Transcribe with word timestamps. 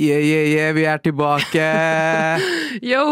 Yeah, 0.00 0.24
yeah, 0.24 0.46
yeah, 0.48 0.70
vi 0.72 0.86
er 0.88 1.00
tilbake. 1.04 1.64
Yo! 2.92 3.02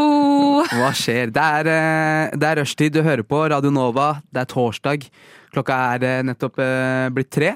Hva 0.65 0.89
skjer? 0.97 1.29
Det 1.29 1.43
er, 1.45 1.69
eh, 1.69 2.39
det 2.41 2.53
rushtid 2.57 2.95
du 2.95 3.03
hører 3.05 3.21
på. 3.21 3.43
Radio 3.53 3.69
Nova. 3.69 4.15
Det 4.33 4.41
er 4.41 4.49
torsdag. 4.49 5.05
Klokka 5.53 5.77
er 5.93 6.07
eh, 6.09 6.23
nettopp 6.25 6.57
eh, 6.65 7.11
blitt 7.13 7.29
tre. 7.37 7.53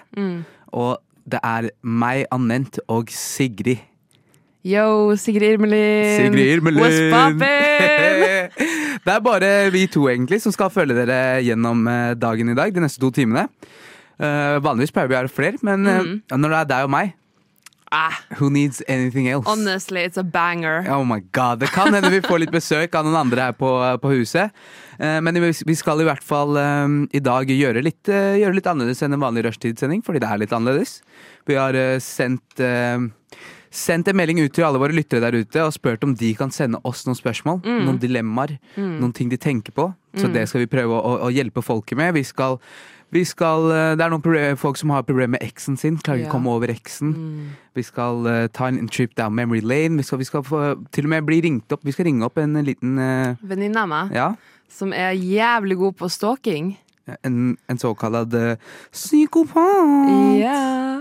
Og 0.76 1.00
det 1.24 1.40
er 1.40 1.70
meg, 1.80 2.26
Anent 2.36 2.82
og 2.84 3.08
Sigrid. 3.16 3.80
Yo, 4.60 5.16
Sigrid 5.16 5.56
Irmelin. 5.56 6.20
Sigrid 6.20 6.52
Irmelin. 6.58 6.84
What's 6.84 7.00
poppin'? 7.16 8.52
det 9.08 9.16
er 9.16 9.24
bare 9.24 9.52
vi 9.72 9.88
to 9.88 10.04
egentlig 10.12 10.42
som 10.44 10.52
skal 10.52 10.72
følge 10.72 11.00
dere 11.00 11.40
gjennom 11.44 11.88
dagen 12.20 12.52
i 12.52 12.60
dag, 12.60 12.76
de 12.76 12.84
neste 12.84 13.00
to 13.00 13.08
timene. 13.12 13.48
Uh, 14.20 14.60
vanligvis 14.62 14.92
pleier 14.94 15.08
vi 15.08 15.16
å 15.16 15.22
være 15.24 15.32
flere, 15.32 15.58
men 15.66 15.88
mm. 15.88 16.16
uh, 16.30 16.36
når 16.38 16.52
det 16.52 16.58
er 16.60 16.74
deg 16.76 16.86
og 16.86 16.92
meg, 16.92 17.16
Ah, 17.92 18.16
who 18.40 18.48
needs 18.50 18.82
anything 18.88 19.28
else? 19.28 19.46
honestly, 19.46 20.00
it's 20.02 20.16
a 20.16 20.24
banger. 20.24 20.84
Oh 20.90 21.04
my 21.04 21.20
god, 21.32 21.60
Det 21.60 21.68
kan 21.70 21.92
hende 21.94 22.10
vi 22.10 22.20
får 22.24 22.40
litt 22.40 22.50
besøk 22.54 22.94
av 22.94 23.04
noen 23.04 23.16
andre 23.20 23.40
her 23.50 23.52
på, 23.52 23.68
på 24.02 24.10
huset. 24.16 24.50
Eh, 24.98 25.20
Men 25.20 25.34
vi 25.34 25.52
vi 25.66 25.74
skal 25.78 26.00
i 26.00 26.04
hvert 26.08 26.22
fall 26.24 26.56
eh, 26.56 26.88
i 27.12 27.20
dag 27.20 27.46
gjøre 27.46 27.82
litt, 27.84 28.08
eh, 28.08 28.38
gjøre 28.40 28.54
litt 28.58 28.66
annerledes 28.66 29.02
enn 29.04 29.12
en 29.14 29.20
vanlig 29.22 29.44
rushtidssending, 29.46 30.02
fordi 30.02 30.18
det 30.24 30.30
er 30.30 30.38
litt 30.42 30.52
annerledes. 30.56 31.02
Vi 31.46 31.54
har 31.60 31.74
eh, 31.74 31.98
sendt, 32.02 32.58
eh, 32.58 32.98
sendt 33.70 34.08
en 34.08 34.16
melding 34.16 34.40
ut 34.42 34.52
til 34.54 34.64
alle 34.64 34.78
våre 34.82 34.94
lyttere 34.96 35.20
der 35.20 35.34
ute 35.44 35.62
og 35.66 35.72
spurt 35.74 36.02
om 36.06 36.14
de 36.18 36.32
kan 36.38 36.50
sende 36.50 36.80
oss 36.84 37.04
noen 37.06 37.18
spørsmål. 37.18 37.62
Noen 37.66 37.98
dilemmaer, 38.02 38.56
noen 38.78 39.12
ting 39.14 39.28
de 39.30 39.36
tenker 39.36 39.72
på. 39.74 39.92
Så 40.14 40.28
det 40.32 40.48
skal 40.48 40.62
vi 40.62 40.70
prøve 40.70 40.94
å, 40.94 41.14
å 41.26 41.30
hjelpe 41.34 41.62
folket 41.62 41.98
med. 41.98 42.14
Vi 42.14 42.22
skal, 42.22 42.60
vi 43.14 43.22
skal, 43.24 43.68
eh, 43.70 43.92
det 43.96 44.02
er 44.04 44.10
noen 44.10 44.56
folk 44.58 44.76
som 44.80 44.90
har 44.90 45.04
problemer 45.06 45.36
med 45.38 45.44
eksen 45.46 45.76
sin, 45.78 45.96
klarer 46.02 46.18
ikke 46.24 46.26
Ja. 46.26 46.32
å 46.32 46.34
komme 46.34 46.50
over 46.50 46.68
eksen. 46.72 47.14
Vi 47.74 47.82
skal 47.86 48.26
uh, 48.26 48.46
ta 48.48 48.66
en 48.68 48.88
trip 48.88 49.14
down 49.16 49.34
memory 49.34 49.60
lane. 49.62 49.96
Vi 49.96 50.02
skal, 50.06 50.18
vi 50.18 50.24
skal 50.28 50.42
få, 50.42 50.62
til 50.92 51.06
og 51.06 51.10
med 51.14 51.26
bli 51.26 51.40
ringt 51.46 51.72
opp. 51.72 51.80
Vi 51.86 51.92
skal 51.94 52.06
ringe 52.10 52.26
opp 52.26 52.38
en 52.42 52.54
liten 52.66 52.98
uh, 52.98 53.36
Venninne 53.42 53.76
av 53.82 53.88
meg, 53.88 54.12
Ja, 54.14 54.32
som 54.68 54.92
er 54.92 55.12
jævlig 55.14 55.76
god 55.78 55.96
på 56.02 56.10
stalking. 56.10 56.76
en, 57.22 57.56
en 57.68 57.78
såkalt 57.78 58.34
uh, 58.34 58.56
psykopat. 58.92 60.10
Yeah. 60.40 61.00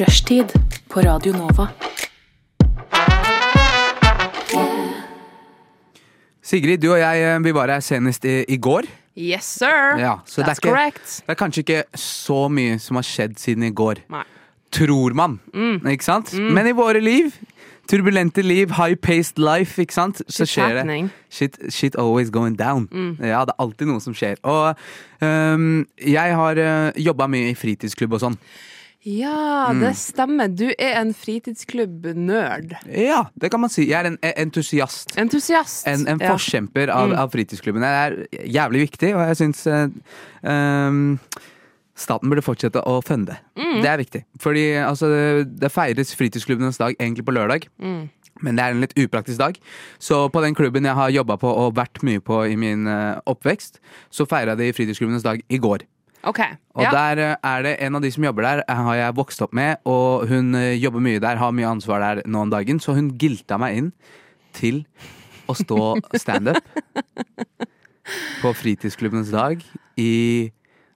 Rushtid 0.00 0.52
på 0.88 1.00
Radio 1.00 1.32
Nova. 1.32 1.68
Sigrid, 6.50 6.80
du 6.82 6.88
og 6.94 6.98
jeg 6.98 7.22
eh, 7.22 7.38
vi 7.44 7.52
var 7.54 7.70
her 7.70 7.82
senest 7.84 8.24
i, 8.26 8.40
i 8.50 8.56
går. 8.58 8.88
Yes, 9.20 9.46
sir. 9.60 9.98
Ja, 10.00 10.16
så 10.26 10.40
det 10.42 10.48
That's 10.48 10.58
ikke- 10.62 10.70
correct. 10.72 11.16
Det 11.26 11.34
er 11.34 11.38
kanskje 11.38 11.62
ikke 11.64 11.82
så 11.98 12.40
mye 12.50 12.78
som 12.82 12.98
har 12.98 13.06
skjedd 13.06 13.36
siden 13.38 13.66
i 13.68 13.70
går. 13.70 14.00
Nei. 14.10 14.24
Tror 14.72 15.14
man. 15.18 15.38
Ikke 15.90 16.06
sant? 16.06 16.32
Men 16.38 16.68
i 16.70 16.72
våre 16.78 17.00
liv, 17.02 17.32
turbulente 17.90 18.42
liv, 18.46 18.70
high-paced 18.78 19.38
life, 19.42 19.82
ikke 19.82 19.92
sant, 19.96 20.20
så 20.30 20.44
Shit's 20.46 20.52
skjer 20.54 20.68
det. 20.68 20.76
happening. 20.84 21.08
Shit, 21.28 21.58
shit 21.74 21.96
always 21.98 22.30
going 22.30 22.54
down. 22.58 22.86
Ja, 23.18 23.42
det 23.44 23.54
er 23.56 23.62
alltid 23.66 23.90
noe 23.90 24.00
som 24.00 24.14
skjer. 24.14 24.38
Og 24.46 24.78
um, 25.26 25.86
jeg 25.98 26.36
har 26.38 26.62
uh, 26.62 26.90
jobba 27.02 27.26
mye 27.26 27.50
i 27.50 27.58
fritidsklubb 27.58 28.14
og 28.14 28.22
sånn. 28.28 28.38
Ja, 29.02 29.70
Mm. 29.72 29.80
det 29.80 29.94
stemmer. 29.96 30.48
Du 30.48 30.66
er 30.78 31.00
en 31.00 31.14
fritidsklubb-nerd. 31.14 32.74
Ja, 32.86 33.22
det 33.40 33.50
kan 33.50 33.60
man 33.60 33.70
si. 33.70 33.86
Jeg 33.88 34.04
er 34.04 34.10
en 34.10 34.18
entusiast. 34.36 35.16
Entusiast. 35.18 35.86
En, 35.86 36.06
en 36.08 36.18
Ja. 36.20 36.34
forkjemper 36.36 36.88
av, 36.92 37.12
av 37.12 37.30
fritidsklubben. 37.32 37.80
Det 37.80 37.88
er 37.88 38.46
jævlig 38.46 38.90
viktig, 38.90 39.14
og 39.16 39.22
jeg 39.28 39.36
syns 39.40 39.66
eh, 39.66 39.88
um, 40.44 41.18
staten 41.96 42.28
burde 42.28 42.42
fortsette 42.44 42.82
å 42.84 43.00
funde. 43.04 43.38
Det 43.56 43.86
er 43.88 43.96
viktig. 44.00 44.24
Fordi 44.38 44.66
altså, 44.84 45.08
det, 45.08 45.60
det 45.60 45.72
feires 45.72 46.12
fritidsklubbenes 46.16 46.76
dag 46.80 46.94
egentlig 47.00 47.24
på 47.24 47.32
lørdag. 47.32 47.68
Men 48.42 48.56
det 48.56 48.64
er 48.64 48.70
en 48.72 48.80
litt 48.80 48.94
upraktisk 48.96 49.38
dag. 49.38 49.56
Så 49.98 50.28
på 50.32 50.40
den 50.44 50.54
klubben 50.54 50.84
jeg 50.84 50.94
har 50.96 51.10
jobba 51.12 51.36
på 51.36 51.48
og 51.48 51.74
vært 51.76 52.02
mye 52.06 52.20
på 52.20 52.42
i 52.48 52.56
min 52.56 52.86
eh, 52.88 53.16
oppvekst, 53.28 53.80
så 54.10 54.24
feira 54.28 54.54
de 54.56 54.72
fritidsklubbenes 54.72 55.22
dag 55.24 55.40
i 55.48 55.58
går. 55.60 55.84
OK. 56.24 56.40
Og 56.76 56.82
Ja. 56.84 56.90
der 56.90 57.18
eh, 57.32 57.36
er 57.44 57.62
det 57.62 57.76
en 57.80 57.96
av 57.96 58.02
de 58.02 58.10
som 58.12 58.24
jobber 58.24 58.42
der, 58.42 58.62
eh, 58.68 58.74
har 58.76 58.94
jeg 58.94 59.14
vokst 59.16 59.40
opp 59.42 59.52
med, 59.56 59.76
og 59.86 60.28
hun 60.28 60.54
eh, 60.54 60.76
jobber 60.80 61.00
mye 61.00 61.20
der, 61.20 61.36
har 61.40 61.52
mye 61.52 61.66
ansvar 61.70 62.00
der 62.00 62.22
nå 62.26 62.42
om 62.42 62.50
dagen, 62.50 62.78
så 62.80 62.94
hun 62.94 63.10
gilta 63.18 63.58
meg 63.58 63.76
inn 63.78 63.92
til 64.52 64.84
å 65.48 65.54
stå 65.56 65.96
standup 66.22 66.60
på 68.42 68.52
fritidsklubbenes 68.56 69.30
dag 69.34 69.62
i 69.98 70.50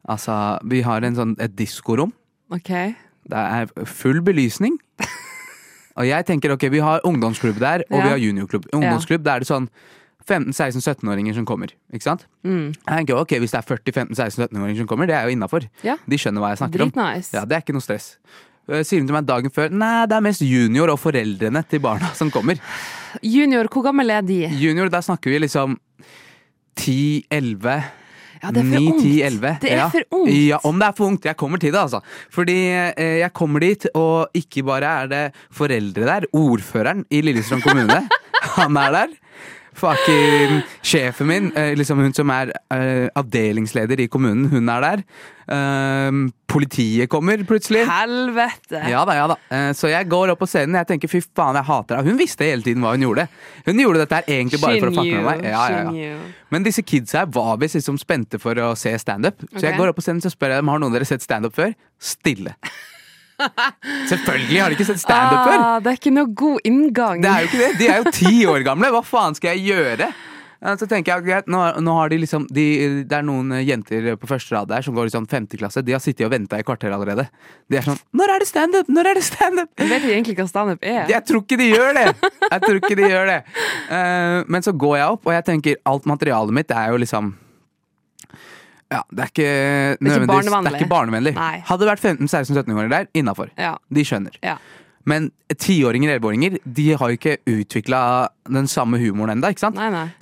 Altså, 0.04 0.58
vi 0.68 0.82
har 0.84 1.00
en 1.00 1.14
sånn, 1.16 1.30
et 1.40 1.54
diskorom. 1.56 2.10
Okay. 2.52 2.90
Det 3.24 3.38
er 3.40 3.70
full 3.88 4.18
belysning. 4.20 4.74
Og 5.96 6.04
jeg 6.04 6.26
tenker 6.28 6.52
ok, 6.52 6.66
vi 6.68 6.82
har 6.84 7.00
ungdomsklubb 7.08 7.56
der, 7.56 7.86
og 7.88 7.96
Ja. 7.96 8.02
vi 8.02 8.10
har 8.10 8.18
juniorklubb. 8.20 8.66
Ungdomsklubb, 8.76 9.22
da 9.24 9.36
er 9.38 9.38
det 9.40 9.48
sånn 9.48 9.70
15-16-17-åringer 10.28 11.34
som 11.36 11.44
kommer. 11.48 11.74
Ikke 11.92 12.06
sant? 12.06 12.26
Mm. 12.46 12.72
Tenker, 12.88 13.18
ok, 13.20 13.36
Hvis 13.42 13.52
det 13.52 13.60
er 13.60 13.68
40-15-16-17-åringer 13.76 14.82
som 14.82 14.88
kommer, 14.90 15.08
det 15.10 15.16
er 15.18 15.28
jo 15.28 15.36
innafor. 15.36 15.66
Ja. 15.84 15.98
De 16.08 16.18
skjønner 16.20 16.44
hva 16.44 16.54
jeg 16.54 16.62
snakker 16.62 16.86
om. 16.86 16.92
Nice. 16.96 17.34
Ja, 17.36 17.44
Det 17.44 17.58
er 17.58 17.64
ikke 17.64 17.76
noe 17.76 17.84
stress. 17.84 18.14
Eh, 18.68 18.80
Sier 18.86 19.02
hun 19.02 19.08
til 19.10 19.16
meg 19.16 19.26
dagen 19.28 19.52
før 19.52 19.72
Nei, 19.74 20.06
det 20.08 20.16
er 20.16 20.24
mest 20.24 20.44
junior 20.44 20.88
og 20.94 21.00
foreldrene 21.02 21.60
til 21.68 21.82
barna 21.84 22.12
som 22.16 22.30
kommer. 22.32 22.56
Junior, 23.22 23.68
hvor 23.72 23.84
gammel 23.84 24.10
er 24.10 24.24
de? 24.24 24.40
Junior, 24.60 24.88
Der 24.88 25.04
snakker 25.04 25.30
vi 25.34 25.42
liksom 25.44 25.76
10-11 26.80 27.82
Ja, 28.42 28.50
det 28.52 28.60
er 28.60 28.68
for 28.68 28.80
9, 28.80 28.88
ungt. 28.90 29.02
10, 29.04 29.12
11. 29.24 29.52
Det 29.62 29.70
er 29.72 29.78
ja. 29.78 29.88
for 29.88 30.16
ungt. 30.18 30.32
Ja, 30.34 30.58
om 30.68 30.80
det 30.80 30.88
er 30.88 30.96
for 30.98 31.06
ungt. 31.08 31.24
Jeg 31.24 31.36
kommer 31.40 31.60
til 31.62 31.72
det, 31.72 31.80
altså. 31.80 32.00
Fordi 32.34 32.56
eh, 32.92 33.20
jeg 33.22 33.32
kommer 33.32 33.62
dit, 33.64 33.86
og 33.96 34.34
ikke 34.36 34.64
bare 34.68 34.90
er 35.04 35.06
det 35.08 35.22
foreldre 35.54 36.04
der. 36.10 36.26
Ordføreren 36.36 37.06
i 37.08 37.22
Lillestrøm 37.24 37.62
kommune, 37.64 38.02
han 38.58 38.76
er 38.76 38.92
der. 38.98 39.14
Fucking 39.74 40.60
sjefen 40.86 41.26
min, 41.26 41.52
eh, 41.58 41.72
liksom 41.76 41.98
hun 41.98 42.14
som 42.14 42.30
er 42.30 42.52
eh, 42.72 43.08
avdelingsleder 43.18 44.04
i 44.04 44.08
kommunen, 44.08 44.46
hun 44.52 44.68
er 44.70 44.84
der. 44.84 45.02
Uh, 45.44 46.30
politiet 46.48 47.10
kommer 47.12 47.42
plutselig. 47.44 47.82
Helvete! 47.84 48.80
Ja 48.88 49.02
da, 49.04 49.16
ja 49.18 49.26
da. 49.28 49.34
Uh, 49.52 49.72
Så 49.76 49.90
jeg 49.92 50.08
går 50.08 50.32
opp 50.32 50.40
på 50.40 50.48
scenen 50.48 50.78
jeg 50.78 50.88
tenker 50.88 51.10
fy 51.12 51.20
faen, 51.20 51.58
jeg 51.58 51.68
hater 51.68 51.98
henne. 51.98 52.14
Hun 52.14 52.20
visste 52.22 52.48
hele 52.48 52.64
tiden 52.64 52.80
hva 52.80 52.94
hun 52.94 53.04
gjorde. 53.04 53.26
Hun 53.66 53.82
gjorde 53.82 54.00
dette 54.00 54.22
her 54.22 54.30
egentlig 54.38 54.62
bare 54.62 54.80
for 54.80 54.88
å 54.88 54.96
fucke 54.96 55.18
med 55.18 55.28
meg. 55.28 55.44
Ja, 55.52 55.66
ja. 55.90 56.16
Men 56.54 56.64
disse 56.64 56.86
kidsa 56.86 57.24
her 57.24 57.30
var 57.34 57.58
visst 57.60 57.76
liksom 57.76 58.00
spente 58.00 58.40
for 58.40 58.56
å 58.56 58.72
se 58.78 58.94
standup. 59.02 59.44
Så 59.52 59.66
jeg 59.66 59.76
går 59.76 59.92
opp 59.92 60.00
på 60.00 60.06
scenen 60.06 60.24
så 60.24 60.32
spør 60.32 60.54
jeg 60.54 60.64
dem 60.64 60.72
har 60.72 60.80
noen 60.80 60.94
av 60.94 60.96
dere 60.96 61.12
sett 61.12 61.26
standup 61.26 61.56
før. 61.58 61.76
Stille. 62.00 62.56
Selvfølgelig 64.12 64.60
har 64.60 64.70
de 64.70 64.78
ikke 64.78 64.88
sett 64.90 65.02
standup 65.02 65.40
før! 65.46 65.56
Ah, 65.56 65.80
det 65.82 65.92
er 65.92 65.98
ikke 66.00 66.14
noe 66.14 66.30
god 66.44 66.68
inngang. 66.68 67.24
Det 67.24 67.32
er 67.32 67.44
jo 67.44 67.50
ikke 67.50 67.64
det. 67.64 67.72
De 67.80 67.90
er 67.90 68.00
jo 68.00 68.14
ti 68.14 68.36
år 68.50 68.64
gamle. 68.66 68.92
Hva 68.94 69.02
faen 69.06 69.36
skal 69.38 69.54
jeg 69.54 69.74
gjøre? 69.74 70.12
Så 70.80 70.86
tenker 70.88 71.12
jeg, 71.12 71.24
greit, 71.26 71.48
nå, 71.50 71.60
nå 71.84 71.94
har 71.98 72.08
de 72.08 72.16
liksom 72.22 72.46
de, 72.48 72.64
Det 73.04 73.18
er 73.18 73.24
noen 73.26 73.52
jenter 73.60 74.14
på 74.16 74.28
første 74.30 74.54
rad 74.54 74.70
der 74.70 74.84
som 74.86 74.96
går 74.96 75.10
i 75.10 75.12
sånn 75.12 75.26
femte 75.28 75.58
klasse. 75.60 75.82
De 75.84 75.92
har 75.92 76.00
sittet 76.00 76.24
og 76.24 76.32
venta 76.32 76.56
i 76.56 76.64
kvarter 76.64 76.94
allerede. 76.94 77.26
De 77.68 77.76
er 77.76 77.84
sånn 77.84 78.00
Når 78.16 78.32
er 78.32 78.44
det 78.44 78.48
standup? 78.48 78.88
Når 78.88 79.10
er 79.10 79.20
det 79.20 79.26
standup? 79.26 79.70
Jeg 79.76 79.90
vet 79.92 80.06
de 80.06 80.14
egentlig 80.14 80.38
hva 80.38 80.48
standup 80.48 80.80
er. 80.80 81.04
Jeg 81.12 81.20
tror 81.28 81.44
ikke 81.44 81.60
de 81.60 81.68
gjør 81.68 81.92
det! 81.98 82.06
Jeg 82.48 82.60
tror 82.64 82.80
ikke 82.80 82.96
de 82.96 83.12
gjør 83.12 83.28
det. 83.28 83.38
Uh, 83.90 84.40
men 84.56 84.64
så 84.64 84.72
går 84.72 84.98
jeg 85.02 85.16
opp, 85.18 85.28
og 85.28 85.36
jeg 85.36 85.48
tenker 85.50 85.80
alt 85.92 86.08
materialet 86.08 86.56
mitt 86.56 86.72
er 86.72 86.94
jo 86.94 87.02
liksom 87.04 87.34
ja, 88.94 89.02
det 89.10 89.26
er 89.26 89.32
ikke 89.32 89.50
nødvendigvis- 89.98 90.30
barnevennlig. 90.30 90.70
Det 90.70 90.78
er 90.78 90.84
ikke 90.84 90.94
barnevennlig. 90.94 91.34
Nei. 91.36 91.52
Hadde 91.68 91.84
det 91.84 91.90
vært 91.92 92.06
15-16-17-åringer 92.06 92.94
der, 92.94 93.10
innafor. 93.20 93.52
Ja. 93.58 93.74
De 93.92 94.06
skjønner. 94.06 94.38
Ja. 94.44 94.56
Men 95.04 95.28
tiåringer, 95.60 96.14
elleveåringer, 96.14 96.58
de 96.64 96.86
har 96.96 97.12
jo 97.12 97.18
ikke 97.18 97.36
utvikla 97.50 98.00
den 98.48 98.68
samme 98.70 98.96
humoren 99.02 99.36
ennå. 99.36 99.50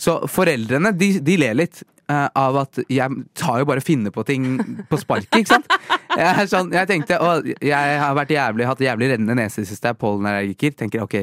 Så 0.01 0.17
foreldrene, 0.27 0.91
de, 0.99 1.13
de 1.23 1.37
ler 1.39 1.55
litt 1.55 1.85
uh, 2.11 2.27
av 2.35 2.59
at 2.65 2.81
jeg 2.91 3.23
tar 3.39 3.61
jo 3.63 3.69
bare 3.71 3.85
finner 3.85 4.11
på 4.15 4.25
ting 4.27 4.57
på 4.91 4.99
sparket, 5.01 5.43
ikke 5.43 5.55
sant? 5.55 5.71
Jeg, 6.13 6.45
sånn, 6.51 6.69
jeg 6.75 6.85
tenkte, 6.91 7.17
å, 7.25 7.39
jeg 7.65 7.93
har 7.97 8.13
vært 8.13 8.35
jævlig, 8.35 8.67
hatt 8.69 8.83
jævlig 8.85 9.07
rennende 9.15 9.33
nese 9.39 9.63
i 9.63 9.63
det 9.63 9.71
siste, 9.71 9.89
jeg 9.89 9.97
er 9.97 10.01
pollenallergiker. 10.03 10.75
Tenker 10.77 11.01
ok, 11.07 11.15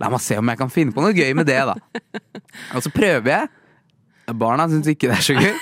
la 0.00 0.08
meg 0.08 0.22
se 0.24 0.38
om 0.40 0.48
jeg 0.48 0.56
kan 0.62 0.70
finne 0.72 0.94
på 0.96 1.04
noe 1.04 1.12
gøy 1.12 1.34
med 1.36 1.44
det, 1.50 1.58
da. 1.68 1.74
Og 2.78 2.80
så 2.86 2.88
prøver 2.94 3.28
jeg. 3.28 3.50
Barna 4.36 4.68
syns 4.68 4.88
ikke 4.90 5.10
det 5.10 5.18
er 5.18 5.26
så 5.26 5.36
gøy. 5.38 5.54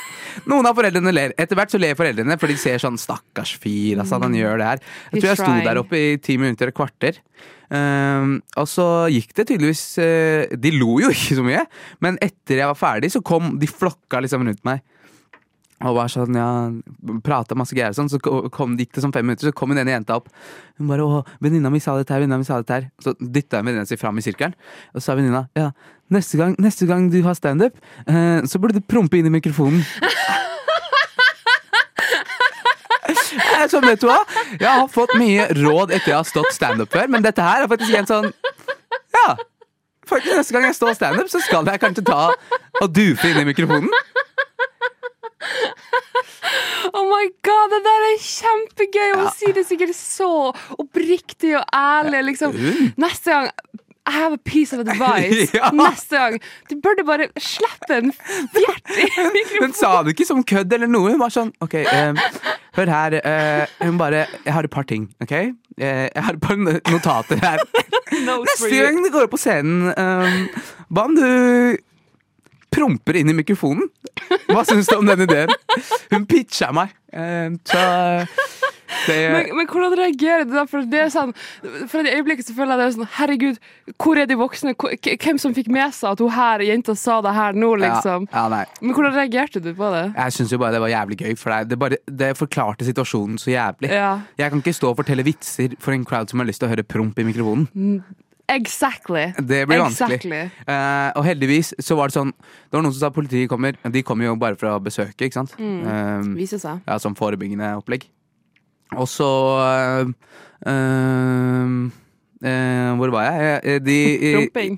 Noen 0.50 0.68
av 0.68 0.76
foreldrene 0.76 1.12
ler. 1.14 1.34
Etter 1.40 1.58
hvert 1.58 1.72
så 1.72 1.80
ler 1.80 1.96
foreldrene, 1.96 2.36
for 2.40 2.50
de 2.50 2.56
ser 2.60 2.82
sånn 2.82 2.98
'stakkars 3.00 3.54
fyr', 3.62 4.00
altså, 4.02 4.20
han 4.20 4.34
gjør 4.36 4.60
det 4.60 4.66
her. 4.70 4.82
Jeg 5.12 5.22
tror 5.22 5.30
jeg 5.30 5.40
sto 5.40 5.52
der 5.64 5.80
oppe 5.80 6.00
i 6.00 6.16
ti 6.20 6.36
minutter 6.40 6.68
og 6.68 6.74
et 6.74 6.80
kvarter. 6.80 7.20
Um, 7.66 8.36
og 8.54 8.68
så 8.70 8.86
gikk 9.10 9.32
det 9.34 9.48
tydeligvis 9.48 9.80
uh, 9.98 10.44
De 10.54 10.70
lo 10.70 11.00
jo 11.02 11.08
ikke 11.10 11.34
så 11.34 11.42
mye, 11.42 11.64
men 11.98 12.14
etter 12.22 12.60
jeg 12.60 12.70
var 12.70 12.78
ferdig, 12.78 13.10
så 13.10 13.24
kom 13.26 13.56
de 13.58 13.66
flokka 13.66 14.20
liksom 14.22 14.46
rundt 14.46 14.62
meg. 14.69 14.84
Og 15.84 15.93
var 15.93 16.08
sånn, 16.08 16.32
ja, 16.38 16.46
prata 17.25 17.56
masse 17.58 17.76
greier 17.76 17.93
og 17.93 17.99
sånn, 17.99 18.08
så 18.08 18.20
kom, 18.52 18.78
gikk 18.81 18.94
det 18.96 19.02
sånn 19.05 19.12
fem 19.12 19.26
minutter, 19.28 19.50
så 19.50 19.56
kom 19.56 19.75
hun 19.75 19.81
ene 19.82 19.93
jenta 19.93 20.17
opp. 20.17 20.31
Hun 20.78 20.88
bare 20.88 21.05
'Å, 21.05 21.25
venninna 21.40 21.69
mi 21.70 21.81
sa 21.81 21.96
dette 21.99 22.14
her, 22.14 22.20
venninna 22.20 22.38
mi 22.40 22.49
sa 22.49 22.62
dette 22.62 22.73
her'. 22.73 22.90
Så 23.02 23.12
dytta 23.20 23.61
hun 23.61 23.67
venninna 23.67 23.87
si 23.87 23.96
fram 23.96 24.17
i 24.17 24.25
sirkelen, 24.25 24.55
og 24.94 25.02
så 25.02 25.12
sa 25.12 25.14
venninna 25.14 25.49
'Ja, 25.55 25.73
neste 26.11 26.38
gang, 26.38 26.56
neste 26.58 26.87
gang 26.87 27.11
du 27.11 27.23
har 27.23 27.34
standup, 27.34 27.76
eh, 28.08 28.40
så 28.49 28.58
burde 28.58 28.81
du 28.81 28.81
prompe 28.81 29.19
inn 29.19 29.26
i 29.26 29.40
mikrofonen'. 29.40 29.84
Sånn, 33.70 33.82
vet 33.82 34.00
du 34.00 34.06
hva? 34.06 34.20
Jeg 34.61 34.69
har 34.69 34.87
fått 34.88 35.12
mye 35.19 35.49
råd 35.56 35.90
etter 35.90 36.12
jeg 36.12 36.17
har 36.17 36.25
stått 36.29 36.52
standup 36.55 36.93
før, 36.93 37.08
men 37.08 37.25
dette 37.25 37.43
her 37.43 37.64
er 37.64 37.69
faktisk 37.69 37.94
en 37.99 38.06
sånn 38.06 38.32
Ja. 39.17 39.37
Faktisk 40.06 40.37
Neste 40.38 40.52
gang 40.55 40.62
jeg 40.69 40.76
står 40.79 40.94
standup, 40.94 41.29
så 41.29 41.40
skal 41.43 41.67
jeg 41.67 41.81
kanskje 41.82 42.05
ta 42.06 42.31
og 42.81 42.93
dufe 42.94 43.26
inn 43.26 43.40
i 43.43 43.44
mikrofonen. 43.49 43.90
Oh 46.96 47.04
my 47.10 47.26
god, 47.44 47.72
det 47.72 47.80
der 47.84 48.04
er 48.10 48.18
kjempegøy! 48.22 49.08
Og 49.14 49.22
hun 49.24 49.32
sier 49.36 49.56
det 49.56 49.66
sikkert 49.68 49.96
så 49.98 50.28
oppriktig 50.78 51.56
og 51.58 51.64
ærlig. 51.74 52.22
Liksom. 52.30 52.54
Neste 52.96 53.34
gang 53.34 53.50
I 54.06 54.12
have 54.14 54.32
a 54.32 54.38
piece 54.38 54.72
of 54.72 54.80
advice. 54.86 55.50
Ja. 55.58 55.70
Neste 55.74 56.16
gang 56.16 56.38
Du 56.70 56.76
burde 56.82 57.04
bare 57.06 57.26
slippe 57.42 57.96
en 57.96 58.12
fjert 58.54 58.92
i 58.94 59.06
Hun 59.62 59.74
sa 59.74 60.02
det 60.06 60.14
ikke 60.14 60.28
som 60.28 60.44
kødd 60.46 60.72
eller 60.72 60.90
noe. 60.90 61.10
Hun 61.10 61.20
var 61.20 61.34
sånn 61.34 61.50
OK, 61.64 61.74
eh, 61.82 62.14
hør 62.78 62.92
her. 62.92 63.18
Uh, 63.26 63.64
hun 63.82 63.98
bare 63.98 64.26
Jeg 64.44 64.54
har 64.54 64.68
et 64.68 64.72
par 64.72 64.86
ting, 64.88 65.08
OK? 65.22 65.32
Eh, 65.32 66.06
jeg 66.06 66.22
har 66.28 66.38
et 66.38 66.40
par 66.40 66.56
notater 66.62 67.42
her. 67.42 67.60
Neste 68.14 68.70
gang 68.70 69.02
du 69.04 69.10
går 69.12 69.26
opp 69.26 69.34
på 69.34 69.40
scenen, 69.42 69.90
eh, 69.92 70.64
hva 70.88 71.08
om 71.10 71.16
du 71.18 71.26
promper 72.76 73.19
inn 73.20 73.32
i 73.32 73.38
mikrofonen? 73.40 73.88
Hva 74.50 74.62
syns 74.69 74.90
du 74.90 74.99
om 74.99 75.08
den 75.08 75.25
ideen? 75.26 75.52
Hun 76.12 76.28
pitcha 76.28 76.73
meg. 76.76 76.93
eh, 77.12 77.50
så 77.67 77.82
det 79.06 79.17
Men, 79.32 79.56
men 79.58 79.67
hvordan 79.67 79.96
reagerer 79.99 80.44
du 80.46 80.52
da? 80.55 80.62
For 80.70 80.87
det 80.87 81.00
er 81.06 81.08
sånn 81.12 81.32
For 81.90 82.02
et 82.02 82.14
øyeblikk 82.17 82.43
så 82.46 82.55
føler 82.55 82.76
jeg 82.76 82.81
det 82.81 82.87
er 82.87 82.94
sånn 82.94 83.08
Herregud, 83.17 83.58
hvor 84.02 84.20
er 84.20 84.28
de 84.31 84.37
voksne? 84.38 84.75
Hvem 84.78 85.40
som 85.43 85.55
fikk 85.56 85.70
med 85.75 85.94
seg 85.96 86.14
at 86.14 86.23
hun 86.23 86.32
her 86.34 86.62
jenta 86.67 86.94
sa 86.99 87.19
det 87.25 87.32
her 87.37 87.56
nå, 87.58 87.73
liksom? 87.82 88.28
Ja, 88.31 88.44
ja. 88.52 88.62
Men 88.81 88.94
hvordan 88.96 89.17
reagerte 89.17 89.62
du 89.64 89.72
på 89.76 89.90
det? 89.94 90.05
Jeg 90.14 90.37
syns 90.38 90.55
jo 90.55 90.61
bare 90.62 90.76
det 90.76 90.82
var 90.84 90.93
jævlig 90.93 91.19
gøy, 91.22 91.34
for 91.40 91.55
det, 91.55 91.72
det, 91.72 91.81
bare, 91.82 91.99
det 92.22 92.31
forklarte 92.38 92.87
situasjonen 92.87 93.40
så 93.43 93.50
jævlig. 93.52 93.90
Ja. 93.94 94.12
Jeg 94.38 94.52
kan 94.55 94.62
ikke 94.62 94.76
stå 94.76 94.93
og 94.93 95.00
fortelle 95.02 95.26
vitser 95.26 95.75
for 95.82 95.96
en 95.96 96.06
crowd 96.06 96.31
som 96.32 96.43
har 96.43 96.49
lyst 96.49 96.62
til 96.62 96.70
å 96.70 96.72
høre 96.75 96.87
promp 96.87 97.19
i 97.19 97.26
mikrofonen. 97.26 97.67
Exactly. 98.48 99.32
Det 99.43 99.64
blir 99.66 99.81
vanskelig. 99.82 100.14
Exactly. 100.14 100.38
Uh, 100.69 101.10
og 101.19 101.25
heldigvis 101.26 101.72
så 101.82 101.96
var 101.98 102.08
det 102.10 102.14
sånn 102.14 102.31
Det 102.31 102.76
var 102.76 102.84
noen 102.84 102.94
som 102.94 103.00
sa 103.00 103.10
politiet 103.14 103.50
kommer. 103.50 103.75
De 103.82 104.02
kommer 104.06 104.28
jo 104.28 104.37
bare 104.38 104.54
for 104.60 104.70
å 104.70 104.82
besøke, 104.82 105.26
ikke 105.26 105.40
sant? 105.40 105.56
Mm. 105.58 105.81
Uh, 105.82 106.28
Viser 106.38 106.62
seg. 106.62 106.84
ja, 106.87 106.98
Som 107.02 107.16
forebyggende 107.19 107.72
opplegg. 107.81 108.06
Og 108.94 109.08
så 109.10 109.26
eh, 110.62 110.70
eh, 112.42 112.50
eh, 112.50 112.90
hvor 112.98 113.10
var 113.14 113.22
jeg? 113.30 113.60
Eh, 113.64 113.78
De, 113.86 113.96
i, 114.16 114.18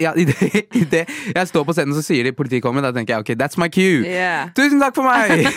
ja, 0.03 0.13
i 0.15 0.25
det, 0.29 0.37
i 0.77 0.85
det 0.85 1.05
jeg 1.35 1.47
står 1.51 1.65
på 1.69 1.73
scenen, 1.77 1.95
så 1.97 2.03
sier 2.07 2.25
de 2.29 2.33
politiet 2.37 2.63
kommer. 2.65 2.81
Da 2.85 2.93
tenker 2.97 3.13
jeg 3.17 3.21
ok, 3.27 3.31
that's 3.41 3.59
my 3.61 3.69
cue. 3.73 4.03
Yeah. 4.07 4.51
Tusen 4.59 4.81
takk 4.83 4.95
for 4.99 5.05
meg! 5.09 5.25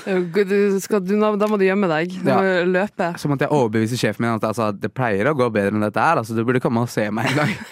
Du 0.00 0.80
skal, 0.80 1.02
du, 1.04 1.12
da 1.20 1.46
må 1.50 1.56
du 1.60 1.64
gjemme 1.66 1.84
deg. 1.90 2.14
Du 2.24 2.28
Ja. 2.30 2.36
må 2.40 2.44
løpe. 2.72 3.10
Så 3.20 3.28
måtte 3.30 3.44
jeg 3.46 3.52
overbevise 3.54 3.96
sjefen 4.00 4.24
min 4.24 4.32
at 4.32 4.44
altså, 4.48 4.70
det 4.72 4.88
pleier 4.96 5.28
å 5.30 5.34
gå 5.36 5.46
bedre 5.52 5.74
enn 5.76 5.84
dette 5.84 6.00
her. 6.02 6.16
Altså, 6.22 6.32
du 6.34 6.40
burde 6.48 6.62
komme 6.64 6.80
og 6.82 6.88
se 6.90 7.04
meg 7.12 7.28
en 7.30 7.36
gang. 7.42 7.52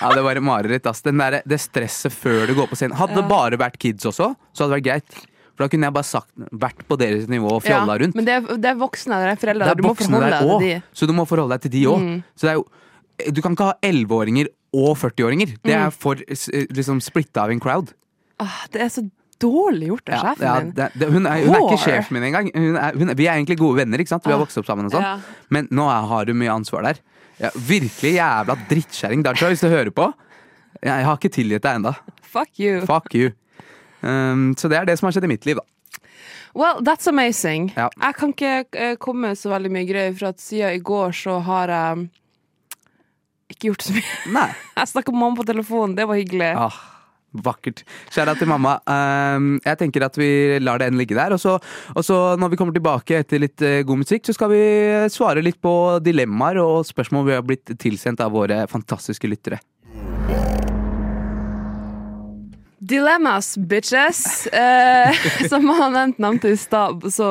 ja, 0.00 0.10
det 0.12 0.22
var 0.26 0.36
et 0.36 0.42
mareritt. 0.44 0.86
Altså. 0.90 1.06
Den 1.08 1.18
der, 1.22 1.38
det 1.46 1.60
stresset 1.62 2.12
før 2.12 2.46
du 2.50 2.54
går 2.58 2.66
på 2.72 2.76
scenen. 2.78 2.98
Hadde 2.98 3.16
det 3.20 3.26
bare 3.30 3.56
vært 3.60 3.78
kids 3.82 4.04
også, 4.10 4.32
så 4.52 4.58
hadde 4.66 4.74
det 4.74 4.78
vært 4.82 4.88
greit. 4.90 5.10
For 5.56 5.64
da 5.64 5.68
kunne 5.72 5.88
jeg 5.88 5.94
bare 5.96 6.04
sagt, 6.04 6.30
vært 6.52 6.82
på 6.86 6.98
deres 7.00 7.26
nivå 7.32 7.48
og 7.56 7.62
fjolla 7.64 7.94
Ja, 7.96 8.00
rundt. 8.04 8.14
Men 8.18 8.24
det 8.28 8.34
er, 8.36 8.40
det 8.60 8.68
er 8.70 8.76
voksne, 8.80 9.16
der, 9.22 9.32
er 9.32 9.40
foreldre. 9.40 9.64
Det 9.64 9.72
er 9.72 9.80
du 9.80 9.86
må 9.88 9.94
forholde 9.96 10.30
deg 10.30 10.42
til 10.50 10.66
de. 10.68 10.82
så 10.92 11.06
du 11.08 11.12
må 11.16 11.24
forholde 11.26 11.56
deg 11.56 11.62
til 11.66 11.72
de 11.76 11.84
òg. 11.88 12.06
Så 12.36 12.46
det 12.48 12.50
er 12.52 12.58
jo 12.60 12.66
Du 13.32 13.40
kan 13.40 13.54
ikke 13.56 13.64
ha 13.70 13.74
11-åringer 13.82 14.50
og 14.76 14.90
40-åringer. 15.00 15.54
Det 15.64 15.72
er 15.72 15.90
for 15.90 16.20
s- 16.28 16.50
liksom 16.52 17.00
splitta 17.00 17.46
av 17.46 17.50
en 17.54 17.60
crowd. 17.64 17.94
Ah, 18.38 18.66
det 18.70 18.82
er 18.84 18.90
så 18.92 19.06
dårlig 19.40 19.88
gjort 19.88 20.08
av 20.12 20.20
sjefen 20.26 20.44
ja, 20.44 20.52
din. 20.60 20.70
det, 20.76 20.90
det, 21.00 21.08
hun, 21.12 21.24
er, 21.28 21.40
hun 21.46 21.54
er 21.56 21.64
ikke 21.64 21.80
sjefen 21.80 22.12
min 22.18 22.26
engang. 22.28 22.50
Hun 22.54 22.76
er, 22.76 22.92
hun 23.00 23.14
vi 23.16 23.24
er 23.26 23.38
egentlig 23.38 23.56
gode 23.60 23.78
venner, 23.80 23.98
ikke 24.04 24.12
sant? 24.12 24.24
Vi 24.28 24.32
har 24.32 24.36
Ah, 24.36 24.44
vokst 24.44 24.60
opp 24.60 24.68
sammen 24.68 24.86
og 24.90 24.92
sånn. 24.92 25.02
ja. 25.04 25.16
Men 25.48 25.68
nå 25.72 25.88
er, 25.88 26.04
har 26.12 26.28
du 26.28 26.34
mye 26.36 26.52
ansvar 26.52 26.84
der. 26.90 27.00
Ja, 27.40 27.50
virkelig 27.56 28.12
jævla 28.18 28.56
drittkjerring. 28.68 29.24
Darja, 29.24 29.48
hvis 29.48 29.64
du 29.64 29.68
hører 29.72 29.90
på. 29.96 30.10
Jeg 30.84 31.04
har 31.08 31.16
ikke 31.16 31.32
tilgitt 31.32 31.64
deg 31.64 31.80
ennå. 31.80 31.94
Fuck 32.22 32.60
you. 32.60 32.80
Fuck 32.84 33.14
you. 33.16 33.32
Um, 34.02 34.52
så 34.58 34.68
det 34.72 34.80
er 34.80 34.88
det 34.88 34.98
som 34.98 35.08
har 35.08 35.16
skjedd 35.16 35.28
i 35.28 35.32
mitt 35.32 35.48
liv, 35.48 35.60
da. 35.60 35.66
Well, 36.56 36.80
that's 36.80 37.08
amazing. 37.08 37.72
Ja. 37.76 37.90
Jeg 38.00 38.16
kan 38.16 38.32
ikke 38.32 38.52
eh, 38.72 38.94
komme 38.96 39.34
så 39.36 39.52
veldig 39.52 39.70
mye 39.74 39.88
greier, 39.88 40.14
for 40.16 40.30
at 40.30 40.40
siden 40.40 40.78
i 40.78 40.80
går 40.80 41.12
så 41.12 41.36
har 41.44 41.72
jeg 41.72 42.06
ikke 43.52 43.68
gjort 43.68 43.84
så 43.84 43.96
mye. 43.96 44.12
Nei. 44.38 44.50
Jeg 44.78 44.92
snakka 44.94 45.12
med 45.12 45.20
mamma 45.20 45.40
på 45.40 45.48
telefonen, 45.52 45.96
det 45.98 46.06
var 46.08 46.16
hyggelig. 46.16 46.48
Ah, 46.56 46.78
vakkert. 47.44 47.84
Kjære 48.14 48.38
til 48.40 48.48
mamma. 48.48 48.78
Um, 48.88 49.54
jeg 49.64 49.78
tenker 49.82 50.06
at 50.06 50.16
vi 50.18 50.30
lar 50.62 50.80
det 50.80 50.88
enn 50.90 50.98
ligge 51.00 51.16
der. 51.18 51.36
Og 51.36 51.40
så, 51.42 51.58
og 51.92 52.04
så 52.04 52.18
når 52.40 52.52
vi 52.52 52.58
kommer 52.60 52.76
tilbake 52.76 53.20
etter 53.20 53.42
litt 53.42 53.64
eh, 53.64 53.82
god 53.86 54.02
musikk, 54.02 54.24
så 54.26 54.34
skal 54.36 54.52
vi 54.52 54.64
svare 55.12 55.44
litt 55.44 55.60
på 55.64 55.74
dilemmaer 56.04 56.60
og 56.64 56.88
spørsmål 56.88 57.28
vi 57.28 57.36
har 57.36 57.46
blitt 57.46 57.76
tilsendt 57.80 58.24
av 58.24 58.32
våre 58.36 58.64
fantastiske 58.72 59.28
lyttere. 59.28 59.60
Dilemmas, 62.86 63.56
bitches. 63.56 64.46
Eh, 64.46 65.14
som 65.50 65.68
han 65.68 65.92
nevnte 65.92 66.22
nevnte 66.22 66.48
i 66.52 66.56
stad, 66.56 67.02
så 67.12 67.26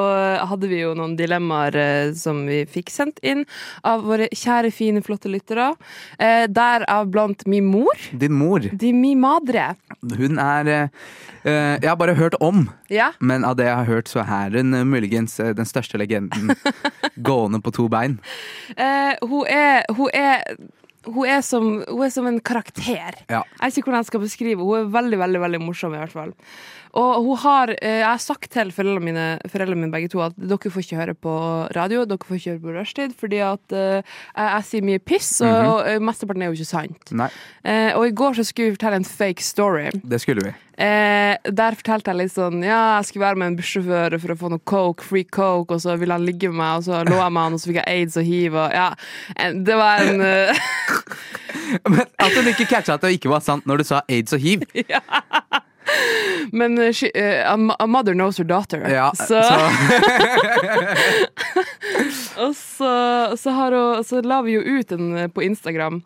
hadde 0.50 0.68
vi 0.68 0.82
jo 0.82 0.92
noen 0.98 1.14
dilemmaer 1.16 1.78
eh, 1.80 2.10
som 2.18 2.42
vi 2.50 2.64
fikk 2.68 2.92
sendt 2.92 3.22
inn 3.24 3.46
av 3.88 4.04
våre 4.04 4.28
kjære, 4.36 4.72
fine, 4.76 5.04
flotte 5.06 5.32
lyttere. 5.32 5.70
Eh, 6.20 6.44
Derav 6.52 7.08
blant 7.14 7.46
min 7.48 7.70
mor. 7.72 7.96
Din 8.12 8.36
mor, 8.36 8.68
De 8.72 8.92
mi 8.94 9.14
madre. 9.16 9.70
hun 10.18 10.40
er 10.44 10.68
eh, 10.68 10.88
eh, 11.46 11.76
Jeg 11.80 11.88
har 11.90 11.96
bare 12.02 12.18
hørt 12.20 12.36
om, 12.44 12.66
Ja. 12.92 13.12
men 13.20 13.46
av 13.48 13.56
det 13.56 13.70
jeg 13.70 13.76
har 13.80 13.86
hørt, 13.94 14.12
så 14.12 14.26
er 14.28 14.58
hun 14.60 14.74
eh, 14.74 14.84
muligens 14.84 15.40
eh, 15.40 15.54
den 15.56 15.66
største 15.66 15.98
legenden 16.02 16.52
gående 17.30 17.62
på 17.64 17.72
to 17.72 17.88
bein. 17.88 18.20
Eh, 18.76 19.16
hun 19.24 19.46
er, 19.48 19.86
hun 19.96 20.10
er 20.14 20.44
hun 21.06 21.30
er, 21.30 21.42
som, 21.46 21.68
hun 21.88 22.06
er 22.06 22.14
som 22.14 22.28
en 22.30 22.40
karakter. 22.42 23.20
Ja. 23.30 23.42
Jeg 23.44 23.62
vet 23.62 23.78
ikke 23.80 23.90
hvordan 23.92 24.04
jeg 24.04 24.12
skal 24.12 24.24
beskrive 24.26 24.66
Hun 24.66 24.80
er 24.80 24.90
veldig 24.94 25.20
veldig, 25.22 25.42
veldig 25.46 25.62
morsom. 25.64 25.94
i 25.94 26.02
hvert 26.02 26.16
fall 26.16 26.34
Og 26.96 27.26
hun 27.26 27.38
har, 27.44 27.70
eh, 27.82 28.00
Jeg 28.00 28.08
har 28.08 28.22
sagt 28.24 28.50
til 28.52 28.72
foreldrene 28.72 29.04
mine, 29.04 29.26
foreldrene 29.52 29.82
mine 29.84 29.92
begge 29.92 30.10
to 30.14 30.22
at 30.24 30.36
dere 30.40 30.72
får 30.72 30.86
ikke 30.86 31.00
høre 31.02 31.16
på 31.16 31.34
radio, 31.76 32.06
dere 32.08 32.24
får 32.24 32.38
ikke 32.40 32.54
høre 32.54 32.64
på 32.64 32.76
rushtid, 32.78 33.16
fordi 33.20 33.42
at 33.44 33.76
eh, 33.76 34.00
jeg, 34.02 34.46
jeg 34.48 34.64
sier 34.70 34.86
mye 34.88 35.00
piss, 35.04 35.42
og, 35.44 35.50
og 35.74 35.90
eh, 35.92 36.00
mesteparten 36.00 36.46
er 36.46 36.52
jo 36.54 36.60
ikke 36.60 36.72
sant. 36.72 37.12
Nei, 37.12 37.30
Eh, 37.66 37.96
og 37.98 38.06
i 38.06 38.12
går 38.14 38.36
så 38.38 38.44
skulle 38.46 38.70
vi 38.70 38.76
fortelle 38.76 39.00
en 39.02 39.08
fake 39.10 39.42
story. 39.42 39.88
det 40.06 40.20
skulle 40.22 40.44
vi. 40.46 40.52
Eh, 40.78 41.34
der 41.50 41.74
fortalte 41.80 42.12
jeg 42.12 42.20
litt 42.20 42.34
sånn 42.36 42.60
Ja, 42.62 42.98
jeg 43.00 43.08
skulle 43.08 43.24
være 43.26 43.40
med 43.42 43.48
en 43.48 43.56
bussjåfør 43.58 44.20
for 44.22 44.34
å 44.34 44.38
få 44.38 44.50
noe 44.54 44.62
coke, 44.70 45.02
free 45.02 45.24
coke, 45.24 45.74
og 45.74 45.82
så 45.82 45.96
ville 45.98 46.14
han 46.14 46.26
ligge 46.28 46.52
med 46.52 46.60
meg, 46.60 46.78
og 46.78 46.84
så 46.86 47.00
lå 47.08 47.18
jeg 47.18 47.34
med 47.34 47.42
han, 47.42 47.56
og 47.58 47.64
så 47.64 47.72
fikk 47.72 47.80
jeg 47.82 47.90
aids 47.96 48.18
og 48.22 48.30
hiv, 48.30 48.54
og 48.60 48.76
ja. 48.76 48.88
Det 49.66 49.80
var 49.82 50.06
en 50.06 50.22
Men 51.90 52.06
at 52.22 52.36
hun 52.38 52.52
ikke 52.54 52.68
catcha 52.70 53.00
at 53.00 53.02
det 53.02 53.16
ikke 53.18 53.32
var 53.34 53.42
sant 53.42 53.66
når 53.66 53.82
du 53.82 53.88
sa 53.90 54.04
aids 54.08 54.36
og 54.38 54.44
hiv. 54.46 54.68
Men 56.52 56.80
uh, 56.80 56.92
she, 56.92 57.12
a, 57.16 57.88
mother 57.88 58.14
knows 58.14 58.38
her 58.38 58.46
daughter. 58.46 58.90
Ja, 58.90 59.14
så, 59.16 59.40
og 62.46 62.56
så, 62.56 62.92
så, 63.38 63.50
har 63.50 63.72
hun, 63.72 64.04
så 64.04 64.22
la 64.22 64.42
vi 64.46 64.52
jo 64.58 64.62
ut 64.62 64.92
en 64.92 65.18
eh, 65.18 65.28
på 65.28 65.44
Instagram. 65.44 66.04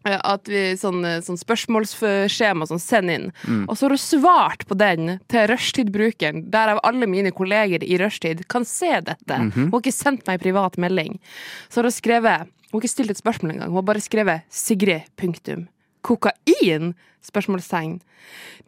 At 0.00 0.48
vi 0.48 0.78
sånn, 0.80 1.04
sånn 1.20 1.36
spørsmålsskjema 1.36 2.64
sånn 2.70 2.80
send 2.80 3.12
inn. 3.12 3.26
Mm. 3.44 3.66
Og 3.66 3.76
så 3.76 3.84
har 3.84 3.92
hun 3.92 4.00
svart 4.00 4.64
på 4.68 4.78
den 4.80 5.18
til 5.28 5.44
rushtidbrukeren, 5.50 6.46
derav 6.52 6.80
alle 6.88 7.08
mine 7.10 7.34
kolleger 7.36 7.84
i 7.84 7.98
rushtid 8.00 8.46
kan 8.48 8.64
se 8.64 8.94
dette. 9.04 9.36
Mhm. 9.36 9.68
Hun 9.68 9.74
har 9.74 9.84
ikke 9.84 9.92
sendt 9.92 10.24
meg 10.30 10.40
privat 10.40 10.80
melding. 10.80 11.20
Så 11.68 11.82
har 11.82 11.90
hun 11.90 11.98
skrevet 11.98 12.48
Hun 12.70 12.78
har 12.78 12.84
ikke 12.84 12.92
stilt 12.92 13.10
et 13.10 13.18
spørsmål 13.18 13.50
engang. 13.50 13.70
Hun 13.72 13.80
har 13.80 13.88
bare 13.88 14.00
skrevet 14.00 14.42
'Sigrid'. 14.48 15.08
punktum. 15.18 15.66
Kokain? 16.02 16.94
Spørsmålstegn. 17.22 17.98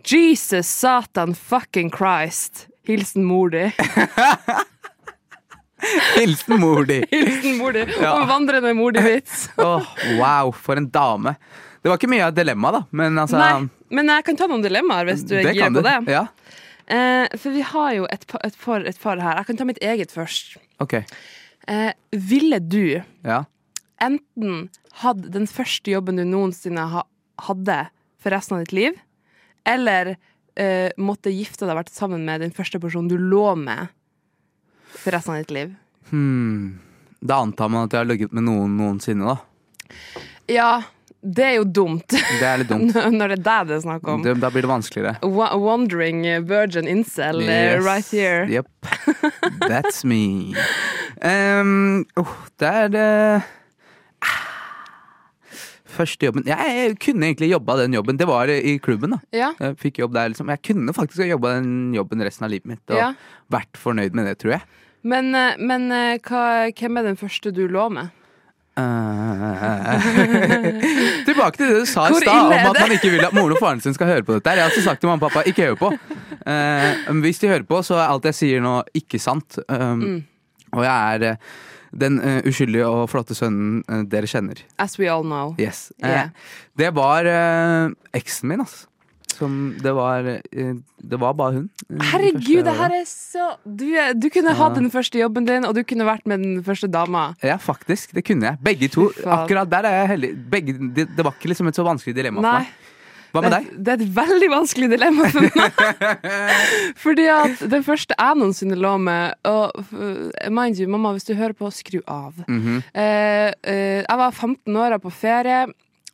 Jesus, 0.05 0.67
satan, 0.67 1.35
fucking 1.35 1.91
Christ. 1.95 2.67
Hilsen 2.85 3.25
mor 3.25 3.49
di. 3.55 3.69
Hilsen 6.17 6.61
mor 6.61 6.85
di. 6.85 7.05
Hilsen 7.11 7.57
mor 7.59 7.73
di. 7.75 7.83
Ja. 8.01 8.13
Og 8.21 8.29
vandrende 8.31 8.71
mor 8.79 8.93
di-vits. 8.95 9.49
Åh, 9.59 9.89
wow, 10.21 10.53
for 10.55 10.79
en 10.79 10.87
dame. 10.95 11.35
Det 11.83 11.91
var 11.91 11.99
ikke 11.99 12.11
mye 12.13 12.23
av 12.29 12.35
et 12.35 12.39
dilemma, 12.39 12.71
da, 12.77 12.81
men 12.95 13.19
altså 13.19 13.41
Nei, 13.41 13.55
men 13.99 14.11
jeg 14.13 14.25
kan 14.29 14.39
ta 14.39 14.47
noen 14.51 14.63
dilemmaer 14.63 15.09
hvis 15.09 15.25
du 15.27 15.35
gir 15.41 15.65
på 15.75 15.83
det. 15.89 15.97
Ja, 16.13 16.27
Eh, 16.93 17.29
for 17.39 17.55
vi 17.55 17.63
har 17.63 17.93
jo 17.95 18.07
et, 18.11 18.25
et, 18.45 18.57
par, 18.59 18.83
et 18.91 18.97
par 19.01 19.21
her. 19.23 19.37
Jeg 19.39 19.47
kan 19.49 19.59
ta 19.61 19.65
mitt 19.65 19.79
eget 19.87 20.11
først. 20.13 20.57
ok. 20.83 20.97
Eh, 21.71 21.93
ville 22.11 22.59
du 22.59 22.99
Ja. 23.25 23.45
enten 24.03 24.67
hatt 25.01 25.23
den 25.33 25.47
første 25.47 25.95
jobben 25.95 26.19
du 26.19 26.25
noensinne 26.27 26.83
ha, 26.91 27.05
hadde 27.49 27.79
for 28.23 28.35
resten 28.35 28.57
av 28.57 28.65
ditt 28.65 28.75
liv, 28.77 28.97
eller 29.69 30.15
uh, 30.15 30.89
måtte 30.99 31.33
gifte 31.35 31.65
deg 31.67 31.75
og 31.75 31.83
vært 31.83 31.95
sammen 31.95 32.25
med 32.29 32.43
den 32.45 32.55
første 32.55 32.81
personen 32.83 33.11
du 33.11 33.19
lå 33.19 33.53
med 33.59 33.93
for 34.93 35.15
resten 35.15 35.35
av 35.37 35.43
ditt 35.45 35.55
liv? 35.55 35.75
Hmm. 36.11 36.81
Da 37.23 37.39
antar 37.45 37.71
man 37.71 37.87
at 37.87 37.95
jeg 37.95 38.03
har 38.03 38.11
ligget 38.11 38.35
med 38.35 38.47
noen 38.49 38.75
noensinne, 38.79 39.35
da. 39.37 39.93
Ja, 40.51 40.73
det 41.23 41.45
er 41.47 41.53
jo 41.61 41.65
dumt 41.71 42.11
Det 42.11 42.43
er 42.43 42.59
litt 42.59 42.71
dumt. 42.73 42.97
når 43.19 43.31
det 43.31 43.37
er 43.39 43.43
deg 43.47 43.69
det 43.69 43.77
er 43.77 43.83
snakk 43.85 44.09
om. 44.11 44.25
Det, 44.25 44.35
da 44.43 44.51
blir 44.51 44.67
det 44.67 44.71
vanskeligere. 44.73 45.15
W 45.23 45.47
Wandering 45.63 46.25
virgin 46.51 46.89
incel 46.91 47.45
eh, 47.47 47.77
Yes. 47.77 47.85
right 47.87 48.09
here. 48.11 48.47
Yep. 48.51 48.67
That's 49.69 50.03
me. 50.05 50.55
Um, 51.23 52.01
oh, 52.19 52.33
det 52.59 52.67
er 52.67 52.89
det 52.91 53.43
Første 55.93 56.25
jobben 56.29 56.47
Jeg, 56.49 56.73
jeg 56.79 56.95
kunne 57.05 57.27
egentlig 57.29 57.51
jobba 57.53 57.77
den 57.83 57.93
jobben. 57.97 58.17
Det 58.21 58.27
var 58.29 58.49
i 58.49 58.79
klubben. 58.83 59.11
da 59.17 59.21
Ja, 59.37 59.51
Jeg 59.61 59.77
fikk 59.83 59.99
jobb 60.01 60.15
der 60.17 60.31
liksom 60.33 60.49
Jeg 60.49 60.63
kunne 60.63 60.93
faktisk 60.97 61.21
ha 61.25 61.29
jobba 61.35 61.57
den 61.61 61.93
jobben 61.95 62.23
resten 62.25 62.45
av 62.49 62.55
livet 62.55 62.67
mitt. 62.67 62.85
Og 62.91 62.97
Ja. 62.97 63.13
vært 63.53 63.77
fornøyd 63.77 64.15
med 64.17 64.25
det, 64.27 64.39
tror 64.41 64.53
jeg. 64.57 64.63
Men, 65.05 65.35
eh, 65.35 65.57
men 65.59 65.91
eh, 65.93 66.19
hva, 66.19 66.71
hvem 66.73 66.99
er 66.99 67.03
den 67.11 67.17
første 67.19 67.53
du 67.53 67.67
lå 67.69 67.89
med? 67.93 68.11
Eh, 68.79 68.83
Tilbake 71.27 71.59
til 71.59 71.69
det 71.69 71.81
du 71.83 71.87
sa 71.89 72.07
i 72.09 72.15
stad 72.21 72.47
om 72.47 72.53
at 72.53 72.79
man 72.81 72.95
ikke 72.97 73.11
vil 73.13 73.25
at 73.27 73.35
moren 73.37 73.55
og 73.57 73.61
faren 73.61 73.83
sin 73.85 73.95
skal 73.97 74.09
høre 74.09 74.25
på 74.27 74.37
dette. 74.39 74.55
Jeg 74.55 74.63
har 74.65 74.71
altså 74.71 74.85
sagt 74.87 75.03
til 75.03 75.11
mamma 75.11 75.27
og 75.27 75.33
pappa 75.33 75.45
ikke 75.49 75.67
hør 75.71 75.77
på. 75.81 75.91
Uh, 76.47 77.21
hvis 77.23 77.39
de 77.43 77.51
hører 77.53 77.67
på, 77.69 77.83
så 77.87 77.99
er 78.01 78.09
alt 78.09 78.29
jeg 78.31 78.39
sier 78.39 78.65
nå 78.65 78.79
ikke 78.97 79.21
sant. 79.23 79.59
Um, 79.69 80.01
Mm. 80.03 80.21
Og 80.73 80.81
jeg 80.87 81.19
er 81.19 81.23
eh, 81.35 81.51
den 81.93 82.19
uh, 82.23 82.39
uskyldige 82.49 82.87
og 82.89 83.09
flotte 83.13 83.37
sønnen 83.37 83.83
uh, 83.89 84.03
dere 84.09 84.29
kjenner. 84.31 84.63
As 84.81 84.99
we 84.99 85.11
all 85.13 85.23
know. 85.27 85.55
Yes. 85.61 85.91
Eh, 86.03 86.09
Yeah. 86.09 86.31
det 86.77 86.95
var 86.95 87.25
eksen 88.17 88.49
min, 88.49 88.61
altså. 88.65 88.87
Som 89.33 89.77
det 89.83 89.93
var 89.97 90.23
Det 90.23 91.19
var 91.19 91.33
bare 91.35 91.53
hun. 91.57 91.71
Herregud, 92.13 92.65
det 92.67 92.75
her 92.77 92.93
er 92.93 93.05
så 93.09 93.47
Du, 93.65 93.87
du 94.21 94.29
kunne 94.31 94.53
hatt 94.55 94.77
den 94.77 94.91
første 94.93 95.19
jobben 95.19 95.47
din, 95.49 95.65
og 95.65 95.75
du 95.75 95.83
kunne 95.89 96.05
vært 96.05 96.27
med 96.29 96.45
den 96.45 96.61
første 96.63 96.87
dama. 96.87 97.35
Ja, 97.43 97.57
faktisk. 97.57 98.13
Det 98.15 98.25
kunne 98.29 98.51
jeg. 98.53 98.61
Begge 98.63 98.89
to. 98.93 99.09
Akkurat 99.25 99.71
der 99.73 99.89
er 99.89 99.97
jeg 100.03 100.09
heldig. 100.13 100.31
Begge, 100.53 100.77
det, 100.95 101.09
det 101.17 101.25
var 101.25 101.33
ikke 101.33 101.49
liksom 101.49 101.73
et 101.73 101.81
så 101.81 101.85
vanskelig 101.87 102.15
dilemma 102.15 102.43
for 102.45 102.61
meg. 102.61 102.82
Hva 103.33 103.43
med 103.45 103.55
deg? 103.55 103.69
Det, 103.73 103.81
det 103.83 103.93
er 103.93 104.03
et 104.03 104.15
veldig 104.17 104.49
vanskelig 104.53 104.89
dilemma 104.93 105.29
for 105.33 105.47
meg. 105.57 105.79
Fordi 107.05 107.27
at 107.33 107.63
den 107.73 107.87
første 107.87 108.17
jeg 108.19 108.39
noensinne 108.41 108.77
lå 108.77 108.93
med 109.01 109.49
Og 109.49 109.79
uh, 109.95 110.29
mind 110.53 110.81
you, 110.81 110.89
mamma, 110.91 111.15
hvis 111.17 111.29
du 111.29 111.33
hører 111.39 111.57
på, 111.57 111.71
skru 111.73 112.01
av. 112.07 112.37
Mhm. 112.47 112.83
Eh, 112.93 113.49
eh, 113.65 114.03
jeg 114.03 114.21
var 114.21 114.31
15 114.33 114.77
år, 114.77 114.97
jeg 114.97 115.03
på 115.03 115.15
ferie, 115.17 115.63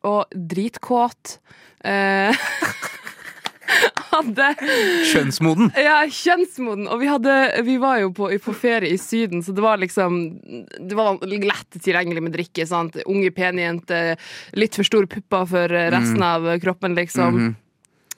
og 0.07 0.39
dritkåt. 0.55 1.39
Eh, 1.85 2.49
hadde 4.13 4.49
Kjønnsmoden. 5.13 5.71
Ja, 5.79 6.01
kjønnsmoden. 6.11 6.89
Og 6.91 7.03
vi, 7.03 7.09
hadde, 7.11 7.37
vi 7.67 7.77
var 7.83 8.01
jo 8.03 8.11
på, 8.17 8.31
på 8.45 8.57
ferie 8.57 8.95
i 8.95 9.01
Syden, 9.01 9.43
så 9.45 9.55
det 9.57 9.65
var 9.65 9.81
liksom 9.83 10.19
Det 10.79 10.99
var 10.99 11.21
lett 11.23 11.79
tilgjengelig 11.79 12.25
med 12.25 12.37
drikke. 12.37 12.67
sant? 12.69 12.99
Unge, 13.07 13.31
pene 13.37 13.67
jenter. 13.67 14.15
Litt 14.59 14.79
for 14.79 14.89
store 14.89 15.11
pupper 15.11 15.49
for 15.49 15.75
eh, 15.75 15.91
resten 15.95 16.23
av 16.25 16.49
kroppen, 16.63 16.97
liksom. 16.99 17.55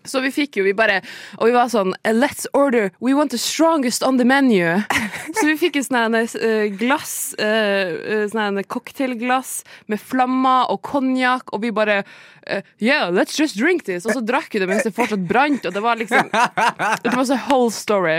Så 0.04 0.22
vi 0.24 0.30
fikk 0.32 0.56
jo, 0.56 0.64
vi 0.64 0.72
bare 0.76 1.00
Og 1.38 1.50
vi 1.50 1.54
var 1.54 1.68
sånn 1.72 1.92
Let's 2.08 2.46
order. 2.56 2.90
We 3.04 3.12
want 3.16 3.34
the 3.34 3.40
strongest 3.40 4.02
on 4.06 4.18
the 4.18 4.24
menu. 4.24 4.80
Så 5.36 5.44
vi 5.46 5.56
fikk 5.60 5.76
jo 5.78 5.84
sånn 5.84 6.16
her, 6.16 6.36
eh, 6.40 6.70
glass, 6.74 7.32
sånne 7.36 8.16
eh, 8.16 8.24
sånn 8.32 8.58
her 8.60 8.68
cocktailglass 8.70 9.52
med 9.92 10.00
flammer 10.02 10.70
og 10.72 10.80
konjakk, 10.86 11.52
og 11.54 11.62
vi 11.64 11.70
bare 11.74 12.00
eh, 12.46 12.64
Yeah, 12.82 13.10
let's 13.14 13.38
just 13.38 13.58
drink 13.60 13.84
this. 13.88 14.06
Og 14.08 14.16
så 14.16 14.24
drakk 14.24 14.52
vi 14.54 14.62
det 14.62 14.68
mens 14.70 14.86
det 14.86 14.94
fortsatt 14.96 15.22
brant, 15.28 15.68
og 15.68 15.76
det 15.76 15.84
var 15.84 16.00
liksom 16.00 16.32
Det 16.32 17.14
var 17.14 17.24
så 17.28 17.38
whole 17.46 17.70
story. 17.74 18.18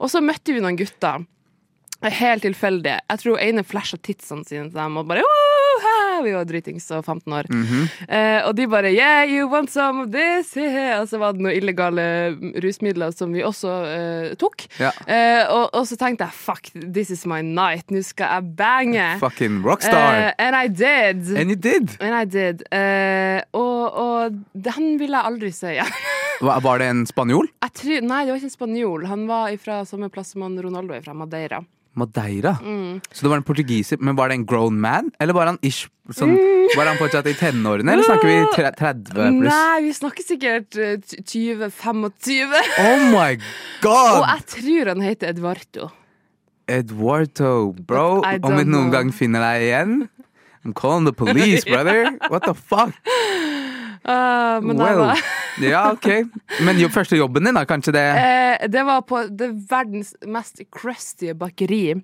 Og 0.00 0.10
så 0.12 0.22
møtte 0.24 0.54
vi 0.54 0.62
noen 0.64 0.78
gutter. 0.78 1.24
Helt 2.04 2.44
tilfeldig. 2.44 2.98
Jeg 3.08 3.22
tror 3.22 3.40
ene 3.40 3.64
flasha 3.66 3.98
titsene 3.98 4.44
sine 4.46 4.68
til 4.68 4.76
dem 4.78 5.00
og 5.00 5.08
bare 5.08 5.24
«Woo, 6.16 6.22
hæ!» 6.22 6.24
Vi 6.26 6.32
var 6.34 6.44
dritings 6.44 6.90
og 6.90 7.04
15 7.04 7.32
år. 7.32 7.44
eh, 8.08 8.46
og 8.46 8.54
de 8.56 8.66
bare 8.68 8.92
Yeah, 8.92 9.26
you 9.28 9.48
want 9.48 9.70
some 9.70 10.00
of 10.02 10.10
this? 10.12 10.56
Yeah. 10.56 11.00
Og 11.00 11.08
så 11.08 11.18
var 11.18 11.32
det 11.32 11.40
noen 11.42 11.56
illegale 11.56 12.36
rusmidler 12.62 13.12
som 13.12 13.32
vi 13.32 13.42
også 13.42 13.68
eh, 13.86 14.34
tok. 14.36 14.66
Ja. 14.80 14.90
Eh, 15.06 15.44
og, 15.50 15.70
og 15.74 15.86
så 15.86 15.96
tenkte 15.96 16.24
jeg 16.24 16.32
fuck, 16.32 16.70
this 16.74 17.10
is 17.10 17.26
my 17.26 17.40
night. 17.42 17.90
Nå 17.90 18.02
skal 18.02 18.26
jeg 18.36 18.56
bange. 18.56 19.06
Fucking 19.20 19.62
rockstar. 19.64 20.14
Eh, 20.14 20.32
and 20.38 20.56
I 20.56 20.68
did. 20.68 21.36
And 21.36 21.50
you 21.50 21.56
did. 21.56 21.96
And 22.00 22.14
I 22.14 22.24
did. 22.24 22.62
Eh, 22.72 23.42
og, 23.52 23.92
og 23.92 24.40
den 24.52 24.98
vil 24.98 25.10
jeg 25.10 25.22
aldri 25.22 25.52
se 25.52 25.76
igjen. 25.76 25.92
Var 26.40 26.78
det 26.78 26.86
en 26.90 27.06
spanjol? 27.08 27.48
Jeg 27.64 27.72
tror, 27.80 28.02
nei, 28.04 28.24
det 28.24 28.32
var 28.34 28.40
ikke 28.40 28.50
en 28.50 28.58
spanjol. 28.58 29.06
Han 29.08 29.24
var 29.28 29.54
fra 29.62 29.80
samme 29.88 30.10
plass 30.12 30.34
som 30.34 30.44
Ronaldo 30.44 30.92
er 30.96 31.04
fra, 31.04 31.14
Madeira. 31.16 31.62
Madeira. 31.96 32.56
Mm. 32.62 33.00
Så 33.10 33.24
det 33.24 33.30
var 33.32 33.40
en 33.40 33.46
portugiser, 33.46 34.00
men 34.00 34.16
var 34.18 34.28
det 34.30 34.38
en 34.40 34.46
grown 34.48 34.80
man? 34.80 35.10
Eller 35.20 35.36
var 35.36 35.50
han 35.52 35.58
ish 35.62 35.86
sånn, 36.14 36.36
Mm. 36.36 36.68
Var 36.76 36.88
han 36.90 36.98
fortsatt 36.98 37.26
i 37.30 37.34
tenårene, 37.38 37.92
eller 37.92 38.02
snakker 38.06 38.26
vi 38.26 38.38
30 38.54 39.04
pluss? 39.12 39.52
Nei, 39.52 39.82
vi 39.84 39.92
snakker 39.94 40.26
sikkert 40.26 40.76
eh, 40.76 40.96
20-25. 41.22 42.56
Oh 42.82 43.06
my 43.12 43.36
god! 43.84 44.18
Og 44.18 44.26
jeg 44.26 44.46
tror 44.54 44.90
han 44.92 45.04
heter 45.06 45.30
Eduardo. 45.30 45.90
Eduardo, 46.66 47.72
bro. 47.86 48.20
Om 48.22 48.56
vi 48.58 48.66
noen 48.66 48.90
gang 48.90 49.12
finner 49.14 49.44
deg 49.46 49.68
igjen 49.68 49.96
I'm 50.66 50.74
calling 50.74 51.04
the 51.04 51.12
police, 51.12 51.64
brother. 51.64 52.10
What 52.28 52.42
the 52.42 52.54
fuck? 52.54 52.92
Ah, 54.06 54.60
men 54.62 54.78
Well. 54.78 54.98
var, 54.98 55.18
Ja, 55.70 55.90
ok. 55.92 56.06
Men 56.62 56.78
jo, 56.78 56.88
første 56.92 57.16
jobben 57.18 57.44
din, 57.48 57.56
da? 57.56 57.64
Kanskje 57.66 57.94
det 57.96 58.04
eh, 58.20 58.66
det 58.70 58.84
var 58.86 59.02
på 59.08 59.22
det 59.28 59.48
verdens 59.70 60.12
mest 60.26 60.60
crusty 60.70 61.32
bakeri, 61.34 61.96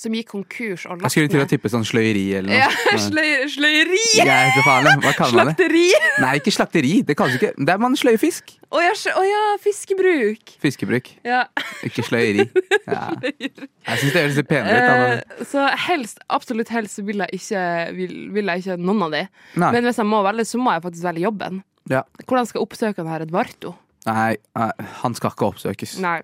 som 0.00 0.14
gikk 0.16 0.28
konkurs 0.32 0.84
og 0.86 0.96
Jeg 0.96 1.02
lagt 1.04 1.14
skulle 1.14 1.30
til 1.32 1.42
å 1.42 1.46
tippe 1.50 1.70
sånn 1.72 1.84
sløyeri 1.86 2.24
eller 2.38 2.52
noe. 2.52 2.58
Ja, 2.60 2.98
sløy, 3.06 3.30
sløyeri! 3.52 4.00
Jeg 4.18 4.26
vet 4.28 4.58
faen. 4.66 4.88
Hva 5.04 5.12
kaller 5.18 5.38
man 5.40 5.50
det? 5.52 5.56
Slakteri! 5.56 5.84
Nei, 6.24 6.32
ikke 6.40 6.54
slakteri. 6.54 6.92
Det 7.08 7.16
kalles 7.18 7.38
ikke 7.38 7.52
Det 7.58 7.74
er 7.74 7.82
man 7.82 7.96
sløyer 7.98 8.20
fisk. 8.22 8.54
Å 8.74 8.82
ja, 8.82 8.92
å 9.16 9.22
ja, 9.26 9.40
fiskebruk. 9.62 10.54
Fiskebruk. 10.62 11.10
Ja. 11.26 11.44
Ikke 11.86 12.04
sløyeri. 12.06 12.48
Ja. 12.86 13.08
Jeg 13.18 13.98
syns 13.98 14.12
det 14.14 14.20
høres 14.20 14.36
litt 14.38 14.48
penere 14.50 14.76
ut. 14.76 14.84
da, 14.86 15.06
Eh, 15.16 15.46
så 15.50 15.64
helst, 15.88 16.20
absolutt 16.30 16.70
helst, 16.70 17.00
vil 17.06 17.18
jeg 17.24 17.40
ikke, 17.40 17.62
vil, 17.96 18.12
vil 18.36 18.52
jeg 18.52 18.62
ikke 18.62 18.76
noen 18.78 19.02
av 19.08 19.16
de. 19.16 19.22
Nei. 19.58 19.72
Men 19.74 19.88
hvis 19.88 19.98
jeg 19.98 20.06
må 20.06 20.20
velge, 20.26 20.46
så 20.46 20.60
må 20.62 20.74
jeg 20.76 20.84
faktisk 20.84 21.06
velge 21.08 21.24
jobben. 21.24 21.58
Ja. 21.90 22.04
Hvordan 22.22 22.46
skal 22.46 22.60
jeg 22.60 22.66
oppsøke 22.68 23.02
denne 23.02 23.18
Edvarto? 23.24 23.72
Edvardo? 23.72 23.74
Nei, 24.06 24.36
nei, 24.54 24.70
han 25.02 25.16
skal 25.18 25.32
ikke 25.34 25.48
oppsøkes. 25.50 25.96
Nei. 26.04 26.20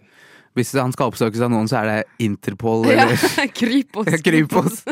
Hvis 0.54 0.74
han 0.76 0.92
skal 0.92 1.08
oppsøkes 1.08 1.40
av 1.40 1.48
noen, 1.52 1.64
så 1.70 1.78
er 1.80 1.86
det 1.88 2.26
Interpol 2.26 2.84
Ja, 2.90 3.06
eller 3.06 3.48
Kripos. 3.60 4.10
Kripos. 4.26 4.82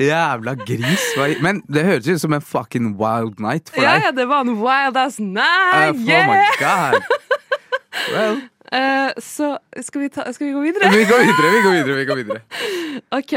Jævla 0.00 0.54
gris. 0.62 1.04
Men 1.44 1.60
det 1.68 1.84
høres 1.84 2.08
ut 2.08 2.20
som 2.22 2.32
en 2.32 2.40
fucking 2.44 2.94
wild 2.96 3.40
night 3.44 3.68
for 3.74 3.84
Ja, 3.84 3.96
deg. 3.98 4.06
ja, 4.08 4.12
det 4.16 4.26
var 4.30 4.46
en 4.46 4.54
wild 4.62 4.96
ass 4.96 5.18
Uh, 5.20 5.26
night! 5.36 5.96
oh 5.96 6.08
Yeah! 6.08 6.26
my 6.32 6.44
god. 6.60 7.02
Well, 8.12 8.42
Uh, 8.66 9.12
så 9.22 9.52
skal 9.78 10.00
vi, 10.02 10.08
ta, 10.10 10.24
skal 10.34 10.48
vi 10.48 10.52
gå 10.56 10.60
videre? 10.64 10.88
vi 10.90 11.04
går 11.06 11.20
videre, 11.22 11.50
vi 11.54 11.60
går 11.62 11.74
videre. 11.76 11.96
vi 12.00 12.04
går 12.08 12.18
videre 12.18 12.40
OK. 13.14 13.34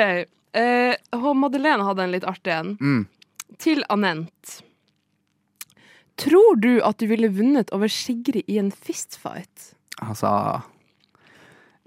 Uh, 0.58 0.96
og 1.20 1.36
Madeleine 1.38 1.86
hadde 1.86 2.02
en 2.08 2.16
litt 2.16 2.26
artig 2.26 2.50
en. 2.56 2.72
Mm. 2.82 3.04
Til 3.62 3.84
Anent. 3.94 4.56
Tror 6.20 6.58
du 6.60 6.72
at 6.82 6.98
du 7.00 7.06
ville 7.12 7.30
vunnet 7.32 7.70
over 7.78 7.88
Sigrid 7.94 8.50
i 8.50 8.58
en 8.60 8.72
fistfight? 8.74 9.70
Altså 10.02 10.32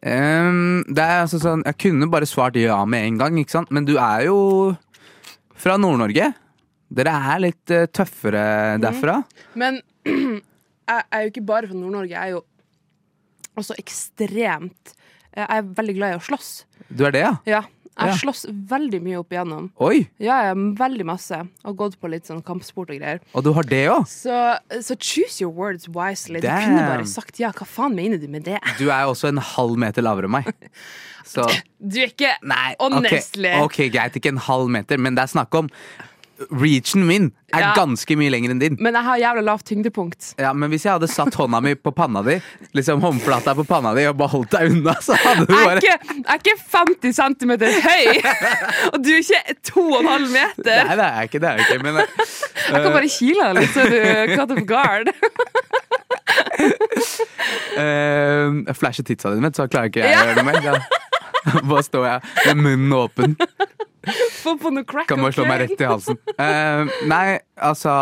ehm, 0.02 0.82
Det 0.88 1.02
er 1.02 1.23
altså 1.23 1.40
sånn 1.42 1.64
Jeg 1.66 1.78
kunne 1.87 2.09
bare 2.12 2.28
svart 2.28 2.59
ja 2.61 2.78
med 2.85 3.06
en 3.06 3.21
gang, 3.23 3.38
ikke 3.40 3.56
sant? 3.56 3.73
Men 3.75 3.87
du 3.88 3.97
er 3.97 4.26
jo 4.28 4.38
fra 5.62 5.76
Nord-Norge. 5.78 6.32
Dere 6.92 7.12
er 7.32 7.42
litt 7.44 7.73
uh, 7.73 7.85
tøffere 7.87 8.80
derfra. 8.82 9.21
Men 9.54 9.78
jeg 10.09 11.04
er 11.06 11.23
jo 11.23 11.30
ikke 11.30 11.44
bare 11.47 11.71
fra 11.71 11.78
Nord-Norge. 11.78 12.11
Jeg 12.16 12.18
er 12.18 12.35
jo 12.35 12.42
også 13.61 13.76
ekstremt 13.78 14.94
Jeg 15.37 15.47
er 15.47 15.71
veldig 15.78 15.94
glad 15.97 16.14
i 16.14 16.18
å 16.18 16.25
slåss. 16.25 16.50
Du 16.90 17.06
er 17.06 17.14
det, 17.14 17.23
ja? 17.25 17.37
Ja. 17.49 17.62
Jeg 17.93 18.09
Ja. 18.09 18.15
slåss 18.17 18.47
veldig 18.49 19.03
mye 19.05 19.19
opp 19.21 19.31
igjennom. 19.35 19.67
Oi! 19.85 20.09
Ja, 20.19 20.39
ja, 20.49 20.55
veldig 20.55 21.05
masse. 21.05 21.43
Og 21.65 21.77
gått 21.77 21.99
på 22.01 22.09
litt 22.09 22.25
sånn 22.25 22.43
kampsport 22.43 22.89
og 22.91 22.97
greier. 22.99 23.21
Og 23.35 23.45
du 23.45 23.53
har 23.53 23.63
det 23.69 23.83
òg? 23.93 24.07
Så, 24.09 24.33
så 24.81 24.97
choose 24.99 25.41
your 25.43 25.53
words 25.53 25.89
wisely. 25.93 26.41
Du 26.41 26.49
kunne 26.49 26.87
bare 26.89 27.05
sagt 27.07 27.39
ja. 27.39 27.51
Hva 27.53 27.67
faen 27.69 27.95
mener 27.95 28.17
du 28.19 28.29
med 28.33 28.45
det? 28.49 28.59
Du 28.81 28.89
er 28.89 29.05
også 29.05 29.29
en 29.29 29.37
halv 29.39 29.77
meter 29.77 30.03
lavere 30.03 30.25
enn 30.31 30.39
meg. 30.39 30.49
Så 31.29 31.45
Du 31.79 32.01
er 32.01 32.09
ikke 32.11 32.33
Nei, 32.43 32.75
Honestly. 32.81 33.53
ok, 33.61 33.69
ok, 33.69 33.79
greit, 33.93 34.17
ikke 34.19 34.33
en 34.33 34.41
halv 34.49 34.69
meter, 34.73 34.99
men 34.99 35.15
det 35.15 35.23
er 35.29 35.33
snakk 35.37 35.55
om 35.55 35.69
reachen 36.51 37.07
min 37.07 37.31
er 37.53 37.61
Ja. 37.61 37.73
ganske 37.77 38.17
mye 38.17 38.31
lenger 38.33 38.51
enn 38.55 38.59
din. 38.62 38.77
Men 38.81 38.95
jeg 38.97 39.05
har 39.05 39.19
jævla 39.21 39.43
lavt 39.45 39.67
tyngdepunkt. 39.69 40.35
Ja, 40.41 40.53
Men 40.53 40.71
hvis 40.73 40.85
jeg 40.85 40.93
hadde 40.95 41.09
satt 41.09 41.35
hånda 41.35 41.61
mi 41.62 41.75
på 41.75 41.93
panna 41.95 42.23
di, 42.23 42.39
liksom 42.75 43.01
håndflata 43.05 43.55
på 43.55 43.65
panna 43.69 43.93
di 43.95 44.07
og 44.09 44.17
bare 44.17 44.33
holdt 44.33 44.51
deg 44.51 44.71
unna, 44.73 44.95
så 45.05 45.15
hadde 45.21 45.47
du 45.47 45.55
bare 45.55 45.81
jeg 45.85 45.99
er 46.25 46.39
ikke 46.41 46.57
50 46.73 47.12
cm 47.12 47.53
høy, 47.85 48.23
og 48.93 49.03
du 49.05 49.11
er 49.12 49.21
ikke 49.21 49.57
2,5 49.69 50.29
meter. 50.33 50.85
Nei, 50.89 50.97
det 50.97 51.05
er 51.05 51.15
jeg 51.21 51.29
ikke. 51.31 51.41
det 51.45 51.49
er 51.53 51.57
ikke 51.67 51.83
Men 51.83 52.01
Uh... 52.62 52.77
Jeg 52.77 52.83
kan 52.85 52.93
bare 52.95 53.09
kile 53.11 53.47
deg 53.49 53.55
litt, 53.59 53.73
så 53.75 53.83
du 53.91 53.97
caught 54.37 54.53
off 54.55 54.65
guard. 54.71 55.09
uh, 57.77 58.62
jeg 58.67 58.77
flasher 58.79 59.07
titsa 59.07 59.33
dine, 59.35 59.51
så 59.55 59.67
klarer 59.71 59.91
ikke 59.91 60.03
jeg 60.05 60.17
å 60.17 60.27
gjøre 60.27 60.37
det 60.39 60.47
mer. 60.47 60.61
Da 60.62 61.62
bare 61.73 61.83
står 61.87 62.07
jeg 62.07 62.55
med 62.55 62.62
munnen 62.67 62.95
åpen. 62.97 63.37
Få 64.42 64.56
på 64.59 64.73
noe 64.75 64.85
crack 64.88 65.06
Kan 65.11 65.21
bare 65.23 65.35
slå 65.37 65.44
meg 65.47 65.61
rett 65.64 65.80
i 65.80 65.87
halsen. 65.88 66.18
Uh, 66.35 66.90
nei, 67.11 67.38
altså 67.62 67.92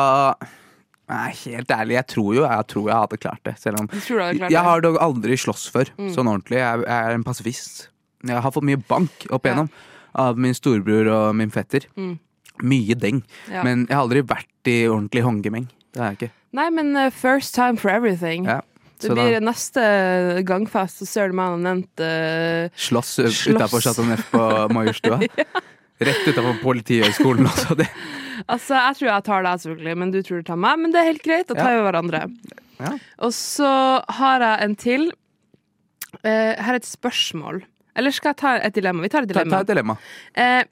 Nei, 1.11 1.33
helt 1.43 1.71
ærlig, 1.75 1.97
jeg 1.99 2.07
tror 2.13 2.35
jo 2.37 2.43
jeg 2.47 2.67
tror 2.71 2.85
jeg 2.87 2.95
hadde 3.03 3.19
klart 3.19 3.41
det. 3.49 3.55
Selv 3.59 3.81
om 3.83 3.89
Jeg 3.91 4.51
Jeg 4.55 4.63
har 4.63 4.81
dog 4.85 4.99
aldri 5.03 5.35
slåss 5.37 5.65
før, 5.75 5.89
sånn 6.15 6.29
ordentlig. 6.31 6.61
Jeg, 6.63 6.85
jeg 6.87 7.07
er 7.11 7.17
en 7.17 7.25
pasifist. 7.27 7.89
Jeg 8.23 8.39
har 8.45 8.53
fått 8.55 8.67
mye 8.69 8.79
bank 8.79 9.27
opp 9.31 9.45
Ja. 9.47 9.51
igjennom 9.57 9.71
av 10.15 10.39
min 10.39 10.55
storebror 10.55 11.11
og 11.11 11.35
min 11.39 11.51
fetter. 11.51 11.87
Mm. 11.99 12.19
Mye 12.63 12.95
deng. 12.95 13.23
Ja. 13.51 13.65
Men 13.67 13.87
jeg 13.89 13.97
har 13.97 14.05
aldri 14.07 14.23
vært 14.23 14.71
i 14.71 14.85
ordentlig 14.91 15.23
håndgemeng. 15.27 15.67
Det 15.95 16.01
har 16.03 16.13
jeg 16.13 16.19
ikke. 16.21 16.31
Nei, 16.53 16.69
men 16.71 16.95
uh, 16.97 17.11
first 17.11 17.55
time 17.55 17.77
for 17.79 17.91
everything. 17.91 18.47
Ja. 18.47 18.61
Det 19.01 19.11
blir 19.17 19.33
da 19.33 19.41
neste 19.41 19.83
gangfest, 20.45 20.99
så 21.01 21.07
ser 21.09 21.31
du 21.33 21.37
meg 21.39 21.55
og 21.55 21.63
nevnt 21.65 22.03
uh, 22.05 22.69
slåss 22.77 23.15
Slåss. 23.17 23.39
utafor 23.49 23.81
Chateau 23.81 24.05
Neuf 24.05 24.27
på 24.31 24.43
Majorstua. 24.77 25.19
Rett 26.01 26.27
utenfor 26.29 26.57
Politihøgskolen 26.65 27.47
altså. 27.51 27.77
Det. 27.79 27.89
Altså, 28.49 28.73
jeg 28.73 28.97
tror 28.97 29.09
jeg 29.11 29.25
tar 29.27 29.43
deg, 29.45 29.59
selvfølgelig, 29.61 29.95
men 30.01 30.13
du 30.15 30.23
tror 30.25 30.39
du 30.41 30.47
tar 30.49 30.57
meg. 30.57 30.79
Men 30.81 30.93
det 30.95 31.01
er 31.03 31.09
helt 31.11 31.23
greit, 31.27 31.45
da 31.51 31.59
tar 31.59 31.75
vi 31.77 31.83
hverandre. 31.85 32.21
Ja. 32.81 32.93
Og 33.27 33.35
så 33.37 33.69
har 34.17 34.41
jeg 34.47 34.65
en 34.65 34.77
til. 34.81 35.05
Uh, 36.25 36.57
her 36.57 36.71
er 36.73 36.79
et 36.79 36.89
spørsmål. 36.89 37.61
Eller 38.01 38.17
skal 38.17 38.33
jeg 38.33 38.41
ta 38.41 38.55
et 38.65 38.75
dilemma? 38.79 39.05
Vi 39.05 39.13
tar 39.13 39.29
et 39.29 39.35
Ta, 39.37 39.45
ta 39.45 39.61
et 39.61 39.69
dilemma. 39.69 39.99
Uh, 40.33 40.65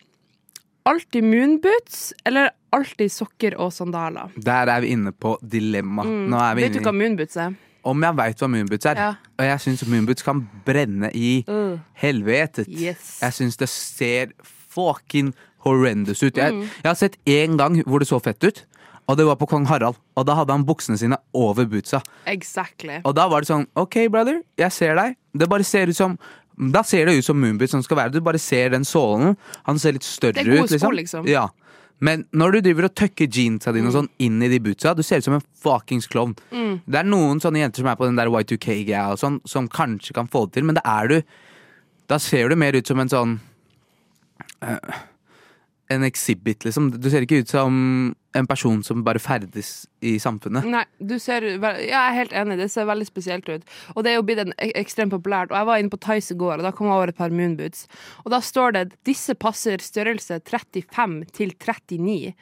alltid 0.88 1.28
moonboots 1.28 2.00
eller 2.24 2.50
alltid 2.72 3.12
sokker 3.12 3.58
og 3.60 3.68
sandaler? 3.76 4.32
Der 4.40 4.72
er 4.72 4.80
vi 4.86 4.94
inne 4.96 5.12
på 5.12 5.36
dilemma. 5.44 6.08
Mm. 6.08 6.32
Vet 6.58 6.78
du 6.78 6.84
hva 6.88 6.96
moonboots 6.96 7.36
er? 7.44 7.56
Om 7.88 8.04
jeg 8.08 8.18
veit 8.24 8.40
hva 8.42 8.48
moonboots 8.56 8.88
er. 8.90 9.04
Ja. 9.04 9.10
Og 9.38 9.44
jeg 9.52 9.64
syns 9.68 9.84
moonboots 9.92 10.24
kan 10.26 10.40
brenne 10.66 11.12
i 11.12 11.42
Uh. 11.44 11.76
helvetet. 12.00 12.64
Yes. 12.72 13.18
Jeg 13.20 13.36
syns 13.42 13.60
det 13.60 13.68
ser 13.68 14.32
fucking 14.68 15.34
horrendous 15.64 16.22
ut. 16.22 16.36
Jeg, 16.36 16.52
Mm. 16.54 16.60
jeg 16.82 16.88
har 16.90 16.94
sett 16.94 17.16
én 17.26 17.56
gang 17.58 17.82
hvor 17.84 17.98
det 18.00 18.08
så 18.08 18.20
fett 18.22 18.42
ut, 18.44 18.64
og 19.08 19.16
det 19.16 19.24
var 19.26 19.36
på 19.36 19.48
kong 19.48 19.66
Harald. 19.66 19.96
Og 20.16 20.26
da 20.26 20.34
hadde 20.34 20.50
han 20.52 20.64
buksene 20.64 20.98
sine 20.98 21.16
over 21.34 21.64
bootsa. 21.66 22.02
Exactly. 22.26 23.00
Og 23.04 23.14
da 23.14 23.28
var 23.28 23.40
det 23.40 23.48
sånn 23.48 23.66
OK, 23.76 24.08
brother, 24.10 24.42
jeg 24.58 24.70
ser 24.72 24.94
deg. 24.94 25.16
Det 25.36 25.48
bare 25.48 25.64
ser 25.64 25.88
ut 25.88 25.96
som 25.96 26.18
Da 26.60 26.82
ser 26.82 27.06
det 27.06 27.12
ut 27.18 27.24
som 27.24 27.38
Moonbeat 27.40 27.70
som 27.70 27.82
skal 27.84 27.96
være. 27.96 28.10
Du 28.10 28.20
bare 28.20 28.36
ser 28.38 28.70
den 28.70 28.82
sålen. 28.82 29.36
Han 29.64 29.78
ser 29.78 29.92
litt 29.92 30.02
større 30.02 30.32
Det 30.34 30.40
er 30.42 30.50
gode 30.56 30.64
ut, 30.64 30.70
liksom. 30.72 30.80
sko, 30.80 30.90
liksom. 30.90 31.26
Ja. 31.28 31.44
Men 32.00 32.24
når 32.34 32.50
du 32.52 32.60
driver 32.62 32.84
og 32.88 32.94
tøkker 32.96 33.28
jeansa 33.30 33.72
dine 33.72 33.86
og 33.86 33.92
sånn 33.94 34.08
inn 34.18 34.42
i 34.42 34.48
de 34.48 34.58
bootsa, 34.58 34.92
du 34.96 35.02
ser 35.04 35.18
ut 35.18 35.24
som 35.24 35.34
en 35.34 35.42
fuckings 35.62 36.08
klovn. 36.08 36.34
Mm. 36.50 36.80
Det 36.84 36.98
er 36.98 37.04
noen 37.04 37.38
sånne 37.38 37.58
jenter 37.62 37.76
som 37.84 37.86
er 37.86 37.94
på 37.94 38.06
den 38.06 38.16
der 38.16 38.26
Y2K-greia 38.26 39.12
og 39.12 39.18
sånn, 39.20 39.40
som 39.46 39.68
kanskje 39.68 40.12
kan 40.14 40.26
få 40.26 40.46
det 40.46 40.54
til, 40.54 40.64
men 40.64 40.74
det 40.74 40.82
er 40.84 41.06
du 41.08 41.22
Da 42.08 42.18
ser 42.18 42.48
du 42.48 42.56
mer 42.56 42.72
ut 42.74 42.86
som 42.88 42.98
en 42.98 43.08
sånn 43.08 43.38
En 45.90 46.02
exhibit, 46.04 46.64
liksom. 46.66 46.90
Du 47.00 47.06
ser 47.08 47.24
ikke 47.24 47.38
ut 47.40 47.48
som 47.48 47.76
en 48.36 48.46
person 48.46 48.82
som 48.84 49.00
bare 49.06 49.18
ferdes 49.24 49.86
i 50.04 50.18
samfunnet. 50.20 50.66
Nei, 50.68 50.82
du 51.00 51.14
ser 51.18 51.46
Jeg 51.48 51.88
er 51.96 52.12
helt 52.12 52.34
enig, 52.36 52.58
det 52.60 52.66
ser 52.70 52.84
veldig 52.90 53.06
spesielt 53.08 53.48
ut. 53.48 53.64
Og 53.94 54.04
det 54.04 54.12
er 54.12 54.18
jo 54.18 54.26
blitt 54.28 54.52
ekstremt 54.76 55.14
populært. 55.16 55.48
Og 55.48 55.56
jeg 55.56 55.68
var 55.70 55.80
inne 55.80 55.88
på 55.94 56.00
Tice 56.04 56.34
i 56.34 56.38
går, 56.42 56.58
og 56.60 56.66
da 56.68 56.74
kom 56.76 56.90
jeg 56.90 56.98
over 56.98 57.08
et 57.14 57.16
par 57.16 57.32
moonboots. 57.32 57.86
Og 58.26 58.30
da 58.36 58.42
står 58.44 58.76
det 58.76 58.84
disse 59.08 59.32
passer 59.40 59.80
størrelse 59.80 60.42
35 60.44 61.24
til 61.32 61.56
39. 61.56 62.34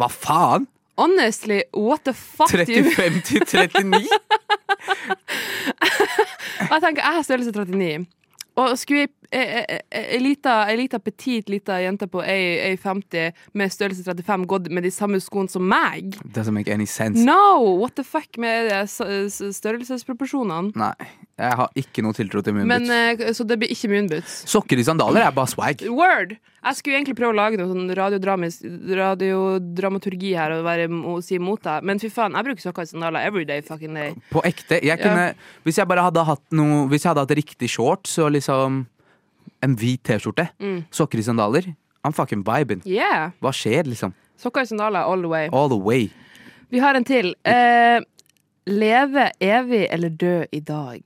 Hva 0.00 0.08
faen?! 0.08 0.66
Honestly, 0.98 1.60
what 1.76 2.02
the 2.08 2.12
fuck? 2.16 2.48
35 2.50 3.20
til 3.28 3.44
39? 3.46 4.08
Og 6.64 6.72
jeg 6.74 6.82
tenker, 6.82 7.04
jeg 7.04 7.14
har 7.20 7.22
størrelse 7.28 7.52
39. 7.54 8.06
Og 8.58 8.72
skulle 8.80 9.04
ei- 9.06 9.12
ei 9.32 10.18
lita 10.22 10.98
petit 10.98 11.48
lita 11.52 11.76
jente 11.82 12.06
på 12.08 12.22
ei- 12.24 12.60
ei 12.70 12.76
50 12.80 13.32
med 13.54 13.70
størrelse 13.70 14.02
35 14.06 14.46
gått 14.48 14.70
med 14.72 14.82
de 14.86 14.90
samme 14.90 15.20
skoene 15.20 15.50
som 15.52 15.62
meg? 15.68 16.16
Doesn't 16.32 16.52
make 16.56 16.68
any 16.72 16.86
sense. 16.86 17.20
No! 17.24 17.76
What 17.80 17.94
the 17.96 18.04
fuck 18.04 18.38
med 18.40 18.70
størrelsesproporsjonene? 18.88 20.72
Nei, 20.76 20.94
jeg 21.38 21.52
har 21.60 21.68
ikke 21.78 22.02
noe 22.06 22.16
tiltro 22.16 22.42
til 22.42 22.54
Men, 22.56 22.66
moonboots. 22.88 23.20
eh, 23.28 23.32
så 23.36 23.46
det 23.46 23.58
blir 23.60 23.68
ikke 23.74 23.90
moonboots. 23.92 24.38
Sokker 24.48 24.78
i 24.80 24.84
sandaler 24.86 25.26
er 25.26 25.30
bare 25.36 25.46
swag. 25.52 25.84
Word! 25.90 26.36
Jeg 26.64 26.74
skulle 26.74 26.96
egentlig 26.98 27.16
prøve 27.16 27.32
å 27.32 27.38
lage 27.38 27.56
noe 27.60 27.68
sånn 27.70 27.92
radiodramaturgi 28.98 30.32
her 30.36 30.52
og, 30.56 30.64
være, 30.66 30.88
og 31.06 31.22
si 31.24 31.36
imot 31.38 31.62
deg, 31.64 31.84
men 31.86 32.00
fy 32.02 32.10
faen, 32.12 32.34
jeg 32.36 32.44
bruker 32.48 32.64
sokker 32.66 32.82
i 32.88 32.90
sandaler 32.90 33.24
every 33.28 33.44
day 33.48 33.60
fucking 33.64 33.94
day. 33.94 34.14
På 34.32 34.42
ekte. 34.44 34.80
Jeg 34.84 34.98
kunne, 35.00 35.34
Hvis 35.64 35.78
jeg 35.78 35.86
bare 35.88 36.02
hadde 36.08 36.24
hatt 36.24 36.42
noe 36.52 36.88
Hvis 36.90 37.04
jeg 37.04 37.10
hadde 37.12 37.24
hatt 37.26 37.36
riktig 37.38 37.68
shorts 37.70 38.18
og 38.18 38.32
liksom 38.34 38.86
en 39.62 39.76
hvit 39.76 40.02
T-skjorte, 40.02 40.48
Mm. 40.60 40.84
sokker 40.90 41.18
i 41.18 41.22
sandaler 41.22 41.74
I'm 42.04 42.12
fucking 42.14 42.42
vibing. 42.44 42.80
Yeah! 42.86 43.30
Hva 43.42 43.50
skjer, 43.52 43.84
liksom? 43.84 44.14
Sokker 44.38 44.62
i 44.62 44.66
sandaler 44.70 45.02
all 45.04 45.20
the 45.20 45.28
way. 45.28 45.48
All 45.52 45.68
the 45.68 45.76
way. 45.76 46.10
Vi 46.70 46.78
har 46.78 46.94
en 46.94 47.04
til. 47.04 47.34
Eh, 47.44 48.00
leve 48.66 49.30
evig 49.40 49.88
eller 49.90 50.08
dø 50.10 50.44
i 50.52 50.60
dag? 50.60 51.02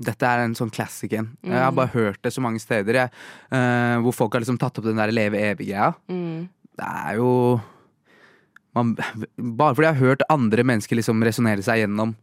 Dette 0.00 0.24
er 0.24 0.44
en 0.46 0.54
sånn 0.56 0.70
classic 0.72 1.12
en. 1.12 1.36
Jeg 1.44 1.52
Mm. 1.52 1.58
har 1.62 1.72
bare 1.72 1.92
hørt 1.92 2.22
det 2.22 2.32
så 2.32 2.40
mange 2.40 2.58
steder. 2.60 2.92
Jeg, 2.94 3.10
eh, 3.52 3.98
hvor 4.00 4.14
folk 4.14 4.32
har 4.32 4.40
liksom 4.40 4.58
tatt 4.58 4.78
opp 4.78 4.84
den 4.84 4.96
der 4.96 5.10
leve 5.12 5.36
evig-greia. 5.36 5.94
Mm. 6.08 6.48
Det 6.76 6.86
er 6.86 7.16
jo 7.16 7.60
man, 8.74 8.94
Bare 9.36 9.74
fordi 9.74 9.86
jeg 9.88 9.94
har 9.96 10.06
hørt 10.06 10.22
andre 10.30 10.62
mennesker 10.62 10.96
liksom 10.96 11.22
resonnere 11.22 11.58
seg 11.62 11.86
gjennom 11.86 12.14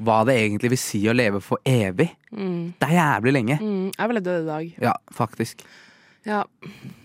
hva 0.00 0.22
det 0.28 0.38
egentlig 0.40 0.72
vil 0.72 0.80
si 0.80 1.02
å 1.10 1.14
leve 1.16 1.40
for 1.44 1.60
evig. 1.68 2.08
Mm. 2.32 2.72
Det 2.80 2.88
er 2.88 2.96
jævlig 2.96 3.32
lenge. 3.36 3.58
Mm. 3.60 3.88
Jeg 3.98 4.08
ville 4.12 4.24
dødd 4.24 4.42
i 4.44 4.48
dag. 4.48 4.68
Ja, 4.88 4.94
faktisk. 5.14 5.64
Ja, 6.22 6.44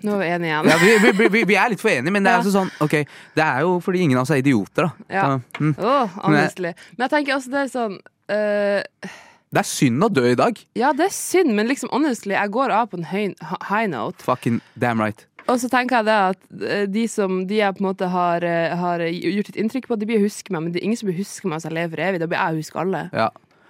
nå 0.05 0.13
er 0.13 0.19
vi 0.21 0.25
enige 0.29 0.49
igjen. 0.51 0.67
Ja, 0.69 0.75
vi, 0.77 0.89
vi, 1.01 1.27
vi, 1.33 1.39
vi 1.49 1.55
er 1.57 1.71
litt 1.73 1.81
for 1.81 1.89
enige, 1.89 2.13
men 2.13 2.25
det 2.25 2.29
er 2.29 2.35
Ja. 2.37 2.41
altså 2.43 2.53
sånn 2.53 2.69
okay, 2.85 3.07
det 3.33 3.41
er 3.43 3.63
jo 3.65 3.79
fordi 3.81 4.03
ingen 4.05 4.19
av 4.19 4.27
oss 4.27 4.33
er 4.35 4.43
idioter, 4.43 4.85
da. 4.85 5.07
Ja. 5.09 5.23
Så, 5.25 5.63
mm. 5.63 5.71
Åh, 5.81 6.19
jeg, 6.35 6.75
Men 6.93 7.07
jeg 7.07 7.13
tenker 7.15 7.37
også 7.37 7.53
det 7.55 7.63
er 7.63 7.71
sånn 7.71 7.95
uh, 7.97 9.15
Det 9.49 9.63
er 9.63 9.67
synd 9.71 10.05
å 10.05 10.11
dø 10.13 10.25
i 10.29 10.37
dag. 10.37 10.61
Ja, 10.77 10.91
det 10.93 11.07
er 11.07 11.15
synd, 11.17 11.55
men 11.57 11.71
liksom 11.71 11.89
honestly, 11.95 12.35
jeg 12.37 12.53
går 12.53 12.75
av 12.77 12.91
på 12.91 12.99
en 13.01 13.09
høy, 13.09 13.33
high 13.71 13.89
note. 13.89 14.21
Fucking 14.27 14.61
damn 14.77 15.01
right. 15.01 15.25
Og 15.47 15.59
så 15.61 15.69
tenker 15.71 16.01
jeg 16.01 16.07
det 16.09 16.15
at 16.31 16.41
eh, 16.67 16.85
de 16.91 17.03
som 17.11 17.37
de 17.47 17.59
jeg 17.61 17.75
på 17.77 17.83
en 17.83 17.89
måte 17.89 18.07
har, 18.11 18.43
eh, 18.43 18.73
har 18.75 18.99
gjort 19.07 19.51
et 19.53 19.59
inntrykk 19.63 19.87
på, 19.87 19.97
de 19.99 20.07
blir 20.09 20.19
å 20.19 20.25
huske 20.25 20.51
meg, 20.51 20.63
men 20.65 20.73
det 20.75 20.81
er 20.81 20.87
ingen 20.89 20.99
som 20.99 21.07
blir 21.07 21.19
huske 21.21 21.47
meg 21.47 21.59
hvis 21.61 21.69
jeg 21.69 21.77
lever 21.77 21.93
for 21.95 22.03
evig. 22.07 22.19
Da 22.23 22.27
blir 22.31 22.41
jeg 22.41 22.57
å 22.57 22.61
huske 22.63 22.81
alle. 22.83 23.03
Ja. 23.15 23.29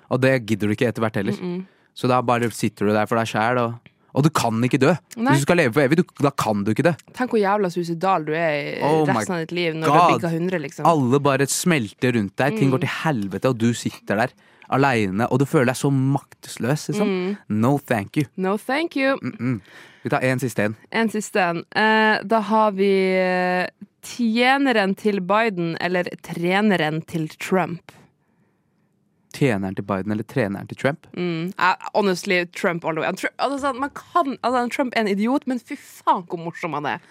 Og 0.09 0.21
det 0.23 0.33
gidder 0.49 0.67
du 0.71 0.73
ikke 0.77 0.87
etter 0.89 1.03
hvert 1.05 1.19
heller. 1.21 1.37
Så 1.97 2.09
da 2.09 2.21
bare 2.25 2.49
sitter 2.53 2.87
du 2.89 2.93
der 2.95 3.05
for 3.09 3.17
deg 3.19 3.29
sjæl, 3.29 3.57
og, 3.61 3.93
og 4.17 4.25
du 4.25 4.29
kan 4.33 4.57
ikke 4.65 4.79
dø. 4.81 4.95
Nei. 5.17 5.33
Hvis 5.35 5.43
du 5.43 5.47
skal 5.49 5.57
leve 5.61 5.73
for 5.75 5.83
evig, 5.85 5.97
du, 5.99 6.03
da 6.25 6.31
kan 6.33 6.63
du 6.65 6.71
ikke 6.73 6.85
det. 6.87 6.95
Tenk 7.17 7.33
hvor 7.33 7.41
jævla 7.41 7.69
suicidal 7.73 8.25
du 8.25 8.33
er 8.37 8.53
i 8.57 8.75
Oh 8.85 9.01
resten 9.09 9.35
av 9.37 9.41
ditt 9.45 9.53
liv 9.57 9.75
når 9.77 9.85
God. 9.85 9.93
du 9.93 9.99
har 10.01 10.13
bikka 10.15 10.31
100, 10.33 10.61
liksom. 10.65 10.89
Alle 10.89 11.19
bare 11.29 11.45
smelter 11.51 12.13
rundt 12.17 12.35
deg, 12.37 12.53
Mm. 12.53 12.59
ting 12.61 12.71
går 12.73 12.85
til 12.85 12.93
helvete, 13.03 13.49
og 13.53 13.57
du 13.61 13.69
sitter 13.77 14.23
der 14.23 14.33
aleine, 14.73 15.27
og 15.31 15.39
du 15.39 15.45
føler 15.45 15.71
deg 15.71 15.79
så 15.79 15.91
maktesløs, 15.93 16.87
liksom. 16.89 17.11
Mm. 17.11 17.35
No 17.63 17.77
thank 17.77 18.17
you. 18.17 18.25
No 18.35 18.57
thank 18.57 18.97
you. 18.99 19.17
Mm. 19.23 19.61
Vi 20.03 20.09
tar 20.09 20.23
en 20.23 20.39
siste 20.39 20.63
en. 20.63 20.75
En 20.91 21.09
siste 21.11 21.41
en. 21.43 21.63
Eh, 21.75 22.17
da 22.23 22.39
har 22.49 22.71
vi 22.77 22.91
eh, 23.19 23.67
tjeneren 24.05 24.95
til 24.95 25.21
Biden 25.21 25.75
eller 25.83 26.09
treneren 26.23 27.01
til 27.07 27.27
Trump. 27.39 27.91
Tjeneren 29.35 29.75
til 29.75 29.85
Biden 29.85 30.11
eller 30.11 30.23
treneren 30.23 30.67
til 30.67 30.77
Trump? 30.77 31.07
Mm. 31.17 31.51
Eh, 31.59 31.89
honestly, 31.93 32.45
Trump 32.55 32.85
all 32.85 32.95
the 32.95 33.01
way. 33.01 33.11
Trump, 33.13 33.35
Altså, 33.37 33.73
man 33.73 33.89
kan, 33.95 34.37
altså, 34.43 34.67
Trump 34.75 34.93
er 34.95 35.01
en 35.01 35.07
idiot, 35.07 35.47
men 35.47 35.59
fy 35.59 35.75
faen 35.75 36.23
hvor 36.27 36.39
morsom 36.41 36.73
han 36.73 36.85
er. 36.85 37.03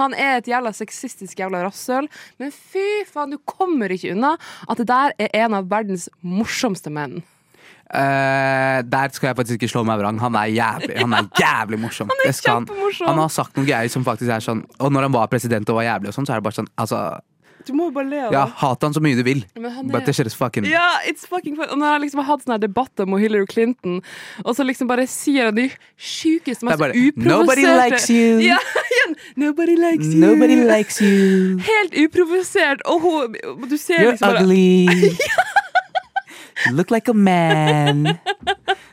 Han 0.00 0.16
er 0.16 0.40
et 0.40 0.48
jævla 0.50 0.72
sexistisk 0.76 1.42
jævla 1.42 1.64
rasshøl, 1.66 2.08
men 2.40 2.54
fy 2.54 3.02
faen, 3.08 3.34
du 3.34 3.40
kommer 3.48 3.92
ikke 3.92 4.14
unna 4.16 4.36
at 4.68 4.80
det 4.80 4.88
der 4.90 5.14
er 5.20 5.36
en 5.44 5.58
av 5.58 5.68
verdens 5.70 6.08
morsomste 6.22 6.92
menn. 6.92 7.20
Uh, 7.92 8.80
der 8.88 9.12
skal 9.12 9.28
jeg 9.28 9.36
faktisk 9.36 9.58
ikke 9.60 9.68
slå 9.68 9.82
meg 9.84 9.98
vrang. 10.00 10.16
Han 10.22 10.36
er 10.40 10.48
jævlig, 10.48 10.94
han 10.96 11.12
er 11.12 11.26
jævlig 11.36 11.78
morsom. 11.82 12.08
Han 12.12 12.22
er 12.24 12.38
han. 12.48 12.68
Han 13.04 13.20
har 13.20 13.32
sagt 13.32 13.58
noen 13.58 13.68
greier 13.68 13.92
som 13.92 14.06
faktisk 14.06 14.32
er 14.32 14.40
sånn 14.40 14.62
Og 14.80 14.92
når 14.94 15.06
han 15.08 15.12
var 15.12 15.28
president 15.28 15.68
og 15.68 15.76
var 15.80 15.84
jævlig 15.86 16.08
og 16.08 16.16
sånn, 16.16 16.28
så 16.28 16.32
er 16.32 16.40
det 16.40 16.46
bare 16.46 16.56
sånn 16.56 16.70
Altså, 16.80 17.00
Du 17.66 17.72
må 17.76 17.88
jo 17.88 17.94
bare 17.94 18.08
le 18.10 18.20
av 18.26 18.32
Ja, 18.34 18.44
det. 18.46 18.54
hat 18.62 18.82
han 18.82 18.92
så 18.96 19.00
mye 19.04 19.16
du 19.18 19.22
vil. 19.26 19.44
Men 19.56 19.70
han 19.72 19.86
But 19.92 20.02
er 20.02 20.06
det 20.06 20.14
skjer 20.16 20.30
fucking 20.36 20.64
ja, 20.70 20.88
it's 21.08 21.26
fucking 21.28 21.56
fun. 21.56 21.68
Og 21.70 21.78
når 21.78 21.86
han 21.96 22.00
liksom 22.04 22.22
har 22.22 22.28
hatt 22.32 22.44
sånne 22.44 22.56
her 22.58 22.64
debatter 22.66 23.06
om 23.08 23.16
Hillary 23.20 23.46
Clinton, 23.46 24.00
og 24.44 24.56
så 24.56 24.64
liksom 24.66 24.88
bare 24.90 25.06
sier 25.06 25.50
han 25.50 25.54
de 25.58 25.68
sjukeste, 25.96 26.60
Det 26.60 26.68
mest 26.70 26.78
bare 26.82 26.96
uprovoserte 26.96 27.28
Nobody 27.28 27.66
likes 27.66 28.10
you. 28.10 28.40
Ja, 28.52 28.58
igjen. 28.92 29.16
Nobody 29.36 29.76
likes 29.76 30.06
you. 30.12 30.20
Nobody 30.20 30.56
likes 30.64 31.00
you. 31.00 31.58
Helt 31.72 31.94
uprovosert. 32.04 32.82
Og 32.86 33.00
hun 33.00 33.36
Du 33.70 33.76
ser 33.76 33.98
You're 34.02 34.10
liksom 34.16 34.28
bare 34.28 34.40
You're 34.40 34.44
ugly. 34.44 34.86
You 35.22 35.61
look 36.70 36.90
like 36.94 37.08
a 37.10 37.14
man. 37.14 38.04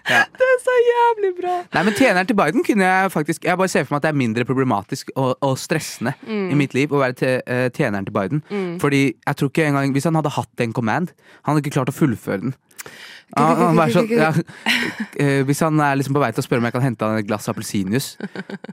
Det 0.10 0.46
er 0.46 0.62
så 0.64 0.74
jævlig 0.82 1.30
bra. 1.38 1.56
Nei, 1.76 1.84
men 1.86 1.94
Tjeneren 1.94 2.26
til 2.26 2.34
Biden 2.40 2.64
kunne 2.66 2.86
jeg 2.88 3.12
faktisk 3.14 3.44
Jeg 3.46 3.58
bare 3.60 3.70
ser 3.70 3.84
for 3.86 3.94
meg 3.94 4.00
at 4.00 4.08
det 4.08 4.10
er 4.10 4.18
mindre 4.18 4.46
problematisk 4.48 5.12
og, 5.16 5.36
og 5.46 5.58
stressende 5.62 6.16
Mm. 6.26 6.50
i 6.50 6.56
mitt 6.58 6.74
liv 6.74 6.90
å 6.94 7.00
være 7.04 7.14
te, 7.20 7.30
uh, 7.46 7.68
tjeneren 7.70 8.06
til 8.08 8.14
Biden. 8.16 8.42
Fordi 8.82 9.04
jeg 9.14 9.36
tror 9.38 9.52
ikke 9.52 9.68
engang 9.70 9.94
Hvis 9.94 10.04
han 10.10 10.16
hadde 10.18 10.32
hatt 10.34 10.64
en 10.66 10.74
command, 10.74 11.14
han 11.44 11.54
hadde 11.54 11.62
ikke 11.66 11.76
klart 11.78 11.92
å 11.94 11.96
fullføre 11.96 12.42
den. 12.48 12.56
Han, 13.38 13.58
han 13.62 13.76
var 13.78 13.92
sånn, 13.94 14.08
ja, 14.10 14.32
eh, 15.22 15.44
hvis 15.46 15.60
han 15.62 15.78
er 15.86 16.00
liksom 16.00 16.15
på 16.15 16.22
vei 16.24 16.32
til 16.34 16.42
å 16.42 16.46
spørre 16.48 16.63
om 16.63 16.65
jeg 16.65 16.74
kan 16.74 16.82
hente 16.82 17.06
han 17.06 17.20
et 17.20 17.28
glass 17.30 17.46
appelsinjuice 17.52 18.18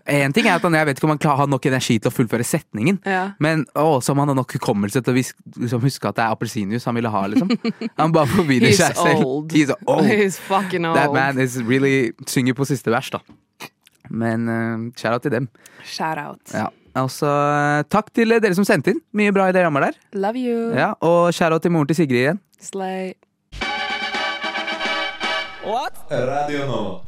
En 0.09 0.33
ting 0.33 0.47
er 0.49 0.55
at 0.57 0.65
han, 0.65 0.73
jeg 0.79 0.89
vet 0.89 0.97
ikke 0.97 1.05
om 1.11 1.13
han 1.13 1.21
har 1.43 1.51
nok 1.53 1.69
energi 1.69 1.99
til 2.01 2.09
å 2.09 2.15
fullføre 2.15 2.47
setningen, 2.47 3.03
Ja. 3.05 3.35
men 3.39 3.67
også 3.77 4.15
om 4.15 4.23
han 4.25 4.33
har 4.33 4.39
nok 4.39 4.55
hukommelse 4.57 5.03
til 5.05 5.13
å 5.13 5.17
liksom, 5.19 5.83
huske 5.85 6.09
at 6.09 6.17
det 6.17 6.25
er 6.25 6.33
appelsinjuice 6.39 6.89
han 6.89 6.97
ville 6.97 7.13
ha. 7.13 7.23
Liksom. 7.35 7.53
Han 8.01 8.15
bare 8.17 8.31
forvirrer 8.33 8.73
seg 8.79 8.97
selv. 8.97 9.27
old. 9.27 9.53
He's 9.53 9.75
old. 9.85 10.09
He's 10.09 10.41
fucking 10.41 10.89
old. 10.89 10.97
That 10.97 11.13
man 11.13 11.37
is 11.43 11.59
really 11.61 12.15
synger 12.27 12.57
på 12.57 12.65
siste 12.73 12.89
vers, 12.95 13.13
da. 13.13 13.21
Men 14.09 14.49
uh, 14.49 14.89
shout 14.97 15.13
out 15.19 15.27
til 15.29 15.37
dem. 15.37 15.51
Shout 15.85 16.17
out. 16.23 16.41
Ja. 16.55 16.71
Altså, 16.97 17.29
eh, 17.29 17.83
takk 17.93 18.09
til 18.17 18.33
dere 18.41 18.57
som 18.57 18.65
sendte 18.65 18.95
inn. 18.95 19.03
Mye 19.13 19.35
bra 19.37 19.51
i 19.51 19.53
det 19.53 19.67
rammet 19.67 19.91
der. 19.91 20.01
Love 20.17 20.41
you. 20.41 20.71
Ja, 20.73 20.95
og 21.05 21.29
shout 21.37 21.53
out 21.53 21.61
til 21.67 21.75
moren 21.77 21.91
til 21.93 21.99
Sigrid 22.01 22.23
igjen. 22.23 22.41
Slay. 22.63 23.13
Radio 25.71 26.67
Nova. 26.67 27.01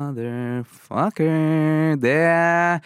Motherfucker. 0.00 1.96
Det 1.96 2.80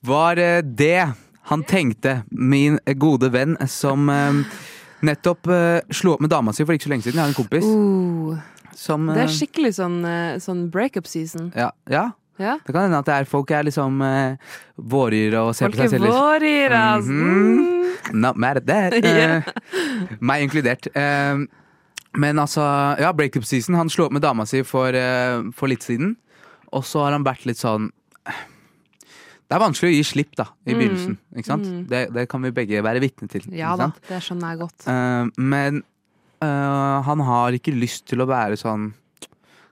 var 0.00 0.36
eh, 0.36 0.58
det 0.62 1.06
han 1.48 1.62
tenkte, 1.64 2.22
min 2.30 2.76
gode 3.00 3.30
venn 3.32 3.56
som 3.68 4.08
eh, 4.12 4.32
nettopp 5.08 5.48
eh, 5.48 5.80
slo 5.96 6.12
opp 6.18 6.20
med 6.26 6.32
dama 6.34 6.52
si 6.52 6.64
for 6.68 6.76
ikke 6.76 6.90
så 6.90 6.92
lenge 6.92 7.06
siden. 7.08 7.16
Jeg 7.22 7.24
har 7.24 7.32
en 7.32 7.38
kompis 7.40 7.64
Uh, 7.64 8.36
som 8.76 9.06
det 9.14 9.22
er 9.24 9.32
skikkelig 9.32 9.72
sånn, 9.78 9.96
sånn 10.44 10.64
breakup 10.74 11.06
season. 11.08 11.48
ja, 11.56 11.70
ja, 11.88 12.10
Ja. 12.42 12.58
det 12.66 12.72
kan 12.74 12.82
hende 12.88 12.98
at 13.00 13.06
det 13.08 13.14
er, 13.14 13.24
folk 13.30 13.50
er 13.54 13.62
liksom 13.68 14.00
uh, 14.02 14.36
våryre 14.76 15.40
og 15.46 15.54
ser 15.56 15.70
Folk 15.70 15.76
på 15.78 15.84
er 15.86 15.92
seg 15.94 16.00
selv. 16.02 16.12
våryr, 16.12 16.70
altså. 16.84 17.12
Mhm. 17.12 17.70
Not 18.20 18.36
mad 18.36 18.56
at 18.60 18.66
that. 18.68 18.92
Uh, 19.00 19.08
yeah. 19.08 19.42
meg 20.20 20.42
inkludert. 20.44 20.86
Eh, 20.92 21.46
men 22.16 22.38
altså, 22.38 22.62
ja, 23.00 23.12
breakup 23.12 23.44
season. 23.44 23.74
Han 23.78 23.88
slo 23.90 24.06
opp 24.06 24.12
med 24.16 24.22
dama 24.22 24.44
si 24.46 24.62
for, 24.62 24.94
eh, 24.94 25.42
for 25.56 25.68
litt 25.70 25.82
siden. 25.82 26.16
Og 26.72 26.82
så 26.86 27.02
har 27.04 27.12
han 27.12 27.24
vært 27.26 27.44
litt 27.46 27.58
sånn 27.60 27.90
Det 29.44 29.52
er 29.58 29.60
vanskelig 29.60 29.90
å 29.92 29.94
gi 29.98 30.04
slipp 30.08 30.34
da, 30.38 30.46
i 30.66 30.72
Mm. 30.72 30.78
begynnelsen. 30.80 31.16
Ikke 31.36 31.46
sant? 31.50 31.66
Mm. 31.68 31.86
Det, 31.90 32.12
det 32.14 32.28
kan 32.32 32.40
vi 32.42 32.50
begge 32.50 32.80
være 32.82 33.00
vitne 33.02 33.28
til. 33.28 33.42
Ja 33.52 33.74
ikke 33.74 33.78
da, 33.78 33.88
sant? 33.90 34.00
det 34.08 34.20
skjønner 34.24 34.48
jeg 34.54 34.58
godt. 34.62 34.86
Eh, 34.88 35.26
men 35.38 35.82
eh, 36.42 37.02
han 37.04 37.20
har 37.20 37.52
ikke 37.52 37.74
lyst 37.76 38.06
til 38.10 38.18
å 38.24 38.26
være 38.30 38.56
sånn 38.56 38.92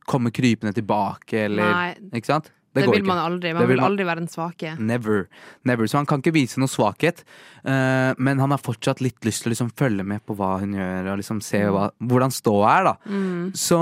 Komme 0.04 0.32
krypende 0.34 0.74
tilbake, 0.74 1.44
eller 1.46 1.70
Nei, 1.72 1.94
Ikke 2.18 2.26
sant? 2.26 2.48
Det, 2.74 2.86
det 2.86 2.90
vil 2.94 3.04
man 3.04 3.18
aldri. 3.20 3.50
Man 3.54 3.66
vil 3.68 3.76
man- 3.80 3.90
aldri 3.90 4.04
være 4.08 4.20
den 4.22 4.28
svake. 4.32 4.70
Never. 4.80 5.26
Never. 5.68 5.84
Så 5.86 5.98
han 5.98 6.06
kan 6.06 6.22
ikke 6.22 6.32
vise 6.32 6.58
noe 6.58 6.68
svakhet. 6.72 7.22
uh, 7.66 8.14
men 8.18 8.38
han 8.40 8.50
har 8.50 8.58
fortsatt 8.58 9.00
litt 9.04 9.20
lyst 9.28 9.42
til 9.44 9.50
å 9.50 9.54
liksom 9.54 9.70
følge 9.76 10.04
med 10.04 10.24
på 10.26 10.34
hva 10.34 10.58
hun 10.60 10.72
gjør, 10.74 11.12
og 11.12 11.18
liksom 11.20 11.42
se 11.44 11.60
hva, 11.68 11.90
hvordan 12.00 12.32
ståa 12.32 12.78
er. 12.78 12.84
da 12.84 12.94
Mm. 13.06 13.52
Så 13.54 13.78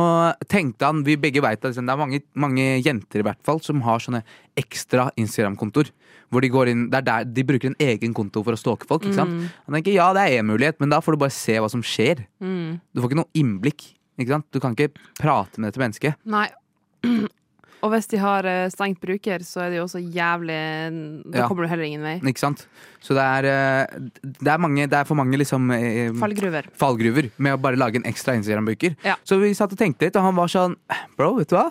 tenkte 0.48 0.84
han, 0.86 1.04
vi 1.04 1.16
begge 1.16 1.40
vet 1.40 1.62
at 1.64 1.70
liksom, 1.70 1.86
det 1.86 1.92
er 1.94 2.02
mange, 2.02 2.22
mange 2.34 2.82
jenter 2.82 3.20
i 3.20 3.22
hvert 3.22 3.42
fall 3.46 3.60
som 3.60 3.80
har 3.82 3.98
sånne 3.98 4.22
ekstra 4.56 5.10
Instagram-kontoer. 5.16 5.90
Hvor 6.30 6.40
de 6.42 6.48
går 6.48 6.68
inn, 6.70 6.90
det 6.90 6.98
er 6.98 7.02
der 7.02 7.24
De 7.24 7.42
bruker 7.42 7.66
en 7.70 7.76
egen 7.80 8.12
konto 8.14 8.42
for 8.44 8.52
å 8.54 8.58
stalke 8.58 8.86
folk. 8.86 9.02
Ikke 9.02 9.14
sant? 9.16 9.50
Han 9.66 9.74
tenker 9.74 9.92
ja, 9.94 10.12
det 10.12 10.26
er 10.30 10.38
en 10.40 10.46
mulighet, 10.46 10.78
men 10.78 10.90
da 10.90 11.00
får 11.00 11.12
du 11.12 11.18
bare 11.24 11.34
se 11.34 11.56
hva 11.58 11.70
som 11.70 11.82
skjer. 11.82 12.26
Mm. 12.42 12.80
Du 12.94 13.00
får 13.00 13.10
ikke 13.10 13.22
noe 13.22 13.32
innblikk. 13.34 13.94
Ikke 14.18 14.34
sant? 14.36 14.46
Du 14.52 14.60
kan 14.60 14.74
ikke 14.76 14.92
prate 15.18 15.58
med 15.58 15.72
dette 15.72 15.80
mennesket. 15.82 16.14
Nei. 16.26 16.48
Og 17.82 17.90
hvis 17.94 18.06
de 18.12 18.18
har 18.20 18.44
eh, 18.44 18.68
stengt 18.68 19.00
bruker, 19.00 19.40
så 19.46 19.62
er 19.64 19.70
det 19.72 19.78
jo 19.78 19.86
også 19.86 20.02
jævlig 20.12 20.56
Da 21.32 21.38
Ja. 21.42 21.46
kommer 21.48 21.64
du 21.64 21.68
heller 21.72 21.84
ingen 21.88 22.02
vei. 22.04 22.16
Ikke 22.20 22.42
sant? 22.42 22.66
Så 23.00 23.14
det 23.16 23.24
er, 23.24 23.48
eh, 23.48 23.98
det 24.22 24.48
er, 24.52 24.58
mange, 24.60 24.84
det 24.86 24.98
er 24.98 25.04
for 25.08 25.16
mange 25.16 25.38
liksom 25.40 25.70
eh, 25.72 26.10
Fallgruver. 26.20 26.68
fallgruver 26.76 27.30
med 27.38 27.54
å 27.56 27.60
bare 27.60 27.76
lage 27.80 27.96
en 27.96 28.04
ekstra 28.10 28.34
Instagram-bruker. 28.36 28.96
Ja. 29.04 29.16
Så 29.24 29.40
vi 29.40 29.54
satt 29.56 29.72
og 29.72 29.78
tenkte 29.80 30.04
litt, 30.08 30.16
og 30.20 30.22
han 30.28 30.36
var 30.36 30.52
sånn 30.52 30.76
Bro, 31.16 31.36
vet 31.40 31.48
du 31.48 31.56
hva? 31.56 31.70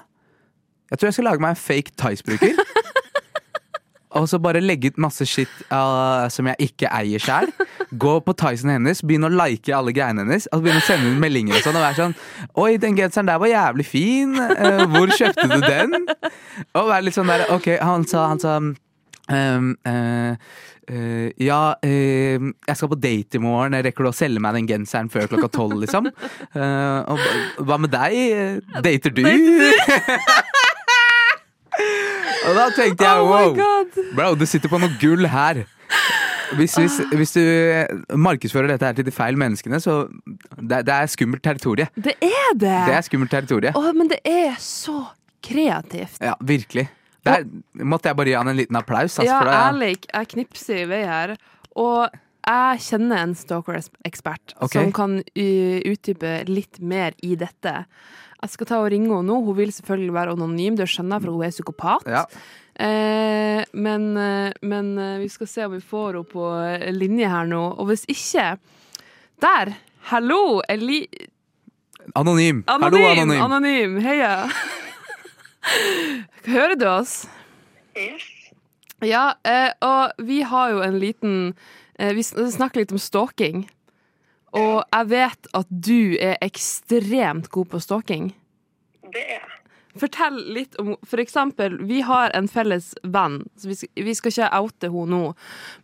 Jeg 0.90 0.98
tror 0.98 1.08
jeg 1.12 1.14
skal 1.20 1.26
lage 1.30 1.44
meg 1.46 1.54
en 1.54 1.62
fake 1.62 1.94
Tice-bruker. 2.02 2.58
og 4.18 4.26
så 4.30 4.40
bare 4.42 4.62
legge 4.64 4.90
ut 4.90 4.98
masse 5.02 5.26
shit 5.30 5.52
uh, 5.70 6.26
som 6.34 6.48
jeg 6.50 6.70
ikke 6.70 6.90
eier 6.98 7.22
sjæl. 7.22 7.52
Gå 8.02 8.16
på 8.26 8.34
Tyson 8.38 8.72
hennes, 8.74 9.04
begynne 9.06 9.30
å 9.30 9.34
like 9.34 9.74
alle 9.76 9.94
greiene 9.94 10.24
hennes. 10.26 10.48
Og 10.54 10.64
begynne 10.64 10.82
å 10.82 10.88
sende 10.88 11.12
ut 11.14 11.22
meldinger 11.22 11.60
og 11.60 11.66
sånn. 11.68 11.78
Og 11.78 11.86
være 11.86 12.00
sånn 12.00 12.16
Oi, 12.64 12.72
den 12.82 12.98
genseren 12.98 13.30
der 13.30 13.42
var 13.42 13.52
jævlig 13.54 13.86
fin. 13.90 14.34
Uh, 14.40 14.86
hvor 14.94 15.14
kjøpte 15.14 15.46
du 15.52 15.60
den? 15.66 15.94
Og 16.74 16.90
være 16.90 17.06
litt 17.06 17.18
sånn 17.18 17.30
der 17.30 17.46
Ok, 17.54 17.70
han 17.82 18.08
sa, 18.10 18.26
han 18.34 18.42
sa 18.42 18.58
um, 18.64 19.74
uh, 19.86 20.34
Uh, 20.90 21.30
ja, 21.38 21.76
uh, 21.86 22.46
jeg 22.66 22.74
skal 22.80 22.90
på 22.90 22.98
date 22.98 23.38
i 23.38 23.42
morgen. 23.44 23.78
Rekker 23.86 24.08
du 24.08 24.10
å 24.10 24.16
selge 24.16 24.42
meg 24.42 24.56
den 24.58 24.66
genseren 24.72 25.12
før 25.14 25.28
klokka 25.30 25.52
tolv, 25.54 25.76
liksom? 25.84 26.10
Eh, 26.10 27.00
og 27.06 27.22
hva- 27.62 27.78
med 27.78 27.94
deg? 27.94 28.64
Dater 28.82 29.14
du? 29.14 29.22
og 32.50 32.58
da 32.58 32.70
tenkte 32.76 33.06
jeg 33.06 33.22
Oh 33.22 33.30
wow, 33.30 33.84
bro, 34.18 34.34
du 34.38 34.46
sitter 34.50 34.72
på 34.72 34.80
noe 34.82 34.92
gull 35.02 35.28
her. 35.30 35.64
Hvis, 36.58 36.74
hvis, 36.80 36.96
hvis 37.14 37.34
du 37.36 37.44
markedsfører 38.18 38.72
dette 38.72 38.88
her 38.88 38.96
til 38.98 39.06
de 39.06 39.14
feil 39.14 39.38
menneskene, 39.38 39.78
så 39.84 40.02
det, 40.58 40.82
det 40.88 40.96
er 40.96 41.10
skummelt 41.12 41.44
territorie. 41.46 41.90
Det 41.94 42.16
er 42.26 42.54
det! 42.56 42.78
Det 42.90 42.96
er 42.98 43.06
skummelt 43.06 43.32
territorie. 43.34 43.74
Oh, 43.78 43.92
men 43.94 44.10
det 44.10 44.18
er 44.26 44.56
så 44.64 45.04
kreativt. 45.46 46.18
Ja, 46.22 46.34
virkelig. 46.42 46.88
Der 47.28 47.46
måtte 47.86 48.10
jeg 48.10 48.18
bare 48.18 48.32
gi 48.32 48.38
han 48.40 48.50
en 48.50 48.58
liten 48.58 48.80
applaus. 48.80 49.20
Altså, 49.20 49.28
ja, 49.30 49.44
det, 49.46 49.60
ærlig, 49.60 49.92
jeg 50.08 50.32
knipser 50.34 50.82
i 50.82 50.88
vei 50.90 51.04
her. 51.06 51.36
Og 51.78 52.08
jeg 52.50 52.82
kjenner 52.88 53.24
en 53.28 53.36
stalker-ekspert 53.38 54.56
okay. 54.58 54.80
som 54.80 54.94
kan 54.96 55.20
y- 55.38 55.84
utdype 55.86 56.40
litt 56.50 56.80
mer 56.82 57.18
i 57.22 57.36
dette. 57.40 57.84
Jeg 58.40 58.54
skal 58.54 58.70
ta 58.70 58.80
og 58.80 58.90
ringe 58.94 59.10
henne 59.12 59.28
nå. 59.28 59.42
Hun 59.44 59.58
vil 59.58 59.72
selvfølgelig 59.76 60.16
være 60.16 60.34
anonym, 60.38 60.78
det 60.80 60.88
skjønner 60.88 61.18
jeg, 61.20 61.26
for 61.26 61.36
hun 61.36 61.46
er 61.46 61.56
psykopat. 61.56 62.08
Ja. 62.08 62.24
Eh, 62.80 63.64
men, 63.76 64.06
eh, 64.18 64.54
men 64.64 64.94
eh, 64.98 65.18
vi 65.20 65.28
skal 65.32 65.50
se 65.52 65.66
om 65.68 65.74
vi 65.76 65.82
får 65.84 66.16
henne 66.22 66.32
på 66.32 66.46
eh, 66.64 66.88
linje 66.96 67.28
her 67.28 67.50
nå. 67.52 67.64
Og 67.76 67.92
hvis 67.92 68.06
ikke 68.08 68.54
Der! 69.44 69.74
Hallo! 70.10 70.62
Eli 70.70 71.06
Anonym. 72.16 72.64
anonym! 72.68 73.04
Hallo, 73.04 73.04
anonym. 73.12 73.42
anonym. 73.44 74.00
Heia! 74.02 74.50
Hører 76.48 76.76
du 76.80 76.88
oss? 76.88 77.28
Yes. 77.98 78.24
Ja, 79.04 79.34
eh, 79.48 79.72
og 79.86 80.26
vi 80.28 80.42
har 80.48 80.72
jo 80.74 80.82
en 80.84 80.98
liten 81.00 81.36
eh, 82.00 82.14
Vi 82.16 82.24
snakker 82.24 82.82
litt 82.82 82.92
om 82.96 83.00
stalking. 83.00 83.68
Og 84.58 84.82
jeg 84.82 85.10
vet 85.12 85.50
at 85.58 85.70
du 85.70 86.18
er 86.18 86.38
ekstremt 86.46 87.50
god 87.54 87.70
på 87.74 87.82
stalking. 87.84 88.32
Det 89.14 89.22
er 89.22 89.40
jeg. 89.40 89.56
Fortell 90.00 90.38
litt 90.54 90.78
om 90.80 90.94
For 91.08 91.22
eksempel, 91.22 91.80
vi 91.90 92.02
har 92.06 92.32
en 92.38 92.48
felles 92.48 92.94
venn. 93.04 93.42
Så 93.58 93.72
vi 93.72 93.78
skal, 93.80 93.90
vi 94.06 94.16
skal 94.16 94.34
ikke 94.34 94.62
oute 94.62 94.92
henne 94.94 95.18
nå. 95.18 95.34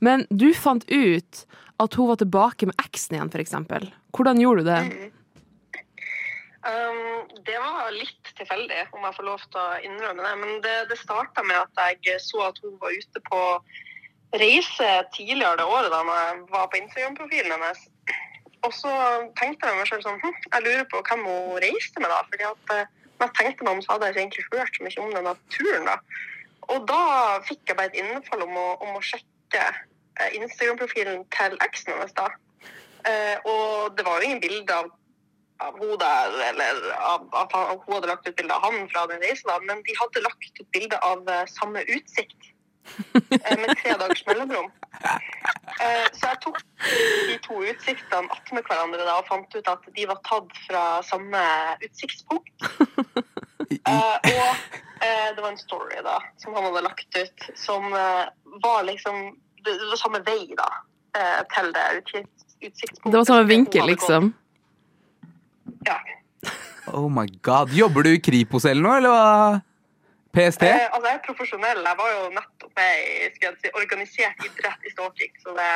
Men 0.05 0.25
du 0.29 0.51
fant 0.53 0.85
ut 0.91 1.45
at 1.81 1.97
hun 1.99 2.07
var 2.07 2.21
tilbake 2.21 2.69
med 2.69 2.77
eksen 2.85 3.17
igjen, 3.17 3.31
for 3.33 3.43
eksempel. 3.43 3.89
Hvordan 4.15 4.39
gjorde 4.39 4.63
du 4.63 4.69
det? 4.69 5.09
Um, 6.65 7.25
det 7.45 7.57
var 7.61 7.91
litt 7.93 8.31
tilfeldig, 8.37 8.85
om 8.95 9.03
jeg 9.05 9.17
får 9.17 9.27
lov 9.27 9.43
til 9.51 9.59
å 9.61 9.81
innrømme 9.89 10.23
det. 10.23 10.35
Men 10.43 10.61
det, 10.63 10.77
det 10.93 11.01
starta 11.01 11.43
med 11.45 11.59
at 11.59 11.99
jeg 12.07 12.21
så 12.23 12.47
at 12.47 12.61
hun 12.63 12.77
var 12.81 12.95
ute 12.95 13.21
på 13.27 13.41
reise 14.35 14.87
tidligere 15.13 15.59
det 15.59 15.67
året 15.67 15.91
da 15.93 16.01
jeg 16.07 16.39
var 16.53 16.71
på 16.71 16.79
Instagram-profilen 16.79 17.53
hennes. 17.53 17.83
Og 18.65 18.73
så 18.73 18.91
tenkte 19.39 19.69
jeg 19.69 19.77
meg 19.77 19.89
selv 19.89 20.05
sånn 20.05 20.21
hm, 20.21 20.37
Jeg 20.51 20.63
lurer 20.65 20.85
på 20.89 21.01
hvem 21.05 21.25
hun 21.27 21.57
reiste 21.63 22.01
med, 22.01 22.09
da. 22.09 22.21
fordi 22.31 22.47
at 22.49 22.73
eh, 22.75 22.93
når 23.19 23.29
jeg 23.29 23.35
tenkte 23.39 23.67
meg 23.67 23.77
om, 23.77 23.83
så 23.83 23.93
hadde 23.93 24.07
jeg 24.07 24.15
ikke 24.15 24.23
egentlig 24.23 24.45
hørt 24.53 24.77
så 24.77 24.85
mye 24.85 25.03
om 25.05 25.13
denne 25.17 25.35
turen. 25.53 25.89
da. 25.91 25.97
Og 26.73 26.87
da 26.89 27.01
fikk 27.45 27.61
jeg 27.69 27.77
bare 27.77 27.91
et 27.93 27.99
innfall 28.01 28.43
om 28.45 28.57
å, 28.59 28.67
om 28.83 28.97
å 28.97 29.03
sjekke 29.05 29.63
eh, 29.63 30.37
Instagram-profilen 30.39 31.23
til 31.37 31.57
eksen 31.67 31.93
hennes. 31.93 32.15
da. 32.17 32.29
Eh, 33.05 33.37
og 33.45 33.97
det 33.97 34.05
var 34.07 34.19
jo 34.19 34.29
ingen 34.29 34.41
bilde 34.43 34.79
av, 34.81 34.89
av 35.63 35.77
hun 35.79 35.93
der, 36.01 36.39
eller 36.49 36.81
av 36.97 37.27
at 37.43 37.53
hun 37.53 37.93
hadde 37.93 38.11
lagt 38.11 38.27
ut 38.27 38.35
bilde 38.39 38.57
av 38.57 38.65
han 38.65 38.89
fra 38.91 39.05
den 39.11 39.21
reisen, 39.23 39.47
da, 39.51 39.59
men 39.69 39.83
de 39.85 39.97
hadde 39.99 40.25
lagt 40.25 40.51
ut 40.59 40.67
bilde 40.75 40.99
av 41.05 41.29
eh, 41.29 41.45
samme 41.53 41.85
utsikt. 41.85 42.51
Eh, 43.41 43.57
med 43.59 43.71
tre 43.79 43.95
dagers 43.99 44.23
mellomrom. 44.27 44.71
Eh, 45.81 46.05
så 46.15 46.31
jeg 46.31 46.39
tok 46.45 46.59
de 47.29 47.37
to 47.43 47.59
utsiktene 47.67 48.31
attmed 48.31 48.65
hverandre 48.69 49.03
da, 49.03 49.17
og 49.19 49.27
fant 49.29 49.57
ut 49.57 49.71
at 49.71 49.89
de 49.97 50.07
var 50.09 50.21
tatt 50.27 50.55
fra 50.67 50.85
samme 51.07 51.43
utsiktspunkt. 51.85 52.53
Eh, 53.65 54.17
og 54.29 54.49
eh, 55.01 55.29
det 55.35 55.41
var 55.41 55.49
en 55.49 55.57
story 55.57 55.99
da, 56.05 56.19
som 56.41 56.53
han 56.55 56.67
hadde 56.67 56.83
lagt 56.85 57.17
ut, 57.17 57.45
som 57.57 57.87
var 57.91 58.83
liksom 58.85 59.33
Det 59.65 59.73
var 59.81 59.97
samme 59.97 60.21
vei 60.27 60.53
da, 60.53 60.67
til 61.49 61.71
det 61.73 61.85
utsiktspunktet. 61.97 63.09
Det 63.09 63.17
var 63.17 63.25
samme 63.25 63.47
vinkel, 63.49 63.87
liksom. 63.89 64.29
Ja. 65.87 65.97
Oh 66.93 67.09
my 67.09 67.25
god. 67.41 67.73
Jobber 67.73 68.05
du 68.05 68.13
i 68.13 68.21
Kripos 68.21 68.65
eller 68.69 68.85
noe, 68.85 68.99
eller 69.01 69.15
hva? 69.15 69.61
PST? 70.35 70.65
Eh, 70.67 70.85
altså, 70.89 71.07
jeg 71.07 71.17
er 71.17 71.21
profesjonell. 71.25 71.81
Jeg 71.85 71.99
var 71.99 72.09
jo 72.11 72.23
nettopp 72.35 72.71
med 72.79 73.03
i 73.03 73.29
skal 73.35 73.47
jeg 73.47 73.59
si, 73.61 73.71
organisert 73.81 74.47
idrett 74.47 74.87
i 74.87 74.93
stalking, 74.93 75.33
så 75.43 75.55
det 75.57 75.69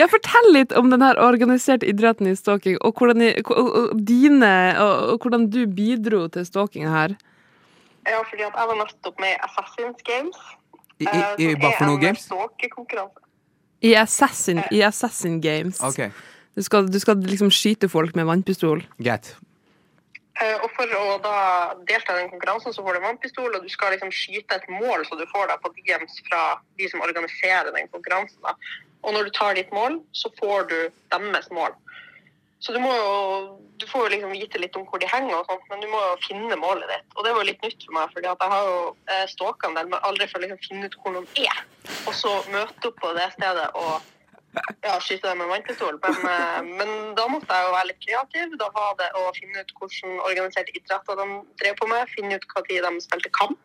Ja, 0.00 0.08
Fortell 0.10 0.48
litt 0.56 0.74
om 0.78 0.90
den 0.92 1.04
her 1.04 1.20
organiserte 1.22 1.88
idretten 1.88 2.30
i 2.30 2.34
stalking, 2.38 2.78
og 2.82 2.98
hvordan, 2.98 3.22
og, 3.44 3.60
og, 3.60 3.92
dine, 4.08 4.54
og, 4.82 5.14
og 5.14 5.26
hvordan 5.26 5.46
du 5.52 5.62
bidro 5.66 6.26
til 6.34 6.48
stalkinga 6.48 6.90
her. 6.96 7.16
Ja, 8.08 8.18
fordi 8.26 8.42
at 8.48 8.58
jeg 8.58 8.72
var 8.72 8.80
nettopp 8.80 9.22
med 9.22 9.36
i 9.36 9.38
Assassin's 9.46 10.02
Games. 10.08 10.42
I, 10.98 11.06
eh, 11.06 11.22
i, 11.38 11.46
i 11.46 11.52
som 11.52 11.62
hva 11.62 11.72
for 11.78 11.90
noe 11.90 12.02
games? 12.02 12.26
I 13.82 13.94
Assassin, 13.98 14.60
i 14.70 14.82
Assassin 14.86 15.40
Games. 15.42 15.80
Okay. 15.82 16.10
Du, 16.54 16.62
skal, 16.62 16.86
du 16.90 16.98
skal 17.02 17.22
liksom 17.26 17.50
skyte 17.54 17.88
folk 17.90 18.16
med 18.18 18.28
vannpistol. 18.28 18.84
greit. 18.98 19.34
Eh, 20.42 20.56
Og 20.64 20.70
for 20.76 20.94
å 20.98 21.18
da 21.22 21.36
delta 21.88 22.16
i 22.16 22.22
den 22.22 22.32
konkurransen, 22.32 22.74
så 22.74 22.82
får 22.84 22.98
du 22.98 23.04
vannpistol, 23.06 23.52
og 23.54 23.62
du 23.62 23.70
skal 23.72 23.94
liksom 23.94 24.10
skyte 24.14 24.58
et 24.58 24.70
mål 24.72 25.04
så 25.06 25.18
du 25.18 25.26
får 25.30 25.50
deg 25.50 25.62
på 25.62 25.72
DMs 25.78 26.18
fra 26.28 26.42
de 26.80 26.88
som 26.90 27.04
organiserer 27.04 27.70
den 27.74 27.90
konkurransen. 27.92 28.40
Da. 28.42 28.56
Og 29.02 29.14
når 29.14 29.28
du 29.28 29.36
tar 29.36 29.58
ditt 29.58 29.72
mål, 29.74 30.00
så 30.16 30.30
får 30.40 30.68
du 30.70 30.78
deres 31.14 31.50
mål. 31.54 31.74
Så 32.62 32.74
du 32.74 32.78
må 32.78 32.94
jo 32.94 33.12
du 33.82 33.86
får 33.90 34.04
jo 34.04 34.10
liksom 34.12 34.32
vite 34.36 34.60
litt 34.62 34.76
om 34.78 34.84
hvor 34.86 35.00
de 35.02 35.08
henger, 35.10 35.34
og 35.34 35.48
sånt, 35.48 35.64
men 35.70 35.80
du 35.82 35.88
må 35.90 35.98
jo 35.98 36.18
finne 36.22 36.58
målet 36.60 36.86
ditt. 36.86 37.06
Og 37.16 37.26
det 37.26 37.32
var 37.34 37.46
litt 37.48 37.64
nytt 37.66 37.82
for 37.82 37.96
meg, 37.96 38.12
fordi 38.14 38.28
jeg 38.30 38.50
har 38.52 38.68
jo 38.68 38.76
eh, 39.10 39.24
stalka 39.32 39.68
en 39.68 39.78
del, 39.78 39.88
men 39.90 40.06
aldri 40.06 40.28
for 40.30 40.38
å 40.38 40.44
liksom 40.44 40.60
finne 40.68 40.86
ut 40.86 40.98
hvor 41.02 41.16
noen 41.16 41.26
er. 41.42 41.64
Og 42.06 42.14
så 42.14 42.36
møte 42.54 42.92
opp 42.92 43.00
på 43.02 43.10
det 43.18 43.26
stedet 43.34 43.66
og 43.74 44.11
ja, 44.82 45.00
skyte 45.00 45.28
dem 45.28 45.40
med 45.40 45.50
vannpistol. 45.50 45.98
Men, 46.02 46.16
eh, 46.28 46.62
men 46.78 47.14
da 47.18 47.26
måtte 47.30 47.56
jeg 47.56 47.66
jo 47.66 47.74
være 47.74 47.88
litt 47.90 48.02
kreativ. 48.06 48.56
Da 48.60 48.68
var 48.74 48.96
det 49.00 49.10
å 49.18 49.28
finne 49.36 49.62
ut 49.62 49.74
hvordan 49.78 50.18
organiserte 50.28 50.74
idretter 50.76 51.20
de 51.20 51.28
drev 51.62 51.76
på 51.80 51.88
med. 51.90 52.10
Finne 52.12 52.38
ut 52.38 52.48
når 52.56 52.88
de 52.88 53.04
spilte 53.04 53.32
kamp. 53.38 53.60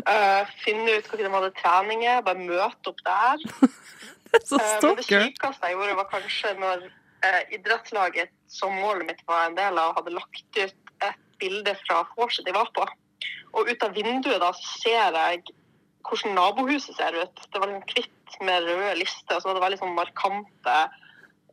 Uh, 0.00 0.48
finne 0.64 0.96
ut 0.96 1.08
når 1.12 1.20
de 1.20 1.32
hadde 1.34 1.52
treninger. 1.60 2.22
Bare 2.26 2.46
møte 2.46 2.92
opp 2.92 3.04
der. 3.06 3.44
Det 4.30 4.38
er 4.38 4.46
Så 4.46 4.58
uh, 4.60 4.84
men 4.86 4.98
det 5.00 5.08
kjipeste 5.08 5.66
jeg 5.66 5.74
gjorde, 5.74 5.94
var 5.98 6.06
kanskje 6.06 6.50
når 6.54 6.84
uh, 6.86 7.40
idrettslaget 7.50 8.30
som 8.46 8.76
målet 8.78 9.08
mitt 9.08 9.24
var 9.26 9.48
en 9.48 9.56
del 9.58 9.78
av, 9.82 9.96
hadde 9.96 10.14
lagt 10.14 10.44
ut 10.54 10.92
et 11.02 11.24
bilde 11.42 11.74
fra 11.80 12.04
vorset 12.14 12.46
de 12.46 12.54
var 12.54 12.70
på. 12.76 12.86
Og 13.58 13.66
ut 13.66 13.82
av 13.82 13.96
vinduet 13.96 14.38
da 14.38 14.52
ser 14.54 15.18
jeg 15.18 15.42
hvordan 16.06 16.36
nabohuset 16.36 16.96
ser 16.96 17.16
ut. 17.16 17.42
Det 17.52 17.60
var 17.60 17.70
liksom 17.70 17.88
hvitt 17.94 18.38
med 18.46 18.68
røde 18.68 18.94
lister, 19.00 19.36
og 19.36 19.42
så 19.42 19.48
var 19.48 19.58
det 19.58 19.64
veldig 19.66 19.80
sånn 19.82 19.96
markante 19.98 20.76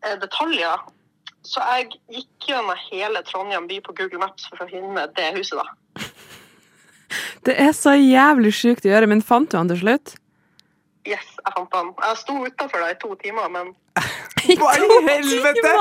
eh, 0.03 0.15
detaljer. 0.21 0.85
Så 1.47 1.63
jeg 1.63 1.89
gikk 2.11 2.49
gjennom 2.49 2.79
hele 2.89 3.23
Trondheim 3.27 3.67
by 3.69 3.79
på 3.85 3.95
Google 3.97 4.21
Maps 4.23 4.47
for 4.51 4.65
å 4.65 4.69
finne 4.71 5.07
det 5.17 5.31
huset, 5.37 5.59
da. 5.61 5.67
Det 7.47 7.53
er 7.63 7.71
så 7.71 7.93
jævlig 7.95 8.51
sjukt 8.57 8.83
å 8.83 8.89
gjøre, 8.91 9.07
men 9.07 9.21
fant 9.23 9.47
du 9.51 9.55
han 9.55 9.69
til 9.71 9.79
slutt? 9.79 10.17
Yes, 11.07 11.27
jeg 11.39 11.53
fant 11.55 11.75
han. 11.77 11.93
Jeg 12.03 12.19
sto 12.19 12.35
utafor 12.43 12.83
da 12.83 12.89
i 12.91 12.97
to 12.99 13.13
timer, 13.21 13.47
men 13.53 13.71
Hva 14.59 14.73
i 14.75 14.89
helvete?! 15.07 15.71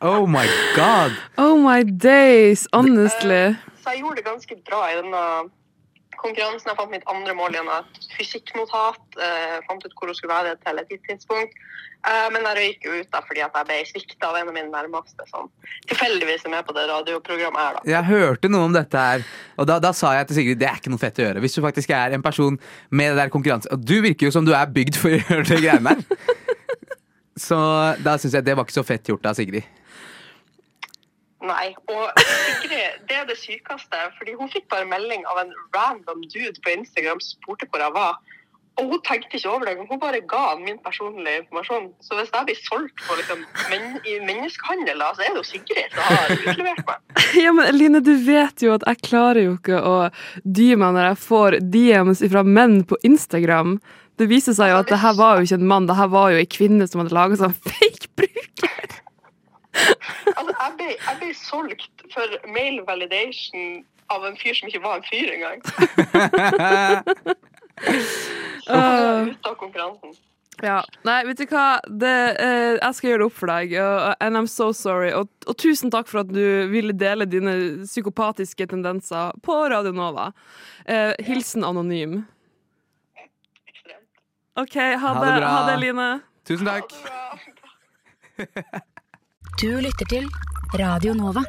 Oh 0.00 0.28
my 0.30 0.46
god. 0.76 1.16
Oh 1.42 1.58
my 1.58 1.82
days, 1.82 2.68
honestly. 2.72 3.56
Så 3.82 3.90
jeg 3.96 4.04
gjorde 4.04 4.20
det 4.20 4.26
ganske 4.28 4.58
bra 4.68 4.84
i 4.92 4.98
denne 5.00 5.22
konkurransen. 6.20 6.70
Jeg 6.70 6.78
fant 6.78 6.92
mitt 6.92 7.06
andre 7.10 7.34
mål 7.38 7.56
gjennom 7.56 7.80
et 7.80 8.08
fysikknotat. 8.16 9.02
Jeg 9.18 9.62
fant 9.68 9.84
ut 9.84 9.94
hvor 9.98 10.10
hun 10.10 10.18
skulle 10.18 10.34
være 10.34 10.56
til 10.64 10.82
et 10.82 10.92
gitt 10.92 11.04
tidspunkt. 11.08 11.56
Eh, 12.06 12.26
men 12.30 12.44
jeg 12.46 12.58
røyk 12.58 12.84
ut 12.86 13.08
da 13.14 13.20
fordi 13.26 13.42
at 13.42 13.56
jeg 13.58 13.66
ble 13.68 13.78
svikta 13.88 14.28
av 14.30 14.38
en 14.38 14.50
av 14.50 14.54
mine 14.54 14.70
nærmeste. 14.70 15.26
Som 15.30 15.50
tilfeldigvis 15.90 16.46
er 16.46 16.54
med 16.54 16.66
på 16.68 16.76
det 16.76 16.86
radioprogrammet 16.90 17.62
her, 17.62 17.78
da. 17.78 17.84
Jeg 17.90 18.08
hørte 18.10 18.52
noe 18.52 18.68
om 18.68 18.76
dette 18.76 19.06
her, 19.08 19.24
og 19.58 19.70
da, 19.70 19.80
da 19.82 19.94
sa 19.96 20.14
jeg 20.18 20.28
til 20.28 20.40
Sigrid 20.40 20.62
det 20.62 20.68
er 20.70 20.78
ikke 20.78 20.92
noe 20.94 21.02
fett 21.02 21.18
å 21.18 21.26
gjøre. 21.26 21.42
Hvis 21.44 21.58
du 21.58 21.62
faktisk 21.64 21.94
er 21.96 22.14
en 22.14 22.24
person 22.24 22.58
med 22.90 23.12
det 23.12 23.22
der 23.22 23.32
konkurranse 23.32 23.70
Og 23.74 23.82
du 23.82 23.98
virker 24.04 24.28
jo 24.28 24.34
som 24.34 24.46
du 24.46 24.54
er 24.54 24.70
bygd 24.70 24.98
for 25.00 25.14
å 25.14 25.18
gjøre 25.18 25.48
det 25.50 25.62
greiene 25.64 25.96
der. 25.96 26.36
Så 27.48 27.58
da 28.02 28.16
syns 28.18 28.34
jeg 28.34 28.46
det 28.46 28.56
var 28.58 28.66
ikke 28.66 28.80
så 28.80 28.82
fett 28.86 29.06
gjort 29.06 29.26
av 29.30 29.36
Sigrid. 29.38 29.66
Nei. 31.44 31.74
Og 31.94 32.18
Sigrid, 32.18 33.04
det 33.08 33.20
er 33.20 33.28
det 33.28 33.38
sykeste. 33.38 34.00
fordi 34.18 34.34
hun 34.38 34.50
fikk 34.50 34.66
bare 34.72 34.88
melding 34.88 35.22
av 35.30 35.44
en 35.44 35.54
random 35.76 36.24
dude 36.32 36.58
på 36.64 36.74
Instagram 36.74 37.20
som 37.22 37.38
spurte 37.38 37.68
hvor 37.70 37.84
jeg 37.84 37.94
var. 37.94 38.18
Og 38.78 38.92
hun 38.92 39.00
tenkte 39.02 39.34
ikke 39.34 39.50
over 39.50 39.66
det, 39.66 39.74
hun 39.90 40.00
bare 40.00 40.20
ga 40.30 40.54
min 40.58 40.78
personlige 40.84 41.40
informasjon. 41.42 41.88
Så 42.04 42.14
hvis 42.14 42.30
jeg 42.34 42.46
blir 42.46 42.58
solgt 42.62 43.00
på 43.06 43.16
liksom, 43.18 43.40
men, 43.72 43.86
i 44.06 44.18
menneskehandel, 44.22 45.02
så 45.02 45.24
er 45.24 45.34
det 45.34 45.42
jo 45.42 45.46
Sigrid 45.48 45.96
som 45.96 46.04
har 46.06 46.34
utlevert 46.36 46.84
meg. 46.90 47.06
Ja, 47.44 47.52
men 47.52 47.74
Line, 47.74 48.00
du 48.00 48.14
vet 48.24 48.62
jo 48.62 48.72
at 48.76 48.86
jeg 48.86 49.02
klarer 49.04 49.42
jo 49.42 49.56
ikke 49.58 49.80
å 49.82 49.96
dy 50.46 50.70
meg 50.78 50.94
når 50.94 51.10
jeg 51.10 51.20
får 51.26 51.58
DMs 51.74 52.22
fra 52.30 52.44
menn 52.46 52.80
på 52.88 52.98
Instagram. 53.06 53.76
Det 54.18 54.30
viser 54.30 54.54
seg 54.56 54.72
jo 54.72 54.78
at 54.80 54.90
det 54.90 55.02
her 55.02 55.18
var 55.18 55.38
jo 55.38 55.46
ikke 55.46 55.58
en 55.58 55.68
mann, 55.74 55.90
det 55.90 55.98
her 55.98 56.08
var 56.14 56.32
jo 56.32 56.40
ei 56.40 56.48
kvinne 56.50 56.86
som 56.88 57.02
hadde 57.02 57.14
laga 57.18 57.38
sånn 57.38 57.58
fake 57.68 58.14
bruker. 58.18 58.98
Altså, 60.34 60.52
jeg 60.52 60.72
ble, 60.78 60.88
jeg 60.94 61.16
ble 61.20 61.30
solgt 61.38 62.06
for 62.14 62.38
mail 62.54 62.80
validation 62.86 63.84
av 64.12 64.24
en 64.24 64.36
fyr 64.40 64.56
som 64.56 64.70
ikke 64.70 64.82
var 64.84 65.00
en 65.00 65.08
fyr 65.08 65.28
engang. 65.36 65.60
Av 68.68 69.54
konkurransen. 69.60 70.16
Ja. 70.62 70.80
Nei, 71.06 71.20
vet 71.28 71.38
du 71.38 71.44
hva, 71.52 71.78
det, 71.86 72.14
eh, 72.42 72.74
jeg 72.80 72.96
skal 72.96 73.10
gjøre 73.12 73.20
det 73.22 73.26
opp 73.28 73.36
for 73.38 73.52
deg, 73.52 73.74
og, 73.78 74.16
and 74.24 74.40
I'm 74.40 74.48
so 74.50 74.72
sorry. 74.74 75.12
Og, 75.14 75.30
og 75.46 75.58
tusen 75.60 75.92
takk 75.94 76.10
for 76.10 76.24
at 76.24 76.32
du 76.32 76.66
ville 76.72 76.96
dele 76.98 77.28
dine 77.30 77.54
psykopatiske 77.84 78.66
tendenser 78.72 79.38
på 79.46 79.60
Radio 79.70 79.94
Nova. 79.94 80.32
Eh, 80.84 81.12
hilsen 81.28 81.66
anonym. 81.68 82.24
Ekstremt. 83.70 84.10
OK, 84.58 84.76
ha, 84.82 84.98
Ha 84.98 85.14
det, 85.22 85.32
det 85.36 85.52
ha 85.52 85.62
det, 85.70 85.78
Line. 85.84 86.10
Tusen 86.48 86.72
takk. 86.72 86.98
Bra. 87.06 87.24
Du 89.58 89.70
lytter 89.82 90.06
til 90.10 90.26
Radio 90.78 91.14
Nova. 91.16 91.42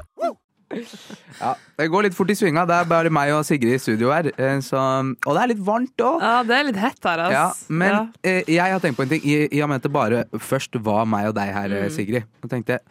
Ja, 1.39 1.55
det 1.79 1.87
går 1.89 2.05
litt 2.05 2.15
fort 2.17 2.29
i 2.29 2.35
svinga. 2.37 2.63
Det 2.69 2.75
er 2.77 2.87
bare 2.89 3.09
meg 3.13 3.31
og 3.33 3.41
Sigrid 3.47 3.73
i 3.75 3.81
studio 3.81 4.11
her. 4.13 4.29
eh, 4.37 4.59
Så, 4.61 4.77
og 4.77 5.33
det 5.35 5.41
er 5.43 5.47
litt 5.53 5.63
varmt 5.65 5.97
òg. 5.97 6.21
Ja, 6.21 6.43
det 6.43 6.55
er 6.59 6.63
litt 6.67 6.75
hett 6.77 6.99
her, 7.03 7.17
altså. 7.25 7.31
Ja, 7.31 7.53
men 7.69 7.91
Ja. 7.91 8.07
eh, 8.23 8.43
jeg 8.47 8.71
har 8.71 8.79
tenkt 8.79 8.97
på 8.97 9.03
en 9.03 9.09
ting. 9.09 9.21
I, 9.23 9.47
I 9.51 9.61
og 9.61 9.69
med 9.69 9.75
at 9.77 9.83
det 9.83 9.91
bare 9.91 10.25
først 10.37 10.75
var 10.81 11.05
meg 11.05 11.27
og 11.27 11.35
deg 11.35 11.53
her, 11.53 11.67
Mm. 11.69 11.83
eh, 11.83 11.89
Sigrid. 11.89 12.23
Så 12.43 12.49
tenkte 12.49 12.67
jeg 12.67 12.81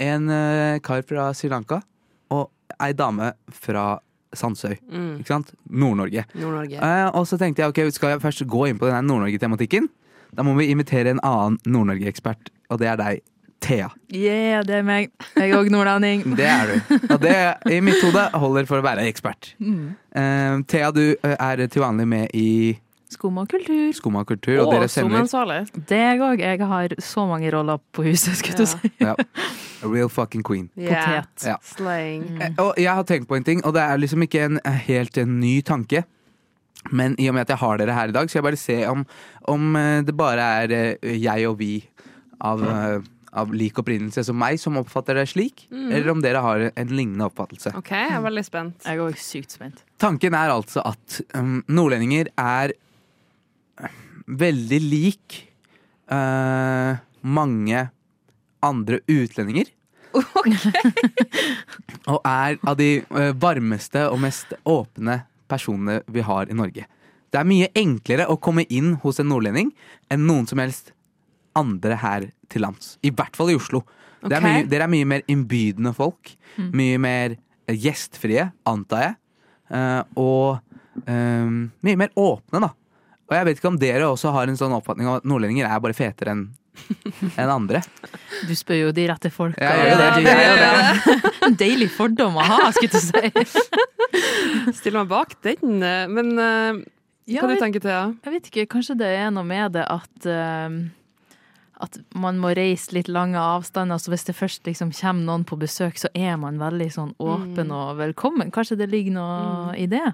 en 0.00 0.28
eh, 0.30 0.78
kar 0.80 1.02
fra 1.02 1.32
Sri 1.34 1.48
Lanka 1.48 1.82
og 2.30 2.50
ei 2.80 2.92
dame 2.92 3.32
fra 3.50 3.98
Sandsøy. 4.34 4.78
Mm. 4.90 5.18
Ikke 5.20 5.26
sant? 5.28 5.52
Nord-Norge. 5.70 6.24
Nord-Norge. 6.34 6.78
Eh, 6.82 7.10
og 7.14 7.26
så 7.26 7.38
tenkte 7.38 7.58
jeg 7.62 7.68
ok, 7.68 7.90
skal 7.92 8.10
jeg 8.10 8.20
først 8.20 8.46
gå 8.46 8.68
inn 8.68 8.78
på 8.78 8.90
den 8.90 9.06
Nord-Norge-tematikken? 9.06 9.88
Da 10.34 10.42
må 10.42 10.56
vi 10.56 10.70
invitere 10.72 11.10
en 11.10 11.20
annen 11.22 11.58
Nord-Norge-ekspert, 11.66 12.48
og 12.70 12.78
det 12.78 12.88
er 12.88 12.96
deg, 12.96 13.20
Thea. 13.60 13.88
Yeah, 14.12 14.62
det 14.66 14.80
er 14.80 14.86
meg. 14.86 15.10
Jeg 15.36 15.50
er 15.50 15.58
òg 15.58 15.70
nordlanding. 15.72 16.24
Det 16.38 16.46
er 16.46 16.72
du. 16.72 16.96
Og 17.14 17.20
det 17.22 17.36
i 17.72 17.80
mitt 17.84 18.02
hode 18.04 18.26
holder 18.34 18.66
for 18.68 18.82
å 18.82 18.84
være 18.84 19.06
ekspert. 19.08 19.54
Mm. 19.58 19.94
Uh, 20.14 20.64
Thea, 20.68 20.90
du 20.94 21.04
eh, 21.14 21.36
er 21.38 21.64
til 21.66 21.84
vanlig 21.84 22.08
med 22.10 22.34
i 22.36 22.48
Skum 23.14 23.36
og 23.38 23.48
kultur. 23.48 23.92
Skumma 23.94 24.24
kultur, 24.26 24.56
og 24.62 24.66
Og 24.66 24.72
dere 24.74 24.88
sender 24.90 25.22
er 25.22 25.68
jeg 25.86 26.22
òg. 26.24 26.40
Jeg 26.42 26.66
har 26.66 26.94
så 26.98 27.26
mange 27.28 27.50
roller 27.54 27.78
på 27.94 28.02
huset, 28.08 28.34
skulle 28.40 28.56
du 28.58 28.64
Ja. 28.64 28.66
si. 28.66 28.90
ja, 29.00 29.14
A 29.84 29.88
real 29.92 30.08
fucking 30.08 30.42
queen. 30.42 30.70
Yeah. 30.76 31.22
Potet. 31.22 31.46
Ja. 31.46 31.56
Slang. 31.62 32.24
Mm. 32.40 32.58
Og 32.58 32.74
jeg 32.80 32.90
har 32.90 33.04
tenkt 33.04 33.28
på 33.28 33.36
en 33.36 33.44
ting, 33.44 33.64
og 33.64 33.74
det 33.74 33.82
er 33.82 34.00
liksom 34.00 34.22
ikke 34.26 34.44
en 34.48 34.60
eh, 34.64 34.80
helt 34.88 35.18
en 35.18 35.38
ny 35.40 35.60
tanke. 35.62 36.04
Men 36.90 37.14
i 37.20 37.28
og 37.28 37.34
med 37.34 37.46
at 37.46 37.54
jeg 37.54 37.58
har 37.62 37.78
dere 37.78 37.94
her 37.96 38.08
i 38.08 38.12
dag, 38.16 38.28
skal 38.28 38.40
jeg 38.40 38.48
bare 38.48 38.60
se 38.60 38.78
om, 38.90 39.06
om 39.48 39.76
eh, 39.76 40.02
det 40.02 40.16
bare 40.16 40.48
er 40.64 40.74
eh, 41.02 41.14
jeg 41.22 41.46
og 41.48 41.58
vi 41.58 41.84
av, 42.40 42.64
eh, 42.64 42.98
av 43.34 43.52
lik 43.54 43.78
opprinnelse 43.80 44.24
som 44.26 44.38
meg 44.38 44.60
som 44.62 44.78
oppfatter 44.80 45.18
det 45.18 45.26
slik, 45.30 45.66
eller 45.72 46.10
om 46.12 46.22
dere 46.22 46.42
har 46.44 46.64
en 46.70 46.94
lignende 46.94 47.26
oppfattelse. 47.28 47.74
OK, 47.78 47.90
jeg 47.90 48.14
er 48.16 48.24
veldig 48.24 48.44
spent. 48.46 48.86
Jeg 48.86 49.02
er 49.02 49.18
sykt 49.20 49.56
spent. 49.56 49.82
Tanken 50.02 50.36
er 50.38 50.52
altså 50.54 50.84
at 50.86 51.20
um, 51.34 51.58
nordlendinger 51.66 52.30
er 52.38 52.74
eh, 53.82 53.98
veldig 54.26 54.80
lik 54.84 55.40
uh, 56.12 56.94
mange 57.24 57.86
andre 58.64 59.00
utlendinger. 59.10 59.70
og 62.12 62.20
er 62.22 62.58
av 62.62 62.76
de 62.78 62.90
eh, 63.02 63.32
varmeste 63.42 64.04
og 64.06 64.20
mest 64.22 64.52
åpne 64.62 65.24
personene 65.50 66.02
vi 66.06 66.22
har 66.22 66.50
i 66.50 66.56
Norge. 66.56 66.86
Det 67.34 67.40
er 67.40 67.48
mye 67.48 67.70
enklere 67.74 68.28
å 68.30 68.38
komme 68.38 68.62
inn 68.70 68.94
hos 69.02 69.18
en 69.18 69.26
nordlending 69.32 69.72
enn 70.12 70.26
noen 70.28 70.46
som 70.46 70.62
helst 70.62 70.92
andre 71.58 71.98
her 72.00 72.28
til 72.52 72.64
lands. 72.64 72.96
I 73.06 73.12
hvert 73.14 73.36
fall 73.38 73.52
i 73.52 73.58
Oslo. 73.58 73.82
Det 74.24 74.38
er 74.38 74.44
mye, 74.44 74.64
dere 74.68 74.86
er 74.86 74.92
mye 74.92 75.08
mer 75.08 75.24
innbydende 75.28 75.92
folk. 75.96 76.32
Mye 76.56 77.00
mer 77.02 77.34
eh, 77.36 77.76
gjestfrie, 77.76 78.46
antar 78.68 79.02
jeg. 79.04 79.16
Uh, 79.74 80.02
og 80.20 81.04
um, 81.08 81.70
mye 81.84 81.98
mer 81.98 82.12
åpne, 82.20 82.60
da. 82.64 82.70
Og 83.24 83.36
jeg 83.38 83.48
vet 83.48 83.60
ikke 83.60 83.70
om 83.72 83.78
dere 83.80 84.08
også 84.08 84.32
har 84.34 84.50
en 84.50 84.58
sånn 84.60 84.74
oppfatning 84.76 85.08
av 85.08 85.22
at 85.22 85.28
nordlendinger 85.28 85.68
er 85.68 85.80
bare 85.82 85.96
fetere 85.96 86.34
enn 86.34 86.44
enn 87.38 87.50
andre. 87.52 87.80
Du 88.48 88.52
spør 88.58 88.80
jo 88.80 88.88
de 88.96 89.04
rette 89.06 89.30
folka. 89.30 89.62
Ja, 89.62 89.94
det. 89.94 90.08
Du 90.18 90.26
det. 90.26 91.30
En 91.46 91.54
deilig 91.60 91.90
fordom 91.94 92.38
å 92.40 92.44
ha, 92.44 92.70
skulle 92.74 92.90
du 92.90 93.04
si. 93.04 93.54
Stiller 94.80 95.02
meg 95.02 95.10
bak 95.12 95.36
den. 95.44 95.78
Men 96.10 96.32
Men 96.34 96.82
hva 97.24 97.30
Ja, 97.30 97.46
du 97.48 97.56
tenker 97.60 97.80
Thea? 97.80 98.02
jeg 98.24 98.32
vet 98.34 98.48
ikke, 98.50 98.66
kanskje 98.74 98.98
det 99.00 99.08
er 99.16 99.30
noe 99.32 99.46
med 99.48 99.72
det 99.78 99.84
at 99.88 100.26
eh, 100.28 100.74
at 101.82 101.98
man 102.14 102.38
må 102.42 102.52
reise 102.54 102.94
litt 102.94 103.08
lange 103.10 103.40
avstander, 103.40 103.98
så 103.98 104.12
hvis 104.12 104.26
det 104.28 104.36
først 104.38 104.68
liksom 104.68 104.92
kommer 104.94 105.26
noen 105.26 105.46
på 105.48 105.58
besøk, 105.58 105.98
så 105.98 106.10
er 106.14 106.36
man 106.40 106.60
veldig 106.62 106.90
sånn 106.94 107.14
åpen 107.22 107.72
og 107.74 107.96
velkommen. 107.98 108.52
Kanskje 108.54 108.78
det 108.82 108.90
ligger 108.92 109.16
noe 109.16 109.74
i 109.78 109.88
det? 109.90 110.04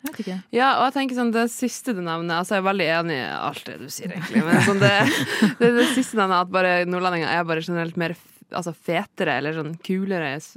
Jeg 0.00 0.08
vet 0.08 0.20
ikke. 0.22 0.38
Ja, 0.56 0.68
og 0.78 0.86
jeg 0.86 0.94
tenker 0.94 1.18
sånn, 1.18 1.32
Det 1.34 1.42
siste 1.52 1.92
du 1.92 1.98
nevner 2.00 2.38
altså 2.40 2.54
Jeg 2.54 2.62
er 2.62 2.68
veldig 2.70 2.84
enig 2.88 3.16
i 3.18 3.24
alt 3.36 3.66
det 3.66 3.74
du 3.82 3.88
sier, 3.92 4.14
egentlig. 4.14 4.40
Men 4.46 4.62
sånn, 4.64 4.80
det, 4.80 4.94
det, 5.60 5.72
det 5.76 5.88
siste 5.92 6.16
du 6.16 6.22
nevner, 6.22 6.46
at 6.46 6.54
bare 6.54 6.70
nordlendinger 6.88 7.28
er 7.28 7.44
bare 7.48 7.64
generelt 7.66 8.00
mer 8.00 8.16
altså, 8.52 8.72
fetere 8.74 9.36
eller 9.40 9.52
sånn 9.56 9.74
kulere. 9.84 10.34
s- 10.36 10.56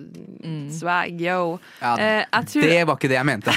Swag, 0.80 1.20
yo. 1.22 1.60
Ja, 1.82 1.96
Eh, 1.98 2.26
tror 2.52 2.62
Det 2.68 2.84
var 2.88 2.96
ikke 2.98 3.10
det 3.12 3.20
jeg 3.20 3.26
mente. 3.26 3.54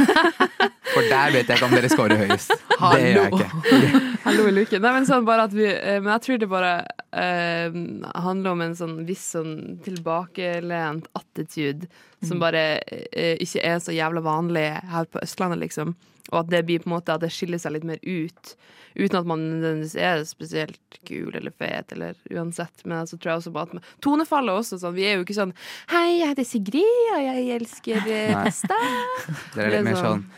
For 0.94 1.02
der 1.10 1.32
vet 1.34 1.48
jeg 1.50 1.56
ikke 1.58 1.66
om 1.66 1.74
dere 1.76 1.88
scorer 1.92 2.16
høyest. 2.24 2.52
Det 2.52 3.02
gjør 3.02 3.24
jeg 3.24 3.32
ikke. 3.32 4.02
Hallo 4.26 4.46
i 4.48 4.54
luken. 4.56 4.82
Nei, 4.82 4.92
men 4.96 5.06
sånn 5.06 5.24
vi 5.54 5.66
eh, 5.68 6.00
Men 6.02 6.12
jeg 6.16 6.22
tror 6.26 6.38
det 6.42 6.48
bare 6.50 6.72
eh, 7.12 7.76
handler 8.24 8.50
om 8.56 8.62
en 8.64 8.74
sånn 8.78 8.96
viss 9.06 9.26
sånn 9.36 9.52
tilbakelent 9.84 11.06
attitude 11.18 11.86
som 12.24 12.40
bare 12.40 12.78
eh, 12.86 13.36
ikke 13.42 13.64
er 13.66 13.80
så 13.82 13.94
jævla 13.94 14.22
vanlig 14.24 14.68
her 14.92 15.08
på 15.10 15.20
Østlandet, 15.22 15.60
liksom. 15.64 15.94
Og 16.32 16.40
at 16.40 16.48
det 16.50 16.64
blir 16.66 16.82
på 16.82 16.90
en 16.90 16.96
måte 16.96 17.14
at 17.14 17.22
det 17.22 17.30
skiller 17.34 17.60
seg 17.62 17.76
litt 17.76 17.86
mer 17.86 18.00
ut. 18.02 18.56
Uten 18.96 19.18
at 19.18 19.28
man 19.28 19.42
nødvendigvis 19.44 19.94
er 20.00 20.24
spesielt 20.26 20.98
kul 21.06 21.34
eller 21.36 21.52
fet, 21.54 21.92
eller 21.92 22.16
uansett. 22.32 22.82
Men 22.88 23.06
så 23.06 23.18
tror 23.18 23.34
jeg 23.34 23.42
også 23.42 23.52
bare 23.54 23.78
at 23.78 23.92
Tonefallet 24.02 24.62
også 24.62 24.80
sånn. 24.80 24.96
Vi 24.96 25.04
er 25.06 25.18
jo 25.18 25.26
ikke 25.26 25.36
sånn 25.36 25.54
Hei, 25.92 26.18
jeg 26.22 26.32
heter 26.32 26.48
Sigrid, 26.48 27.00
og 27.12 27.22
jeg 27.26 27.46
elsker 27.60 28.10
eh, 28.10 28.34
pasta. 28.34 28.80
Dere 29.54 29.68
er 29.68 29.74
litt 29.76 29.90
mer 29.90 30.00
sånn 30.00 30.28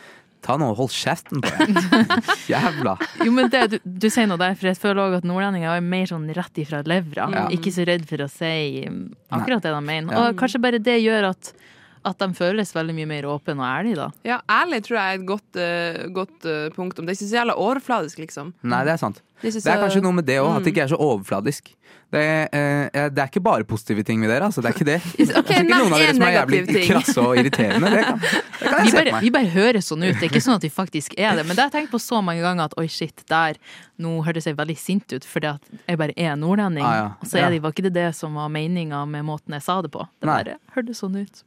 Ta 0.45 0.55
nå 0.61 0.69
og 0.73 0.79
hold 0.79 0.93
kjeften 0.95 1.43
på 1.43 1.51
deg. 1.51 1.79
Jævla. 2.53 2.95
Jo, 3.27 3.33
men 3.35 3.51
det, 3.53 3.63
du, 3.73 3.79
du 3.83 4.07
sier 4.13 4.29
noe 4.31 4.41
der, 4.41 4.55
for 4.59 4.71
jeg 4.71 4.79
føler 4.79 5.03
også 5.05 5.23
at 5.23 5.27
nordlendinger 5.29 5.75
er 5.75 5.85
mer 5.85 6.07
sånn 6.11 6.29
rett 6.37 6.61
ifra 6.63 6.83
levra. 6.87 7.27
Ja. 7.35 7.47
Ikke 7.55 7.73
så 7.75 7.87
redd 7.89 8.07
for 8.09 8.23
å 8.25 8.29
si 8.31 8.53
akkurat 9.35 9.67
det 9.67 9.75
de 9.75 9.83
mener. 9.83 10.15
Ja. 10.15 10.29
Og 10.29 10.39
kanskje 10.39 10.63
bare 10.63 10.81
det 10.83 11.01
gjør 11.03 11.33
at, 11.33 11.53
at 12.11 12.19
de 12.19 12.29
føles 12.35 12.73
veldig 12.75 12.95
mye 12.97 13.07
mer 13.11 13.29
åpne 13.31 13.57
og 13.59 13.67
ærlige, 13.69 13.97
da. 14.01 14.09
Ja, 14.25 14.41
ærlig 14.49 14.83
tror 14.87 14.99
jeg 14.99 15.15
er 15.15 15.21
et 15.21 15.27
godt, 15.29 15.49
uh, 15.57 16.09
godt 16.17 16.47
eh, 16.49 16.69
punktum. 16.77 17.07
Det 17.07 17.15
er 17.15 17.19
ikke 17.21 17.31
så 17.31 17.41
jævla 17.43 17.57
overfladisk, 17.57 18.19
liksom. 18.25 18.55
Nei, 18.63 18.85
det 18.85 18.93
er 18.97 19.03
sant. 19.05 19.23
Det 19.41 19.53
Det 19.55 19.61
er 19.63 19.77
så- 19.77 19.83
kanskje 19.85 20.03
noe 20.03 20.13
med 20.13 20.27
det 20.27 20.39
òg, 20.43 20.57
at 20.57 20.65
det 20.65 20.73
Mm. 20.73 20.75
ikke 20.75 20.83
er 20.85 20.89
så 20.97 20.99
overfladisk. 20.99 21.75
Det 22.11 22.21
er, 22.25 22.89
uh, 22.89 23.09
det 23.13 23.19
er 23.19 23.27
ikke 23.29 23.43
bare 23.45 23.65
positive 23.65 24.03
ting 24.03 24.21
ved 24.21 24.29
dere, 24.31 24.45
altså. 24.49 24.63
Det 24.63 24.71
er 24.71 24.75
ikke 24.75 24.85
det. 24.89 25.01
okay, 25.05 25.25
det 25.27 25.37
er 25.37 25.43
ikke 25.43 25.69
nevn 25.69 25.79
noen 25.79 25.93
av 25.93 25.99
dere 26.01 26.15
som 26.15 26.23
er 26.23 26.35
jævlig 26.39 26.87
krasse 26.89 27.19
og 27.23 27.37
irriterende. 27.37 27.91
Det 27.93 28.05
kan, 28.05 28.19
det 28.19 28.69
kan 28.73 28.85
Vi 28.85 28.91
se 28.91 28.97
bare, 28.97 29.13
på 29.13 29.21
vi 29.21 29.31
bare 29.31 29.51
høres 29.53 29.89
sånn 29.93 30.03
ut. 30.09 30.15
Det 30.19 30.23
er 30.25 30.29
ikke 30.33 30.43
sånn 30.43 30.57
at 30.57 30.63
vi 30.63 30.71
faktisk 30.73 31.15
er 31.19 31.37
det. 31.37 31.45
Men 31.47 31.55
det 31.55 31.63
har 31.63 31.71
jeg 31.71 31.77
tenkt 31.87 31.93
på 31.93 32.01
så 32.01 32.23
mange 32.25 32.41
ganger 32.43 32.65
at 32.65 32.75
oi, 32.81 32.87
shit, 32.89 33.23
der 33.29 33.55
Nå 33.99 34.23
hørtes 34.25 34.45
jeg 34.47 34.55
veldig 34.57 34.77
sint 34.79 35.11
ut 35.13 35.25
fordi 35.27 35.49
at 35.57 35.61
jeg 35.89 35.99
bare 35.99 36.13
er 36.17 36.37
nordlending. 36.39 36.85
Ah, 36.87 36.95
ja. 36.95 37.07
Og 37.21 37.27
så 37.27 37.41
er 37.43 37.51
det, 37.51 37.61
var 37.63 37.73
ikke 37.73 37.83
det 37.89 37.95
det 37.95 38.15
som 38.15 38.35
var 38.39 38.49
meninga 38.49 39.05
med 39.11 39.25
måten 39.27 39.53
jeg 39.53 39.63
sa 39.63 39.81
det 39.83 39.91
på. 39.91 40.07
Det 40.23 40.27
Nei. 40.29 40.37
bare 40.45 40.55
hørtes 40.77 41.01
sånn 41.03 41.17
ut. 41.19 41.43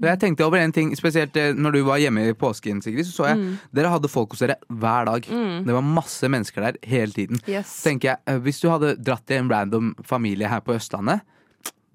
Jeg 0.00 0.16
tenkte 0.22 0.46
over 0.46 0.56
en 0.56 0.72
ting, 0.72 0.94
spesielt 0.96 1.34
eh, 1.36 1.52
når 1.52 1.72
du 1.76 1.80
var 1.84 1.98
hjemme 2.00 2.22
i 2.30 2.32
påsken, 2.32 2.78
Sigrid, 2.82 3.04
så 3.04 3.12
så 3.18 3.26
jeg 3.28 3.36
Mm. 3.38 3.58
dere 3.76 3.90
hadde 3.92 4.08
folk 4.08 4.30
hos 4.32 4.38
dere 4.40 4.54
hver 4.72 5.04
dag. 5.04 5.22
Det 5.66 5.74
var 5.74 5.82
masse 5.84 6.24
mennesker 6.28 6.62
der 6.62 6.78
hele 6.88 7.12
tiden. 7.12 7.40
Yes. 7.46 7.66
Så 7.82 7.90
tenker 7.90 8.08
jeg, 8.08 8.18
eh, 8.26 8.38
Hvis 8.38 8.60
du 8.62 8.70
hadde 8.70 8.94
dratt 8.96 9.26
til 9.26 9.36
en 9.36 9.50
random 9.52 9.94
familie 10.02 10.48
her 10.48 10.60
på 10.60 10.72
Østlandet, 10.74 11.20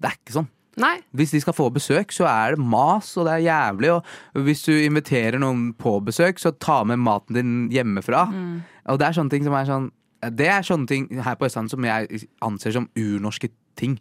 det 0.00 0.06
er 0.10 0.14
ikke 0.14 0.32
sånn. 0.38 0.48
Nei. 0.78 0.98
Hvis 1.16 1.30
de 1.32 1.40
skal 1.40 1.54
få 1.56 1.70
besøk, 1.72 2.12
så 2.12 2.26
er 2.28 2.54
det 2.54 2.58
mas, 2.64 3.16
og 3.16 3.24
det 3.26 3.32
er 3.32 3.46
jævlig. 3.50 3.90
Og 3.96 4.04
hvis 4.44 4.62
du 4.62 4.72
inviterer 4.72 5.38
noen 5.40 5.72
på 5.74 5.98
besøk, 6.04 6.38
så 6.38 6.52
ta 6.60 6.84
med 6.84 6.98
maten 6.98 7.34
din 7.34 7.68
hjemmefra. 7.70 8.26
Og 8.86 8.98
det 9.00 9.06
er 9.08 9.12
sånne 9.18 9.30
ting 9.30 9.42
som 9.44 9.54
er 9.54 9.64
sånn 9.64 9.90
Det 10.36 10.46
er 10.48 10.62
sånne 10.62 10.86
ting 10.86 11.08
her 11.22 11.34
på 11.36 11.44
Østlandet 11.46 11.70
som 11.70 11.82
jeg 11.84 12.26
anser 12.42 12.72
som 12.72 12.88
urnorske 12.96 13.48
ting. 13.76 13.98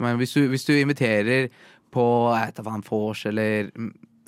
Men 0.00 0.16
hvis 0.18 0.32
du, 0.34 0.48
hvis 0.48 0.64
du 0.66 0.72
inviterer 0.74 1.48
på 1.94 2.08
jeg 2.34 2.50
vet 2.50 2.66
faen, 2.66 2.84
vors 2.90 3.24
eller 3.30 3.70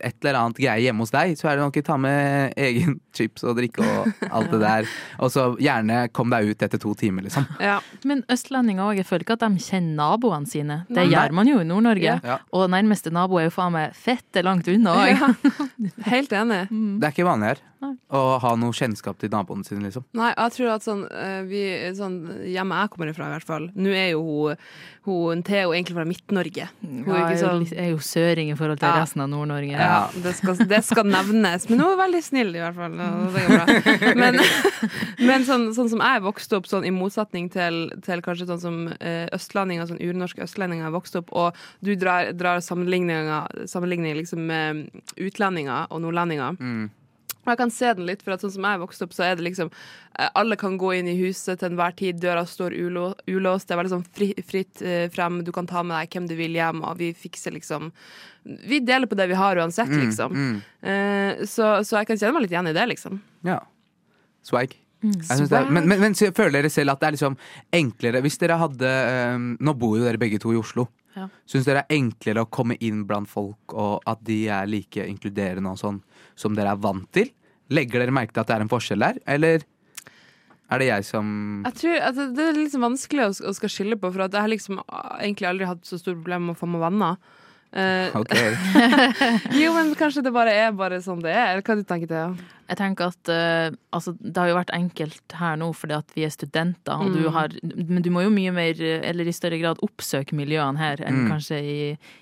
et 0.04 0.16
eller 0.20 0.36
annet 0.36 0.58
greie 0.60 0.82
hjemme 0.84 1.04
hos 1.04 1.12
deg, 1.14 1.34
så 1.38 1.48
er 1.48 1.56
det 1.56 1.64
nok 1.64 1.78
å 1.80 1.82
ta 1.86 1.96
med 2.00 2.52
egen 2.66 2.98
chips 3.16 3.44
og 3.48 3.56
drikke 3.56 3.84
og 3.84 4.26
alt 4.28 4.50
det 4.52 4.60
der. 4.66 4.90
Og 5.24 5.32
så 5.32 5.46
gjerne 5.62 6.02
kom 6.16 6.32
deg 6.32 6.50
ut 6.52 6.64
etter 6.66 6.80
to 6.82 6.92
timer, 6.98 7.24
liksom. 7.26 7.46
Ja. 7.62 7.78
Men 8.08 8.22
østlendinger 8.32 8.90
òg, 8.90 9.00
jeg 9.00 9.08
føler 9.08 9.26
ikke 9.26 9.38
at 9.38 9.46
de 9.46 9.64
kjenner 9.64 9.96
naboene 10.02 10.50
sine. 10.50 10.82
Det 10.90 11.00
Nei. 11.00 11.08
gjør 11.14 11.36
man 11.38 11.50
jo 11.50 11.62
i 11.62 11.68
Nord-Norge. 11.68 12.18
Ja. 12.28 12.38
Og 12.56 12.68
nærmeste 12.72 13.12
nabo 13.14 13.40
er 13.40 13.48
jo 13.48 13.54
faen 13.56 13.74
meg 13.76 13.96
fette 13.96 14.44
langt 14.44 14.68
unna 14.72 14.98
òg. 15.00 15.14
Ja. 15.16 15.32
Helt 16.12 16.36
enig. 16.36 16.66
Det 16.68 17.08
er 17.08 17.16
ikke 17.16 17.30
vanlig 17.30 17.54
her 17.54 17.64
Nei. 17.82 17.92
å 18.10 18.38
ha 18.40 18.50
noe 18.56 18.72
kjennskap 18.72 19.18
til 19.20 19.28
naboene 19.30 19.64
sine, 19.66 19.82
liksom. 19.84 20.04
Nei, 20.16 20.30
jeg 20.32 20.52
tror 20.56 20.70
at 20.74 20.84
sånn, 20.86 21.02
eh, 21.12 21.42
vi, 21.44 21.62
sånn 21.98 22.16
Hjemme 22.48 22.78
jeg 22.80 22.90
kommer 22.94 23.10
ifra, 23.12 23.26
i 23.28 23.34
hvert 23.36 23.46
fall. 23.46 23.66
Nå 23.76 23.90
er 23.92 24.10
jo 24.14 24.22
hun, 24.24 24.56
hun 25.06 25.42
Theo 25.46 25.74
egentlig 25.76 25.96
fra 25.98 26.06
Midt-Norge. 26.08 26.68
Hun 26.80 27.02
er 27.04 27.20
ikke 27.20 27.26
er 27.26 27.36
jo 27.36 27.42
sånn 27.42 27.66
er 27.76 27.90
jo 27.92 27.98
søring 28.02 28.50
i 28.50 28.56
forhold 28.58 28.80
til 28.80 28.88
Ja. 28.88 29.02
resten 29.02 29.20
av 29.22 29.28
Nord-Norge. 29.30 29.76
ja, 29.76 30.08
det, 30.24 30.34
skal, 30.38 30.56
det 30.66 30.82
skal 30.88 31.04
nevnes. 31.04 31.68
Men 31.68 31.80
hun 31.84 31.92
er 31.92 32.00
veldig 32.00 32.22
snill, 32.24 32.54
i 32.56 32.62
hvert 32.64 32.74
fall. 32.74 32.96
Det 32.96 33.44
går 33.46 33.54
bra. 33.54 34.14
Men, 34.22 34.40
men 35.28 35.44
sånn, 35.48 35.68
sånn 35.76 35.90
som 35.92 36.00
jeg 36.00 36.24
vokste 36.24 36.56
opp, 36.60 36.66
sånn, 36.70 36.86
i 36.88 36.94
motsetning 36.94 37.50
til, 37.52 37.90
til 38.06 38.22
kanskje 38.24 38.48
sånn 38.50 38.62
som 38.62 38.80
eh, 38.98 39.26
østlendinger, 39.36 39.86
sånn 39.92 40.00
urnorske 40.02 40.42
østlendinger 40.48 40.90
vokste 40.94 41.20
opp, 41.22 41.32
og 41.36 41.56
du 41.84 41.92
drar, 42.00 42.32
drar 42.32 42.60
sammenligninger, 42.64 43.66
sammenligninger 43.68 44.16
liksom 44.22 44.46
med 44.48 44.86
utlendinger 45.20 45.86
og 45.90 46.00
nordlendinger. 46.06 46.56
Mm. 46.60 46.86
Og 47.46 47.52
jeg 47.52 47.58
kan 47.62 47.70
se 47.70 47.92
den 47.94 48.08
litt, 48.08 48.24
for 48.26 48.34
at 48.34 48.42
sånn 48.42 48.52
som 48.56 48.66
jeg 48.66 48.80
vokste 48.82 49.06
opp, 49.06 49.12
så 49.14 49.22
er 49.22 49.36
det 49.38 49.44
liksom 49.46 49.70
eh, 49.70 50.28
Alle 50.34 50.58
kan 50.58 50.74
gå 50.80 50.90
inn 50.98 51.08
i 51.08 51.14
huset 51.20 51.60
til 51.60 51.70
enhver 51.70 51.94
tid, 51.96 52.18
døra 52.22 52.42
står 52.46 52.74
ulåst, 52.74 53.68
det 53.68 53.76
er 53.76 53.80
veldig 53.80 53.94
sånn 53.94 54.06
fri, 54.18 54.32
fritt 54.46 54.82
eh, 54.82 55.06
frem, 55.14 55.40
du 55.46 55.52
kan 55.54 55.68
ta 55.70 55.84
med 55.86 55.94
deg 56.00 56.16
hvem 56.16 56.26
du 56.30 56.34
vil 56.38 56.58
hjem, 56.58 56.82
og 56.82 56.98
vi 56.98 57.12
fikser 57.14 57.54
liksom 57.54 57.92
Vi 58.68 58.80
deler 58.82 59.06
på 59.10 59.16
det 59.18 59.28
vi 59.30 59.38
har 59.38 59.56
uansett, 59.62 59.88
Mm, 59.90 60.02
liksom. 60.04 60.34
mm. 60.34 60.56
Eh, 60.82 61.44
så, 61.46 61.70
så 61.86 62.00
jeg 62.00 62.10
kan 62.10 62.18
kjenne 62.18 62.34
meg 62.36 62.46
litt 62.46 62.54
igjen 62.56 62.68
i 62.70 62.74
det, 62.76 62.86
liksom. 62.92 63.22
Ja. 63.46 63.60
Swag. 64.46 64.74
Mm. 65.02 65.16
Jeg 65.22 65.48
er, 65.52 65.70
men, 65.70 65.88
men, 65.88 66.00
men 66.00 66.14
føler 66.14 66.60
dere 66.60 66.70
selv 66.72 66.94
at 66.94 67.00
det 67.02 67.06
er 67.08 67.14
liksom 67.18 67.34
enklere 67.76 68.22
Hvis 68.24 68.38
dere 68.40 68.56
hadde 68.56 68.88
Nå 69.60 69.74
bor 69.76 69.98
jo 69.98 70.06
dere 70.06 70.16
begge 70.18 70.38
to 70.40 70.54
i 70.54 70.56
Oslo. 70.56 70.86
Ja. 71.16 71.30
Syns 71.48 71.64
dere 71.64 71.84
er 71.84 71.96
enklere 71.96 72.44
å 72.44 72.50
komme 72.52 72.76
inn 72.84 73.06
blant 73.08 73.30
folk, 73.30 73.72
og 73.72 74.04
at 74.08 74.20
de 74.26 74.42
er 74.52 74.68
like 74.68 75.06
inkluderende 75.08 75.72
og 75.72 75.80
sånn 75.80 76.02
som 76.36 76.56
dere 76.56 76.74
er 76.76 76.82
vant 76.82 77.08
til? 77.16 77.32
Legger 77.72 78.04
dere 78.04 78.14
merke 78.14 78.36
til 78.36 78.44
at 78.44 78.50
det 78.50 78.58
er 78.58 78.66
en 78.66 78.72
forskjell 78.72 79.02
der, 79.02 79.18
eller 79.26 79.64
er 80.66 80.82
det 80.82 80.88
jeg 80.88 81.06
som 81.06 81.26
Jeg 81.64 81.78
tror 81.80 82.04
at 82.08 82.20
det, 82.34 82.44
er 82.44 82.58
liksom 82.58 82.84
vanskelig 82.84 83.24
å, 83.24 83.32
å 83.48 83.54
skal 83.56 83.72
skille 83.72 83.98
på, 84.00 84.10
for 84.12 84.26
at 84.26 84.34
jeg 84.34 84.44
har 84.44 84.52
liksom 84.52 84.80
ah, 84.84 85.16
egentlig 85.20 85.48
aldri 85.48 85.68
hatt 85.70 85.86
så 85.86 85.98
stort 86.00 86.20
problem 86.20 86.48
med 86.48 86.56
å 86.56 86.60
få 86.60 86.68
meg 86.70 86.82
venner. 86.84 87.20
Eh, 87.76 88.14
Ok. 88.16 88.32
jo, 89.62 89.72
men 89.76 89.90
kanskje 89.98 90.22
det 90.24 90.32
bare 90.32 90.52
er 90.56 90.70
bare 90.76 91.00
sånn 91.04 91.20
det 91.24 91.32
er. 91.34 91.50
Eller 91.54 91.64
hva 91.66 91.74
du 91.76 91.82
tenker 91.84 92.08
du? 92.08 92.44
Jeg 92.66 92.78
tenker 92.80 93.12
at 93.12 93.28
uh, 93.30 93.74
altså, 93.94 94.14
Det 94.18 94.34
har 94.40 94.48
jo 94.50 94.56
vært 94.56 94.72
enkelt 94.74 95.34
her 95.38 95.58
nå 95.60 95.68
fordi 95.76 95.94
at 95.94 96.08
vi 96.16 96.24
er 96.26 96.32
studenter, 96.34 96.96
og 96.98 97.12
du 97.14 97.20
Mm. 97.26 97.32
har, 97.36 97.52
men 97.62 98.02
du 98.02 98.08
må 98.10 98.24
jo 98.24 98.30
mye 98.34 98.50
mer, 98.54 98.80
eller 98.80 99.28
i 99.28 99.34
større 99.36 99.58
grad, 99.60 99.78
oppsøke 99.86 100.34
miljøene 100.34 100.78
her 100.80 101.02
enn 101.04 101.20
Mm. 101.26 101.28
kanskje 101.30 101.60
i, 101.62 101.76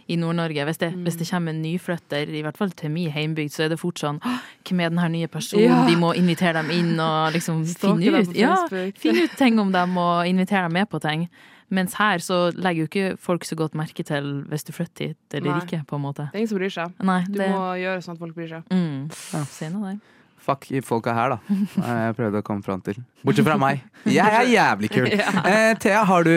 i 0.08 0.16
Nord-Norge. 0.20 0.66
Hvis, 0.68 0.78
det- 0.82 0.92
hvis 1.06 1.16
det 1.22 1.30
kommer 1.30 1.54
en 1.54 1.62
nyflytter, 1.62 2.28
i 2.28 2.42
hvert 2.42 2.56
fall 2.60 2.70
til 2.76 2.90
min 2.90 3.10
heimbygd, 3.14 3.52
så 3.54 3.64
er 3.64 3.68
det 3.72 3.80
fort 3.80 3.98
sånn 4.02 4.20
Hvem 4.64 4.80
er 4.80 4.88
den 4.90 4.98
her 4.98 5.08
nye 5.08 5.28
personen? 5.28 5.64
Ja. 5.70 5.84
Vi 5.86 5.94
må 5.96 6.12
invitere 6.16 6.54
dem 6.60 6.70
inn 6.70 6.98
og 7.00 7.32
liksom 7.32 7.64
finne 7.64 8.20
ut, 8.20 8.34
ja, 8.36 8.56
finne 8.96 9.24
ut 9.24 9.36
ting 9.38 9.58
om 9.60 9.70
dem 9.72 9.96
og 9.98 10.26
invitere 10.26 10.66
dem 10.68 10.72
med 10.72 10.90
på 10.90 11.00
ting. 11.00 11.28
Mens 11.70 11.94
her 11.98 12.18
så 12.18 12.50
legger 12.54 12.84
jo 12.84 12.88
ikke 12.90 13.18
folk 13.18 13.44
så 13.48 13.56
godt 13.56 13.74
merke 13.74 14.04
til 14.04 14.42
hvis 14.50 14.64
du 14.64 14.72
flytter 14.76 15.08
hit 15.14 15.34
eller 15.38 15.54
Nei. 15.56 15.60
ikke, 15.64 15.84
på 15.88 15.96
en 15.96 16.02
måte. 16.04 16.26
Det 16.30 16.36
er 16.36 16.42
ingen 16.44 16.48
som 16.52 16.58
bryr 16.60 16.74
seg. 16.74 16.92
Nei, 17.02 17.20
Du 17.28 17.38
det 17.38 17.48
må 17.50 17.62
gjøre 17.80 18.02
sånn 18.04 18.14
at 18.14 18.20
folk 18.20 18.34
bryr 18.36 18.48
seg. 18.52 18.66
mm, 18.70 19.46
Si 19.48 19.68
noe 19.72 19.94
der. 19.94 20.02
Fuck 20.44 20.66
folka 20.84 21.14
her, 21.16 21.30
da. 21.32 21.38
Jeg 21.80 22.16
prøvde 22.18 22.42
å 22.42 22.44
komme 22.44 22.60
fram 22.62 22.82
til. 22.84 22.98
Bortsett 23.24 23.46
fra 23.46 23.56
meg. 23.56 23.80
Jeg 24.04 24.28
er 24.28 24.44
jævlig 24.52 24.90
kul. 24.92 25.06
Ja. 25.22 25.30
Eh, 25.48 25.74
Thea, 25.80 26.02
har 26.04 26.22
du 26.26 26.34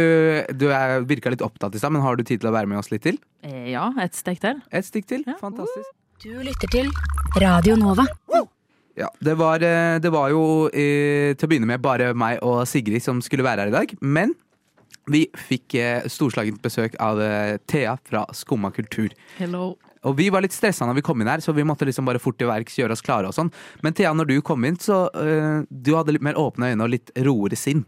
Du 0.55 0.69
er, 0.71 1.01
virka 1.03 1.29
litt 1.29 1.43
opptatt 1.43 1.75
i 1.75 1.77
stad, 1.81 1.91
men 1.91 2.01
har 2.01 2.15
du 2.15 2.23
tid 2.23 2.39
til 2.39 2.47
å 2.47 2.53
være 2.55 2.67
med 2.71 2.79
oss 2.79 2.87
litt 2.89 3.03
til? 3.03 3.17
Eh, 3.43 3.73
Ja, 3.73 3.89
et 3.99 4.15
stikk 4.15 4.39
til. 4.39 4.61
Et 4.71 4.85
stikk 4.87 5.07
til? 5.11 5.25
Ja. 5.27 5.35
Fantastisk. 5.41 5.91
Du 6.23 6.31
lytter 6.41 6.71
til 6.71 6.87
Radio 7.35 7.75
Nova. 7.75 8.05
Ja, 8.97 9.09
det 9.21 9.35
var, 9.37 9.61
eh, 9.61 9.99
det 9.99 10.09
var 10.09 10.29
jo 10.31 10.69
eh, 10.71 11.35
til 11.35 11.43
å 11.45 11.49
begynne 11.51 11.67
med 11.69 11.81
bare 11.83 12.13
meg 12.17 12.39
og 12.41 12.63
Sigrid 12.65 13.03
som 13.03 13.19
skulle 13.21 13.43
være 13.45 13.67
her 13.67 13.67
i 13.67 13.75
dag. 13.75 13.91
Men 14.01 14.31
Vi 15.07 15.25
fikk 15.47 15.75
eh, 15.79 16.07
storslagent 16.11 16.61
besøk 16.63 16.95
av 16.99 17.21
eh, 17.23 17.57
Thea 17.69 17.97
fra 18.03 18.25
Skumma 18.35 18.71
kultur. 18.75 19.13
Hello. 19.37 19.75
Og 20.07 20.15
vi 20.19 20.27
var 20.31 20.43
litt 20.45 20.55
stressa 20.55 20.85
når 20.87 20.99
vi 20.99 21.03
kom 21.07 21.21
inn 21.23 21.29
her, 21.31 21.41
så 21.43 21.51
vi 21.55 21.65
måtte 21.67 21.87
liksom 21.87 22.05
bare 22.07 22.19
fort 22.21 22.37
til 22.39 22.47
verks 22.47 22.75
gjøre 22.79 22.95
oss 22.95 23.03
klare 23.03 23.27
og 23.31 23.35
sånn. 23.35 23.49
Men 23.83 23.95
Thea, 23.97 24.11
når 24.15 24.29
du 24.29 24.35
kom 24.45 24.63
inn, 24.67 24.77
så 24.79 25.05
eh, 25.15 25.61
du 25.69 25.93
hadde 25.97 26.13
litt 26.15 26.23
mer 26.27 26.37
åpne 26.39 26.73
øyne 26.73 26.85
og 26.85 26.91
litt 26.93 27.11
roere 27.25 27.57
sinn. 27.59 27.85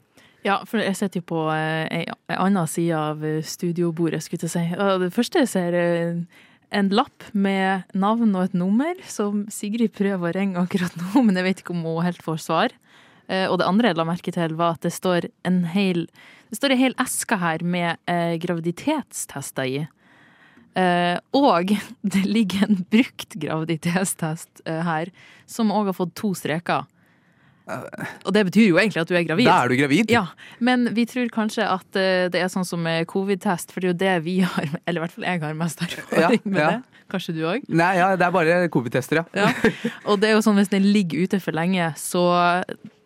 Ja, 0.47 0.61
for 0.63 0.79
jeg 0.79 0.95
sitter 0.95 1.19
jo 1.19 1.27
på 1.33 1.39
eh, 1.51 1.85
ei, 1.99 2.03
anna 2.39 2.63
side 2.71 2.95
av 2.95 3.23
eh, 3.27 3.41
studiobordet, 3.43 4.21
skulle 4.23 4.47
jeg 4.47 4.53
si. 4.55 4.65
Og 4.79 5.03
det 5.03 5.11
første 5.15 5.43
jeg 5.43 5.51
ser, 5.51 5.75
er 5.75 6.21
en 6.79 6.91
lapp 6.95 7.27
med 7.33 7.83
navn 7.97 8.31
og 8.37 8.45
et 8.47 8.55
nummer, 8.57 8.95
som 9.09 9.43
Sigrid 9.51 9.91
prøver 9.97 10.31
å 10.31 10.35
ringe 10.39 10.61
akkurat 10.63 10.95
nå, 11.01 11.23
men 11.27 11.35
jeg 11.39 11.47
vet 11.49 11.63
ikke 11.63 11.75
om 11.75 11.83
hun 11.87 12.03
helt 12.07 12.23
får 12.23 12.39
svar. 12.47 12.75
Eh, 13.27 13.45
Og 13.51 13.59
det 13.61 13.67
andre 13.67 13.91
jeg 13.91 13.99
la 13.99 14.07
merke 14.07 14.33
til, 14.35 14.55
var 14.59 14.77
at 14.79 14.87
det 14.87 14.95
står 14.95 15.27
en 15.49 15.63
hel 15.75 16.07
det 16.49 16.57
står 16.57 16.73
en 16.73 16.81
hel 16.81 16.95
eske 17.01 17.37
her 17.39 17.63
med 17.63 17.97
eh, 18.09 18.35
graviditetstester 18.41 19.69
i. 19.69 19.79
Eh, 20.77 21.17
og 21.35 21.73
det 22.13 22.23
ligger 22.25 22.67
en 22.67 22.85
brukt 22.91 23.35
graviditetstest 23.41 24.63
eh, 24.65 24.81
her, 24.85 25.11
som 25.49 25.73
òg 25.73 25.91
har 25.91 25.97
fått 25.97 26.15
to 26.19 26.33
streker. 26.37 26.87
Og 27.69 28.33
det 28.33 28.47
betyr 28.47 28.71
jo 28.71 28.79
egentlig 28.81 29.03
at 29.03 29.09
du 29.11 29.13
er 29.13 29.25
gravid. 29.27 29.45
Da 29.45 29.59
er 29.61 29.69
du 29.69 29.77
gravid. 29.77 30.09
Ja, 30.09 30.23
men 30.57 30.87
vi 30.95 31.03
tror 31.09 31.29
kanskje 31.33 31.67
at 31.69 31.99
eh, 31.99 32.25
det 32.33 32.41
er 32.41 32.49
sånn 32.49 32.65
som 32.65 32.87
covid-test, 33.09 33.73
for 33.73 33.85
det 33.85 33.89
er 33.89 33.93
jo 33.93 33.99
det 34.01 34.15
vi 34.25 34.39
har, 34.41 34.71
eller 34.85 35.01
i 35.01 35.05
hvert 35.05 35.17
fall 35.17 35.27
jeg 35.29 35.43
har 35.45 35.59
mest 35.59 35.83
erfaring 35.85 36.39
Ja, 36.39 36.49
med 36.49 36.63
ja. 36.63 36.71
det. 36.77 37.03
Kanskje 37.09 37.33
du 37.33 37.43
òg? 37.49 37.63
Nei, 37.73 37.93
ja, 37.97 38.11
det 38.17 38.25
er 38.25 38.33
bare 38.33 38.57
covid-tester, 38.69 39.23
ja. 39.23 39.45
Ja. 39.49 39.69
Og 40.05 40.19
det 40.21 40.29
er 40.29 40.35
jo 40.37 40.43
sånn 40.45 40.59
hvis 40.61 40.69
den 40.69 40.85
ligger 40.93 41.25
ute 41.25 41.39
for 41.41 41.57
lenge, 41.57 41.87
så, 41.97 42.21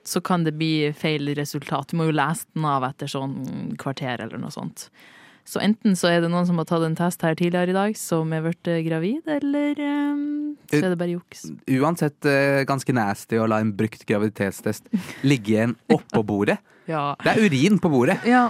så 0.08 0.22
kan 0.24 0.44
det 0.44 0.56
bli 0.60 0.92
feil 0.98 1.32
resultat. 1.38 1.92
Du 1.92 1.98
må 2.00 2.10
jo 2.10 2.16
lese 2.16 2.48
den 2.54 2.66
av 2.68 2.86
etter 2.88 3.10
sånn 3.12 3.76
kvarter 3.80 4.24
eller 4.26 4.42
noe 4.42 4.54
sånt. 4.54 4.90
Så 5.44 5.60
enten 5.60 5.98
så 6.00 6.08
er 6.08 6.22
det 6.24 6.30
noen 6.32 6.46
som 6.48 6.60
har 6.62 6.68
tatt 6.70 6.86
en 6.88 6.96
test 6.96 7.24
her 7.26 7.36
tidligere 7.36 7.74
i 7.74 7.76
dag 7.76 7.98
som 8.00 8.32
er 8.32 8.46
blitt 8.46 8.68
eh, 8.72 8.80
gravid, 8.86 9.28
eller 9.28 9.80
um, 9.84 10.54
så 10.72 10.80
er 10.80 10.94
det 10.94 11.00
bare 11.02 11.18
juks. 11.18 11.50
Uansett 11.68 12.30
uh, 12.30 12.62
ganske 12.68 12.96
nasty 12.96 13.40
å 13.42 13.48
la 13.52 13.60
en 13.60 13.74
brukt 13.76 14.06
graviditetstest 14.08 14.88
ligge 15.28 15.58
igjen 15.58 15.76
oppå 15.92 16.24
bordet. 16.24 16.60
Ja. 16.84 17.14
Det 17.24 17.32
er 17.32 17.46
urin 17.48 17.78
på 17.80 17.88
bordet. 17.88 18.18
ja. 18.28 18.50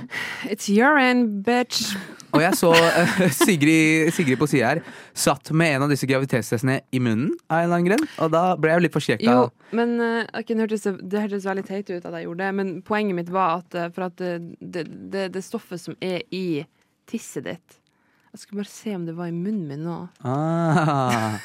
It's 0.49 0.65
urine, 0.65 1.43
bitch. 1.45 1.91
Og 2.33 2.41
jeg 2.41 2.57
så 2.57 2.71
uh, 2.73 3.23
Sigrid, 3.43 4.09
Sigrid 4.15 4.39
på 4.41 4.47
sida 4.49 4.71
her 4.73 4.81
satt 5.13 5.51
med 5.53 5.75
en 5.75 5.85
av 5.85 5.93
disse 5.93 6.07
graviditetstestene 6.09 6.79
i 6.89 7.01
munnen 7.03 7.31
av 7.47 7.59
en 7.59 7.67
eller 7.67 7.77
annen 7.77 7.89
grunn. 7.91 8.07
Og 8.25 8.31
da 8.33 8.43
ble 8.59 8.73
jeg 8.73 8.85
litt 8.87 8.95
forskrekka. 8.95 9.35
Jo, 9.37 9.75
men 9.77 9.95
uh, 10.01 10.41
det, 10.41 10.57
hørtes, 10.57 10.87
det 11.01 11.23
hørtes 11.27 11.47
veldig 11.49 11.65
teit 11.67 11.91
ut 11.91 11.99
at 11.99 12.09
jeg 12.09 12.27
gjorde 12.27 12.47
det, 12.47 12.51
men 12.59 12.73
poenget 12.85 13.19
mitt 13.19 13.31
var 13.33 13.61
at 13.61 13.77
eh, 13.77 13.91
for 13.93 14.07
at 14.07 14.17
det, 14.21 14.33
det, 14.59 14.87
det, 15.13 15.27
det 15.35 15.45
stoffet 15.45 15.81
som 15.81 15.97
er 16.03 16.23
i 16.33 16.63
tisset 17.09 17.45
ditt 17.45 17.77
Jeg 18.31 18.41
skulle 18.41 18.63
bare 18.63 18.71
se 18.71 18.95
om 18.97 19.05
det 19.05 19.13
var 19.17 19.29
i 19.29 19.35
munnen 19.35 19.67
min 19.69 19.85
nå. 19.85 19.99
Ah. 20.25 21.37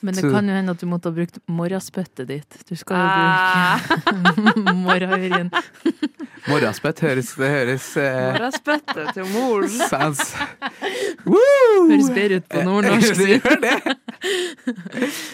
Men 0.00 0.14
det 0.14 0.22
Så- 0.22 0.30
kan 0.30 0.46
jo 0.48 0.54
hende 0.54 0.70
at 0.70 0.78
du 0.80 0.86
måtte 0.86 1.08
ha 1.10 1.14
brukt 1.16 1.38
morgenspyttet 1.48 2.26
ditt. 2.28 2.58
Du 2.68 2.76
skal 2.76 2.96
jo 2.96 3.02
Ah. 3.02 3.78
bruke 3.78 4.74
morgenurin. 4.86 5.50
Morgenspett 6.48 7.00
høres, 7.04 7.34
det 7.36 7.48
høres 7.50 7.86
eh, 8.00 8.32
Morgenspyttet 8.32 9.10
til 9.12 9.26
mor. 9.34 9.66
sounds 9.68 10.34
Høres 11.28 12.10
bedre 12.14 12.38
ut 12.40 12.46
på 12.48 12.62
nordnorsk. 12.64 13.18
Det 13.18 13.28
gjør 13.34 13.58
det. 13.60 13.96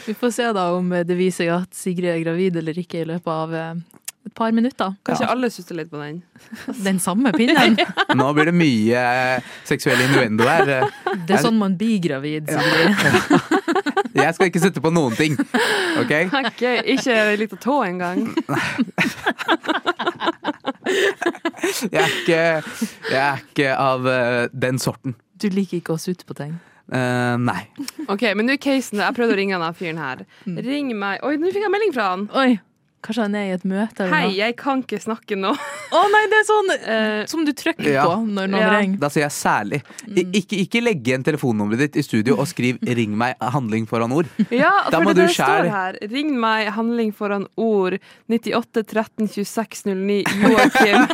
Vi 0.09 0.15
får 0.19 0.33
se 0.35 0.49
da 0.57 0.65
om 0.75 0.89
det 0.91 1.17
viser 1.19 1.45
seg 1.47 1.53
at 1.63 1.77
Sigrid 1.77 2.11
er 2.17 2.23
gravid 2.25 2.57
eller 2.61 2.81
ikke 2.81 3.03
i 3.05 3.07
løpet 3.13 3.31
av 3.31 3.55
eh, 3.55 3.75
et 4.27 4.35
par 4.35 4.51
minutter. 4.57 4.95
Kanskje 5.07 5.29
alle 5.31 5.51
suster 5.53 5.77
litt 5.79 5.91
på 5.93 6.01
den. 6.01 6.23
Den 6.83 6.99
samme 7.05 7.31
pinnen. 7.37 7.77
Nå 8.17 8.31
blir 8.35 8.49
det 8.51 8.57
mye 8.57 9.05
eh, 9.37 9.53
seksuell 9.69 10.01
innuendo 10.09 10.49
her. 10.49 10.73
Eh, 10.81 11.17
Det 11.29 11.37
er 11.39 11.45
sånn 11.45 11.59
man 11.61 11.77
blir 11.79 12.01
gravid. 12.03 12.49
Sigrid. 12.49 13.54
Jeg 14.15 14.35
skal 14.37 14.51
ikke 14.51 14.63
sitte 14.63 14.83
på 14.85 14.93
noen 14.95 15.17
ting. 15.19 15.35
OK? 16.01 16.13
okay 16.39 16.83
Ikke 16.95 17.17
ei 17.17 17.39
lita 17.41 17.59
tå 17.61 17.81
engang. 17.87 18.29
Jeg 21.93 22.03
er 22.03 22.13
ikke, 22.21 22.41
jeg 23.11 23.21
er 23.21 23.43
ikke 23.43 23.75
av 23.81 24.07
eh, 24.11 24.45
den 24.53 24.79
sorten. 24.79 25.17
Du 25.41 25.49
liker 25.53 25.81
ikke 25.81 25.97
å 25.97 26.01
sutte 26.01 26.27
på 26.29 26.37
ting. 26.39 26.55
Uh, 26.85 27.35
nei. 27.41 27.63
Ok, 28.13 28.27
men 28.37 28.45
nå 28.45 28.59
er 28.59 28.61
casen 28.61 29.01
Jeg 29.01 29.17
prøvde 29.17 29.33
å 29.33 29.39
ringe 29.39 29.57
han 29.57 29.77
fyren 29.77 30.01
her. 30.03 30.25
Ring 30.45 30.91
meg. 30.99 31.23
Oi, 31.25 31.39
nå 31.41 31.49
fikk 31.55 31.65
jeg 31.65 31.73
melding 31.73 31.95
fra 31.97 32.11
han. 32.13 32.27
Oi, 32.37 32.59
kanskje 33.05 33.25
han 33.27 33.35
er 33.39 33.45
i 33.51 33.55
et 33.55 33.65
møte 33.69 34.03
eller 34.05 34.15
Hei, 34.15 34.23
noe? 34.31 34.37
jeg 34.39 34.57
kan 34.61 34.81
ikke 34.85 35.01
snakke 35.03 35.37
nå. 35.39 35.51
Å 35.95 36.03
nei, 36.15 36.23
det 36.33 36.39
er 36.41 36.47
sånn 36.49 36.71
uh, 36.75 37.21
som 37.31 37.45
du 37.47 37.53
trykker 37.53 37.91
Ja. 37.93 38.05
på 38.09 38.17
når 38.25 38.49
noen 38.51 38.63
Ja. 38.65 38.71
ringer. 38.79 38.99
Da 39.05 39.11
sier 39.13 39.27
jeg 39.27 39.35
særlig. 39.37 39.83
I, 40.09 40.25
ikke, 40.41 40.59
ikke 40.65 40.83
legge 40.83 41.13
igjen 41.13 41.27
telefonnummeret 41.27 41.85
ditt 41.87 42.01
i 42.01 42.05
studio 42.07 42.39
og 42.41 42.49
skriv 42.51 42.81
'ring 42.89 43.13
meg' 43.21 43.37
handling 43.55 43.87
foran 43.91 44.13
ord. 44.17 44.27
Ja, 44.51 44.73
Da 44.91 44.99
for 44.99 45.05
må 45.05 45.15
det, 45.15 45.23
du 45.23 45.27
det 45.29 45.37
står 45.37 45.71
her. 45.71 45.99
Ring 46.11 46.35
meg, 46.41 46.73
handling 46.73 47.13
foran 47.13 47.47
ord. 47.57 47.99
98 48.33 48.83
13 48.89 49.29
26 49.29 49.85
09. 49.85 50.25
Joakim. 50.49 51.07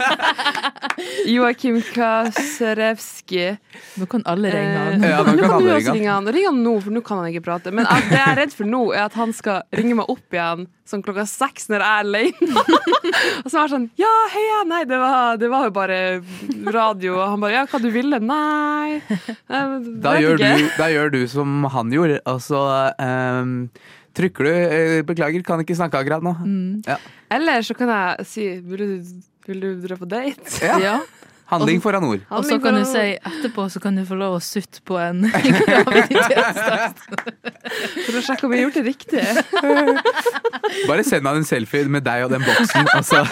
Joakim 1.34 1.80
Kaserevski. 1.94 3.56
Nå 4.00 4.06
kan 4.10 4.22
alle 4.28 4.50
ringe 4.52 4.70
Eh, 4.70 4.78
han. 4.92 5.02
Ja, 5.02 5.22
nå 5.24 5.32
nå 5.34 5.40
kan 5.42 5.50
kan 5.50 5.64
du 5.64 5.70
også 5.74 5.94
ringe 5.94 6.10
han. 6.12 6.28
Ring 6.34 6.46
han 6.46 6.62
nå, 6.64 6.74
for 6.84 6.90
nå 6.94 7.02
kan 7.04 7.18
han 7.22 7.30
ikke 7.32 7.44
prate. 7.46 7.72
Men 7.74 7.86
det 7.88 8.18
jeg 8.18 8.26
er 8.26 8.36
redd 8.44 8.52
for 8.56 8.68
nå, 8.68 8.82
er 8.94 9.06
at 9.08 9.16
han 9.18 9.32
skal 9.36 9.62
ringe 9.76 9.96
meg 9.98 10.10
opp 10.12 10.36
igjen 10.36 10.66
sånn 10.90 11.02
klokka 11.06 11.22
seks 11.30 11.68
når 11.70 11.79
jeg 11.84 11.90
er 11.90 12.04
alene. 12.04 12.64
Og 13.44 13.48
så 13.48 13.54
var 13.56 13.64
jeg 13.64 13.72
sånn 13.74 13.86
Ja, 14.00 14.10
heia! 14.34 14.58
Nei, 14.70 14.82
det 14.88 14.98
var, 15.00 15.38
det 15.40 15.50
var 15.52 15.68
jo 15.68 15.74
bare 15.76 16.00
radio. 16.72 17.14
Og 17.18 17.24
han 17.34 17.44
bare 17.44 17.56
Ja, 17.56 17.64
hva 17.70 17.80
du 17.82 17.88
ville? 17.94 18.20
Nei. 18.22 19.00
Da 19.48 20.16
gjør, 20.20 20.40
du, 20.40 20.66
da 20.78 20.90
gjør 20.92 21.14
du 21.14 21.22
som 21.30 21.64
han 21.72 21.94
gjorde, 21.94 22.20
og 22.30 22.42
så 22.44 22.60
um, 23.00 23.54
trykker 24.16 24.46
du 24.46 24.50
eh, 24.52 25.00
'beklager, 25.06 25.42
kan 25.46 25.62
ikke 25.62 25.78
snakke 25.78 26.00
akkurat 26.02 26.24
nå'. 26.24 26.36
Mm. 26.44 27.00
Eller 27.30 27.62
så 27.66 27.76
kan 27.78 27.90
jeg 27.94 28.26
si 28.26 28.46
Vil 28.66 28.78
du, 28.82 29.18
vil 29.46 29.60
du 29.64 29.70
dra 29.86 29.98
på 30.00 30.08
date? 30.10 30.60
Ja. 30.64 30.78
Ja. 30.90 30.98
Handling 31.50 31.80
foran 31.82 32.04
ord. 32.06 32.24
Og 32.30 32.44
så 32.46 32.58
kan 32.62 32.78
du 32.78 32.84
si 32.88 33.04
etterpå 33.18 33.66
så 33.72 33.82
kan 33.82 33.96
du 33.98 34.04
få 34.08 34.18
lov 34.18 34.38
å 34.38 34.42
sutte 34.44 34.82
på 34.86 34.98
en 35.02 35.24
graviditetstest. 35.66 37.04
For 38.06 38.18
å 38.20 38.24
sjekke 38.24 38.46
om 38.48 38.54
jeg 38.54 38.62
har 38.62 38.66
gjort 38.68 38.78
det 38.80 38.86
riktig. 38.86 39.24
Bare 40.90 41.04
send 41.06 41.26
han 41.26 41.40
en 41.42 41.46
selfie 41.48 41.88
med 41.90 42.06
deg 42.06 42.26
og 42.26 42.34
den 42.34 42.44
boksen, 42.46 42.88
altså. 42.94 43.24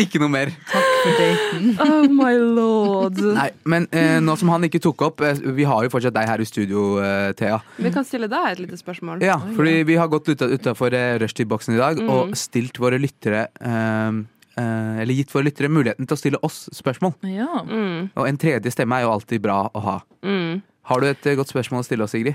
Ikke 0.00 0.20
noe 0.22 0.30
mer. 0.32 0.52
Takk 0.70 0.86
for 1.02 1.18
daten. 1.20 1.66
Oh 1.84 2.06
my 2.12 2.32
lord. 2.40 3.18
Nei, 3.36 3.48
men 3.68 3.86
eh, 3.92 4.16
nå 4.24 4.36
som 4.40 4.48
han 4.52 4.64
ikke 4.64 4.80
tok 4.82 5.02
opp 5.04 5.20
eh, 5.26 5.36
Vi 5.58 5.66
har 5.68 5.84
jo 5.84 5.90
fortsatt 5.92 6.14
deg 6.16 6.28
her 6.30 6.40
i 6.40 6.46
studio, 6.48 6.96
eh, 7.04 7.32
Thea. 7.36 7.58
Vi 7.76 7.92
kan 7.92 8.06
stille 8.08 8.30
deg 8.32 8.46
et 8.54 8.62
lite 8.64 8.78
spørsmål. 8.80 9.22
Ja, 9.24 9.36
fordi 9.56 9.82
vi 9.88 9.98
har 10.00 10.08
gått 10.12 10.30
utafor 10.32 10.96
uh, 10.96 11.18
rushtid-boksen 11.22 11.76
i 11.76 11.80
dag 11.80 12.00
Mm. 12.02 12.08
og 12.10 12.32
stilt 12.38 12.78
våre 12.80 12.96
lyttere 12.98 13.44
eh, 13.60 13.72
eh, 13.72 14.10
Eller 14.56 15.14
gitt 15.16 15.30
våre 15.34 15.44
lyttere 15.48 15.68
muligheten 15.72 16.06
til 16.06 16.14
å 16.16 16.18
stille 16.20 16.38
oss 16.44 16.68
spørsmål. 16.76 17.14
Ja. 17.30 17.62
Mm, 17.64 18.10
Og 18.16 18.26
en 18.28 18.36
tredje 18.38 18.70
stemme 18.74 18.98
er 18.98 19.02
jo 19.06 19.12
alltid 19.14 19.40
bra 19.42 19.62
å 19.72 19.80
ha. 19.80 19.98
mm. 20.22 20.62
Har 20.90 21.00
du 21.00 21.06
et 21.06 21.26
eh, 21.30 21.36
godt 21.38 21.48
spørsmål 21.52 21.80
å 21.80 21.86
stille 21.86 22.02
oss, 22.04 22.10
Sigrid? 22.10 22.34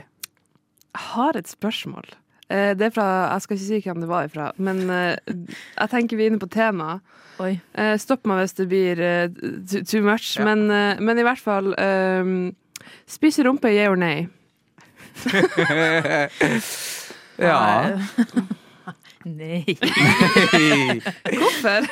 Jeg 0.96 1.04
har 1.14 1.36
et 1.38 1.48
spørsmål. 1.52 2.06
Eh, 2.50 2.72
Det 2.80 2.86
er 2.88 2.94
fra, 2.96 3.08
Jeg 3.34 3.42
skal 3.44 3.58
ikke 3.58 3.66
si 3.68 3.82
hvem 3.84 4.00
det 4.02 4.08
var 4.10 4.24
ifra, 4.30 4.52
men 4.58 4.90
eh, 4.90 5.18
jeg 5.78 5.90
tenker 5.92 6.16
vi 6.18 6.24
er 6.26 6.32
inne 6.32 6.40
på 6.40 6.48
temaet. 6.50 7.02
Eh, 7.44 7.98
Stopp 8.02 8.26
meg 8.26 8.40
hvis 8.46 8.56
det 8.58 8.68
blir 8.72 9.00
eh, 9.04 9.28
too, 9.84 10.02
much, 10.02 10.38
Ja. 10.40 10.46
men, 10.48 10.72
eh, 10.72 11.00
men 11.04 11.20
i 11.20 11.24
hvert 11.28 11.44
fall 11.44 11.74
um, 11.78 12.56
Spise 13.06 13.44
rumpe, 13.46 13.68
yeah 13.70 13.92
or 13.92 13.98
nay? 14.00 14.28
ja. 17.38 18.00
Nei. 19.28 19.76
Hvorfor? 21.40 21.88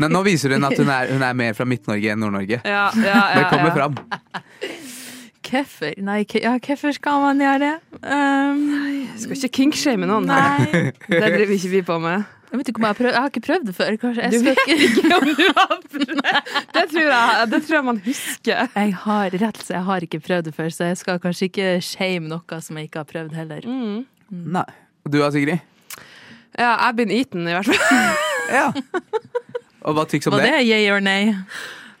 Men 0.00 0.12
nå 0.14 0.22
viser 0.26 0.56
hun 0.56 0.66
at 0.68 0.78
hun 0.80 0.90
er, 0.92 1.12
hun 1.12 1.24
er 1.26 1.36
mer 1.36 1.56
fra 1.58 1.66
Midt-Norge 1.68 2.12
enn 2.14 2.22
Nord-Norge. 2.22 2.60
Ja, 2.64 2.86
ja, 2.96 3.14
ja, 3.14 3.24
Det 3.36 3.48
kommer 3.52 3.74
fram. 3.76 3.98
Hvorfor? 5.46 5.92
Nei, 6.02 6.22
ja, 6.42 6.56
hvorfor 6.58 6.94
skal 6.96 7.20
man 7.22 7.42
gjøre 7.42 7.58
det? 7.62 7.74
Um, 8.02 8.64
Skal 9.20 9.36
ikke 9.38 9.52
kinkshame 9.60 10.08
noen 10.10 10.26
nei. 10.26 10.66
Det 11.06 11.20
driver 11.22 11.54
ikke 11.54 11.70
vi 11.76 11.84
på 11.86 12.00
med. 12.02 12.24
Jeg 12.46 12.60
vet 12.60 12.68
ikke 12.70 12.80
om 12.80 12.84
jeg 12.86 12.92
har 12.94 12.98
prøvd. 12.98 13.12
Jeg 13.12 13.20
har 13.20 13.30
ikke 13.32 13.44
prøvd 13.46 13.64
det 13.66 13.74
før. 13.76 13.96
Kanskje 14.00 14.26
Du 14.30 14.36
jeg 14.36 14.40
skal 14.40 14.58
ikke 14.62 14.76
Ikke 14.86 15.16
om 15.16 15.28
du 15.28 15.46
har 15.58 15.72
prøvd. 15.92 16.20
Det 16.76 16.84
tror 16.92 17.06
jeg, 17.10 17.48
det 17.52 17.60
tror 17.66 17.76
jeg 17.76 17.86
man 17.90 18.02
husker. 18.06 18.66
Jeg 18.76 18.94
har 19.04 19.38
rett, 19.44 19.62
så 19.66 19.74
jeg 19.76 19.86
har 19.90 20.06
ikke 20.08 20.20
prøvd 20.28 20.48
det 20.48 20.54
før, 20.56 20.68
så 20.72 20.90
jeg 20.90 21.00
skal 21.02 21.22
kanskje 21.22 21.50
ikke 21.50 21.70
shame 21.84 22.30
noe 22.30 22.60
som 22.62 22.78
jeg 22.78 22.90
ikke 22.90 23.02
har 23.02 23.10
prøvd 23.10 23.38
heller. 23.38 23.66
Mm. 23.66 24.04
Nei. 24.56 24.68
Og 25.06 25.12
du 25.12 25.18
da, 25.20 25.30
Sigrid? 25.34 25.75
Ja, 26.58 26.76
I've 26.88 26.96
been 26.96 27.10
eaten, 27.12 27.46
i 27.48 27.52
hvert 27.56 27.66
fall. 27.72 28.14
Ja. 28.46 28.68
Og 29.86 29.96
hva 29.96 30.04
tyks 30.06 30.28
om 30.28 30.36
Var 30.36 30.44
det? 30.44 30.50
det 30.54 30.66
yay 30.68 30.84
or 30.94 31.00
nay? 31.02 31.32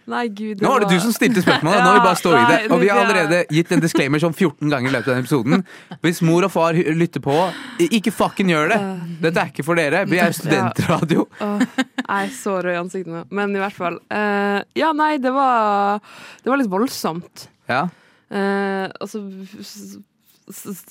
Nei, 0.06 0.28
gud. 0.30 0.60
Nå 0.62 0.68
var 0.70 0.84
det 0.84 0.92
du 0.94 1.00
som 1.02 1.10
stilte 1.10 1.42
spørsmålet, 1.42 1.80
nå 1.82 1.88
vil 1.90 1.98
vi 1.98 2.04
bare 2.04 2.18
stå 2.20 2.34
i 2.38 2.42
det. 2.46 2.58
Og 2.70 2.78
vi 2.84 2.86
har 2.92 3.00
allerede 3.02 3.40
gitt 3.50 3.72
en 3.74 3.82
disclaimer 3.82 4.22
sånn 4.22 4.36
14 4.38 4.70
ganger 4.70 4.86
i 4.86 4.94
løpet 4.94 5.08
av 5.10 5.16
denne 5.16 5.26
episoden. 5.26 5.64
Hvis 6.06 6.22
mor 6.22 6.46
og 6.46 6.52
far 6.54 6.78
lytter 6.78 7.24
på, 7.24 7.34
ikke 7.82 8.14
fucking 8.14 8.52
gjør 8.54 8.70
det! 8.76 8.78
Dette 9.26 9.42
er 9.42 9.50
ikke 9.50 9.66
for 9.66 9.74
dere. 9.82 10.04
Vi 10.06 10.20
er 10.22 10.30
studentradio. 10.38 11.26
Jeg 11.42 12.06
er 12.20 12.30
så 12.38 12.54
rød 12.62 12.76
i 12.76 12.80
ansiktet 12.84 13.10
nå. 13.16 13.24
Men 13.34 13.58
i 13.58 13.62
hvert 13.64 13.74
fall. 13.82 13.98
eh, 14.14 14.60
ja, 14.78 14.92
nei, 14.94 15.16
det 15.18 15.34
var, 15.34 15.98
det 16.46 16.52
var 16.54 16.62
litt 16.62 16.70
voldsomt. 16.70 17.48
Ja. 17.66 17.88
Eh, 18.30 18.86
og 19.02 19.10
så 19.10 19.26
s- 19.42 19.58
s- 19.66 19.98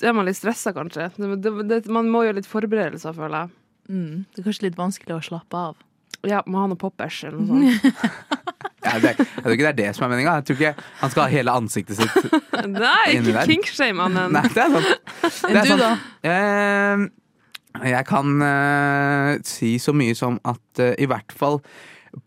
er 0.04 0.12
man 0.16 0.26
litt 0.28 0.36
stressa, 0.38 0.72
kanskje. 0.76 1.08
Det, 1.16 1.36
det, 1.44 1.52
det, 1.70 1.80
man 1.92 2.08
må 2.12 2.24
gjøre 2.26 2.40
litt 2.40 2.48
forberedelser, 2.50 3.14
føler 3.16 3.46
jeg. 3.46 3.54
Mm. 3.88 4.24
Det 4.34 4.42
er 4.42 4.46
kanskje 4.50 4.66
litt 4.68 4.78
vanskelig 4.78 5.14
å 5.16 5.22
slappe 5.24 5.60
av. 5.70 5.76
Ja, 6.26 6.40
må 6.50 6.58
ha 6.62 6.66
noe 6.70 6.78
poppers 6.80 7.20
eller 7.28 7.40
noe 7.42 7.74
sånt. 7.76 7.92
Ja, 8.86 9.00
det, 9.02 9.16
jeg 9.18 9.42
tror 9.42 9.50
ikke 9.56 9.64
det 9.64 9.70
er 9.72 9.78
det 9.80 9.86
som 9.96 10.04
er 10.06 10.10
meninga. 10.12 10.32
Jeg 10.38 10.44
tror 10.46 10.56
ikke 10.60 10.84
han 11.00 11.10
skal 11.10 11.24
ha 11.24 11.30
hele 11.32 11.54
ansiktet 11.58 11.98
sitt. 11.98 12.36
Nei, 12.70 13.16
Inni 13.16 13.32
ikke 13.32 13.42
kinkshame, 13.48 14.04
Annen. 14.04 14.30
Nei, 14.36 14.42
det 14.54 14.62
er 14.62 14.76
sant. 14.76 15.08
Det 15.42 15.50
Enn 15.50 15.58
er 15.58 15.70
du, 15.72 15.80
da? 15.80 15.88
Eh, 16.30 17.02
jeg 17.90 18.06
kan 18.06 18.30
eh, 18.46 19.30
si 19.48 19.72
så 19.82 19.90
mye 19.96 20.14
som 20.16 20.38
at 20.46 20.82
eh, 20.84 20.92
i 21.02 21.08
hvert 21.10 21.34
fall 21.34 21.58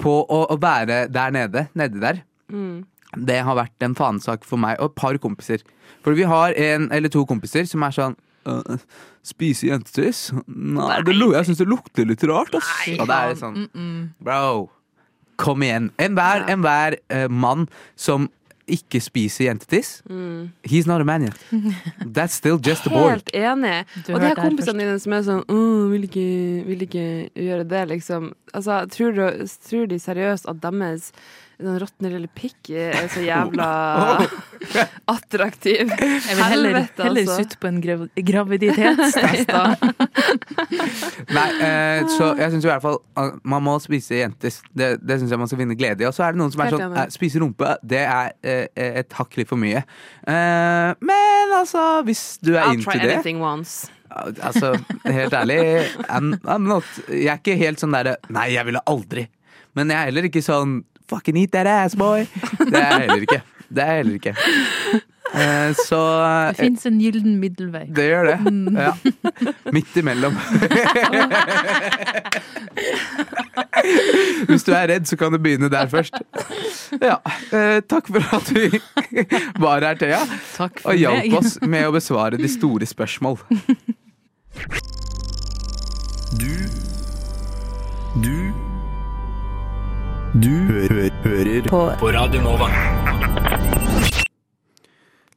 på 0.04 0.18
å, 0.20 0.42
å 0.52 0.58
være 0.60 1.06
der 1.16 1.32
nede, 1.38 1.68
nedi 1.80 2.04
der, 2.04 2.20
Mm. 2.52 2.84
det 3.30 3.40
har 3.46 3.56
vært 3.58 3.84
en 3.88 3.94
fanesak 3.96 4.44
for 4.46 4.60
meg 4.60 4.80
og 4.82 4.92
et 4.92 5.00
par 5.00 5.18
kompiser. 5.24 5.64
For 6.04 6.16
vi 6.18 6.24
har 6.24 6.54
en 6.58 6.92
eller 6.92 7.10
to 7.10 7.26
kompiser 7.26 7.68
som 7.70 7.84
er 7.84 7.96
sånn 7.96 8.16
«Øh, 8.48 8.78
Spise 9.30 9.68
jentetiss? 9.68 10.30
Nei, 10.48 11.02
det, 11.06 11.14
jeg 11.20 11.46
syns 11.50 11.60
det 11.60 11.68
lukter 11.68 12.08
litt 12.08 12.24
rart, 12.24 12.54
ass. 12.56 12.70
Og 12.96 13.06
det 13.10 13.16
er 13.16 13.36
sånn 13.36 13.56
Mm 13.56 13.70
-mm. 13.76 14.10
Bro, 14.24 14.70
kom 15.38 15.62
igjen. 15.64 15.92
Enhver 16.00 16.48
Ja. 16.48 16.54
enhver 16.56 16.96
uh, 17.12 17.28
mann 17.30 17.68
som 17.96 18.30
ikke 18.70 19.02
spiser 19.02 19.46
jentetiss, 19.46 20.02
Mm. 20.10 20.52
he's 20.64 20.86
not 20.88 21.02
a 21.02 21.04
man 21.04 21.24
yet. 21.24 21.36
That's 22.14 22.34
still 22.34 22.60
just 22.60 22.86
a 22.88 22.90
boy. 22.90 23.10
Helt 23.10 23.30
enig. 23.34 23.86
Du 24.08 24.14
Og 24.14 24.22
de 24.22 24.28
her 24.28 24.36
kompisene 24.36 24.80
dine 24.80 25.00
som 25.00 25.14
er 25.14 25.22
sånn 25.22 25.44
«Åh, 25.50 25.90
vil, 25.92 26.04
ikke, 26.04 26.66
'Vil 26.66 26.82
ikke 26.82 27.30
gjøre 27.36 27.64
det', 27.68 27.88
liksom. 27.88 28.34
Altså, 28.54 28.86
tror, 28.90 29.12
du, 29.12 29.48
tror 29.70 29.86
de 29.88 30.00
seriøst 30.00 30.46
at 30.50 30.62
deres 30.62 31.12
den 31.60 31.76
råtne 31.82 32.10
lille 32.14 32.30
pikk 32.32 32.70
er 32.72 33.10
så 33.12 33.22
jævla 33.24 33.66
attraktiv? 35.16 35.92
Jeg 35.92 36.38
vil 36.38 36.44
heller, 36.44 36.76
Helvete, 36.78 37.04
heller 37.04 37.26
altså. 37.26 37.36
sutte 37.44 37.60
på 37.60 37.68
en 37.68 37.82
grav 37.84 38.06
graviditetstest, 38.30 39.52
da. 39.52 39.76
Nei, 41.38 41.48
eh, 41.66 42.06
så 42.16 42.32
jeg 42.40 42.54
syns 42.54 42.68
i 42.68 42.72
hvert 42.72 42.86
fall 42.86 43.00
man 43.44 43.66
må 43.66 43.76
spise 43.84 44.22
jentes. 44.22 44.62
Det, 44.72 44.94
det 45.04 45.20
syns 45.20 45.36
jeg 45.36 45.42
man 45.42 45.52
skal 45.52 45.62
finne 45.64 45.78
glede 45.80 46.06
i. 46.06 46.08
Og 46.10 46.16
så 46.16 46.28
er 46.28 46.36
det 46.36 46.42
noen 46.42 46.54
som 46.54 46.64
er 46.64 46.76
sånn 46.76 46.98
eh, 47.04 47.12
Spise 47.14 47.42
rumpe, 47.44 47.76
det 47.84 48.04
er 48.06 48.34
eh, 48.40 48.66
et 49.04 49.20
hakk 49.20 49.40
litt 49.40 49.50
for 49.50 49.60
mye. 49.60 49.84
Eh, 50.24 50.92
men 51.04 51.56
altså, 51.60 51.86
hvis 52.08 52.38
du 52.44 52.54
er 52.56 52.64
I'll 52.70 52.78
into 52.78 52.88
try 52.88 53.02
det 53.04 53.18
anything 53.18 53.44
once. 53.44 53.92
Altså, 54.42 54.72
helt 55.06 55.36
ærlig 55.38 55.60
I'm, 56.10 56.32
I'm 56.42 56.66
not, 56.66 56.88
Jeg 57.14 57.30
er 57.30 57.38
ikke 57.38 57.60
helt 57.60 57.78
sånn 57.78 57.94
derre 57.94 58.16
Nei, 58.34 58.48
jeg 58.56 58.66
ville 58.66 58.82
aldri. 58.90 59.28
Men 59.78 59.94
jeg 59.94 60.00
er 60.00 60.10
heller 60.10 60.26
ikke 60.32 60.42
sånn 60.42 60.80
Fucking 61.10 61.38
eat 61.42 61.52
that 61.58 61.68
ass, 61.68 61.96
boy. 61.98 62.26
Det 62.72 62.78
er 62.78 62.90
jeg 62.90 63.00
heller 63.08 63.24
ikke. 63.28 63.42
Det 63.70 63.82
er 63.84 63.88
jeg 63.94 63.98
heller 64.04 64.16
ikke. 64.20 64.34
Eh, 65.30 65.72
så 65.86 65.98
Det 66.50 66.58
fins 66.58 66.86
en 66.90 66.98
gyllen 67.02 67.36
middelvei. 67.42 67.84
det 67.94 68.06
gjør 68.10 68.24
det. 68.32 68.38
Ja. 68.82 68.94
Midt 69.76 69.94
imellom. 70.02 70.34
Hvis 74.50 74.64
du 74.66 74.72
er 74.74 74.88
redd, 74.90 75.06
så 75.10 75.16
kan 75.20 75.32
du 75.34 75.38
begynne 75.42 75.70
der 75.72 75.88
først. 75.92 76.14
Ja. 77.02 77.16
eh, 77.54 77.80
takk 77.90 78.08
for 78.10 78.22
at 78.40 78.50
du 78.50 78.62
var 79.62 79.80
her, 79.86 79.96
Thea, 80.02 80.20
og 80.86 80.96
hjalp 80.98 81.34
oss 81.40 81.58
med 81.62 81.86
å 81.88 81.92
besvare 81.96 82.38
de 82.42 82.50
store 82.50 82.86
spørsmål. 82.90 83.38
Du 90.40 90.50
hø 90.70 90.86
hører 91.24 91.66
på. 91.68 91.80
Radio 92.14 92.42
Nova. 92.44 92.68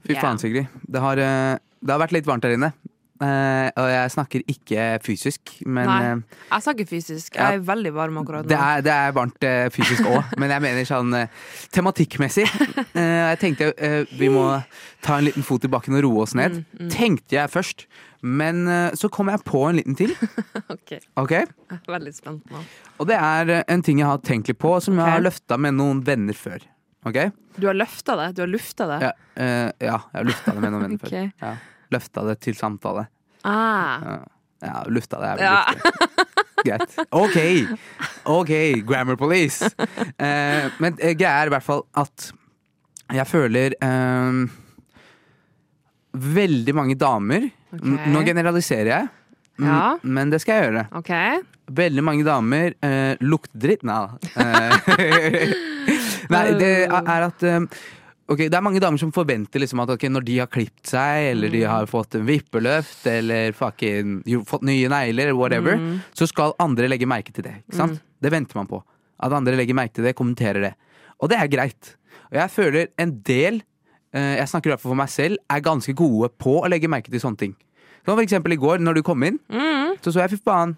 Fy 0.02 0.16
faen, 0.18 0.38
Sigrid. 0.38 0.66
Det 0.90 1.00
har, 1.02 1.18
eh, 1.18 1.58
det 1.82 1.90
har 1.94 2.00
vært 2.02 2.14
litt 2.16 2.26
varmt 2.28 2.44
her 2.46 2.54
inne. 2.56 2.72
Eh, 3.22 3.68
og 3.78 3.86
jeg 3.86 4.10
snakker 4.10 4.42
ikke 4.50 4.86
fysisk, 5.04 5.52
men 5.64 5.86
Nei. 5.86 5.98
eh, 6.10 6.38
Jeg 6.50 6.62
snakker 6.66 6.88
fysisk. 6.90 7.34
Jeg 7.36 7.54
er 7.54 7.58
veldig 7.62 7.92
varm 7.94 8.18
akkurat 8.18 8.42
nå. 8.44 8.48
det, 8.50 8.58
er, 8.58 8.80
det 8.82 8.92
er 8.92 9.12
varmt 9.12 9.46
fysisk 9.72 10.02
òg. 10.10 10.24
men 10.42 10.50
jeg 10.50 10.62
mener 10.64 10.84
sånn 10.88 11.14
tematikkmessig. 11.70 12.46
Eh, 12.94 13.34
jeg 13.34 13.38
tenkte 13.38 13.72
vi 14.18 14.28
må 14.28 14.48
ta 15.02 15.18
en 15.18 15.24
liten 15.30 15.42
fot 15.46 15.64
i 15.64 15.70
bakken 15.70 15.94
og 15.98 16.02
roe 16.08 16.22
oss 16.26 16.34
ned. 16.34 16.64
Mm, 16.80 16.90
Tenkte 16.90 17.38
jeg 17.38 17.50
først. 17.50 17.86
Men 18.22 18.68
eh, 18.68 18.94
så 18.94 19.08
kom 19.10 19.30
jeg 19.32 19.42
på 19.44 19.64
en 19.66 19.78
liten 19.80 19.98
ting. 19.98 20.12
Ok, 20.72 20.94
ok? 21.18 21.32
Jeg 21.32 21.78
er 21.78 21.90
veldig 21.90 22.12
spent 22.14 22.52
nå. 22.52 22.60
Og 23.02 23.08
det 23.10 23.16
er 23.18 23.50
eh, 23.50 23.62
en 23.72 23.82
ting 23.84 23.98
jeg 24.00 24.08
har 24.08 24.20
tenkt 24.24 24.48
litt 24.50 24.60
på, 24.62 24.76
som 24.84 24.98
jeg 24.98 25.14
har 25.16 25.22
løfta 25.22 25.58
med 25.60 25.74
noen 25.78 26.02
venner 26.06 26.36
før. 26.38 26.62
Ok? 27.08 27.18
Du 27.58 27.66
har 27.66 27.74
løfta 27.76 28.14
det? 28.20 28.28
Du 28.36 28.44
har 28.44 28.50
lufta 28.50 28.86
det? 28.92 28.98
Ja, 29.02 29.10
uh, 29.36 29.70
ja 29.82 29.96
jeg 29.98 30.20
har 30.20 30.28
lufta 30.28 30.54
det 30.54 30.62
med 30.62 30.74
noen 30.74 30.84
venner 30.86 31.00
okay. 31.02 31.32
før. 31.34 31.48
Ja. 31.48 31.80
Løfta 31.92 32.24
det 32.28 32.36
til 32.46 32.56
samtale. 32.58 33.06
Ah. 33.42 34.06
Ja, 34.06 34.14
ja 34.68 34.76
lufta 34.94 35.20
det 35.22 35.32
Jeg 35.32 35.50
Ja. 35.50 35.58
Greit. 36.62 36.94
OK, 37.10 37.38
ok, 38.30 38.52
Grammar 38.86 39.16
Police. 39.18 39.66
Eh, 39.74 40.68
men 40.78 40.94
greia 40.94 41.40
er 41.40 41.50
i 41.50 41.52
hvert 41.56 41.66
fall 41.66 41.82
at 41.98 42.28
jeg 43.10 43.26
føler 43.26 43.74
veldig 46.38 46.74
mange 46.78 46.94
damer 47.00 47.48
Ok. 47.72 47.82
N- 47.88 48.12
Nå 48.12 48.22
generaliserer 48.26 48.90
jeg, 48.92 49.08
mm, 49.58 49.66
Ja. 49.66 49.96
men 50.02 50.30
det 50.30 50.40
skal 50.42 50.54
jeg 50.60 50.68
gjøre. 50.70 50.84
Okay. 51.00 51.40
Veldig 51.72 52.02
mange 52.04 52.24
damer 52.26 52.74
eh, 52.84 53.16
lukter 53.24 53.58
dritt. 53.64 53.82
Nei. 53.88 54.02
Eh, 54.36 55.52
Nei, 56.32 56.44
det 56.58 56.70
er 56.88 57.26
at 57.26 57.42
eh, 57.48 57.66
Ok, 58.32 58.38
Det 58.48 58.54
er 58.56 58.62
mange 58.64 58.80
damer 58.80 59.00
som 59.02 59.10
forventer 59.12 59.60
liksom 59.60 59.80
at 59.82 59.90
når 60.08 60.24
de 60.24 60.36
har 60.38 60.46
klippet 60.48 60.86
seg, 60.88 61.32
eller 61.34 61.50
de 61.52 61.62
har 61.68 61.88
fått 61.90 62.14
en 62.16 62.22
vippeløft, 62.24 63.02
eller 63.10 63.52
fucking, 63.52 64.22
fått 64.48 64.62
nye 64.64 64.88
negler, 64.88 65.32
whatever, 65.36 65.76
så 66.16 66.28
skal 66.30 66.54
andre 66.62 66.88
legge 66.88 67.04
merke 67.10 67.34
til 67.34 67.44
det. 67.44 67.56
sant? 67.74 67.98
Det 68.22 68.30
venter 68.32 68.56
man 68.56 68.68
på. 68.70 68.78
At 69.20 69.34
andre 69.36 69.56
legger 69.58 69.76
merke 69.76 69.98
til 69.98 70.06
det, 70.06 70.14
kommenterer 70.16 70.62
det. 70.64 70.72
Og 71.20 71.28
det 71.28 71.40
er 71.42 71.50
greit. 71.52 71.90
Og 72.30 72.38
jeg 72.38 72.50
føler 72.54 72.88
en 73.02 73.12
del, 73.26 73.60
jeg 74.12 74.48
snakker 74.50 74.68
i 74.68 74.72
hvert 74.74 74.80
fall 74.82 74.92
for 74.92 75.00
meg 75.00 75.08
selv, 75.12 75.36
er 75.50 75.60
ganske 75.64 75.94
gode 75.96 76.28
på 76.38 76.58
å 76.62 76.68
legge 76.68 76.88
merke 76.90 77.10
til 77.10 77.20
sånne 77.22 77.38
ting. 77.38 77.54
Som 78.04 78.16
for 78.18 78.22
eksempel 78.24 78.52
i 78.52 78.58
går, 78.60 78.78
når 78.82 78.94
du 78.98 79.02
kom 79.06 79.22
inn, 79.24 79.38
Mm. 79.48 79.96
så 80.02 80.12
så 80.12 80.20
jeg 80.26 80.30
fy 80.34 80.40
faen. 80.44 80.76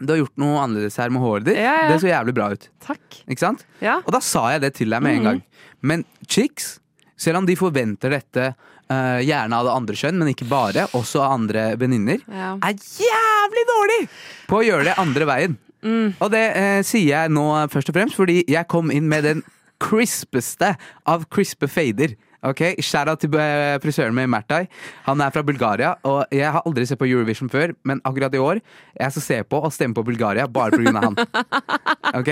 Du 0.00 0.12
har 0.12 0.20
gjort 0.20 0.36
noe 0.38 0.60
annerledes 0.62 0.96
her 0.96 1.10
med 1.10 1.20
håret 1.22 1.44
ditt. 1.44 1.56
Ja, 1.58 1.74
ja. 1.82 1.88
Det 1.90 2.00
så 2.00 2.08
jævlig 2.12 2.34
bra 2.34 2.50
ut. 2.54 2.68
Takk. 2.80 3.22
Ikke 3.28 3.38
sant? 3.42 3.64
Ja. 3.82 3.96
Og 4.06 4.12
da 4.14 4.20
sa 4.20 4.44
jeg 4.52 4.60
det 4.62 4.74
til 4.74 4.90
deg 4.90 5.02
med 5.02 5.16
en 5.18 5.24
gang. 5.24 5.42
Men 5.82 6.04
chicks, 6.28 6.78
selv 7.18 7.38
om 7.42 7.46
de 7.46 7.56
forventer 7.56 8.10
dette 8.10 8.54
Uh, 8.88 9.20
gjerne 9.20 9.52
av 9.52 9.66
det 9.66 9.72
andre 9.76 9.94
kjønn, 10.00 10.16
men 10.16 10.28
ikke 10.32 10.46
bare, 10.48 10.86
også 10.96 11.20
av 11.20 11.32
andre 11.34 11.76
venninner, 11.76 12.22
Ja. 12.32 12.54
er 12.56 12.72
jævlig 12.72 13.64
dårlig 13.68 14.08
på 14.48 14.62
å 14.62 14.64
gjøre 14.64 14.84
det 14.84 14.94
andre 14.96 15.26
veien. 15.28 15.58
Mm. 15.84 16.14
Og 16.22 16.30
det 16.32 16.56
uh, 16.56 16.80
sier 16.80 17.10
jeg 17.12 17.28
nå 17.36 17.68
først 17.68 17.90
og 17.90 17.94
fremst 17.98 18.16
fordi 18.16 18.46
jeg 18.48 18.66
kom 18.66 18.88
inn 18.90 19.06
med 19.06 19.24
den 19.28 19.42
crispeste 19.78 20.70
av 21.04 21.26
crispe 21.28 21.68
fader. 21.68 22.14
Ok, 22.46 22.60
Shout-out 22.84 23.18
til 23.18 23.34
eh, 23.34 23.78
frisøren 23.82 24.14
min, 24.14 24.28
Mertai. 24.30 24.68
Han 25.08 25.18
er 25.24 25.32
fra 25.34 25.42
Bulgaria. 25.42 25.96
Og 26.06 26.20
jeg 26.34 26.46
har 26.54 26.62
aldri 26.68 26.84
sett 26.86 27.00
på 27.00 27.08
Eurovision 27.08 27.50
før, 27.50 27.72
men 27.88 27.98
akkurat 28.06 28.34
i 28.34 28.42
år 28.42 28.60
jeg 28.94 29.14
skal 29.16 29.24
se 29.24 29.38
på 29.50 29.58
og 29.58 29.72
stemme 29.74 29.96
på 29.96 30.04
Bulgaria 30.06 30.46
bare 30.46 30.78
pga. 30.78 31.02
han. 31.02 31.18
Ok, 32.18 32.30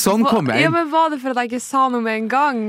Sånn 0.00 0.24
kom 0.26 0.48
jeg 0.50 0.64
inn. 0.64 0.68
Ja, 0.70 0.72
men 0.74 0.88
Var 0.90 1.12
det 1.12 1.20
for 1.22 1.34
at 1.34 1.42
jeg 1.44 1.52
ikke 1.52 1.62
sa 1.66 1.84
noe 1.92 2.02
med 2.04 2.22
en 2.22 2.30
gang? 2.32 2.62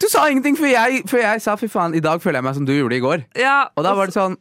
Du 0.00 0.06
sa 0.12 0.26
ingenting 0.30 0.56
før 0.58 0.70
jeg, 0.70 1.02
før 1.08 1.22
jeg 1.24 1.42
sa 1.44 1.56
fy 1.58 1.68
faen, 1.72 1.94
i 1.96 2.02
dag 2.04 2.20
føler 2.22 2.38
jeg 2.38 2.46
meg 2.46 2.56
som 2.58 2.68
du 2.68 2.72
gjorde 2.76 2.96
i 2.98 3.02
går. 3.02 3.26
Ja, 3.40 3.56
Og 3.76 3.84
da 3.86 3.94
var 3.96 4.10
det 4.10 4.16
sånn 4.16 4.36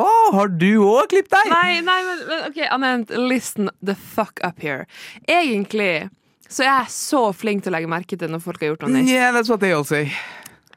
Å, 0.00 0.06
har 0.36 0.48
du 0.60 0.68
òg 0.86 1.10
klippet 1.12 1.34
deg? 1.34 1.50
Nei, 1.52 1.80
nei, 1.84 1.98
men, 2.06 2.20
men 2.28 2.44
OK, 2.48 2.60
Anent, 2.72 3.10
listen 3.18 3.68
the 3.84 3.96
fuck 3.98 4.40
up 4.46 4.60
here. 4.62 4.86
Egentlig 5.28 6.08
så 6.50 6.64
er 6.64 6.70
jeg 6.70 6.92
så 6.94 7.20
flink 7.36 7.62
til 7.62 7.70
å 7.70 7.76
legge 7.76 7.90
merke 7.90 8.16
til 8.18 8.30
når 8.32 8.40
folk 8.42 8.62
har 8.62 8.72
gjort 8.72 8.86
noe 8.86 8.94
nytt. 8.96 9.10
Yeah, 9.12 9.30
that's 9.36 9.50
what 9.52 9.60
they 9.62 9.70
all 9.76 9.84
say. 9.86 10.08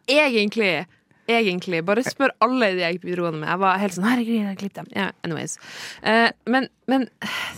Egentlig. 0.09 0.85
Egentlig. 1.31 1.79
Bare 1.87 2.01
spør 2.03 2.33
alle 2.43 2.67
de 2.75 2.81
jeg 2.83 2.95
gikk 2.97 3.03
på 3.05 3.07
videregående 3.07 3.39
med. 3.39 3.47
Jeg 3.47 3.59
var 3.61 3.77
helt 3.79 3.93
sånn 3.95 4.05
Herregud, 4.09 4.33
jeg 4.35 4.47
har 4.49 4.55
klippet 4.59 4.79
dem. 4.81 4.87
Yeah, 4.91 5.11
anyways. 5.23 5.53
Uh, 6.03 6.27
men, 6.51 6.67
men 6.91 7.05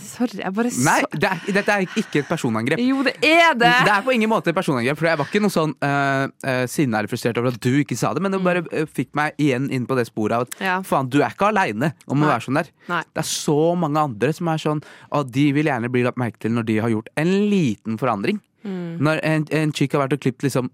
Sorry, 0.04 0.38
jeg 0.38 0.54
bare 0.54 0.70
Nei, 0.86 0.94
det 1.18 1.30
er, 1.32 1.40
dette 1.56 1.74
er 1.74 1.98
ikke 1.98 2.20
et 2.22 2.28
personangrep. 2.30 2.78
Jo, 2.84 3.00
det 3.02 3.16
er 3.26 3.58
det! 3.58 3.72
Det 3.88 3.92
er 3.96 4.04
på 4.06 4.14
ingen 4.14 4.30
måte 4.30 4.52
et 4.52 4.58
personangrep, 4.58 5.00
for 5.00 5.10
jeg 5.10 5.18
var 5.18 5.26
ikke 5.26 5.42
noe 5.42 5.54
sånn 5.56 5.74
uh, 5.82 6.62
sinna 6.70 7.00
eller 7.02 7.10
frustrert 7.10 7.42
over 7.42 7.50
at 7.56 7.58
du 7.66 7.72
ikke 7.82 7.98
sa 7.98 8.12
det, 8.14 8.22
men 8.22 8.36
det 8.36 8.42
bare 8.46 8.62
eh, 8.70 8.86
fikk 8.86 9.10
meg 9.18 9.34
igjen 9.42 9.66
inn 9.74 9.90
på 9.90 9.98
det 9.98 10.06
sporet 10.12 10.38
av 10.38 10.46
at 10.46 10.56
Ja. 10.62 10.78
faen, 10.86 11.10
du 11.10 11.18
er 11.24 11.34
ikke 11.34 11.50
aleine 11.50 11.90
om 12.06 12.22
å 12.22 12.30
være 12.30 12.46
sånn 12.46 12.62
der. 12.62 12.70
Nei. 12.86 13.02
Det 13.18 13.24
er 13.24 13.30
så 13.34 13.58
mange 13.82 14.06
andre 14.12 14.30
som 14.36 14.54
er 14.54 14.62
sånn, 14.62 14.84
og 15.10 15.34
de 15.34 15.50
vil 15.58 15.66
gjerne 15.72 15.90
bli 15.90 16.06
lagt 16.06 16.22
merke 16.22 16.38
til 16.46 16.54
når 16.54 16.70
de 16.70 16.78
har 16.86 16.94
gjort 16.94 17.10
en 17.18 17.34
liten 17.50 17.98
forandring. 17.98 18.38
Når 18.66 19.20
en, 19.26 19.44
en 19.54 19.72
chick 19.74 19.92
har 19.94 20.06
vært 20.06 20.16
og 20.16 20.22
klippet 20.24 20.46
liksom 20.48 20.70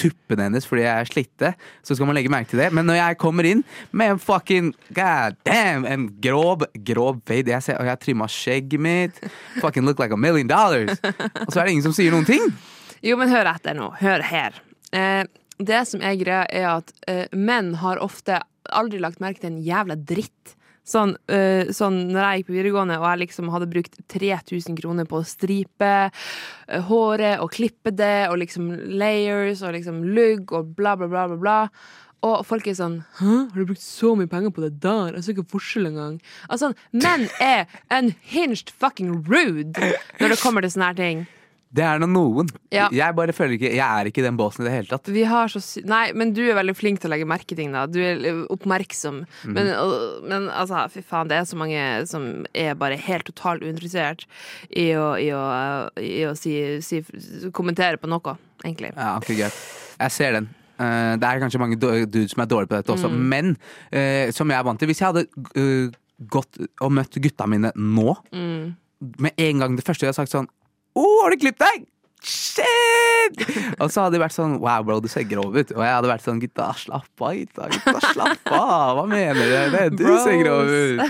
tuppene 0.00 0.48
hennes 0.48 0.66
fordi 0.68 0.84
jeg 0.84 0.92
er 0.92 1.10
slitte, 1.10 1.52
så 1.84 1.96
skal 1.96 2.08
man 2.08 2.16
legge 2.16 2.32
merke 2.32 2.52
til 2.52 2.62
det. 2.62 2.70
Men 2.74 2.88
når 2.88 2.98
jeg 3.00 3.20
kommer 3.22 3.48
inn 3.48 3.62
med 3.90 4.14
en 4.14 4.22
fucking 4.22 4.72
god 4.94 5.38
damn, 5.48 5.86
en 5.88 6.08
grov, 6.22 6.66
grov 6.86 7.20
fade 7.28 7.52
jeg 7.52 7.66
ser, 7.66 7.78
Og 7.80 7.88
jeg 7.88 7.94
har 7.94 8.02
trimma 8.02 8.28
skjegget 8.30 8.80
mitt. 8.82 9.20
Fucking 9.60 9.86
look 9.86 9.98
like 9.98 10.14
a 10.14 10.16
million 10.16 10.48
dollars. 10.48 10.98
Og 11.02 11.52
så 11.52 11.60
er 11.60 11.64
det 11.66 11.76
ingen 11.76 11.86
som 11.86 11.96
sier 11.96 12.14
noen 12.14 12.28
ting. 12.28 12.52
Jo, 13.02 13.16
men 13.18 13.32
hør 13.32 13.50
etter 13.50 13.74
nå. 13.74 13.90
Hør 13.98 14.22
her. 14.22 14.58
Eh, 14.94 15.24
det 15.58 15.84
som 15.90 16.02
er 16.04 16.18
greia, 16.20 16.44
er 16.50 16.68
at 16.78 16.92
eh, 17.10 17.26
menn 17.34 17.74
har 17.82 18.00
ofte 18.02 18.40
aldri 18.70 19.00
lagt 19.02 19.22
merke 19.22 19.42
til 19.42 19.52
en 19.52 19.62
jævla 19.64 19.96
dritt. 19.98 20.56
Sånn, 20.82 21.14
eh, 21.30 21.70
sånn 21.70 22.08
når 22.10 22.24
jeg 22.24 22.40
gikk 22.40 22.48
på 22.48 22.54
videregående 22.56 22.96
og 22.98 23.06
jeg 23.06 23.20
liksom 23.20 23.50
hadde 23.54 23.68
brukt 23.70 24.00
3000 24.10 24.78
kroner 24.80 25.06
på 25.06 25.20
å 25.20 25.26
stripe 25.26 25.90
eh, 26.10 26.80
håret 26.88 27.38
og 27.38 27.52
klippe 27.54 27.92
det, 27.94 28.26
og 28.32 28.40
liksom 28.42 28.72
layers 28.98 29.62
og 29.62 29.76
liksom 29.76 30.02
lugg 30.16 30.50
og 30.50 30.72
bla, 30.74 30.96
bla, 30.98 31.06
bla, 31.06 31.28
bla, 31.30 31.38
bla. 31.38 31.58
Og 32.22 32.42
folk 32.46 32.66
er 32.70 32.76
sånn 32.78 33.00
Hæ, 33.18 33.36
har 33.50 33.58
du 33.58 33.66
brukt 33.66 33.82
så 33.82 34.12
mye 34.18 34.30
penger 34.30 34.52
på 34.54 34.62
det 34.62 34.76
der? 34.82 35.16
Jeg 35.16 35.24
ser 35.26 35.36
ikke 35.36 35.54
forskjell 35.54 35.88
engang. 35.90 36.18
Altså, 36.48 36.72
menn 36.94 37.28
er 37.42 37.70
unhinged 37.90 38.70
fucking 38.82 39.16
rude 39.26 39.92
når 40.20 40.34
det 40.34 40.42
kommer 40.42 40.62
til 40.62 40.74
sånne 40.74 40.90
her 40.92 40.98
ting. 40.98 41.24
Det 41.72 41.80
er 41.88 41.98
nå 42.02 42.06
noen. 42.12 42.50
Ja. 42.70 42.90
Jeg 42.92 43.14
bare 43.16 43.32
føler 43.32 43.54
ikke 43.56 43.70
Jeg 43.72 43.80
er 43.80 44.04
ikke 44.10 44.20
i 44.20 44.26
den 44.26 44.36
båsen 44.36 44.60
i 44.60 44.68
det 44.68 44.72
hele 44.74 44.90
tatt. 44.90 45.06
Vi 45.08 45.22
har 45.24 45.48
så 45.48 45.60
sy 45.64 45.80
Nei, 45.88 46.12
men 46.12 46.34
du 46.36 46.42
er 46.44 46.54
veldig 46.58 46.74
flink 46.76 47.00
til 47.00 47.08
å 47.08 47.14
legge 47.14 47.24
merke 47.28 47.56
ting, 47.56 47.72
da. 47.72 47.86
Du 47.88 47.96
er 48.04 48.18
oppmerksom. 48.52 49.22
Men, 49.48 49.70
og- 49.80 50.22
men 50.28 50.48
altså, 50.52 50.82
fy 50.92 51.00
faen, 51.00 51.28
det 51.32 51.38
er 51.38 51.48
så 51.48 51.56
mange 51.56 52.06
som 52.10 52.44
er 52.54 52.74
bare 52.74 52.96
helt 53.00 53.24
totalt 53.30 53.62
uinteressert 53.64 54.26
i 54.76 54.90
å, 54.92 55.14
i 55.16 55.30
å, 55.32 55.42
i 55.96 56.22
å 56.28 56.36
si, 56.36 56.58
si 56.84 57.00
kommentere 57.56 57.96
på 57.96 58.06
noe, 58.12 58.36
egentlig. 58.64 58.92
Ja, 58.96 59.16
ok, 59.16 59.32
greit. 59.38 59.56
Jeg 59.98 60.10
ser 60.12 60.32
den. 60.32 60.50
Eh, 60.78 61.16
det 61.16 61.24
er 61.28 61.40
kanskje 61.40 61.60
mange 61.62 61.78
dudes 61.80 62.32
som 62.36 62.42
er 62.44 62.46
dårlige 62.52 62.68
på 62.68 62.76
dette 62.82 62.92
også, 62.92 63.08
Mm. 63.08 63.28
men 63.32 63.56
eh, 63.92 64.30
som 64.32 64.48
jeg 64.50 64.58
er 64.58 64.64
vant 64.64 64.78
til 64.80 64.88
Hvis 64.88 65.00
jeg 65.00 65.08
hadde 65.12 65.26
eh, 65.56 65.90
gått 66.28 66.58
og 66.80 66.92
møtt 66.92 67.16
gutta 67.22 67.46
mine 67.48 67.72
nå, 67.76 68.16
Mm. 68.32 68.74
med 69.18 69.32
en 69.38 69.58
gang 69.58 69.76
det 69.76 69.84
første 69.84 70.04
jeg 70.04 70.12
hadde 70.12 70.20
sagt 70.28 70.32
sånn 70.36 70.48
Å, 70.98 71.04
har 71.22 71.32
du 71.34 71.40
klippet 71.40 71.64
deg? 71.64 71.88
Shit! 72.22 73.40
Og 73.82 73.88
så 73.90 74.04
hadde 74.04 74.14
de 74.14 74.20
vært 74.22 74.34
sånn 74.36 74.52
Wow, 74.62 74.84
bro, 74.86 74.98
du 75.02 75.08
ser 75.10 75.24
grov 75.26 75.56
ut. 75.56 75.72
Og 75.74 75.80
jeg 75.82 75.94
hadde 75.96 76.10
vært 76.10 76.22
sånn 76.26 76.38
Gutta, 76.42 76.68
slapp 76.78 77.24
av, 77.24 77.32
gutta. 77.40 77.66
gutta 77.72 78.02
slapp 78.12 78.52
av. 78.54 79.00
Hva 79.00 79.04
mener 79.10 79.40
dere? 79.42 79.88
Du 79.98 80.04
ser 80.22 80.36
grov 80.42 80.70
ut. 80.70 81.02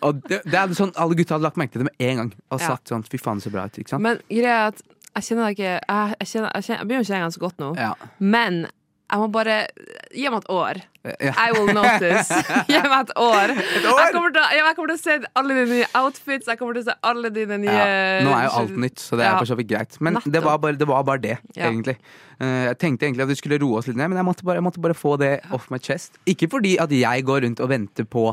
Og 0.00 0.24
det, 0.26 0.40
det 0.48 0.58
er 0.58 0.74
sånn 0.78 0.90
Alle 0.98 1.18
gutta 1.20 1.36
hadde 1.36 1.46
lagt 1.46 1.60
merke 1.60 1.76
til 1.76 1.84
det 1.84 1.90
med 1.92 2.06
en 2.08 2.22
gang 2.24 2.32
og 2.50 2.64
sagt 2.64 2.90
sånn 2.90 3.06
Fy 3.06 3.20
faen, 3.22 3.42
så 3.44 3.52
bra 3.54 3.68
ut. 3.70 3.78
Ikke 3.78 3.94
sant? 3.94 4.02
Men 4.06 4.18
greia 4.26 4.56
er 4.64 4.72
at 4.72 4.82
jeg 5.14 5.28
kjenner 5.28 5.46
deg 5.52 5.58
ikke 5.60 5.70
Jeg, 5.70 6.16
jeg, 6.18 6.30
kjenner, 6.32 6.50
jeg, 6.50 6.66
kjenner, 6.66 6.80
jeg 6.80 6.88
begynner 6.90 7.04
å 7.04 7.08
kjenne 7.10 7.20
deg 7.20 7.28
ganske 7.28 7.44
godt 7.46 7.62
nå, 7.62 7.70
Ja. 7.78 7.92
men 8.18 8.64
jeg 9.10 9.20
må 9.20 9.26
bare 9.34 9.56
Gi 10.14 10.24
meg 10.30 10.38
et 10.40 10.48
år. 10.54 10.78
Ja. 11.20 11.32
I 11.36 11.52
will 11.52 11.68
notice. 11.76 12.32
Gi 12.70 12.78
meg 12.80 12.94
et 13.02 13.10
år. 13.20 13.50
år? 13.52 13.52
Jeg, 13.52 14.12
kommer 14.14 14.32
til, 14.32 14.44
jeg 14.56 14.76
kommer 14.78 14.92
til 14.92 14.96
å 14.96 15.02
se 15.02 15.16
alle 15.36 15.56
dine 15.58 15.66
nye 15.74 15.88
outfits. 16.00 16.48
Jeg 16.48 16.60
kommer 16.60 16.78
til 16.78 16.84
å 16.84 16.86
se 16.88 16.94
alle 17.10 17.30
dine 17.34 17.58
nye 17.60 17.74
Ja, 17.74 18.22
nå 18.24 18.32
er 18.32 18.46
jo 18.46 18.54
alt 18.62 18.76
nytt, 18.86 19.02
så 19.02 19.18
det 19.20 19.26
er 19.28 19.36
for 19.36 19.50
så 19.50 19.58
vidt 19.58 19.68
greit. 19.74 19.98
Men 20.00 20.16
det 20.24 20.42
var, 20.44 20.56
bare, 20.62 20.78
det 20.80 20.88
var 20.88 21.04
bare 21.04 21.20
det, 21.26 21.36
Ja. 21.58 21.68
egentlig. 21.68 21.96
Eh, 22.40 22.64
jeg 22.70 22.78
tenkte 22.80 23.06
egentlig 23.08 23.26
at 23.26 23.32
vi 23.34 23.38
skulle 23.42 23.58
roe 23.62 23.78
oss 23.82 23.90
litt 23.90 23.98
ned, 24.00 24.08
men 24.14 24.18
jeg 24.22 24.26
måtte 24.30 24.46
bare, 24.46 24.58
jeg 24.62 24.66
måtte 24.70 24.80
bare 24.86 24.96
få 24.96 25.16
det 25.20 25.32
off 25.54 25.68
my 25.74 25.78
chest. 25.82 26.16
Ikke 26.30 26.48
fordi 26.50 26.76
at 26.82 26.90
jeg 26.94 27.26
går 27.28 27.44
rundt 27.44 27.60
og 27.60 27.68
venter 27.74 28.08
på 28.08 28.28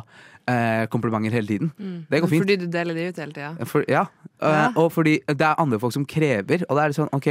eh, 0.47 0.85
komplimenter 0.93 1.35
hele 1.35 1.47
tiden. 1.51 1.73
Det 2.09 2.21
går 2.23 2.31
fint. 2.31 2.45
Fordi 2.47 2.59
du 2.63 2.67
deler 2.71 2.95
de 2.97 3.09
ut 3.11 3.19
hele 3.25 3.35
tida. 3.35 3.51
For, 3.69 3.83
ja. 3.91 4.05
Eh, 4.39 4.47
Ja. 4.61 4.69
Og 4.79 4.91
fordi 4.95 5.19
det 5.27 5.41
er 5.41 5.59
andre 5.61 5.77
folk 5.81 5.93
som 5.93 6.05
krever, 6.07 6.63
og 6.69 6.77
da 6.77 6.85
er 6.85 6.93
det 6.93 6.97
sånn 7.01 7.11
OK, 7.13 7.27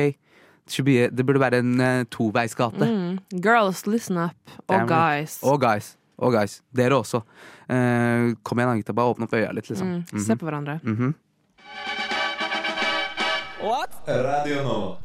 be, 0.85 1.09
det 1.11 1.27
burde 1.27 1.41
være 1.41 1.59
en 1.59 1.81
uh, 1.81 2.05
toveisgate. 2.11 2.87
Mm. 2.87 3.19
Girls, 3.43 3.87
listen 3.87 4.17
up. 4.19 4.37
Og 4.69 4.75
Damn 4.77 4.89
guys. 4.89 5.39
Og 5.43 5.61
guys. 5.61 5.97
Og 6.19 6.33
guys. 6.33 6.61
Dere 6.77 7.01
også. 7.01 7.23
Uh, 7.71 8.35
kom 8.43 8.59
igjen, 8.59 8.83
gutta. 8.83 8.93
Bare 8.93 9.15
åpne 9.15 9.25
opp 9.29 9.35
øya 9.35 9.51
litt, 9.53 9.71
liksom. 9.71 9.87
Mm. 9.87 10.05
Mhm. 10.13 10.25
Se 10.27 10.37
på 10.37 10.47
hverandre. 10.49 10.81
Mhm. 10.85 11.15
Radio 14.07 14.63
Nova. 14.65 14.97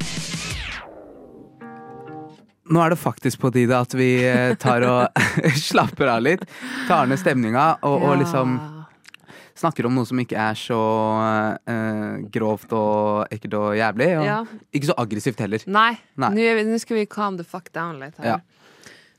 Nå 2.66 2.82
er 2.82 2.90
det 2.90 2.98
faktisk 2.98 3.40
på 3.44 3.52
tide 3.54 3.78
at 3.78 3.94
vi 3.94 4.08
eh, 4.26 4.56
tar 4.58 4.82
og 4.90 5.26
slapper 5.70 6.10
av 6.16 6.24
litt. 6.26 6.46
Tar 6.88 7.06
ned 7.06 7.20
stemninga 7.22 7.76
og, 7.86 8.00
og 8.02 8.16
Ja. 8.16 8.22
liksom 8.24 8.56
snakker 9.56 9.86
om 9.88 9.96
noe 9.96 10.06
som 10.06 10.20
ikke 10.20 10.36
er 10.38 10.58
så 10.60 10.80
uh, 11.68 12.18
grovt 12.34 12.74
og 12.76 13.28
ekkelt 13.32 13.54
og 13.60 13.70
jævlig. 13.80 14.10
Og 14.20 14.26
Ja. 14.28 14.40
ikke 14.76 14.90
så 14.92 14.96
aggressivt 15.00 15.40
heller. 15.40 15.64
Nei. 15.68 15.94
Nå, 16.18 16.78
skal 16.82 16.98
vi 16.98 17.06
calm 17.06 17.38
the 17.38 17.44
fuck 17.48 17.72
down 17.74 18.00
litt 18.00 18.18
her. 18.20 18.26
Ja. 18.26 18.40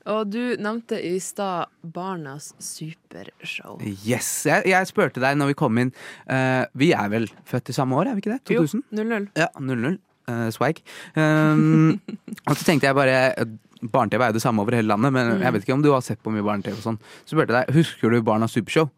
Og 0.07 0.29
du 0.31 0.55
nevnte 0.63 1.01
i 1.03 1.17
stad 1.19 1.67
Barnas 1.83 2.53
supershow. 2.63 3.81
Yes. 4.07 4.29
Jeg, 4.47 4.63
jeg 4.71 4.87
spurte 4.87 5.19
deg 5.25 5.35
når 5.41 5.49
vi 5.55 5.57
kom 5.59 5.79
inn 5.83 5.91
Uh, 6.31 6.65
Vi 6.79 6.93
er 6.95 7.09
vel 7.11 7.27
født 7.47 7.71
i 7.71 7.75
samme 7.75 7.97
år, 7.99 8.09
er 8.13 8.15
vi 8.19 8.23
ikke 8.23 8.37
det? 8.37 8.45
2000? 8.53 8.83
Jo, 8.93 9.03
0-0. 9.03 9.27
Ja, 9.39 9.49
00. 9.59 9.97
Uh, 10.29 10.49
swag. 10.51 10.79
Um, 11.17 12.01
og 12.49 12.55
så 12.59 12.65
tenkte 12.67 12.87
jeg 12.89 12.97
bare 12.99 13.17
eh, 13.39 13.47
Barne-TV 13.87 14.23
er 14.25 14.31
jo 14.33 14.39
det 14.39 14.43
samme 14.43 14.63
over 14.65 14.75
hele 14.75 14.89
landet, 14.91 15.13
men 15.15 15.29
Mm. 15.37 15.43
jeg 15.45 15.53
vet 15.55 15.63
ikke 15.67 15.75
om 15.77 15.83
du 15.85 15.91
har 15.93 16.01
sett 16.03 16.23
på 16.23 16.33
mye 16.35 16.43
barne-TV. 16.43 16.75
og 16.79 16.83
sånn 16.83 16.99
Så 17.27 17.35
spurte 17.37 17.53
jeg 17.55 17.67
deg 17.69 17.75
husker 17.77 18.11
du 18.11 18.23
Barnas 18.27 18.55
supershow. 18.57 18.89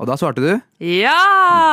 Og 0.00 0.08
da 0.08 0.16
svarte 0.16 0.40
du 0.40 0.54
Ja! 0.80 1.12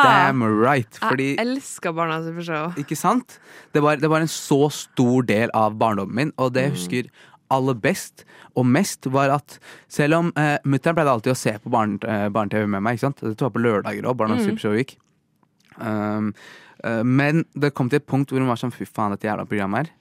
damn 0.04 0.44
right. 0.44 1.00
Fordi 1.00 1.30
Jeg 1.38 1.46
elsker 1.46 1.96
Barna 1.96 2.20
supershow. 2.26 2.76
Ikke 2.80 2.98
sant? 3.00 3.40
Det 3.74 3.82
var, 3.84 4.02
det 4.02 4.10
var 4.12 4.24
en 4.24 4.32
så 4.32 4.68
stor 4.74 5.24
del 5.28 5.52
av 5.56 5.78
barndommen 5.80 6.16
min, 6.18 6.32
og 6.38 6.54
det 6.56 6.68
jeg 6.68 6.76
husker 6.76 7.10
aller 7.54 7.78
best 7.80 8.26
og 8.60 8.66
mest, 8.68 9.08
var 9.14 9.32
at 9.32 9.58
selv 9.88 10.18
om 10.18 10.32
eh, 10.36 10.58
mutter'n 10.68 10.98
pleide 10.98 11.14
alltid 11.14 11.32
å 11.32 11.38
se 11.40 11.54
på 11.64 11.72
barne- 11.72 12.02
eh, 12.04 12.28
barne-TV 12.34 12.68
med 12.68 12.84
meg, 12.84 12.98
ikke 12.98 13.06
sant? 13.08 13.22
Dette 13.24 13.46
var 13.46 13.54
på 13.56 13.62
lørdager 13.64 14.08
òg, 14.10 14.18
Barnas 14.20 14.44
Supershow 14.44 14.76
gikk. 14.76 14.98
Um, 15.78 16.34
uh, 16.84 17.04
men 17.06 17.46
det 17.54 17.70
kom 17.78 17.88
til 17.92 18.02
et 18.02 18.08
punkt 18.10 18.34
hvor 18.34 18.42
hun 18.42 18.50
var 18.50 18.60
sånn 18.60 18.74
fy 18.74 18.88
faen, 18.90 19.14
dette 19.14 19.30
jævla 19.30 19.46
programmet 19.48 19.86
her. 19.86 19.94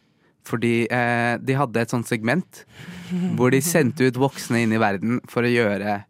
Fordi 0.47 0.75
eh, 0.95 1.37
de 1.43 1.59
hadde 1.59 1.83
et 1.83 1.93
sånt 1.93 2.07
segment 2.07 2.65
hvor 3.37 3.51
de 3.55 3.61
sendte 3.75 4.07
ut 4.07 4.19
voksne 4.19 4.63
inn 4.63 4.75
i 4.75 4.81
verden 4.83 5.21
for 5.31 5.47
å 5.47 5.51
gjøre 5.51 6.01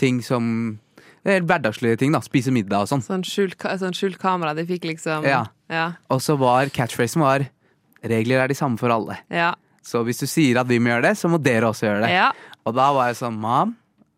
ting 0.00 0.20
som 0.24 0.78
Helt 1.26 1.46
hverdagslige 1.46 1.98
ting, 2.00 2.12
da. 2.12 2.20
Spise 2.24 2.50
middag 2.54 2.86
og 2.86 2.88
sånn. 2.88 3.02
Sånn 3.04 3.22
skjult, 3.26 3.58
ka- 3.60 3.74
sånn 3.76 3.92
skjult 3.96 4.18
kamera. 4.18 4.54
De 4.56 4.64
fikk 4.64 4.84
liksom 4.88 5.24
Ja. 5.24 5.46
Ja. 5.68 5.92
Og 6.10 6.20
så 6.20 6.36
var 6.38 6.66
catchphrasen 6.66 7.20
var 7.20 7.48
Regler 8.02 8.40
er 8.40 8.48
de 8.48 8.54
samme 8.54 8.78
for 8.78 8.88
alle. 8.90 9.18
ja. 9.30 9.54
Så 9.82 10.04
hvis 10.04 10.18
du 10.20 10.26
sier 10.26 10.58
at 10.60 10.66
vi 10.68 10.78
må 10.78 10.88
gjøre 10.92 11.02
det, 11.02 11.16
så 11.16 11.28
må 11.28 11.42
dere 11.42 11.62
også 11.68 11.86
gjøre 11.88 12.02
det. 12.06 12.10
ja. 12.10 12.30
Og 12.66 12.74
da 12.74 12.92
var 12.92 13.06
jeg 13.08 13.16
sånn 13.16 13.38
Mom, 13.40 13.76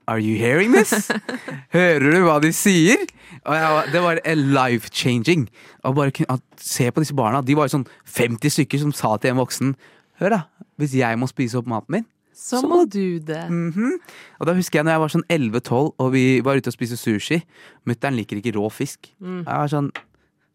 are 0.09 0.19
you 0.21 0.37
hearing 0.37 0.73
this? 0.73 1.11
Hører 1.73 2.13
du 2.13 2.21
hva 2.27 2.41
de 2.43 2.51
sier? 2.53 2.99
Og 3.47 3.55
jeg, 3.55 3.71
var- 3.71 3.87
det 3.93 4.03
var 4.03 4.21
life-changing. 4.37 5.49
Og 5.85 5.95
bare 5.97 6.11
kunne- 6.13 6.31
at, 6.35 6.41
Se 6.59 6.91
på 6.91 7.01
disse 7.03 7.15
barna. 7.15 7.43
De 7.45 7.55
var 7.55 7.67
jo 7.67 7.79
sånn 7.79 7.87
50 8.07 8.51
stykker 8.51 8.79
som 8.79 8.93
sa 8.93 9.17
til 9.17 9.31
en 9.33 9.37
voksen 9.39 9.75
Hør, 10.21 10.31
da. 10.31 10.43
Hvis 10.79 10.93
jeg 10.95 11.17
må 11.19 11.27
spise 11.27 11.57
opp 11.59 11.67
maten 11.67 11.91
min 11.91 12.05
Så 12.35 12.63
må 12.67 12.85
du 12.89 13.19
det. 13.19 13.43
Mhm. 13.51 13.99
Og 14.41 14.47
da 14.49 14.55
husker 14.55 14.79
jeg 14.81 14.85
når 14.87 14.93
jeg 14.97 15.01
var 15.05 15.13
sånn 15.13 15.27
11-12 15.29 15.93
og 15.99 16.13
vi 16.13 16.41
var 16.45 16.57
ute 16.57 16.69
og 16.73 16.75
spiste 16.77 16.97
sushi. 16.97 17.43
Mutter'n 17.87 18.17
liker 18.17 18.37
ikke 18.41 18.55
rå 18.57 18.71
fisk. 18.73 19.11
Mm. 19.21 19.45
Jeg 19.45 19.61
var 19.65 19.69
sånn 19.73 19.93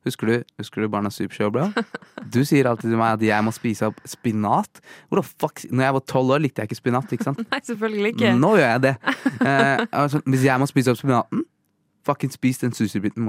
Husker 0.08 0.28
du, 0.30 0.44
husker 0.56 0.82
du 0.82 0.88
Barnas 0.88 1.18
Supershow, 1.20 1.50
bro? 1.52 1.66
Du 2.32 2.40
sier 2.48 2.64
alltid 2.70 2.90
til 2.94 2.98
meg 3.00 3.18
at 3.18 3.24
jeg 3.28 3.44
må 3.44 3.52
spise 3.52 3.90
opp 3.90 3.98
spinat. 4.08 4.80
Hvor 5.10 5.20
da 5.20 5.24
fuck 5.28 5.66
Når 5.70 5.84
jeg 5.84 5.94
var 5.98 6.04
12 6.08 6.32
år, 6.32 6.40
likte 6.46 6.62
jeg 6.64 6.70
ikke 6.70 6.78
spinat. 6.80 7.12
ikke 7.12 7.24
sant? 7.28 7.42
Nei, 7.52 7.60
selvfølgelig 7.66 8.14
ikke. 8.16 8.32
Nå 8.40 8.54
gjør 8.56 8.72
jeg 8.72 8.82
det. 8.88 8.96
Eh, 9.48 9.84
altså, 9.92 10.22
hvis 10.26 10.44
jeg 10.48 10.60
må 10.60 10.66
spise 10.70 10.92
opp 10.94 10.98
spinaten, 11.02 11.44
fuckings 12.08 12.34
spis 12.40 12.58
den 12.64 12.72
sushibiten, 12.74 13.28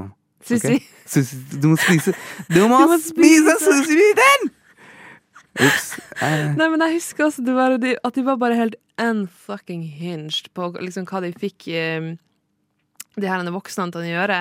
Okay? 0.48 0.78
Sissi. 1.04 1.24
Sushi- 1.34 1.58
Du 1.60 1.66
må 1.72 1.76
spise 1.76 2.12
Du 2.48 2.60
må, 2.70 2.78
Du 2.78 2.92
må 2.92 2.98
spise 3.02 3.56
spise- 3.58 3.74
sushibiten! 3.82 4.52
Ups. 5.58 5.90
Eh, 6.22 6.54
Nei, 6.58 6.68
men 6.70 6.82
jeg 6.86 6.98
husker 6.98 7.28
også 7.28 7.44
var, 7.56 7.76
at 7.78 8.14
de 8.14 8.24
var 8.26 8.38
bare 8.40 8.58
helt 8.58 8.78
unfucking 8.98 9.84
hinged 9.98 10.50
på 10.54 10.70
liksom, 10.78 11.06
hva 11.10 11.22
de 11.24 11.32
fikk 11.38 11.68
eh, 11.72 12.14
de 13.18 13.30
her 13.30 13.50
voksne 13.54 13.88
til 13.92 14.04
å 14.04 14.12
gjøre. 14.12 14.38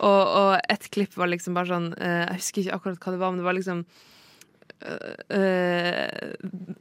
Og, 0.00 0.22
og 0.40 0.72
et 0.72 0.88
klipp 0.94 1.16
var 1.20 1.30
liksom 1.32 1.56
bare 1.56 1.70
sånn 1.70 1.92
eh, 1.98 2.24
Jeg 2.24 2.40
husker 2.40 2.64
ikke 2.64 2.80
akkurat 2.80 3.06
hva 3.06 3.14
det 3.14 3.22
var, 3.22 3.32
men 3.32 3.42
det 3.42 3.48
var 3.48 3.58
liksom 3.58 3.84
eh, 4.80 5.14
eh, 5.38 6.34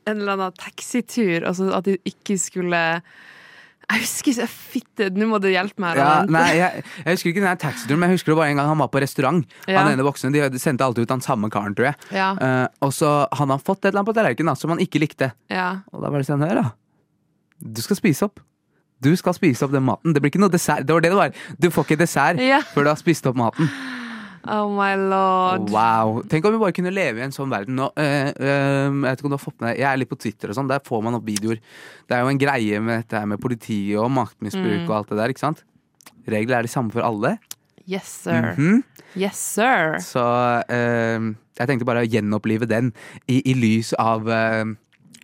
En 0.08 0.18
eller 0.18 0.36
annen 0.38 0.60
taxitur. 0.60 1.48
Altså 1.50 1.72
at 1.76 1.88
de 1.90 2.00
ikke 2.10 2.40
skulle 2.42 2.84
Jeg 3.94 4.04
husker 4.04 4.32
ikke 4.34 4.48
Fitte, 4.74 5.08
nå 5.14 5.28
må 5.30 5.38
du 5.42 5.48
hjelpe 5.52 5.82
meg. 5.84 6.00
Ja, 6.02 6.24
nei, 6.26 6.48
jeg, 6.58 6.84
jeg 7.04 7.18
husker 7.18 7.30
ikke 7.30 7.44
den 7.44 7.60
taxituren, 7.62 8.00
men 8.02 8.10
jeg 8.10 8.18
husker 8.18 8.34
det 8.34 8.38
var 8.40 8.50
en 8.50 8.62
gang 8.62 8.70
han 8.72 8.82
var 8.82 8.90
på 8.94 9.02
restaurant. 9.04 9.44
Ja. 9.70 9.84
Han 9.84 9.94
ene 9.94 10.06
voksne, 10.08 10.32
De 10.34 10.62
sendte 10.62 10.86
alltid 10.86 11.06
ut 11.06 11.14
han 11.14 11.22
samme 11.22 11.50
karen, 11.54 11.76
tror 11.78 11.92
jeg. 11.92 12.00
Ja, 12.18 12.32
Uh, 12.44 12.66
og 12.84 12.92
så 12.96 13.10
han 13.38 13.52
har 13.54 13.62
fått 13.62 13.84
et 13.84 13.92
eller 13.92 14.02
annet 14.02 14.10
på 14.10 14.16
tallerkenen 14.18 14.58
som 14.58 14.74
han 14.74 14.82
ikke 14.82 15.00
likte. 15.04 15.32
ja. 15.54 15.68
Og 15.94 16.02
da 16.02 16.10
var 16.10 16.24
det 16.24 16.28
sånn, 16.28 16.42
hør 16.44 16.58
da. 16.60 16.66
Du 17.64 17.82
skal 17.86 18.00
spise 18.00 18.26
opp. 18.26 18.42
Du 19.04 19.12
skal 19.20 19.36
spise 19.36 19.66
opp 19.66 19.72
den 19.76 19.84
maten. 19.86 20.14
Det 20.16 20.22
blir 20.24 20.32
ikke 20.32 20.42
noe 20.42 20.52
dessert. 20.54 20.86
Det 20.88 20.96
var 20.96 21.04
det 21.04 21.12
det 21.14 21.20
var. 21.20 21.34
Du 21.60 21.70
får 21.72 21.86
ikke 21.88 22.00
dessert 22.02 22.40
før 22.74 22.88
du 22.88 22.90
har 22.92 23.00
spist 23.00 23.28
opp 23.30 23.38
maten. 23.40 23.70
Oh 24.52 24.68
my 24.76 24.96
lord. 25.00 25.70
Wow. 25.72 26.22
Tenk 26.28 26.44
om 26.46 26.52
vi 26.56 26.60
bare 26.60 26.76
kunne 26.76 26.92
leve 26.92 27.22
i 27.22 27.24
en 27.24 27.32
sånn 27.32 27.52
verden 27.52 27.78
nå. 27.80 27.86
Eh, 27.96 28.30
eh, 28.34 28.90
jeg 28.90 29.02
vet 29.06 29.20
ikke 29.22 29.30
om 29.30 29.32
du 29.32 29.38
har 29.38 29.44
fått 29.46 29.60
med 29.62 29.70
deg 29.70 29.80
Jeg 29.80 29.88
er 29.94 30.00
litt 30.02 30.10
på 30.12 30.18
Twitter 30.20 30.52
og 30.52 30.58
sånn, 30.58 30.68
der 30.68 30.84
får 30.84 31.04
man 31.06 31.16
opp 31.16 31.24
videoer. 31.28 31.62
Det 32.10 32.18
er 32.18 32.26
jo 32.26 32.32
en 32.34 32.42
greie 32.42 32.82
med 32.84 33.04
dette 33.06 33.22
med 33.32 33.40
politiet 33.40 33.98
og 34.02 34.12
maktmisbruk 34.12 34.82
Mm. 34.84 34.90
og 34.90 34.96
alt 34.98 35.10
det 35.14 35.18
der, 35.22 35.30
ikke 35.34 35.40
sant? 35.46 35.64
Regler 36.28 36.58
er 36.60 36.62
de 36.68 36.72
samme 36.72 36.92
for 36.92 37.02
alle. 37.08 37.38
Yes, 37.88 38.08
sir. 38.24 38.54
Mhm. 38.58 38.84
Yes, 39.16 39.38
sir. 39.38 39.98
Så 40.00 40.24
eh, 40.68 41.20
jeg 41.60 41.68
tenkte 41.68 41.86
bare 41.86 42.04
å 42.04 42.10
gjenopplive 42.10 42.68
den 42.68 42.94
i, 43.28 43.42
i 43.46 43.54
lys 43.54 43.94
av 44.00 44.28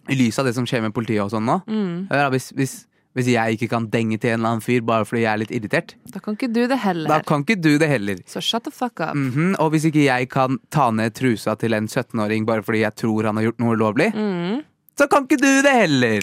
I 0.10 0.16
lys 0.16 0.40
av 0.40 0.46
det 0.46 0.56
som 0.56 0.66
skjer 0.66 0.82
med 0.82 0.94
politiet 0.94 1.22
og 1.22 1.30
sånn 1.32 1.46
nå. 1.46 1.60
Mm. 1.68 2.08
Hvis, 2.34 2.52
hvis, 2.58 2.74
hvis 3.20 3.28
jeg 3.34 3.58
ikke 3.58 3.68
kan 3.76 3.86
denge 3.92 4.18
til 4.18 4.32
en 4.32 4.40
eller 4.40 4.50
annen 4.56 4.64
fyr 4.66 4.82
bare 4.88 5.06
fordi 5.06 5.22
jeg 5.26 5.32
er 5.34 5.42
litt 5.44 5.52
irritert, 5.60 5.96
Da 6.14 6.20
kan 6.24 6.34
ikke 6.40 6.50
du 6.54 6.62
det 6.72 6.80
heller. 6.80 7.10
da 7.12 7.20
kan 7.22 7.44
ikke 7.46 7.60
du 7.62 7.78
det 7.78 7.90
heller. 7.92 8.18
Så 8.26 8.42
shut 8.42 8.64
the 8.64 8.72
fuck 8.72 9.00
up. 9.00 9.16
Mhm, 9.16 9.56
Og 9.60 9.72
hvis 9.72 9.86
ikke 9.86 10.04
jeg 10.08 10.30
kan 10.30 10.58
ta 10.72 10.90
ned 10.92 11.14
trusa 11.14 11.56
til 11.60 11.74
en 11.74 11.88
17-åring 11.88 12.46
bare 12.48 12.64
fordi 12.64 12.80
jeg 12.86 12.96
tror 12.96 13.26
han 13.30 13.36
har 13.38 13.44
gjort 13.50 13.60
noe 13.60 13.76
ulovlig, 13.78 14.14
Mm. 14.16 14.64
så 14.98 15.08
kan 15.10 15.24
ikke 15.28 15.38
du 15.38 15.62
det 15.62 15.72
heller! 15.74 16.22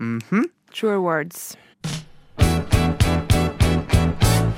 Mm 0.00 0.18
-hmm. 0.30 0.44
True 0.74 0.98
words. 0.98 1.56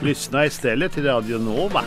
Lyssna 0.03 0.45
istället 0.47 0.93
till 0.93 1.05
Radio 1.05 1.39
Nova. 1.39 1.85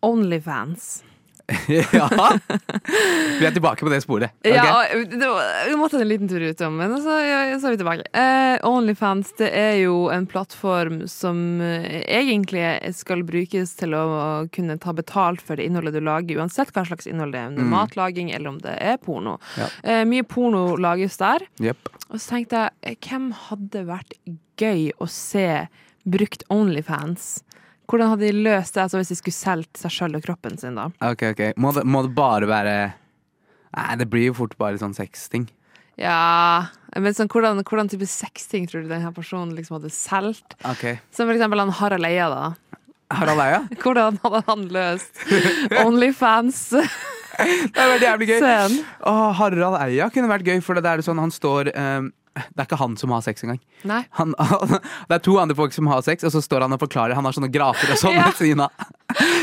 Onlyfans. 0.00 1.04
ja. 1.92 2.08
Vi 3.38 3.44
er 3.46 3.52
tilbake 3.52 3.84
på 3.84 3.90
det 3.92 3.98
sporet. 4.04 4.32
Okay? 4.40 4.54
Ja, 4.56 4.84
det 5.04 5.28
var, 5.28 5.68
vi 5.68 5.76
måtte 5.76 5.98
en 6.00 6.08
liten 6.08 6.28
tur 6.30 6.40
utom, 6.40 6.76
men 6.80 6.94
så, 7.04 7.18
ja, 7.20 7.40
så 7.60 7.68
er 7.68 7.74
vi 7.74 7.80
tilbake. 7.82 8.06
Eh, 8.16 8.56
Onlyfans 8.68 9.34
det 9.38 9.50
er 9.52 9.74
jo 9.82 10.06
en 10.14 10.24
plattform 10.30 11.02
som 11.10 11.60
eh, 11.60 12.00
egentlig 12.08 12.64
skal 12.96 13.24
brukes 13.28 13.74
til 13.76 13.92
å 13.98 14.04
kunne 14.56 14.78
ta 14.80 14.94
betalt 14.96 15.44
for 15.44 15.60
det 15.60 15.68
innholdet 15.68 15.98
du 15.98 16.00
lager, 16.04 16.40
uansett 16.40 16.72
hva 16.72 16.86
slags 16.88 17.08
innhold 17.10 17.36
det 17.36 17.42
er, 17.42 17.50
om 17.52 17.58
det 17.58 17.64
er 17.66 17.68
Mm. 17.68 17.76
matlaging 17.76 18.30
eller 18.34 18.48
om 18.54 18.58
det 18.64 18.74
er 18.80 18.96
porno. 19.04 19.36
Ja. 19.60 19.68
Eh, 19.84 20.02
mye 20.08 20.24
porno 20.24 20.76
lages 20.80 21.16
der. 21.20 21.44
Yep. 21.60 21.88
Og 22.10 22.18
så 22.20 22.34
tenkte 22.38 22.64
jeg, 22.64 22.70
eh, 22.82 22.96
hvem 23.08 23.30
hadde 23.50 23.84
vært 23.88 24.16
gøy 24.60 24.90
å 25.00 25.08
se 25.10 25.46
brukt 26.04 26.44
Onlyfans? 26.52 27.42
Hvordan 27.90 28.14
hadde 28.14 28.28
de 28.28 28.44
løst 28.46 28.76
det 28.76 28.84
altså 28.84 29.00
hvis 29.00 29.12
de 29.12 29.18
skulle 29.18 29.36
solgt 29.36 29.80
seg 29.80 29.92
sjøl 29.92 30.16
og 30.18 30.24
kroppen 30.24 30.56
sin, 30.60 30.78
da? 30.78 30.88
Ok, 31.04 31.26
ok. 31.34 31.42
Må 31.60 31.74
det, 31.76 31.84
må 31.84 32.04
det 32.06 32.14
bare 32.16 32.48
være 32.48 32.76
Nei, 33.74 33.96
det 33.98 34.06
blir 34.06 34.28
jo 34.28 34.36
fort 34.38 34.52
bare 34.60 34.78
sånn 34.78 34.94
sexting. 34.94 35.48
Ja, 35.98 36.70
men 36.94 37.14
sånn, 37.14 37.26
hvordan, 37.30 37.58
hvordan 37.66 37.90
type 37.90 38.06
sexting 38.06 38.68
tror 38.70 38.84
du 38.84 38.92
denne 38.92 39.10
personen 39.14 39.54
liksom 39.56 39.80
hadde 39.80 39.90
solgt? 39.94 40.54
Ok. 40.62 40.84
Som 41.14 41.26
for 41.26 41.34
eksempel 41.34 41.62
han 41.62 41.72
Harald 41.74 42.06
Eia, 42.06 42.28
da. 42.30 42.78
Harald 43.14 43.42
Eia? 43.42 43.60
Hvordan 43.82 44.20
hadde 44.22 44.42
han 44.46 44.64
løst 44.74 45.24
Onlyfans-scenen? 45.82 46.94
Det 47.34 47.74
hadde 47.74 47.94
vært 47.96 48.04
jævlig 48.06 48.26
gøy. 48.30 48.74
Åh, 49.10 49.30
Harald 49.40 49.76
Eia 49.82 50.06
kunne 50.14 50.30
vært 50.30 50.46
gøy, 50.46 50.60
for 50.62 50.78
det 50.78 50.86
er 50.86 51.00
sånn 51.02 51.18
han 51.18 51.32
står 51.34 51.72
ehm, 51.74 52.12
Det 52.34 52.58
er 52.58 52.66
ikke 52.66 52.78
han 52.80 52.96
som 52.98 53.12
har 53.14 53.20
sex 53.22 53.44
engang. 53.46 53.60
Nei. 53.86 54.00
Han, 54.18 54.32
det 54.34 55.14
er 55.18 55.22
to 55.22 55.36
andre 55.38 55.54
folk 55.58 55.72
som 55.76 55.86
har 55.90 56.00
sex, 56.02 56.24
og 56.26 56.32
så 56.34 56.40
står 56.42 56.64
han 56.66 56.74
og 56.74 56.80
forklarer. 56.82 57.14
Han 57.14 57.24
har 57.28 57.36
sånne 57.36 57.50
grafer 57.54 57.92
og 57.94 58.00
sånn 58.00 58.16
Ja. 58.16 58.24
ved 58.26 58.40
siden 58.40 58.64
av. 58.64 58.70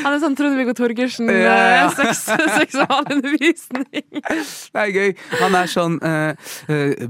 Han 0.04 0.12
er 0.16 0.20
sånn 0.20 0.36
Trond-Viggo 0.36 0.74
Torgersen, 0.76 1.30
Ja, 1.32 1.54
ja. 1.56 1.86
eh, 1.86 1.92
sex, 1.96 2.26
seksualundervisning. 2.58 4.04
Det 4.12 4.82
er 4.82 4.92
gøy. 4.92 5.14
Han 5.40 5.56
er 5.56 5.70
sånn 5.72 5.98
eh, 6.04 6.52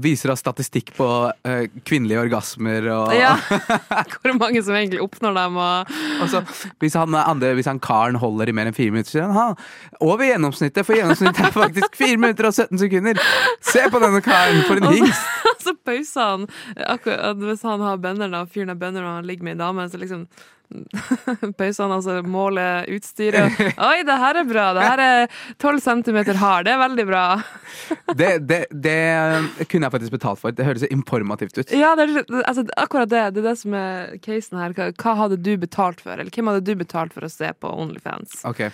Viser 0.04 0.32
oss 0.34 0.42
statistikk 0.44 0.92
på 0.96 1.08
eh, 1.48 1.64
kvinnelige 1.88 2.22
orgasmer 2.28 2.86
og, 2.92 3.14
Ja. 3.16 3.34
Hvor 4.22 4.36
mange 4.38 4.62
som 4.62 4.76
egentlig 4.78 5.02
oppnår 5.02 5.34
dem, 5.40 5.56
og 5.58 5.90
og 6.22 6.28
så 6.30 6.42
hvis 6.82 6.94
han, 6.98 7.14
andre, 7.18 7.54
hvis 7.58 7.66
han 7.66 7.80
karen 7.82 8.14
holder 8.20 8.50
i 8.50 8.54
mer 8.54 8.68
enn 8.70 8.76
fire 8.76 8.92
minutter, 8.94 9.10
sier 9.16 9.26
han 9.26 9.34
ha, 9.34 9.46
over 10.04 10.26
gjennomsnittet, 10.28 10.86
for 10.86 10.94
gjennomsnittet 10.98 11.48
er 11.48 11.54
faktisk 11.56 11.96
fire 11.98 12.18
minutter 12.20 12.46
og 12.50 12.54
17 12.54 12.78
sekunder. 12.84 13.18
Se 13.64 13.82
på 13.90 14.00
denne 14.02 14.20
karen, 14.24 14.62
for 14.68 14.78
en 14.78 14.92
hingst! 14.92 15.24
så 15.72 15.76
pauser 15.84 16.32
han 16.32 16.48
akkurat 16.86 17.42
hvis 17.42 17.66
han 17.66 17.84
har 17.84 18.00
bønner, 18.02 18.32
da, 18.32 18.46
fyren 18.48 18.72
har 18.72 18.80
bønner 18.80 19.06
og 19.06 19.20
han 19.20 19.30
ligger 19.30 19.48
med 19.48 19.56
ei 19.56 19.64
dame, 19.64 19.88
så 19.90 20.00
liksom 20.00 20.26
pauser 21.58 21.84
han 21.84 21.92
altså 21.92 22.18
måler 22.26 22.86
utstyret. 22.92 23.58
Oi, 23.88 24.02
det 24.08 24.16
her 24.22 24.40
er 24.40 24.46
bra! 24.48 24.66
Det 24.76 24.86
her 24.86 25.02
er 25.04 25.34
12 25.60 25.82
centimeter 25.84 26.38
hard. 26.40 26.66
Det 26.68 26.74
er 26.74 26.80
veldig 26.82 27.06
bra. 27.08 27.24
Det, 28.22 28.30
det, 28.44 28.66
det 28.70 29.66
kunne 29.70 29.86
jeg 29.86 29.92
faktisk 29.94 30.12
betalt 30.12 30.40
for. 30.40 30.52
Det 30.54 30.66
høres 30.66 30.84
informativt 30.92 31.56
ut. 31.58 31.70
Ja, 31.72 31.94
det 31.96 32.24
altså, 32.44 32.64
akkurat 32.76 33.08
det. 33.10 33.22
Det 33.34 33.40
er 33.40 33.46
det 33.48 33.54
som 33.60 33.76
er 33.76 34.16
casen 34.22 34.60
her. 34.60 34.74
Hva, 34.76 34.90
hva 35.00 35.14
hadde 35.22 35.38
du 35.40 35.54
betalt 35.60 36.02
for? 36.04 36.12
Eller 36.12 36.32
hvem 36.32 36.50
hadde 36.50 36.64
du 36.66 36.74
betalt 36.78 37.14
for 37.16 37.24
å 37.24 37.30
se 37.32 37.48
på 37.56 37.72
Onlyfans? 37.72 38.42
Ok. 38.48 38.66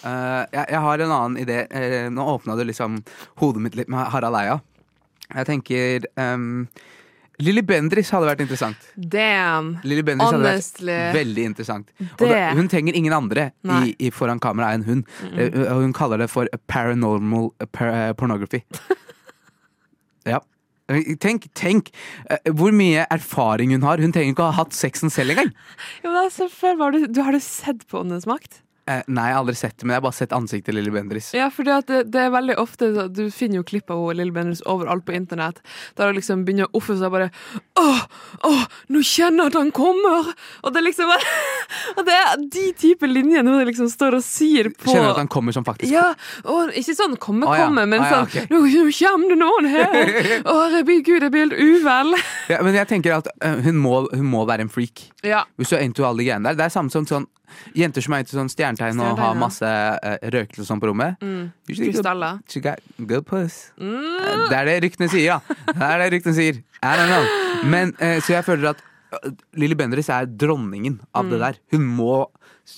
Uh, 0.00 0.46
jeg, 0.54 0.64
jeg 0.72 0.80
har 0.86 1.04
en 1.04 1.12
annen 1.18 1.36
idé. 1.42 1.58
Eh, 1.68 2.08
nå 2.12 2.24
åpna 2.36 2.56
du 2.56 2.64
liksom 2.66 3.02
hodet 3.42 3.64
mitt 3.66 3.78
litt 3.78 3.92
med 3.92 4.08
Harald 4.14 4.40
Eia. 4.40 4.58
Jeg 5.34 5.48
tenker 5.48 6.06
um, 6.20 6.66
Lilly 7.42 7.60
Bendriss 7.66 8.10
hadde 8.14 8.28
vært 8.30 8.40
interessant. 8.44 8.88
Damn! 8.96 9.74
Lilly 9.84 10.04
Bendriss 10.06 10.32
hadde 10.32 10.46
vært 10.46 10.56
Honestly. 10.56 10.96
veldig 11.16 11.46
interessant. 11.50 11.90
Da, 12.20 12.28
hun 12.56 12.70
trenger 12.72 12.96
ingen 12.96 13.12
andre 13.12 13.50
i, 13.60 13.92
i 14.08 14.12
foran 14.14 14.40
kamera 14.42 14.72
enn 14.76 14.86
hun. 14.86 15.04
Mm 15.26 15.64
og 15.66 15.82
hun 15.82 15.92
kaller 15.96 16.22
det 16.22 16.30
for 16.32 16.48
paranormal 16.70 17.50
eh, 17.60 17.68
par, 17.68 17.90
eh, 17.92 18.12
pornography. 18.16 18.62
ja. 20.32 20.40
Tenk, 21.18 21.48
tenk 21.58 21.88
hvor 22.54 22.70
mye 22.76 23.04
erfaring 23.10 23.72
hun 23.74 23.84
har. 23.84 24.00
Hun 24.00 24.14
trenger 24.14 24.32
ikke 24.36 24.44
å 24.46 24.52
ha 24.52 24.60
hatt 24.62 24.76
sexen 24.76 25.12
selv 25.12 25.34
engang. 25.34 25.50
Ja, 26.04 26.12
men 26.12 26.20
altså, 26.22 26.48
før 26.52 26.78
var 26.80 26.94
du, 26.94 27.08
du 27.10 27.20
Har 27.26 27.34
du 27.34 27.42
sett 27.42 27.84
på 27.90 28.00
Åndenes 28.00 28.28
makt? 28.30 28.62
Eh, 28.86 29.00
nei, 29.10 29.24
jeg 29.26 29.34
har 29.34 29.40
aldri 29.42 29.56
sett 29.58 29.72
det, 29.80 29.82
men 29.82 29.96
jeg 29.96 29.98
har 29.98 30.04
bare 30.04 30.14
sett 30.14 30.32
ansiktet 30.36 30.68
til 30.70 30.76
Lilly 30.78 30.92
Bendriss. 30.94 31.32
Ja, 31.34 31.48
for 31.50 31.66
det, 31.66 32.04
det 32.14 32.20
er 32.22 32.28
veldig 32.30 32.54
ofte 32.62 33.08
Du 33.10 33.24
finner 33.34 33.58
jo 33.58 33.64
klipp 33.66 33.90
av 33.90 34.04
Lilly 34.14 34.30
Bendriss 34.30 34.62
overalt 34.62 35.02
på 35.08 35.16
internett, 35.16 35.58
der 35.98 36.12
hun 36.12 36.18
liksom 36.20 36.44
begynner 36.46 36.70
å 36.70 36.78
offe 36.78 36.94
seg 37.00 37.10
bare 37.10 37.32
Åh, 37.82 38.04
åh, 38.46 38.62
nå 38.94 39.02
kjenner 39.02 39.48
jeg 39.48 39.54
at 39.54 39.58
han 39.58 39.72
kommer! 39.74 40.30
Og 40.62 40.70
det 40.70 40.78
er 40.78 40.86
liksom 40.86 41.10
bare 41.10 41.34
Og 41.96 42.06
det 42.06 42.14
er 42.14 42.46
de 42.54 42.64
type 42.78 43.10
linjene 43.10 43.56
hun 43.56 43.66
liksom 43.66 43.90
står 43.90 44.20
og 44.20 44.24
sier 44.26 44.70
på 44.70 44.92
Kjenner 44.92 45.16
at 45.16 45.22
han 45.24 45.32
kommer 45.34 45.56
som 45.56 45.66
faktisk 45.66 45.90
Ja, 45.90 46.12
og 46.46 46.70
ikke 46.70 46.94
sånn 46.94 47.18
komme, 47.18 47.42
kommer, 47.42 47.58
ja. 47.58 47.66
komme, 47.66 47.88
men 47.90 48.06
ah, 48.06 48.12
ja, 48.12 48.22
sånn. 48.22 48.50
Nå, 48.54 48.62
nå 48.70 48.86
kommer 49.00 49.34
det 49.34 49.40
noen 49.42 49.70
her! 49.74 50.24
Å, 50.46 50.56
herregud, 50.76 51.26
jeg 51.26 51.34
blir 51.34 51.48
helt 51.48 51.58
uvel. 51.58 52.14
Ja, 52.52 52.62
men 52.62 52.76
jeg 52.78 52.86
tenker 52.90 53.18
at 53.18 53.32
eh, 53.42 53.58
hun, 53.66 53.80
må, 53.82 54.04
hun 54.12 54.26
må 54.30 54.46
være 54.46 54.66
en 54.66 54.70
freak. 54.70 55.08
Ja. 55.26 55.42
Hvis 55.58 55.72
du 55.72 55.78
er 55.80 55.82
into 55.86 56.06
alle 56.06 56.22
de 56.22 56.28
greiene 56.30 56.52
der. 56.52 56.58
Det 56.60 56.68
er 56.68 56.74
samme 56.74 56.94
som 56.94 57.08
sånn 57.08 57.26
jenter 57.76 58.02
som 58.04 58.14
er 58.16 58.24
ute 58.26 58.36
sånn 58.36 58.50
stjernetegn 58.52 59.00
og 59.04 59.18
har 59.18 59.34
masse 59.38 59.64
uh, 59.66 60.16
røkelse 60.34 60.64
og 60.64 60.68
sånn 60.70 60.82
på 60.82 60.90
rommet. 60.90 61.16
Mm. 61.22 61.52
Krystaller. 61.68 62.40
Good 62.98 63.26
puss. 63.28 63.72
Mm. 63.78 63.94
Eh, 63.96 64.48
Det 64.50 64.58
er 64.60 64.64
det 64.70 64.76
ryktene 64.86 65.08
sier, 65.12 65.24
ja. 65.34 65.40
Det 65.66 65.82
er 65.90 65.98
det 66.04 66.10
ryktene 66.16 66.34
sier. 66.36 66.62
Men, 67.66 67.94
uh, 68.00 68.18
så 68.20 68.36
jeg 68.38 68.44
føler 68.46 68.72
at 68.74 68.82
Lilly 69.56 69.74
Bendriss 69.78 70.08
er 70.12 70.26
dronningen 70.26 71.00
av 71.14 71.24
Mm. 71.24 71.30
det 71.30 71.38
der. 71.40 71.54
Hun 71.72 71.86
må 71.96 72.26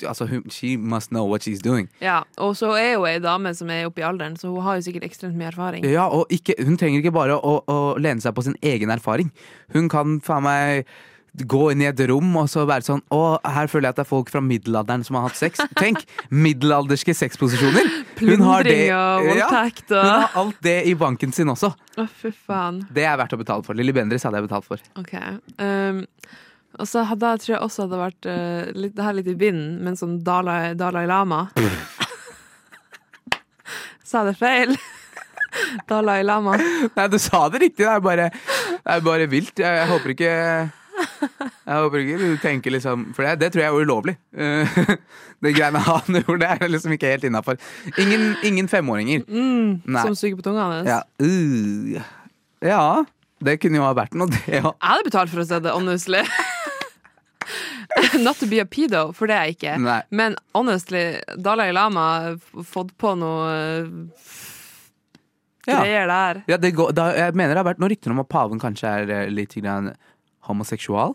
Altså, 0.04 0.26
hun, 0.28 0.42
she 0.50 0.76
must 0.76 1.08
know 1.08 1.24
what 1.24 1.40
she's 1.40 1.62
doing. 1.64 1.88
Ja, 1.98 2.18
og 2.36 2.54
så 2.56 2.74
er 2.76 2.98
hun 2.98 3.06
ei 3.08 3.18
dame 3.24 3.54
som 3.56 3.70
er 3.70 3.86
oppe 3.88 4.02
i 4.02 4.04
alderen, 4.04 4.34
så 4.36 4.50
hun 4.52 4.60
har 4.60 4.74
jo 4.76 4.82
sikkert 4.84 5.06
ekstremt 5.08 5.32
mye 5.34 5.48
erfaring. 5.48 5.82
Ja, 5.88 6.04
og 6.12 6.26
ikke, 6.28 6.52
Hun 6.62 6.76
trenger 6.76 7.00
ikke 7.00 7.14
bare 7.14 7.38
å, 7.40 7.64
å 7.64 7.96
lene 7.96 8.20
seg 8.20 8.34
på 8.36 8.44
sin 8.44 8.54
egen 8.60 8.90
erfaring. 8.92 9.32
Hun 9.72 9.88
kan 9.88 10.20
faen 10.20 10.44
meg 10.44 10.84
gå 11.48 11.60
inn 11.72 11.82
i 11.82 11.86
et 11.88 12.00
rom 12.10 12.28
og 12.40 12.48
så 12.50 12.64
være 12.68 12.84
sånn 12.86 13.02
Å, 13.14 13.20
her 13.44 13.68
føler 13.70 13.88
jeg 13.88 13.94
at 13.94 13.98
det 14.00 14.04
er 14.06 14.10
folk 14.10 14.30
fra 14.32 14.40
middelalderen 14.44 15.04
som 15.06 15.18
har 15.18 15.28
hatt 15.28 15.38
sex. 15.38 15.60
Tenk! 15.78 16.02
Middelalderske 16.46 17.14
sexposisjoner. 17.14 17.86
Hun 18.18 18.42
har 18.46 18.66
det- 18.66 18.76
Plundring 18.78 18.92
og 18.96 19.28
Ja, 19.36 19.48
hun 19.52 20.02
har 20.02 20.30
alt 20.42 20.58
det 20.64 20.78
i 20.90 20.94
banken 20.98 21.32
sin 21.32 21.48
også. 21.52 21.70
Å, 21.98 22.06
fy 22.08 22.30
faen. 22.32 22.82
Det 22.90 23.04
er 23.06 23.16
verdt 23.20 23.36
å 23.36 23.40
betale 23.40 23.62
for. 23.66 23.74
Lilly 23.78 23.92
Bendriss 23.94 24.24
hadde 24.26 24.40
jeg 24.40 24.48
betalt 24.48 24.66
for. 24.68 24.82
Ok. 24.98 25.14
Um, 25.58 26.04
og 26.78 26.86
så 26.86 27.02
hadde 27.08 27.30
jeg 27.34 27.40
tror 27.44 27.54
jeg 27.54 27.64
også 27.64 27.86
hadde 27.86 28.00
vært 28.02 28.28
uh, 28.28 28.62
litt, 28.76 28.94
det 28.96 29.04
her 29.06 29.16
litt 29.16 29.30
i 29.30 29.36
vinden, 29.38 29.78
men 29.84 29.96
som 29.98 30.18
Dalai, 30.24 30.74
Dalai 30.78 31.06
Lama. 31.10 31.46
Sa 34.08 34.22
det 34.24 34.38
feil? 34.40 34.72
Dalai 35.90 36.22
Lama. 36.24 36.54
Nei, 36.94 37.06
du 37.12 37.18
sa 37.20 37.44
det 37.52 37.60
riktig. 37.66 37.84
Det 37.84 37.90
er 37.92 38.00
bare, 38.04 38.28
det 38.32 38.94
er 38.94 39.02
bare 39.04 39.26
vilt. 39.30 39.52
Jeg, 39.58 39.80
jeg 39.82 39.88
håper 39.90 40.14
ikke 40.14 40.32
jeg 40.98 41.74
håper 41.82 42.02
ikke 42.02 42.18
du 42.20 42.36
tenker 42.42 42.72
liksom 42.74 43.04
For 43.16 43.22
det, 43.26 43.36
det 43.42 43.48
tror 43.54 43.62
jeg 43.62 43.70
er 43.72 43.84
ulovlig. 43.86 44.14
Eh, 44.34 44.80
Det 45.44 45.52
greiene 45.54 45.78
han 45.86 46.16
gjorde, 46.18 46.40
det 46.42 46.48
er 46.66 46.70
liksom 46.72 46.92
ikke 46.96 47.12
helt 47.12 47.24
innafor. 47.28 47.58
Ingen, 48.02 48.32
ingen 48.42 48.66
femåringer. 48.68 49.22
Mm, 49.30 49.84
som 50.02 50.16
suger 50.18 50.34
på 50.40 50.42
tunga 50.48 50.64
hans. 50.72 50.88
Ja. 50.90 51.02
Uh. 51.22 52.00
ja, 52.66 53.04
det 53.46 53.60
kunne 53.62 53.78
jo 53.78 53.84
ha 53.86 53.92
vært 53.94 54.16
noe, 54.18 54.26
det 54.34 54.58
òg. 54.64 54.72
Jeg 54.74 54.88
hadde 54.90 55.06
betalt 55.06 55.30
for 55.30 55.44
å 55.44 55.46
se 55.46 55.60
det, 55.62 55.70
honestly. 55.76 56.24
Not 58.26 58.40
to 58.42 58.46
be 58.50 58.58
a 58.60 58.66
pedo, 58.66 59.12
for 59.14 59.30
det 59.30 59.36
er 59.38 59.46
jeg 59.48 59.56
ikke. 59.60 59.76
Nei. 59.86 60.00
Men 60.10 60.34
honestly, 60.58 61.04
Dalai 61.38 61.70
Lama 61.72 62.08
har 62.26 62.64
fått 62.66 62.90
på 63.00 63.14
noe 63.18 63.46
eh, 63.54 63.86
Ja. 65.68 65.78
greier 65.84 66.10
der. 66.10 66.42
Ja, 66.50 66.56
det 66.60 66.74
går, 66.76 66.92
da, 66.98 67.10
jeg 67.14 67.34
mener 67.38 67.54
det 67.54 67.62
har 67.62 67.70
vært 67.70 67.80
noen 67.82 67.92
rykter 67.94 68.14
om 68.14 68.22
at 68.22 68.28
paven 68.32 68.58
kanskje 68.62 68.90
er 69.04 69.14
eh, 69.20 69.30
litt 69.32 69.54
grann 69.62 69.92
homoseksual. 70.48 71.14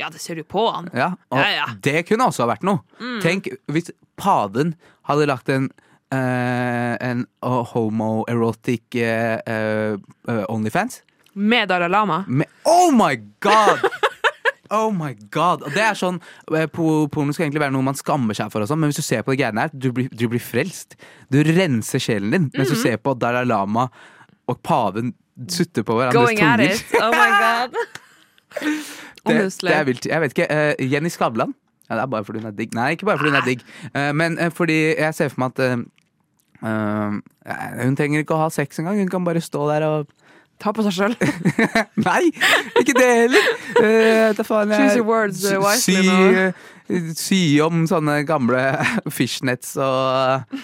Ja, 0.00 0.08
det 0.10 0.20
ser 0.22 0.38
du 0.40 0.44
på 0.48 0.64
han. 0.72 0.88
Ja, 0.96 1.12
og 1.30 1.38
Ja, 1.38 1.48
ja. 1.58 1.66
det 1.84 2.06
kunne 2.08 2.26
også 2.30 2.46
ha 2.46 2.50
vært 2.54 2.64
noe. 2.64 2.80
Mm. 3.00 3.20
Tenk 3.22 3.48
hvis 3.68 3.90
paven 4.20 4.74
hadde 5.10 5.28
lagt 5.30 5.48
en 5.52 5.70
Uh, 6.10 6.96
en 7.06 7.20
uh, 7.46 7.60
homoerotic 7.70 8.96
uh, 8.98 9.94
Onlyfans. 10.50 11.02
Med 11.38 11.68
Dalai 11.70 11.86
Lama. 11.88 12.24
Med, 12.26 12.48
oh 12.66 12.90
my 12.90 13.14
god! 13.38 13.84
Oh 14.74 14.90
my 14.90 15.12
god 15.30 15.62
Og 15.66 15.70
Det 15.74 15.82
er 15.82 15.94
sånn 15.98 16.18
eh, 16.54 16.66
po- 16.66 17.06
Porno 17.14 17.30
skal 17.34 17.46
egentlig 17.46 17.62
være 17.62 17.74
noe 17.76 17.86
man 17.86 17.94
skammer 17.98 18.34
seg 18.34 18.50
for, 18.50 18.62
og 18.62 18.70
sånn, 18.70 18.78
men 18.82 18.90
hvis 18.90 18.98
du 18.98 19.06
ser 19.06 19.22
på 19.22 19.36
det 19.36 19.38
greiene 19.44 19.64
her, 19.68 19.70
du 19.74 19.88
blir, 19.94 20.10
du 20.10 20.26
blir 20.30 20.42
frelst. 20.42 20.98
Du 21.30 21.38
renser 21.46 22.02
sjelen 22.02 22.34
din 22.34 22.50
mens 22.56 22.70
du 22.70 22.76
Mhm. 22.76 22.82
ser 22.82 22.98
på 22.98 23.14
Dalai 23.18 23.44
Lama 23.46 23.86
og 24.50 24.60
paven 24.66 25.14
sutte 25.46 25.82
på 25.86 25.94
hverandres 25.94 26.34
tunger. 26.38 27.06
Oh 27.06 27.14
my 27.14 27.30
god. 27.38 27.78
Det, 29.20 29.34
det 29.60 29.72
er 29.76 29.82
vilt. 29.84 30.06
Jeg 30.08 30.20
vet 30.22 30.32
ikke. 30.32 30.46
Uh, 30.48 30.92
Jenny 30.92 31.10
Skavlan? 31.12 31.50
Ja, 31.90 31.98
det 31.98 32.02
er 32.02 32.06
bare 32.06 32.24
fordi 32.24 32.40
hun 32.40 32.48
er 32.48 32.54
digg. 32.56 32.72
Nei, 32.74 32.94
ikke 32.96 33.04
bare 33.04 33.18
fordi 33.20 33.30
hun 33.30 33.36
er 33.36 33.44
digg, 33.44 33.64
uh, 33.92 34.12
men 34.16 34.38
uh, 34.40 34.48
fordi 34.48 34.78
jeg 34.96 35.14
ser 35.14 35.28
for 35.28 35.42
meg 35.44 35.60
at 35.60 35.84
Hun 37.84 37.96
trenger 37.96 38.24
ikke 38.24 38.36
å 38.36 38.40
ha 38.42 38.48
sex 38.52 38.80
engang. 38.80 38.98
Hun 39.00 39.12
kan 39.12 39.24
bare 39.24 39.40
stå 39.44 39.66
der 39.68 39.84
og 39.86 40.08
Ta 40.60 40.74
på 40.76 40.84
seg 40.84 40.92
sjøl. 40.92 41.14
Nei, 42.08 42.26
ikke 42.76 42.92
det 42.92 43.06
heller! 43.08 43.46
Uh, 43.80 44.42
faen, 44.44 44.74
Choose 44.74 44.98
your 44.98 45.06
words, 45.08 45.44
uh, 45.48 45.56
wisely 45.62 46.50
sy, 46.90 46.98
sy 47.16 47.40
om 47.64 47.86
sånne 47.88 48.20
gamle 48.28 48.60
fishnets 49.18 49.72
og 49.80 50.60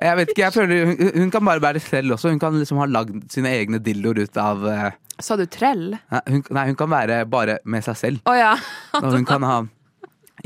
Jeg 0.00 0.16
vet 0.16 0.30
ikke, 0.32 0.44
jeg 0.44 0.54
føler 0.54 0.86
hun, 0.86 1.10
hun 1.24 1.32
kan 1.34 1.44
bare 1.44 1.62
være 1.64 1.82
selv 1.82 2.14
også. 2.14 2.30
Hun 2.32 2.40
kan 2.40 2.54
liksom 2.56 2.78
ha 2.80 2.86
lagd 2.88 3.26
sine 3.32 3.50
egne 3.58 3.80
dildoer 3.82 4.22
ut 4.24 4.38
av 4.40 4.62
eh, 4.70 4.86
Sa 5.20 5.36
du 5.36 5.44
trell? 5.50 5.90
nei, 5.98 6.20
hun, 6.30 6.44
nei, 6.56 6.66
hun 6.70 6.78
kan 6.78 6.92
være 6.92 7.24
bare 7.28 7.58
med 7.68 7.84
seg 7.84 7.98
selv. 7.98 8.22
Å 8.30 8.36
ja. 8.38 8.54
Og 9.00 9.10
hun 9.18 9.26
kan 9.28 9.44
ha 9.44 9.58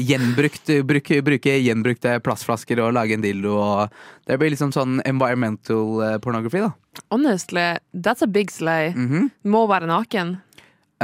gjenbrukt, 0.00 0.72
bruke, 0.88 1.20
bruke 1.22 1.52
gjenbrukte 1.62 2.16
plastflasker 2.24 2.80
og 2.82 2.96
lage 2.96 3.14
en 3.14 3.22
dildo. 3.22 3.52
Og 3.60 4.26
det 4.26 4.40
blir 4.40 4.50
liksom 4.54 4.72
sånn 4.74 4.98
environmental 5.06 6.00
eh, 6.08 6.16
pornography, 6.24 6.64
da. 6.64 6.72
Honestly, 7.14 7.68
that's 7.94 8.24
a 8.24 8.30
big 8.30 8.50
slay. 8.50 8.90
Mhm. 8.96 9.30
Må 9.46 9.66
være 9.70 9.86
naken. 9.90 10.38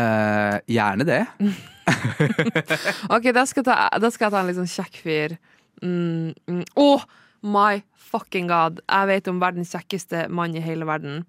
Eh, 0.00 0.56
gjerne 0.70 1.06
det. 1.06 1.24
Ok, 3.10 3.24
da 3.34 3.42
skal, 3.48 3.64
jeg 3.64 3.66
ta, 3.66 3.76
da 3.98 4.10
skal 4.14 4.28
jeg 4.28 4.32
ta 4.34 4.40
en 4.40 4.46
litt 4.50 4.58
sånn 4.60 4.70
kjekk 4.70 4.98
fyr. 5.02 5.32
Mm, 5.82 6.30
mm. 6.46 6.60
Oh 6.78 7.02
my 7.42 7.80
fucking 8.10 8.48
god! 8.50 8.80
Jeg 8.86 9.10
vet 9.10 9.28
om 9.32 9.40
verdens 9.42 9.74
kjekkeste 9.74 10.26
mann 10.30 10.56
i 10.58 10.62
hele 10.64 10.86
verden. 10.88 11.22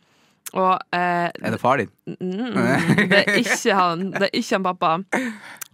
Og 0.57 0.73
eh, 0.91 1.29
Er 1.31 1.53
det 1.53 1.59
far 1.61 1.77
din? 1.79 1.91
Mm, 2.19 2.57
det 3.11 3.19
er 3.21 3.37
ikke 3.39 3.75
han. 3.77 4.07
Det 4.11 4.25
er 4.27 4.33
ikke 4.35 4.57
han 4.57 4.65
pappa. 4.65 4.89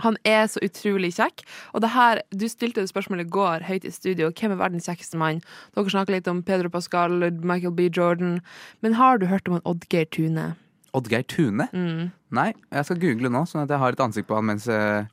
Han 0.03 0.17
er 0.27 0.43
så 0.51 0.61
utrolig 0.61 1.13
kjekk. 1.15 1.41
Og 1.73 1.81
det 1.81 1.89
her, 1.95 2.21
Du 2.29 2.45
stilte 2.51 2.83
det 2.83 2.91
spørsmålet 2.91 3.25
i 3.25 3.31
går 3.33 3.65
høyt 3.65 3.87
i 3.87 3.93
studio. 3.95 4.29
Hvem 4.29 4.53
er 4.53 4.59
verdens 4.59 4.85
kjekkeste 4.91 5.17
mann? 5.17 5.39
Dere 5.73 5.89
snakker 5.95 6.13
litt 6.17 6.29
om 6.29 6.43
Pedro 6.45 6.69
Pascal, 6.69 7.15
Michael 7.41 7.73
B. 7.73 7.87
Jordan. 7.89 8.37
Men 8.85 8.99
har 8.99 9.17
du 9.17 9.25
hørt 9.31 9.47
om 9.49 9.57
en 9.57 9.65
Oddgeir 9.65 10.05
Tune? 10.13 10.51
Oddgeir 10.93 11.25
Tune? 11.25 11.69
Mm. 11.73 12.11
Nei, 12.37 12.51
jeg 12.73 12.85
skal 12.89 13.01
google 13.01 13.31
nå, 13.33 13.45
sånn 13.49 13.63
at 13.63 13.71
jeg 13.73 13.81
har 13.81 13.95
et 13.95 14.03
ansikt 14.03 14.27
på 14.29 14.37
han 14.37 14.45
mens 14.51 14.67
eh, 14.69 15.07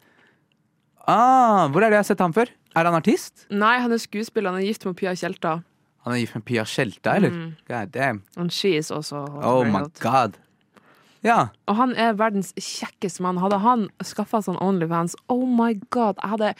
Ah, 1.07 1.69
Hvor 1.69 1.85
er 1.85 1.89
det 1.93 1.99
jeg 1.99 2.03
har 2.05 2.11
sett 2.11 2.23
ham 2.25 2.33
før? 2.37 2.51
Er 2.75 2.89
han 2.89 2.97
artist? 2.97 3.47
Nei, 3.53 3.77
han 3.81 3.93
er 3.93 4.01
skuespiller. 4.03 4.51
Han 4.51 4.61
er 4.63 4.67
gift 4.69 4.85
med 4.89 4.97
Pia 4.99 5.13
Tjelta. 5.17 5.59
Han 6.05 6.15
er 6.15 6.23
gift 6.23 6.37
med 6.37 6.45
Pia 6.45 6.65
Skjelta, 6.69 7.17
eller? 7.17 7.33
Mm. 7.33 7.53
God 7.69 7.93
damn. 7.95 8.23
And 8.37 8.53
she 8.53 8.77
is 8.77 8.91
also 8.93 9.25
Oh 9.41 9.65
my 9.65 9.87
hot. 9.87 10.01
god. 10.05 10.41
Ja. 11.25 11.49
Og 11.71 11.79
han 11.79 11.95
er 11.97 12.17
verdens 12.21 12.53
kjekkeste 12.61 13.25
mann. 13.25 13.41
Hadde 13.41 13.57
han 13.65 13.87
skaffa 14.05 14.43
sånn 14.45 14.59
Onlyfans, 14.61 15.17
oh 15.33 15.47
my 15.49 15.73
god, 15.95 16.21
jeg 16.21 16.35
hadde 16.35 16.51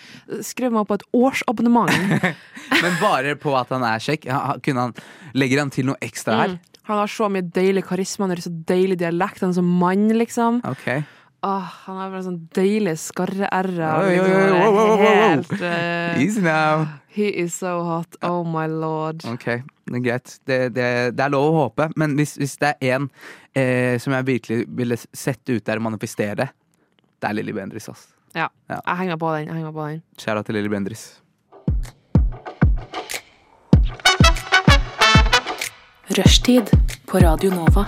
skrevet 0.47 0.73
meg 0.73 0.87
opp 0.87 0.93
på 0.95 0.99
et 1.03 1.09
årsabonnement. 1.21 1.93
Men 2.85 2.97
bare 3.03 3.35
på 3.41 3.53
at 3.59 3.75
han 3.75 3.85
er 3.85 4.01
kjekk. 4.01 4.31
Kunne 4.65 4.87
han, 4.89 4.97
legger 5.37 5.61
han 5.61 5.75
til 5.75 5.91
noe 5.91 6.01
ekstra 6.05 6.39
her? 6.41 6.57
Mm. 6.57 6.71
Han 6.89 7.01
har 7.01 7.13
så 7.13 7.29
mye 7.33 7.45
deilig 7.57 7.85
karisma, 7.89 8.27
han 8.27 8.35
har 8.35 8.43
så 8.45 8.53
deilig 8.69 8.99
dialekt, 9.01 9.45
han 9.45 9.53
er 9.53 9.61
så 9.61 9.65
mann, 9.65 10.09
liksom. 10.17 10.61
Okay. 10.69 11.05
Åh, 11.45 11.69
han 11.85 12.01
har 12.01 12.13
bare 12.13 12.25
sånn 12.25 12.43
deilig 12.57 12.97
skarre-r-er. 13.03 14.05
Helt 15.01 15.55
uh... 15.61 16.21
Easy 16.21 16.41
now. 16.45 16.87
He 17.15 17.29
is 17.45 17.55
so 17.55 17.83
hot. 17.87 18.17
Oh 18.27 18.43
my 18.45 18.67
lord. 18.67 19.23
Ok, 19.31 19.45
det 19.87 19.99
er 20.01 20.03
greit. 20.03 20.33
Det, 20.51 20.57
det, 20.75 20.87
det 21.15 21.23
er 21.23 21.31
lov 21.31 21.47
å 21.53 21.59
håpe, 21.63 21.87
men 22.01 22.17
hvis, 22.19 22.33
hvis 22.41 22.57
det 22.59 22.73
er 22.75 22.97
én 22.97 23.07
eh, 23.55 24.01
som 24.03 24.17
jeg 24.17 24.27
virkelig 24.33 24.65
ville 24.81 24.99
sette 25.15 25.55
ut 25.55 25.65
der 25.69 25.79
og 25.79 25.87
manifestere, 25.87 26.49
det 27.23 27.29
er 27.31 27.37
Lilly 27.39 27.55
Bendriss. 27.55 27.87
ass. 27.93 28.09
Ja, 28.35 28.49
Ja. 28.69 28.81
jeg 28.83 28.97
henger 29.05 29.17
på 29.23 29.31
den. 29.37 29.47
Jeg 29.47 29.55
henger 29.61 29.73
på 29.77 29.87
den. 29.93 30.03
Kjære 30.19 30.43
til 30.49 30.59
Lilly 30.59 30.73
Bendriss. 30.75 31.05
Rushtid 36.19 36.71
på 37.07 37.19
Radio 37.23 37.51
Nova. 37.55 37.87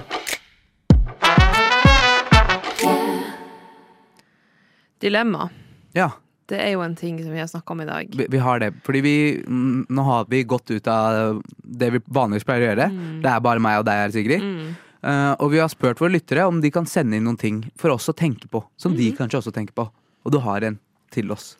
Dilemma. 4.98 5.48
Ja, 5.92 6.10
Det 6.46 6.58
er 6.62 6.72
jo 6.76 6.82
en 6.84 6.94
ting 6.94 7.18
som 7.22 7.32
vi 7.34 7.40
har 7.42 7.48
snakka 7.50 7.74
om 7.74 7.80
i 7.82 7.86
dag. 7.88 8.10
vi, 8.14 8.26
vi 8.30 8.38
har 8.38 8.60
det. 8.62 8.72
Fordi 8.86 9.00
vi 9.02 9.14
mm, 9.42 9.86
Nå 9.90 10.02
har 10.06 10.26
vi 10.30 10.44
gått 10.46 10.70
ut 10.70 10.86
av 10.88 11.40
det 11.58 11.90
vi 11.96 12.00
vanligvis 12.06 12.46
pleier 12.46 12.62
å 12.62 12.68
gjøre. 12.70 12.88
Det 13.24 13.30
er 13.32 13.40
bare 13.42 13.62
meg 13.62 13.80
og 13.80 13.86
deg 13.88 14.02
her, 14.04 14.14
Sigrid. 14.14 14.42
Mm. 14.44 14.74
Uh, 15.06 15.34
og 15.42 15.52
vi 15.52 15.60
har 15.60 15.68
spurt 15.70 16.00
våre 16.02 16.14
lyttere 16.14 16.46
om 16.48 16.60
de 16.62 16.70
kan 16.74 16.86
sende 16.86 17.18
inn 17.18 17.26
noen 17.26 17.38
ting 17.38 17.60
for 17.78 17.94
oss 17.94 18.08
å 18.10 18.14
tenke 18.16 18.48
på. 18.50 18.62
Som 18.80 18.94
de 18.98 19.10
kanskje 19.14 19.42
også 19.42 19.52
tenker 19.54 19.74
på. 19.76 19.88
Og 20.26 20.34
du 20.34 20.38
har 20.42 20.64
en 20.66 20.78
til 21.14 21.30
oss. 21.34 21.56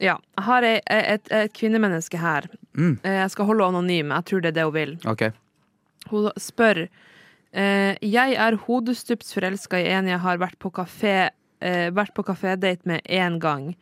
Ja. 0.00 0.16
Jeg 0.38 0.44
har 0.46 0.64
et, 0.66 0.82
et, 0.88 1.32
et 1.32 1.52
kvinnemenneske 1.56 2.18
her. 2.18 2.48
Mm. 2.76 2.98
Eh, 3.04 3.18
Jeg 3.22 3.30
skal 3.34 3.48
holde 3.50 3.64
henne 3.66 3.82
anonym. 3.82 4.12
Jeg 4.16 4.28
tror 4.28 4.40
det 4.44 4.52
er 4.52 4.56
det 4.60 4.64
hun 4.68 4.76
vil. 4.76 4.94
Okay. 5.12 5.32
Hun 6.10 6.30
spør 6.40 6.80
eh, 6.86 7.92
Jeg 8.02 8.34
er 8.34 8.56
hodestups 8.64 9.32
forelska 9.36 9.78
i 9.78 9.92
en 9.94 10.08
jeg 10.10 10.20
har 10.24 10.40
vært 10.42 10.58
på 10.62 10.72
kafé 10.74 11.30
eh, 11.62 11.88
Vært 11.94 12.12
på 12.16 12.24
kafédate 12.26 12.84
med 12.90 13.02
én 13.08 13.38
gang. 13.42 13.72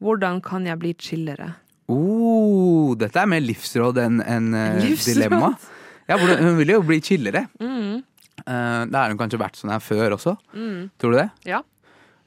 Hvordan 0.00 0.40
kan 0.44 0.66
jeg 0.68 0.78
bli 0.80 0.94
chillere? 1.00 1.54
Oh, 1.90 2.94
dette 2.96 3.18
er 3.18 3.26
mer 3.28 3.42
livsråd 3.42 3.98
enn 4.04 4.20
en, 4.22 4.52
eh, 4.54 4.78
Livsråd? 4.84 5.14
dilemma. 5.14 5.50
Ja, 6.08 6.16
hun 6.18 6.56
vil 6.58 6.72
jo 6.76 6.82
bli 6.86 7.00
chillere. 7.02 7.46
Mm. 7.60 8.02
Uh, 8.40 8.86
da 8.88 9.02
har 9.02 9.10
hun 9.12 9.18
kanskje 9.20 9.38
vært 9.38 9.58
sånn 9.60 9.70
her 9.70 9.82
før 9.84 10.14
også. 10.16 10.36
Mm. 10.54 10.88
Tror 10.98 11.12
du 11.12 11.18
det? 11.20 11.28
Ja. 11.50 11.60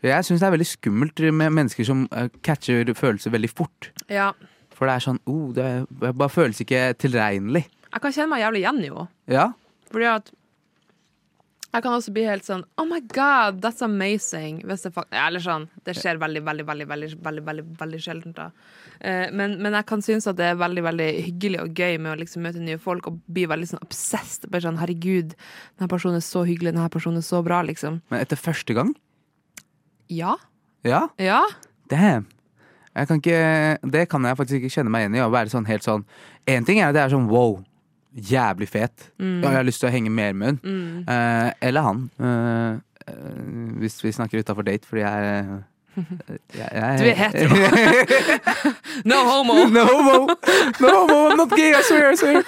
Jeg 0.04 0.28
syns 0.28 0.42
det 0.44 0.48
er 0.50 0.54
veldig 0.58 0.68
skummelt 0.68 1.22
med 1.32 1.54
mennesker 1.56 1.88
som 1.88 2.02
eh, 2.12 2.28
catcher 2.44 2.90
følelser 2.94 3.32
veldig 3.32 3.50
fort. 3.54 3.92
ja. 4.12 4.34
For 4.74 4.90
det 4.90 4.96
er 4.98 5.04
sånn 5.06 5.20
oh, 5.30 5.52
det, 5.54 5.66
det 6.02 6.10
bare 6.18 6.34
føles 6.34 6.58
ikke 6.64 6.80
tilregnelig. 6.98 7.62
Jeg 7.94 8.02
kan 8.02 8.12
kjenne 8.16 8.32
meg 8.32 8.42
jævlig 8.42 8.62
igjen 8.64 8.80
i 8.82 8.88
henne. 8.90 9.04
Ja. 9.30 9.44
Fordi 9.94 10.08
at 10.10 10.32
jeg 11.74 11.82
kan 11.82 11.96
også 11.96 12.12
bli 12.14 12.24
helt 12.28 12.46
sånn 12.46 12.62
Oh 12.78 12.86
my 12.86 13.00
god, 13.14 13.58
that's 13.64 13.82
amazing. 13.86 14.60
Hvis 14.68 14.86
det 14.86 14.92
Eller 15.10 15.42
sånn. 15.42 15.66
Det 15.86 15.96
skjer 15.98 16.20
veldig, 16.22 16.44
veldig, 16.46 16.66
veldig 16.70 16.88
veldig, 16.92 17.10
veldig, 17.26 17.44
veldig, 17.48 17.66
veldig 17.80 18.02
sjeldent. 18.04 18.38
da. 18.38 18.52
Eh, 19.00 19.32
men, 19.34 19.58
men 19.64 19.74
jeg 19.80 19.88
kan 19.90 20.04
synes 20.06 20.28
at 20.30 20.38
det 20.38 20.52
er 20.52 20.60
veldig 20.62 20.84
veldig 20.86 21.10
hyggelig 21.30 21.62
og 21.64 21.82
gøy 21.82 21.98
med 21.98 22.14
å 22.14 22.20
liksom 22.22 22.46
møte 22.46 22.62
nye 22.62 22.78
folk 22.82 23.10
og 23.10 23.18
bli 23.34 23.48
veldig 23.50 23.72
sånn 23.74 23.84
obsessed. 23.86 24.46
Bare 24.54 24.68
sånn, 24.68 24.78
Herregud, 24.82 25.34
denne 25.80 25.90
personen 25.92 26.22
er 26.22 26.26
så 26.28 26.46
hyggelig, 26.48 26.76
denne 26.76 26.92
personen 26.94 27.24
er 27.24 27.28
så 27.28 27.42
bra, 27.46 27.64
liksom. 27.66 28.04
Men 28.14 28.22
etter 28.22 28.40
første 28.40 28.78
gang? 28.78 28.94
Ja. 30.14 30.38
Ja. 30.86 31.08
Ja. 31.18 31.42
Damn. 31.90 32.30
Kan 32.94 33.18
ikke, 33.18 33.80
det 33.90 34.06
kan 34.12 34.26
jeg 34.30 34.38
faktisk 34.38 34.62
ikke 34.62 34.76
kjenne 34.76 34.94
meg 34.94 35.08
igjen 35.08 35.18
i. 35.18 35.26
Å 35.26 35.32
være 35.34 35.50
sånn 35.50 35.66
helt 35.66 35.82
sånn 35.82 36.04
En 36.46 36.66
ting 36.68 36.78
er 36.78 36.92
at 36.92 36.98
det 36.98 37.02
er 37.02 37.14
sånn 37.16 37.26
wow, 37.32 37.56
jævlig 38.14 38.70
fet. 38.70 39.12
Mm. 39.20 39.42
Ja, 39.42 39.50
jeg 39.50 39.58
har 39.58 39.68
lyst 39.68 39.80
til 39.84 39.90
å 39.90 39.94
henge 39.94 40.12
mer 40.14 40.34
med 40.34 40.48
hun. 40.48 40.60
Mm. 40.64 41.04
Eh, 41.10 41.52
eller 41.70 41.82
han. 41.88 42.02
Eh, 42.20 42.74
eh, 43.08 43.44
hvis 43.82 44.00
vi 44.04 44.12
snakker 44.16 44.44
utafor 44.44 44.66
date, 44.68 44.88
fordi 44.90 45.02
jeg, 45.02 45.48
jeg, 46.58 46.70
jeg 46.74 47.00
Du 47.00 47.10
er 47.10 47.20
hetero. 47.20 47.58
No 49.10 49.20
homo! 49.28 49.66
no 49.74 49.86
homo! 49.90 50.16
No 50.82 50.94
homo, 51.02 51.20
I'm 51.32 51.38
not 51.38 51.50
gay, 51.58 51.74
I 51.74 51.82
swear, 51.82 52.12
I 52.14 52.16
swear. 52.16 52.42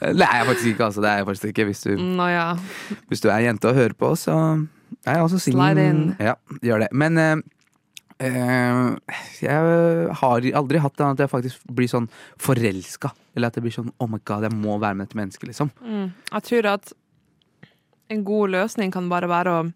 Eh, 0.00 0.12
Det 0.16 0.26
er 0.26 0.36
jeg 0.40 0.46
faktisk 0.46 0.66
ikke, 0.72 0.84
altså. 0.84 1.00
Det 1.04 1.10
er 1.10 1.16
jeg 1.22 1.26
faktisk 1.30 1.44
ikke. 1.52 1.64
Hvis 1.70 1.80
du, 1.86 1.94
no, 1.96 2.26
ja. 2.28 2.54
hvis 3.08 3.20
du 3.20 3.28
er 3.28 3.44
jente 3.44 3.68
og 3.68 3.74
hører 3.74 3.96
på, 3.98 4.14
så 4.16 4.36
er 5.04 5.20
jeg 5.20 5.22
også 5.22 5.38
singel. 5.38 6.14
Ja, 6.20 6.34
gjør 6.62 6.86
det. 6.86 6.92
Men 6.92 7.18
eh, 7.18 7.32
eh, 7.36 7.59
jeg 8.20 10.14
har 10.20 10.46
aldri 10.60 10.80
hatt 10.82 10.96
det 10.98 11.06
at 11.06 11.22
jeg 11.24 11.32
faktisk 11.32 11.64
blir 11.72 11.88
sånn 11.90 12.08
forelska. 12.40 13.12
Eller 13.36 13.48
at 13.50 13.56
jeg 13.58 13.64
blir 13.66 13.74
sånn 13.74 13.92
oh 13.98 14.08
my 14.10 14.20
god, 14.24 14.46
jeg 14.48 14.56
må 14.56 14.78
være 14.82 14.98
med 14.98 15.08
dette 15.08 15.18
mennesket, 15.20 15.48
liksom. 15.50 15.70
Mm. 15.80 16.08
Jeg 16.32 16.46
tror 16.50 16.70
at 16.74 16.92
en 18.10 18.24
god 18.26 18.50
løsning 18.56 18.92
kan 18.92 19.08
bare 19.10 19.28
være 19.30 19.52
å, 19.54 19.66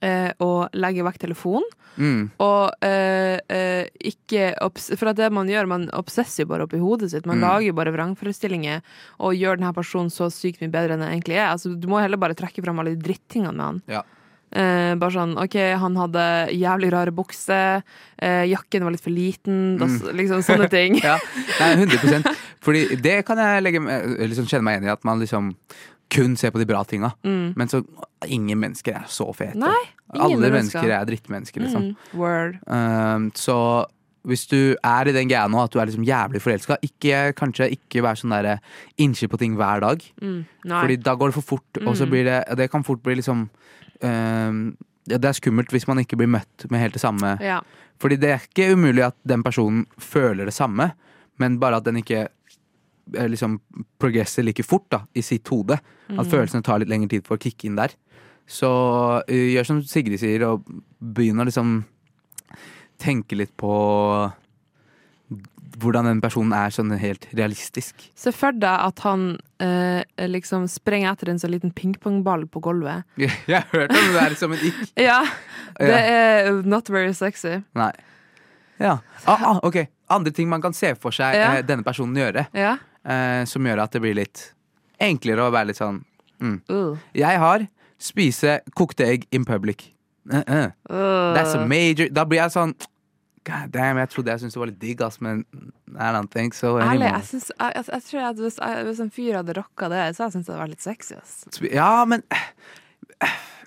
eh, 0.00 0.30
å 0.40 0.50
legge 0.74 1.04
vekk 1.06 1.18
telefonen. 1.26 1.68
Mm. 1.96 2.26
Og 2.44 2.74
eh, 2.84 3.38
eh, 3.48 3.86
ikke 4.04 4.50
For 4.98 5.08
at 5.08 5.16
det 5.16 5.30
man 5.32 5.48
gjør, 5.48 5.64
man 5.70 5.86
obsesser 5.96 6.44
jo 6.44 6.50
bare 6.50 6.66
oppi 6.66 6.76
hodet 6.76 7.08
sitt. 7.10 7.24
Man 7.24 7.38
Mm. 7.38 7.46
lager 7.46 7.66
jo 7.70 7.72
bare 7.78 7.92
vrangforestillinger 7.94 8.82
og 9.20 9.32
gjør 9.32 9.56
denne 9.56 9.72
personen 9.72 10.10
så 10.12 10.28
sykt 10.28 10.60
mye 10.60 10.68
bedre 10.74 10.92
enn 10.92 11.00
den 11.00 11.08
egentlig 11.14 11.38
er. 11.40 11.54
Altså, 11.54 11.72
du 11.72 11.88
må 11.88 12.00
heller 12.02 12.18
bare 12.20 12.34
trekke 12.36 12.62
fram 12.62 12.78
alle 12.80 12.92
de 12.96 13.00
drittingene 13.00 13.54
med 13.56 13.64
han. 13.64 13.82
Ja. 13.88 14.02
Eh, 14.52 14.94
bare 14.94 15.10
sånn 15.12 15.32
OK, 15.42 15.56
han 15.82 15.96
hadde 15.98 16.22
jævlig 16.54 16.92
rare 16.94 17.12
bukser, 17.12 17.82
eh, 18.22 18.44
jakken 18.46 18.84
var 18.86 18.94
litt 18.94 19.02
for 19.02 19.10
liten, 19.10 19.76
da, 19.80 19.88
liksom 20.14 20.44
sånne 20.46 20.68
ting. 20.70 21.00
Ja, 21.04 21.16
nei, 21.60 21.72
100% 21.82 22.30
Fordi 22.64 22.84
det 23.02 23.18
kan 23.26 23.38
jeg 23.42 23.64
legge, 23.66 23.82
liksom 24.30 24.46
kjenne 24.46 24.62
meg 24.68 24.78
igjen 24.78 24.88
i, 24.88 24.92
at 24.94 25.04
man 25.04 25.18
liksom 25.20 25.50
kun 26.14 26.36
ser 26.38 26.52
på 26.54 26.60
de 26.62 26.66
bra 26.70 26.84
tinga. 26.86 27.10
Men 27.26 27.66
så 27.66 27.80
ingen 28.30 28.60
mennesker 28.62 28.94
er 29.00 29.04
så 29.10 29.26
fete. 29.34 29.58
Mm. 29.58 29.64
Nei, 29.66 29.82
ingen 30.14 30.22
Alle 30.22 30.36
mennesker. 30.38 30.54
mennesker 30.86 30.94
er 30.94 31.08
drittmennesker, 31.10 31.64
liksom. 31.66 31.88
Mm, 31.90 32.14
word. 32.14 32.56
Um, 32.70 33.24
så 33.34 33.56
hvis 34.26 34.46
du 34.50 34.76
er 34.82 35.06
i 35.10 35.14
den 35.14 35.28
greia 35.30 35.46
nå 35.50 35.58
at 35.62 35.74
du 35.74 35.78
er 35.82 35.86
liksom 35.90 36.06
jævlig 36.06 36.40
forelska, 36.42 36.78
ikke, 36.86 37.32
kanskje 37.38 37.68
ikke 37.74 38.02
vær 38.06 38.18
sånn 38.18 38.32
innskje 39.02 39.28
på 39.30 39.38
ting 39.42 39.54
hver 39.58 39.82
dag. 39.82 40.02
Mm. 40.22 40.40
Fordi 40.66 40.96
da 41.02 41.14
går 41.18 41.30
det 41.34 41.38
for 41.40 41.50
fort, 41.58 41.82
og 41.82 41.94
så 41.98 42.06
Mm. 42.06 42.10
blir 42.10 42.24
det 42.24 42.56
Det 42.56 42.70
kan 42.70 42.82
fort 42.86 43.02
bli 43.02 43.16
liksom 43.18 43.48
Det 44.00 45.16
er 45.22 45.36
skummelt 45.38 45.70
hvis 45.72 45.86
man 45.88 46.00
ikke 46.02 46.18
blir 46.18 46.30
møtt 46.30 46.66
med 46.70 46.82
helt 46.82 46.96
det 46.96 47.02
samme. 47.02 47.36
ja. 47.44 47.60
Fordi 48.02 48.18
det 48.20 48.28
er 48.32 48.42
ikke 48.44 48.72
umulig 48.76 49.04
at 49.06 49.16
den 49.24 49.44
personen 49.44 49.86
føler 49.96 50.48
det 50.48 50.54
samme, 50.56 50.90
men 51.40 51.58
bare 51.60 51.78
at 51.80 51.86
den 51.86 52.00
ikke 52.02 52.26
eh, 52.26 53.28
liksom 53.30 53.58
progresser 54.00 54.44
like 54.44 54.64
fort 54.66 54.88
da, 54.92 55.02
i 55.16 55.24
sitt 55.24 55.48
hode. 55.52 55.78
At 56.12 56.28
følelsene 56.28 56.64
tar 56.64 56.82
litt 56.82 56.92
lengre 56.92 57.14
tid 57.14 57.26
for 57.26 57.36
å 57.36 57.42
kicke 57.42 57.68
inn 57.68 57.78
der. 57.78 57.94
Så 58.46 58.68
eh, 59.26 59.52
gjør 59.54 59.70
som 59.70 59.82
Sigrid 59.88 60.20
sier, 60.20 60.44
og 60.46 60.66
begynn 61.00 61.40
å 61.40 61.46
liksom 61.48 61.78
tenke 63.02 63.36
litt 63.36 63.52
på 63.58 63.72
hvordan 65.78 66.08
den 66.08 66.20
personen 66.24 66.54
er 66.56 66.72
sånn 66.72 66.94
helt 67.00 67.26
realistisk. 67.36 68.06
Se 68.16 68.32
for 68.32 68.56
deg 68.56 68.84
at 68.88 69.02
han 69.04 69.26
eh, 69.62 70.02
liksom 70.30 70.66
sprenger 70.72 71.12
etter 71.12 71.30
en 71.32 71.40
sånn 71.42 71.52
liten 71.52 71.74
pingpongball 71.76 72.46
på 72.48 72.62
gulvet. 72.64 73.04
Jeg, 73.20 73.34
jeg 73.50 73.60
har 73.60 73.68
hørt 73.72 73.92
om 73.92 74.08
det 74.08 74.16
der 74.16 74.36
som 74.40 74.56
en 74.56 74.64
ikk. 74.70 74.82
Ja, 75.08 75.20
det 75.78 76.00
er 76.00 76.50
not 76.64 76.88
very 76.92 77.12
sexy. 77.16 77.60
Nei. 77.76 77.92
Ja. 78.80 78.98
Ah, 79.24 79.46
ah, 79.52 79.60
ok. 79.64 79.86
Andre 80.12 80.32
ting 80.32 80.48
man 80.48 80.62
kan 80.64 80.76
se 80.76 80.94
for 81.00 81.14
seg 81.14 81.36
Ja. 81.36 81.54
eh, 81.56 81.64
denne 81.66 81.84
personen 81.84 82.16
gjøre, 82.16 82.46
Ja. 82.56 82.76
eh, 83.04 83.44
som 83.44 83.64
gjør 83.64 83.84
at 83.84 83.92
det 83.92 84.04
blir 84.04 84.14
litt 84.16 84.52
enklere 85.00 85.44
å 85.44 85.52
være 85.52 85.72
litt 85.72 85.80
sånn 85.82 86.04
Uh. 86.36 86.98
Jeg 87.14 87.38
har 87.40 87.62
spise 87.96 88.58
kokte 88.76 89.06
egg 89.08 89.26
in 89.32 89.44
public. 89.44 89.94
Uh 90.30 90.42
-uh. 90.46 90.72
That's 91.34 91.54
a 91.54 91.66
major 91.66 92.08
Da 92.08 92.24
blir 92.24 92.42
jeg 92.42 92.50
sånn 92.50 92.74
God 93.46 93.70
damn, 93.74 93.98
jeg 94.02 94.10
trodde 94.10 94.32
jeg 94.34 94.42
syntes 94.42 94.56
det 94.56 94.62
var 94.64 94.70
litt 94.72 94.80
digg, 94.82 95.02
ass, 95.06 95.20
men 95.22 95.44
I 95.94 96.08
don't 96.14 96.30
think 96.34 96.56
so 96.58 96.74
Ærlig, 96.82 97.06
jeg, 97.06 97.26
synes, 97.30 97.50
jeg, 97.54 97.72
jeg, 97.78 97.84
jeg 97.92 98.06
tror 98.10 98.24
at 98.32 98.40
hvis, 98.42 98.58
hvis 98.88 99.02
en 99.06 99.12
fyr 99.14 99.36
hadde 99.38 99.54
rocka 99.60 99.90
det, 99.92 100.00
så 100.16 100.24
hadde 100.26 100.32
jeg 100.32 100.38
syntes 100.40 100.50
det 100.50 100.58
var 100.58 100.72
litt 100.72 100.82
sexy. 100.82 101.14
Ass. 101.20 101.60
Ja, 101.70 101.92
men 102.08 102.26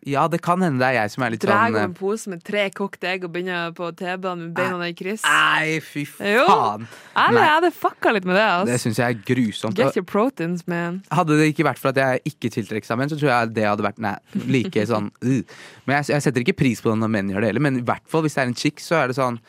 Ja, 0.07 0.27
det 0.32 0.39
kan 0.45 0.61
hende 0.63 0.80
det 0.80 0.88
er 0.93 0.95
jeg 1.01 1.11
som 1.11 1.23
er 1.25 1.34
litt 1.34 1.41
Drar 1.43 1.57
sånn 1.67 1.73
over 1.73 1.82
eh, 1.82 1.88
en 1.89 1.93
pose 1.97 2.32
med 2.32 2.43
tre 2.47 2.61
kokte 2.71 3.09
egg 3.11 3.25
og 3.27 3.34
begynner 3.34 3.73
på 3.75 3.89
T-banen 3.99 4.45
med 4.47 4.53
beina 4.55 4.88
i 4.88 4.93
kryss. 4.95 5.25
Nei, 5.27 5.80
fy 5.84 6.05
Jo. 6.23 6.45
faen! 6.47 6.86
Ærlig, 7.19 7.41
jeg 7.43 7.51
hadde 7.57 7.71
fucka 7.75 8.13
litt 8.15 8.27
med 8.30 8.39
det. 8.39 8.45
Det 8.69 8.77
Ass. 8.77 8.86
syns 8.88 9.01
jeg 9.01 9.17
er 9.17 9.19
grusomt. 9.27 9.75
Get 9.75 9.99
your 9.99 10.07
proteins, 10.07 10.63
man. 10.71 11.01
Hadde 11.11 11.36
det 11.41 11.49
ikke 11.51 11.67
vært 11.67 11.82
for 11.84 11.91
at 11.91 11.99
jeg 11.99 12.23
ikke 12.32 12.53
tiltrekker 12.55 12.88
sammen, 12.88 13.11
så 13.11 13.19
tror 13.19 13.34
jeg 13.34 13.53
det 13.59 13.67
hadde 13.67 13.86
vært 13.89 13.99
nei, 14.07 14.15
like 14.47 14.86
sånn 14.88 15.11
uh. 15.19 15.57
Men 15.84 15.99
jeg, 15.99 16.13
jeg 16.15 16.25
setter 16.30 16.47
ikke 16.47 16.57
pris 16.63 16.80
på 16.86 16.93
det 16.93 17.01
når 17.03 17.11
menn 17.17 17.34
gjør 17.34 17.43
det 17.43 17.51
heller, 17.51 17.67
men 17.67 17.82
i 17.84 17.88
hvert 17.91 18.07
fall 18.07 18.23
hvis 18.23 18.39
det 18.39 18.45
er 18.45 18.53
en 18.53 18.59
chick, 18.63 18.80
så 18.84 19.01
er 19.03 19.11
det 19.11 19.19
sånn 19.19 19.41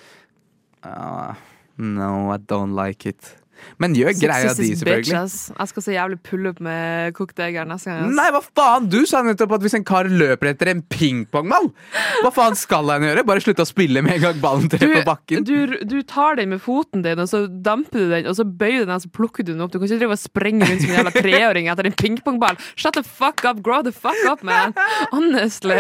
ah, 0.83 1.37
No, 1.79 2.31
I 2.31 2.37
don't 2.37 2.75
like 2.75 3.07
it. 3.07 3.40
Men 3.83 3.95
gjør 3.97 4.13
greia 4.21 4.55
di, 4.55 4.71
selvfølgelig. 4.77 5.07
Bitches. 5.07 5.37
Jeg 5.59 5.71
skal 5.73 5.83
så 5.87 5.95
jævlig 5.95 6.19
pulle 6.27 6.53
opp 6.55 6.61
med 6.65 7.15
kokte 7.17 7.45
egg 7.47 7.59
neste 7.69 7.91
gang. 7.91 8.05
ass. 8.07 8.17
Nei, 8.17 8.29
hva 8.35 8.43
faen? 8.45 8.89
Du 8.91 9.01
sa 9.09 9.23
nettopp 9.27 9.57
at 9.59 9.65
hvis 9.67 9.77
en 9.79 9.85
kar 9.87 10.09
løper 10.11 10.53
etter 10.53 10.73
en 10.73 10.83
pingpongball, 10.93 11.71
hva 12.25 12.33
faen 12.35 12.57
skal 12.59 12.91
han 12.93 13.07
gjøre? 13.07 13.25
Bare 13.29 13.43
slutte 13.45 13.65
å 13.67 13.69
spille 13.69 14.03
med 14.05 14.19
en 14.19 14.25
gang 14.29 14.41
ballen 14.43 14.69
treffer 14.73 15.05
bakken? 15.07 15.45
du, 15.45 15.77
du 15.87 15.99
tar 16.09 16.37
den 16.41 16.51
med 16.55 16.61
foten 16.65 17.03
din, 17.07 17.19
og 17.23 17.29
så 17.31 17.45
damper 17.49 17.99
du 18.05 18.11
den, 18.15 18.27
og 18.31 18.37
så 18.39 18.45
bøyer 18.45 18.85
du 18.85 18.89
den, 18.91 18.97
og 18.97 19.05
så 19.05 19.11
plukker 19.13 19.47
du 19.47 19.53
den 19.53 19.61
opp. 19.65 19.73
Du 19.73 19.79
kan 19.79 19.89
ikke 19.89 20.01
drive 20.03 20.17
og 20.17 20.23
sprenge 20.23 20.67
rundt 20.69 20.83
som 20.85 20.91
en 20.93 20.99
jævla 21.01 21.13
treåring 21.17 21.71
etter 21.73 21.89
en 21.91 21.97
pingpongball. 22.01 22.59
Shut 22.77 22.97
the 22.99 23.05
fuck 23.07 23.45
up, 23.49 23.63
grow 23.67 23.83
the 23.87 23.93
fuck 23.93 24.19
up, 24.31 24.43
man. 24.47 24.75
Honestly. 25.13 25.77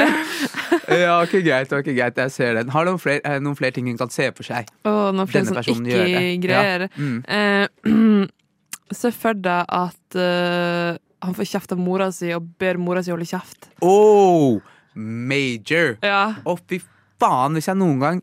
Ja, 0.91 1.21
ok, 1.23 1.37
greit, 1.45 1.73
ok, 1.73 1.91
greit, 1.97 2.17
jeg 2.19 2.33
ser 2.35 2.57
den. 2.59 2.71
Har 2.75 2.87
noen 2.89 2.99
flere, 3.01 3.21
eh, 3.25 3.39
noen 3.43 3.57
flere 3.59 3.75
ting 3.77 3.87
hun 3.91 3.99
kan 4.01 4.11
se 4.13 4.29
for 4.37 4.47
seg? 4.47 4.69
Og 4.89 5.15
noen 5.17 5.29
flere 5.31 5.45
Denne 5.47 5.53
sånn 5.55 5.61
personen 5.61 5.91
gjør 5.91 6.05
det. 6.07 6.23
ikke-greier. 6.35 6.85
Ja. 6.87 6.91
Mm. 7.01 7.19
Eh, 7.27 7.65
Se 9.01 9.13
for 9.15 9.39
deg 9.39 9.69
at 9.71 10.17
uh, 10.19 10.97
han 11.23 11.37
får 11.37 11.47
kjeft 11.53 11.73
av 11.77 11.79
mora 11.79 12.09
si 12.15 12.33
og 12.35 12.49
ber 12.59 12.79
mora 12.83 13.03
si 13.07 13.13
holde 13.13 13.29
kjeft. 13.29 13.69
Oh, 13.87 14.59
major! 14.99 15.95
Ja. 16.03 16.35
oh, 16.45 16.59
fy 16.67 16.81
faen, 17.21 17.55
hvis 17.55 17.69
jeg 17.71 17.79
noen 17.79 18.01
gang 18.03 18.23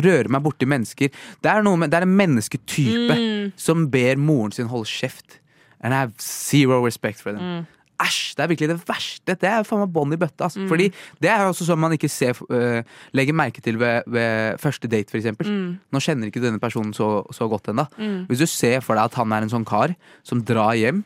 rører 0.00 0.30
meg 0.32 0.40
borti 0.46 0.64
mennesker 0.64 1.10
Det 1.44 1.50
er, 1.50 1.60
med, 1.66 1.90
det 1.92 1.98
er 1.98 2.06
en 2.06 2.14
mennesketype 2.16 3.16
Mm. 3.16 3.50
som 3.60 3.84
ber 3.92 4.16
moren 4.16 4.52
sin 4.52 4.70
holde 4.72 4.88
kjeft. 4.88 5.40
And 5.80 5.92
I 5.92 5.98
have 5.98 6.14
zero 6.18 6.80
respect 6.84 7.20
for 7.20 7.32
them. 7.36 7.42
Mm. 7.42 7.66
Æsj! 8.02 8.34
Det 8.36 8.42
er 8.44 8.48
virkelig 8.52 8.68
det 8.68 8.78
verste. 8.88 9.34
Det 9.40 9.48
er 9.48 9.62
faen 9.64 9.80
meg 9.80 9.92
bånn 9.94 10.12
i 10.12 10.18
bøtta. 10.20 10.44
Mm. 10.44 10.46
Altså. 10.46 10.66
Fordi 10.68 10.86
det 11.24 11.30
er 11.32 11.42
jo 11.44 11.52
også 11.54 11.64
sånn 11.70 11.80
man 11.80 11.94
ikke 11.96 12.10
ser, 12.12 12.36
uh, 12.52 12.82
legger 13.16 13.32
merke 13.36 13.62
til 13.64 13.78
ved, 13.80 14.02
ved 14.06 14.58
første 14.60 14.88
date, 14.92 15.14
eksempel. 15.16 15.48
Mm. 15.48 15.70
Nå 15.92 16.02
kjenner 16.04 16.28
ikke 16.28 16.42
denne 16.44 16.60
personen 16.60 16.92
så, 16.96 17.22
så 17.32 17.48
godt 17.48 17.68
ennå. 17.72 17.86
Hvis 18.28 18.42
du 18.44 18.46
ser 18.46 18.80
for 18.84 18.94
deg 18.98 19.08
at 19.08 19.14
han 19.22 19.32
er 19.32 19.46
en 19.46 19.52
sånn 19.54 19.64
kar 19.68 19.94
som 20.26 20.42
drar 20.44 20.74
hjem 20.76 21.04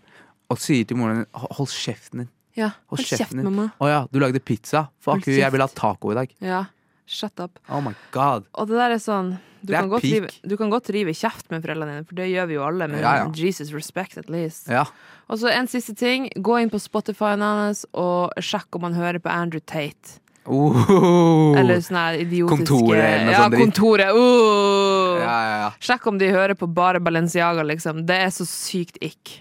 og 0.50 0.58
sier 0.58 0.82
til 0.84 0.98
moren 0.98 1.22
din 1.22 1.26
"Hold- 1.34 1.70
kjeften 1.70 2.24
din. 2.24 2.28
ja. 2.58 2.72
Hold 2.90 2.98
Hold 2.98 3.06
kjeft, 3.06 3.20
kjeften 3.22 3.36
din. 3.38 3.44
mamma. 3.46 3.68
Å 3.80 3.86
ja, 3.88 4.00
du 4.10 4.18
lagde 4.18 4.40
pizza. 4.42 4.88
Fuck 4.98 5.28
you, 5.28 5.36
jeg 5.36 5.44
kjeft. 5.44 5.52
vil 5.54 5.60
ha 5.62 5.68
taco 5.68 6.10
i 6.10 6.14
dag. 6.18 6.34
Ja. 6.42 6.64
Shut 7.10 7.40
up. 7.42 7.58
Oh 7.68 7.80
my 7.82 7.92
god. 8.14 8.44
Og 8.54 8.68
det 8.70 8.76
der 8.78 8.94
er 8.94 9.00
sånn 9.02 9.32
du 9.60 9.74
er 9.74 9.82
kan, 9.82 9.90
godt 9.92 10.04
rive, 10.08 10.28
du 10.48 10.54
kan 10.56 10.70
godt 10.72 10.86
rive 10.94 11.12
kjeft 11.12 11.50
med 11.52 11.60
foreldrene 11.66 11.98
dine, 11.98 12.06
for 12.08 12.16
det 12.16 12.28
gjør 12.30 12.46
vi 12.48 12.54
jo 12.56 12.62
alle. 12.64 12.86
Men 12.88 13.02
Ja, 13.02 13.10
ja. 13.18 13.26
Jesus 13.36 13.74
respect 13.76 14.16
at 14.16 14.30
least. 14.32 14.70
Ja. 14.72 14.86
Og 15.28 15.36
så 15.42 15.50
en 15.52 15.68
siste 15.68 15.92
ting. 15.98 16.30
Gå 16.40 16.54
inn 16.62 16.70
på 16.72 16.80
Spotify-en 16.80 17.42
hans 17.44 17.82
og 17.92 18.32
sjekk 18.40 18.78
om 18.78 18.86
han 18.88 18.96
hører 18.96 19.20
på 19.20 19.28
Andrew 19.28 19.60
Tate. 19.60 20.16
Oh. 20.48 21.52
Eller 21.60 21.82
sånn 21.84 21.98
her 22.00 22.16
idiotiske 22.22 22.64
Kontoret 22.64 23.02
eller 23.04 23.26
noe 23.28 23.34
ja, 23.36 23.42
sånt. 23.44 23.58
Kontoret. 23.60 24.14
Uh. 24.16 25.18
ja, 25.20 25.34
ja, 25.44 25.58
ja. 25.66 25.68
Sjekk 25.90 26.08
om 26.08 26.22
de 26.22 26.30
hører 26.32 26.56
på 26.58 26.70
bare 26.72 27.02
Balenciaga, 27.04 27.66
liksom. 27.68 28.06
Det 28.08 28.16
er 28.16 28.32
så 28.32 28.46
sykt 28.48 28.96
ikk. 29.04 29.36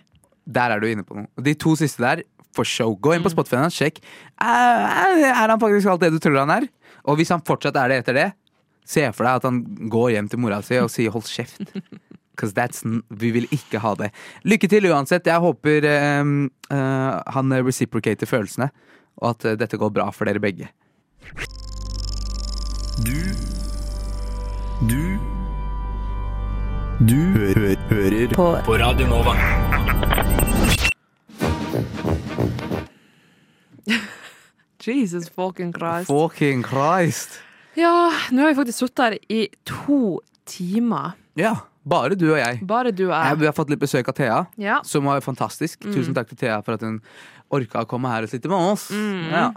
Der 0.49 0.75
er 0.75 0.83
du 0.83 0.89
inne 0.91 1.05
på 1.07 1.15
noe. 1.21 1.29
De 1.39 1.53
to 1.55 1.77
siste 1.79 2.03
der, 2.03 2.25
for 2.57 2.65
show. 2.67 2.91
Gå 2.97 3.13
Mm. 3.13 3.21
inn 3.21 3.23
på 3.23 3.31
Spotify 3.31 3.61
og 3.63 3.71
sjekk. 3.71 4.01
Er, 4.41 5.23
er 5.31 5.47
han 5.47 5.59
faktisk 5.61 5.87
alt 5.93 6.01
det 6.01 6.11
du 6.11 6.19
tror 6.19 6.39
han 6.43 6.49
er? 6.59 6.67
Og 7.09 7.17
hvis 7.17 7.31
han 7.33 7.41
fortsatt 7.45 7.77
er 7.81 7.91
det 7.91 7.97
etter 8.03 8.17
det, 8.17 8.27
se 8.89 9.05
for 9.13 9.25
deg 9.25 9.39
at 9.39 9.47
han 9.49 9.57
går 9.91 10.13
hjem 10.15 10.29
til 10.29 10.41
mora 10.41 10.61
si 10.65 10.77
og 10.81 10.91
sier 10.93 11.11
'hold 11.13 11.25
kjeft'. 11.25 11.73
Cause 12.39 12.55
that's, 12.55 12.85
vi 13.09 13.31
vil 13.35 13.47
ikke 13.51 13.81
ha 13.83 13.95
det. 13.99 14.13
Lykke 14.47 14.69
til 14.71 14.85
uansett. 14.87 15.27
Jeg 15.27 15.43
håper 15.43 15.83
um, 16.21 16.47
uh, 16.71 17.19
han 17.35 17.51
reciprocater 17.51 18.25
følelsene, 18.25 18.69
og 19.19 19.29
at 19.29 19.45
uh, 19.45 19.57
dette 19.59 19.77
går 19.77 19.91
bra 19.91 20.07
for 20.15 20.23
dere 20.23 20.39
begge. 20.39 20.69
Du 23.03 23.19
Du 24.87 25.19
Du 26.99 27.19
hø 27.35 27.53
hø 27.59 27.75
hører 27.91 28.33
på. 28.33 28.47
på 28.63 28.79
Radio 28.79 29.07
Nova. 29.07 29.35
Jesus 34.87 35.29
fucking 35.29 35.73
Christ. 35.75 36.07
Fucking 36.09 36.63
Christ. 36.63 37.39
Ja, 37.77 38.09
nå 38.31 38.43
har 38.43 38.53
vi 38.53 38.57
faktisk 38.59 38.79
sittet 38.85 39.05
her 39.05 39.17
i 39.29 39.41
to 39.67 40.19
timer. 40.49 41.13
Ja, 41.39 41.55
bare 41.87 42.15
du 42.19 42.27
og 42.33 42.39
jeg. 42.41 42.59
Bare 42.67 42.91
du 42.91 43.05
og 43.09 43.13
jeg. 43.15 43.39
vi 43.39 43.45
har 43.49 43.55
fått 43.55 43.69
litt 43.71 43.79
besøk 43.81 44.07
av 44.11 44.15
Thea, 44.17 44.39
Ja. 44.57 44.81
som 44.83 45.05
var 45.05 45.21
fantastisk. 45.21 45.85
Mm. 45.85 45.93
Tusen 45.95 46.13
takk 46.17 46.27
til 46.31 46.37
Thea 46.37 46.61
for 46.65 46.73
at 46.73 46.81
hun 46.85 47.01
orka 47.51 47.83
å 47.85 47.87
komme 47.89 48.09
her 48.11 48.23
og 48.23 48.29
sitte 48.29 48.49
med 48.51 48.57
oss. 48.73 48.89
Mm. 48.91 49.29
Ja. 49.31 49.51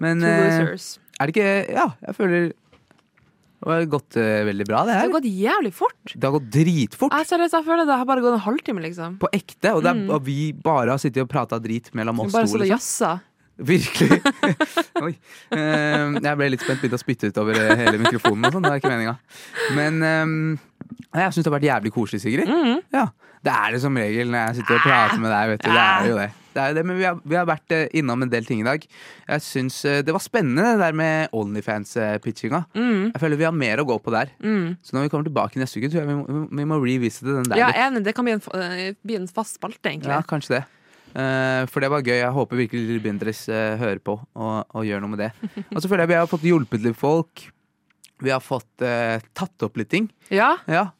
Men 0.00 0.22
eh, 0.22 0.76
er 0.76 1.26
det 1.26 1.32
ikke 1.32 1.50
Ja, 1.72 1.90
jeg 2.06 2.16
føler 2.18 2.52
det 3.66 3.72
har 3.72 3.86
gått 3.90 4.14
uh, 4.20 4.44
veldig 4.46 4.66
bra, 4.68 4.82
det 4.86 4.92
her. 4.94 5.00
Det 5.00 5.08
har 5.08 5.14
gått 5.16 5.30
jævlig 5.32 5.70
fort. 5.74 6.12
Det 6.12 6.22
har 6.22 6.34
gått 6.36 6.50
dritfort. 6.54 7.14
Jeg, 7.16 7.26
seriøst, 7.26 7.54
jeg 7.56 7.64
føler 7.66 7.86
det 7.88 7.96
har 7.98 8.04
bare 8.06 8.22
gått 8.22 8.36
en 8.36 8.42
halvtime, 8.44 8.82
liksom. 8.84 9.16
På 9.18 9.30
ekte. 9.34 9.72
Og, 9.74 9.80
er, 9.82 9.94
Mm. 9.96 10.10
og 10.12 10.22
vi 10.28 10.52
bare 10.52 10.90
har 10.92 10.98
sittet 11.02 11.22
og 11.24 11.28
prata 11.32 11.58
drit 11.58 11.88
mellom 11.96 12.20
oss 12.20 12.32
Bare 12.32 12.46
to. 12.46 12.52
Bare 12.58 12.68
Liksom. 12.68 13.20
Virkelig. 13.56 14.20
Oi. 15.06 15.12
Eh, 15.56 16.16
jeg 16.20 16.38
ble 16.38 16.48
litt 16.52 16.64
spent, 16.64 16.80
begynte 16.82 16.98
å 16.98 17.02
spytte 17.02 17.30
utover 17.32 17.56
eh, 17.62 17.76
hele 17.86 18.00
mikrofonen 18.02 18.48
og 18.48 18.56
sånn. 18.56 18.66
Det 18.66 18.72
er 18.74 18.82
ikke 18.82 18.92
meninga. 18.92 19.16
Men 19.76 20.02
eh, 20.04 20.58
jeg 21.16 21.36
syns 21.36 21.44
det 21.46 21.48
har 21.48 21.56
vært 21.56 21.70
jævlig 21.70 21.94
koselig, 21.94 22.24
Sigrid. 22.24 22.50
Mhm. 22.50 22.82
Ja. 22.96 23.08
Det 23.46 23.52
er 23.54 23.76
det 23.76 23.78
som 23.84 23.94
regel 23.94 24.32
når 24.32 24.42
jeg 24.42 24.58
sitter 24.58 24.78
og 24.80 24.82
prater 24.82 25.22
med 25.22 25.30
deg. 25.30 25.52
Vet 25.52 25.62
du. 25.62 25.70
Det 25.70 25.82
er 25.86 26.08
jo 26.08 26.16
det. 26.18 26.28
det, 26.56 26.62
er 26.62 26.74
det. 26.74 26.82
Men 26.88 26.98
vi 26.98 27.04
har, 27.06 27.18
vi 27.22 27.38
har 27.38 27.46
vært 27.46 27.74
eh, 27.76 27.84
innom 28.00 28.24
en 28.26 28.32
del 28.32 28.48
ting 28.48 28.62
i 28.62 28.66
dag. 28.66 28.86
Jeg 29.28 29.44
syns 29.46 29.76
eh, 29.86 30.00
det 30.06 30.14
var 30.16 30.24
spennende 30.24 30.64
det 30.66 30.80
der 30.82 30.96
med 30.98 31.36
Onlyfans-pitchinga. 31.36 32.64
Mm. 32.74 33.12
Jeg 33.12 33.22
føler 33.22 33.40
vi 33.40 33.46
har 33.48 33.54
mer 33.54 33.82
å 33.82 33.86
gå 33.88 33.98
på 34.02 34.14
der. 34.14 34.32
Mm. 34.42 34.74
Så 34.82 34.96
når 34.96 35.06
vi 35.06 35.12
kommer 35.14 35.28
tilbake 35.30 35.62
neste 35.62 35.78
uke, 35.78 35.92
tror 35.92 36.02
jeg 36.02 36.10
vi 36.10 36.18
må, 36.18 36.40
vi 36.58 36.68
må 36.72 36.80
revisite 36.82 37.38
den 37.38 37.52
der. 37.52 37.62
Ja, 37.62 37.70
enig. 37.86 38.02
Det 38.08 38.16
kan 38.18 38.26
bli 38.26 38.34
en, 38.36 38.42
bli 39.06 39.20
en 39.20 39.30
fast 39.30 39.60
spalte, 39.60 39.84
egentlig. 39.92 40.10
Ja, 40.10 40.24
kanskje 40.26 40.58
det. 40.58 40.64
Eh, 41.16 41.64
for 41.72 41.80
det 41.80 41.88
var 41.92 42.04
gøy. 42.04 42.18
Jeg 42.20 42.34
håper 42.36 42.58
virkelig 42.60 42.82
Lille 42.90 43.04
Bindres 43.04 43.46
eh, 43.48 43.76
hører 43.80 44.00
på 44.04 44.18
og, 44.20 44.56
og 44.76 44.84
gjør 44.84 45.00
noe 45.04 45.14
med 45.14 45.22
det. 45.24 45.30
Og 45.72 45.80
så 45.80 45.88
føler 45.88 46.04
jeg 46.04 46.12
vi 46.12 46.18
har 46.20 46.28
fått 46.30 46.44
hjulpet 46.48 46.84
litt 46.84 46.98
folk. 47.00 47.46
Vi 48.24 48.32
har 48.32 48.44
fått 48.44 48.84
eh, 48.84 49.24
tatt 49.36 49.64
opp 49.66 49.80
litt 49.80 49.92
ting. 49.92 50.10
Ja, 50.32 50.56
Ja. 50.68 50.90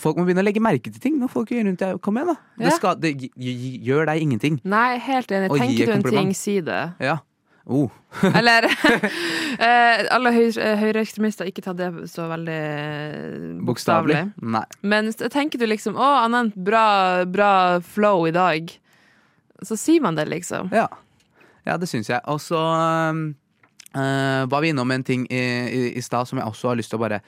folk 0.00 0.16
må 0.16 0.24
begynne 0.24 0.40
å 0.40 0.46
legge 0.46 0.60
merke 0.64 0.88
til 0.88 1.00
ting 1.02 1.18
når 1.20 1.28
folk 1.34 1.50
gjør 1.52 1.66
rundt 1.68 1.82
deg. 1.82 1.98
Kom 2.00 2.16
igjen, 2.16 2.30
da. 2.32 2.36
Ja. 2.56 2.62
Det, 2.64 2.76
skal, 2.78 3.00
det 3.00 3.10
gjør 3.84 4.06
deg 4.08 4.22
ingenting. 4.24 4.60
nei, 4.64 4.96
helt 5.04 5.32
enig. 5.36 5.50
Og 5.52 5.60
Tenker 5.60 5.90
du 5.90 5.96
en 5.98 6.06
ting, 6.08 6.32
si 6.36 6.60
det. 6.64 6.80
Ja. 7.04 7.18
Oh. 7.70 7.92
Eller 8.40 8.64
Alle 10.16 10.32
høy, 10.32 10.48
høyreekstremister, 10.56 11.48
ikke 11.52 11.62
ta 11.62 11.74
det 11.76 11.90
så 12.10 12.24
veldig 12.32 12.60
Bokstavelig. 13.68 14.22
Nei. 14.40 14.64
Men 14.80 15.12
tenker 15.12 15.60
du 15.60 15.68
liksom 15.68 15.94
'Å, 16.00 16.08
han 16.24 16.52
bra, 16.56 17.24
bra 17.28 17.52
flow 17.84 18.24
i 18.26 18.32
dag', 18.34 18.72
så 19.62 19.76
sier 19.78 20.02
man 20.04 20.18
det, 20.18 20.26
liksom. 20.30 20.70
Ja, 20.74 20.88
ja 21.68 21.76
det 21.80 21.88
syns 21.90 22.10
jeg. 22.10 22.20
Og 22.30 22.40
så 22.42 22.60
eh, 23.94 24.46
var 24.50 24.60
vi 24.60 24.68
innom 24.72 24.90
en 24.90 25.04
ting 25.04 25.26
i, 25.30 25.42
i, 25.68 25.82
i 25.98 26.02
stad 26.02 26.28
som 26.28 26.38
jeg 26.40 26.46
også 26.48 26.72
har 26.72 26.80
lyst 26.80 26.92
til 26.92 27.00
å 27.00 27.04
bare 27.06 27.20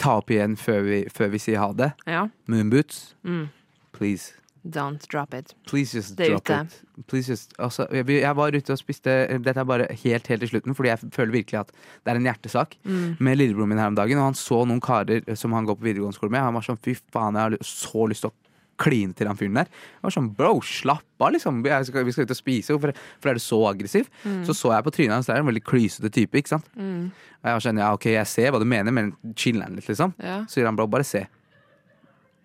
ta 0.00 0.18
opp 0.22 0.32
igjen 0.32 0.56
før 0.56 0.82
vi, 0.86 1.04
før 1.12 1.32
vi 1.34 1.40
sier 1.42 1.60
ha 1.62 1.72
det. 1.76 1.92
Ja. 2.08 2.26
Moonboots. 2.48 3.14
Mm. 3.26 3.48
Please. 3.92 4.34
Don't 4.68 5.04
drop 5.08 5.32
it. 5.34 5.54
Please 5.68 5.96
just 5.96 6.16
Det 6.16 6.28
drop 6.30 6.42
ute. 6.50 6.56
it. 6.66 7.06
Please 7.06 7.30
just, 7.30 7.54
altså, 7.58 7.86
jeg 7.94 8.36
var 8.36 8.52
ute 8.52 8.74
og 8.74 8.80
spiste 8.80 9.12
Dette 9.38 9.62
er 9.62 9.68
bare 9.68 9.86
helt 10.02 10.26
helt 10.26 10.42
til 10.42 10.50
slutten, 10.50 10.74
fordi 10.74 10.90
jeg 10.90 11.12
føler 11.14 11.32
virkelig 11.32 11.60
at 11.60 11.70
det 11.72 12.12
er 12.12 12.18
en 12.20 12.26
hjertesak. 12.26 12.76
Mm. 12.84 13.16
Med 13.20 13.38
lillebroren 13.38 13.68
min 13.68 13.78
her 13.78 13.92
om 13.92 13.96
dagen, 13.96 14.18
og 14.18 14.28
han 14.30 14.38
så 14.38 14.64
noen 14.66 14.82
karer 14.82 15.22
som 15.38 15.54
han 15.56 15.68
går 15.68 15.78
på 15.78 15.88
videregående 15.88 16.18
skole 16.18 16.34
med. 16.34 16.44
Han 16.44 16.58
var 16.58 16.66
sånn 16.66 16.80
fy 16.84 16.96
faen, 16.98 17.38
jeg 17.38 17.46
har 17.46 17.56
så 17.64 18.08
lyst 18.10 18.26
til 18.26 18.32
å 18.32 18.36
kline 18.78 19.14
til 19.18 19.28
han 19.30 19.38
fyren 19.38 19.58
der. 19.58 19.68
Jeg 19.98 20.06
var 20.06 20.14
sånn 20.14 20.30
bro, 20.38 20.52
slapp 20.64 21.24
av, 21.24 21.32
liksom. 21.34 21.60
Skal, 21.88 22.06
vi 22.06 22.14
skal 22.14 22.28
ut 22.28 22.34
og 22.34 22.38
spise. 22.38 22.74
Hvorfor, 22.74 22.92
hvorfor 22.94 23.32
er 23.32 23.38
du 23.40 23.42
så 23.42 23.58
aggressiv? 23.70 24.10
Så 24.46 24.54
så 24.56 24.72
jeg 24.74 24.86
på 24.86 24.94
trynet 24.94 25.16
hans, 25.16 25.28
det 25.30 25.34
er 25.36 25.42
en 25.42 25.50
veldig 25.50 25.64
klysete 25.66 26.10
type, 26.14 26.38
ikke 26.38 26.54
sant. 26.54 26.68
Mm. 26.78 27.08
Og 27.38 27.50
jeg 27.50 27.58
var 27.58 27.64
sånn, 27.66 27.80
ja 27.82 27.92
ok, 27.96 28.06
jeg 28.14 28.30
ser 28.30 28.52
hva 28.54 28.60
du 28.62 28.68
mener, 28.68 28.94
men 28.94 29.12
chill 29.38 29.58
litt, 29.60 29.88
liksom. 29.90 30.14
Ja. 30.22 30.40
Så 30.46 30.58
sier 30.60 30.70
han 30.70 30.78
bro, 30.78 30.86
bare 30.90 31.06
se. 31.06 31.24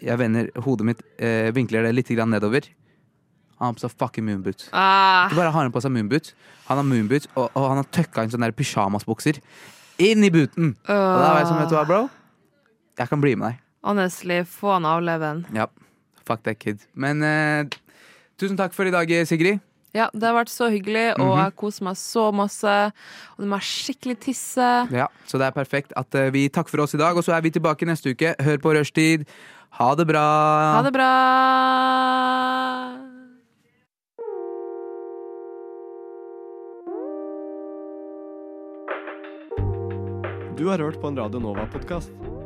Jeg 0.03 0.19
vender 0.19 0.49
hodet 0.65 0.89
mitt, 0.89 1.03
eh, 1.21 1.51
vinkler 1.55 1.85
det 1.87 1.93
litt 1.95 2.09
grann 2.11 2.33
nedover. 2.33 2.65
Han 3.61 3.69
har 3.69 3.77
på 3.77 3.85
seg 3.85 3.93
fucking 3.95 4.25
moonboot. 4.27 4.65
Ah, 4.75 5.29
Ikke 5.29 5.37
bare 5.39 5.53
har 5.53 5.63
han 5.63 5.71
på 5.71 5.81
seg 5.85 5.93
moonboot, 5.95 6.33
han 6.67 6.81
har 6.81 6.87
moonboot, 6.89 7.29
og, 7.37 7.45
og 7.53 7.67
han 7.69 7.79
har 7.79 7.87
tøkka 7.95 8.25
inn 8.25 8.33
sånne 8.33 8.49
pyjamasbukser 8.57 9.39
inn 10.03 10.25
i 10.25 10.31
booten. 10.33 10.73
Og 10.83 10.89
da 10.89 11.29
var 11.29 11.39
jeg 11.39 11.47
sånn, 11.51 11.61
vet 11.61 11.71
du 11.71 11.77
hva, 11.77 11.85
bro? 11.87 12.01
Jeg 12.99 13.09
kan 13.09 13.21
bli 13.23 13.35
med 13.39 13.53
deg. 13.53 13.61
Honestly, 13.83 14.41
få 14.47 14.73
han 14.75 14.85
avleven. 14.87 15.45
Ja, 15.55 15.67
fuck 16.25 16.43
that 16.43 16.59
kid. 16.59 16.79
Men 16.95 17.21
eh, 17.23 17.63
tusen 18.39 18.57
takk 18.57 18.73
for 18.73 18.85
i 18.85 18.91
dag, 18.91 19.09
Sigrid. 19.27 19.59
Ja, 19.93 20.07
det 20.09 20.23
har 20.25 20.33
vært 20.33 20.49
så 20.49 20.71
hyggelig, 20.73 21.13
og 21.19 21.35
Mhm. 21.37 21.43
jeg 21.43 21.55
koser 21.55 21.83
meg 21.85 21.95
så 21.95 22.31
masse. 22.33 22.65
Og 23.37 23.37
det 23.43 23.47
må 23.47 23.59
jeg 23.61 23.69
skikkelig 23.69 24.19
tisse. 24.19 24.87
Ja, 24.91 25.07
Så 25.27 25.37
det 25.37 25.45
er 25.45 25.51
perfekt 25.51 25.93
at 25.95 26.15
eh, 26.15 26.31
vi 26.31 26.49
takker 26.49 26.69
for 26.71 26.81
oss 26.81 26.95
i 26.95 26.97
dag, 26.97 27.15
og 27.15 27.23
så 27.23 27.33
er 27.37 27.41
vi 27.41 27.51
tilbake 27.51 27.85
neste 27.85 28.09
uke. 28.09 28.33
Hør 28.41 28.57
på 28.57 28.73
Rushtid. 28.73 29.25
Ha 29.77 29.93
det 29.95 30.07
bra. 30.07 30.25
Ha 30.77 30.81
det 30.81 30.93
bra! 30.93 31.13
Du 40.57 40.67
har 40.69 40.77
hørt 40.79 41.01
på 41.01 41.07
en 41.07 41.17
Radio 41.17 41.39
Nova-podkast. 41.39 42.11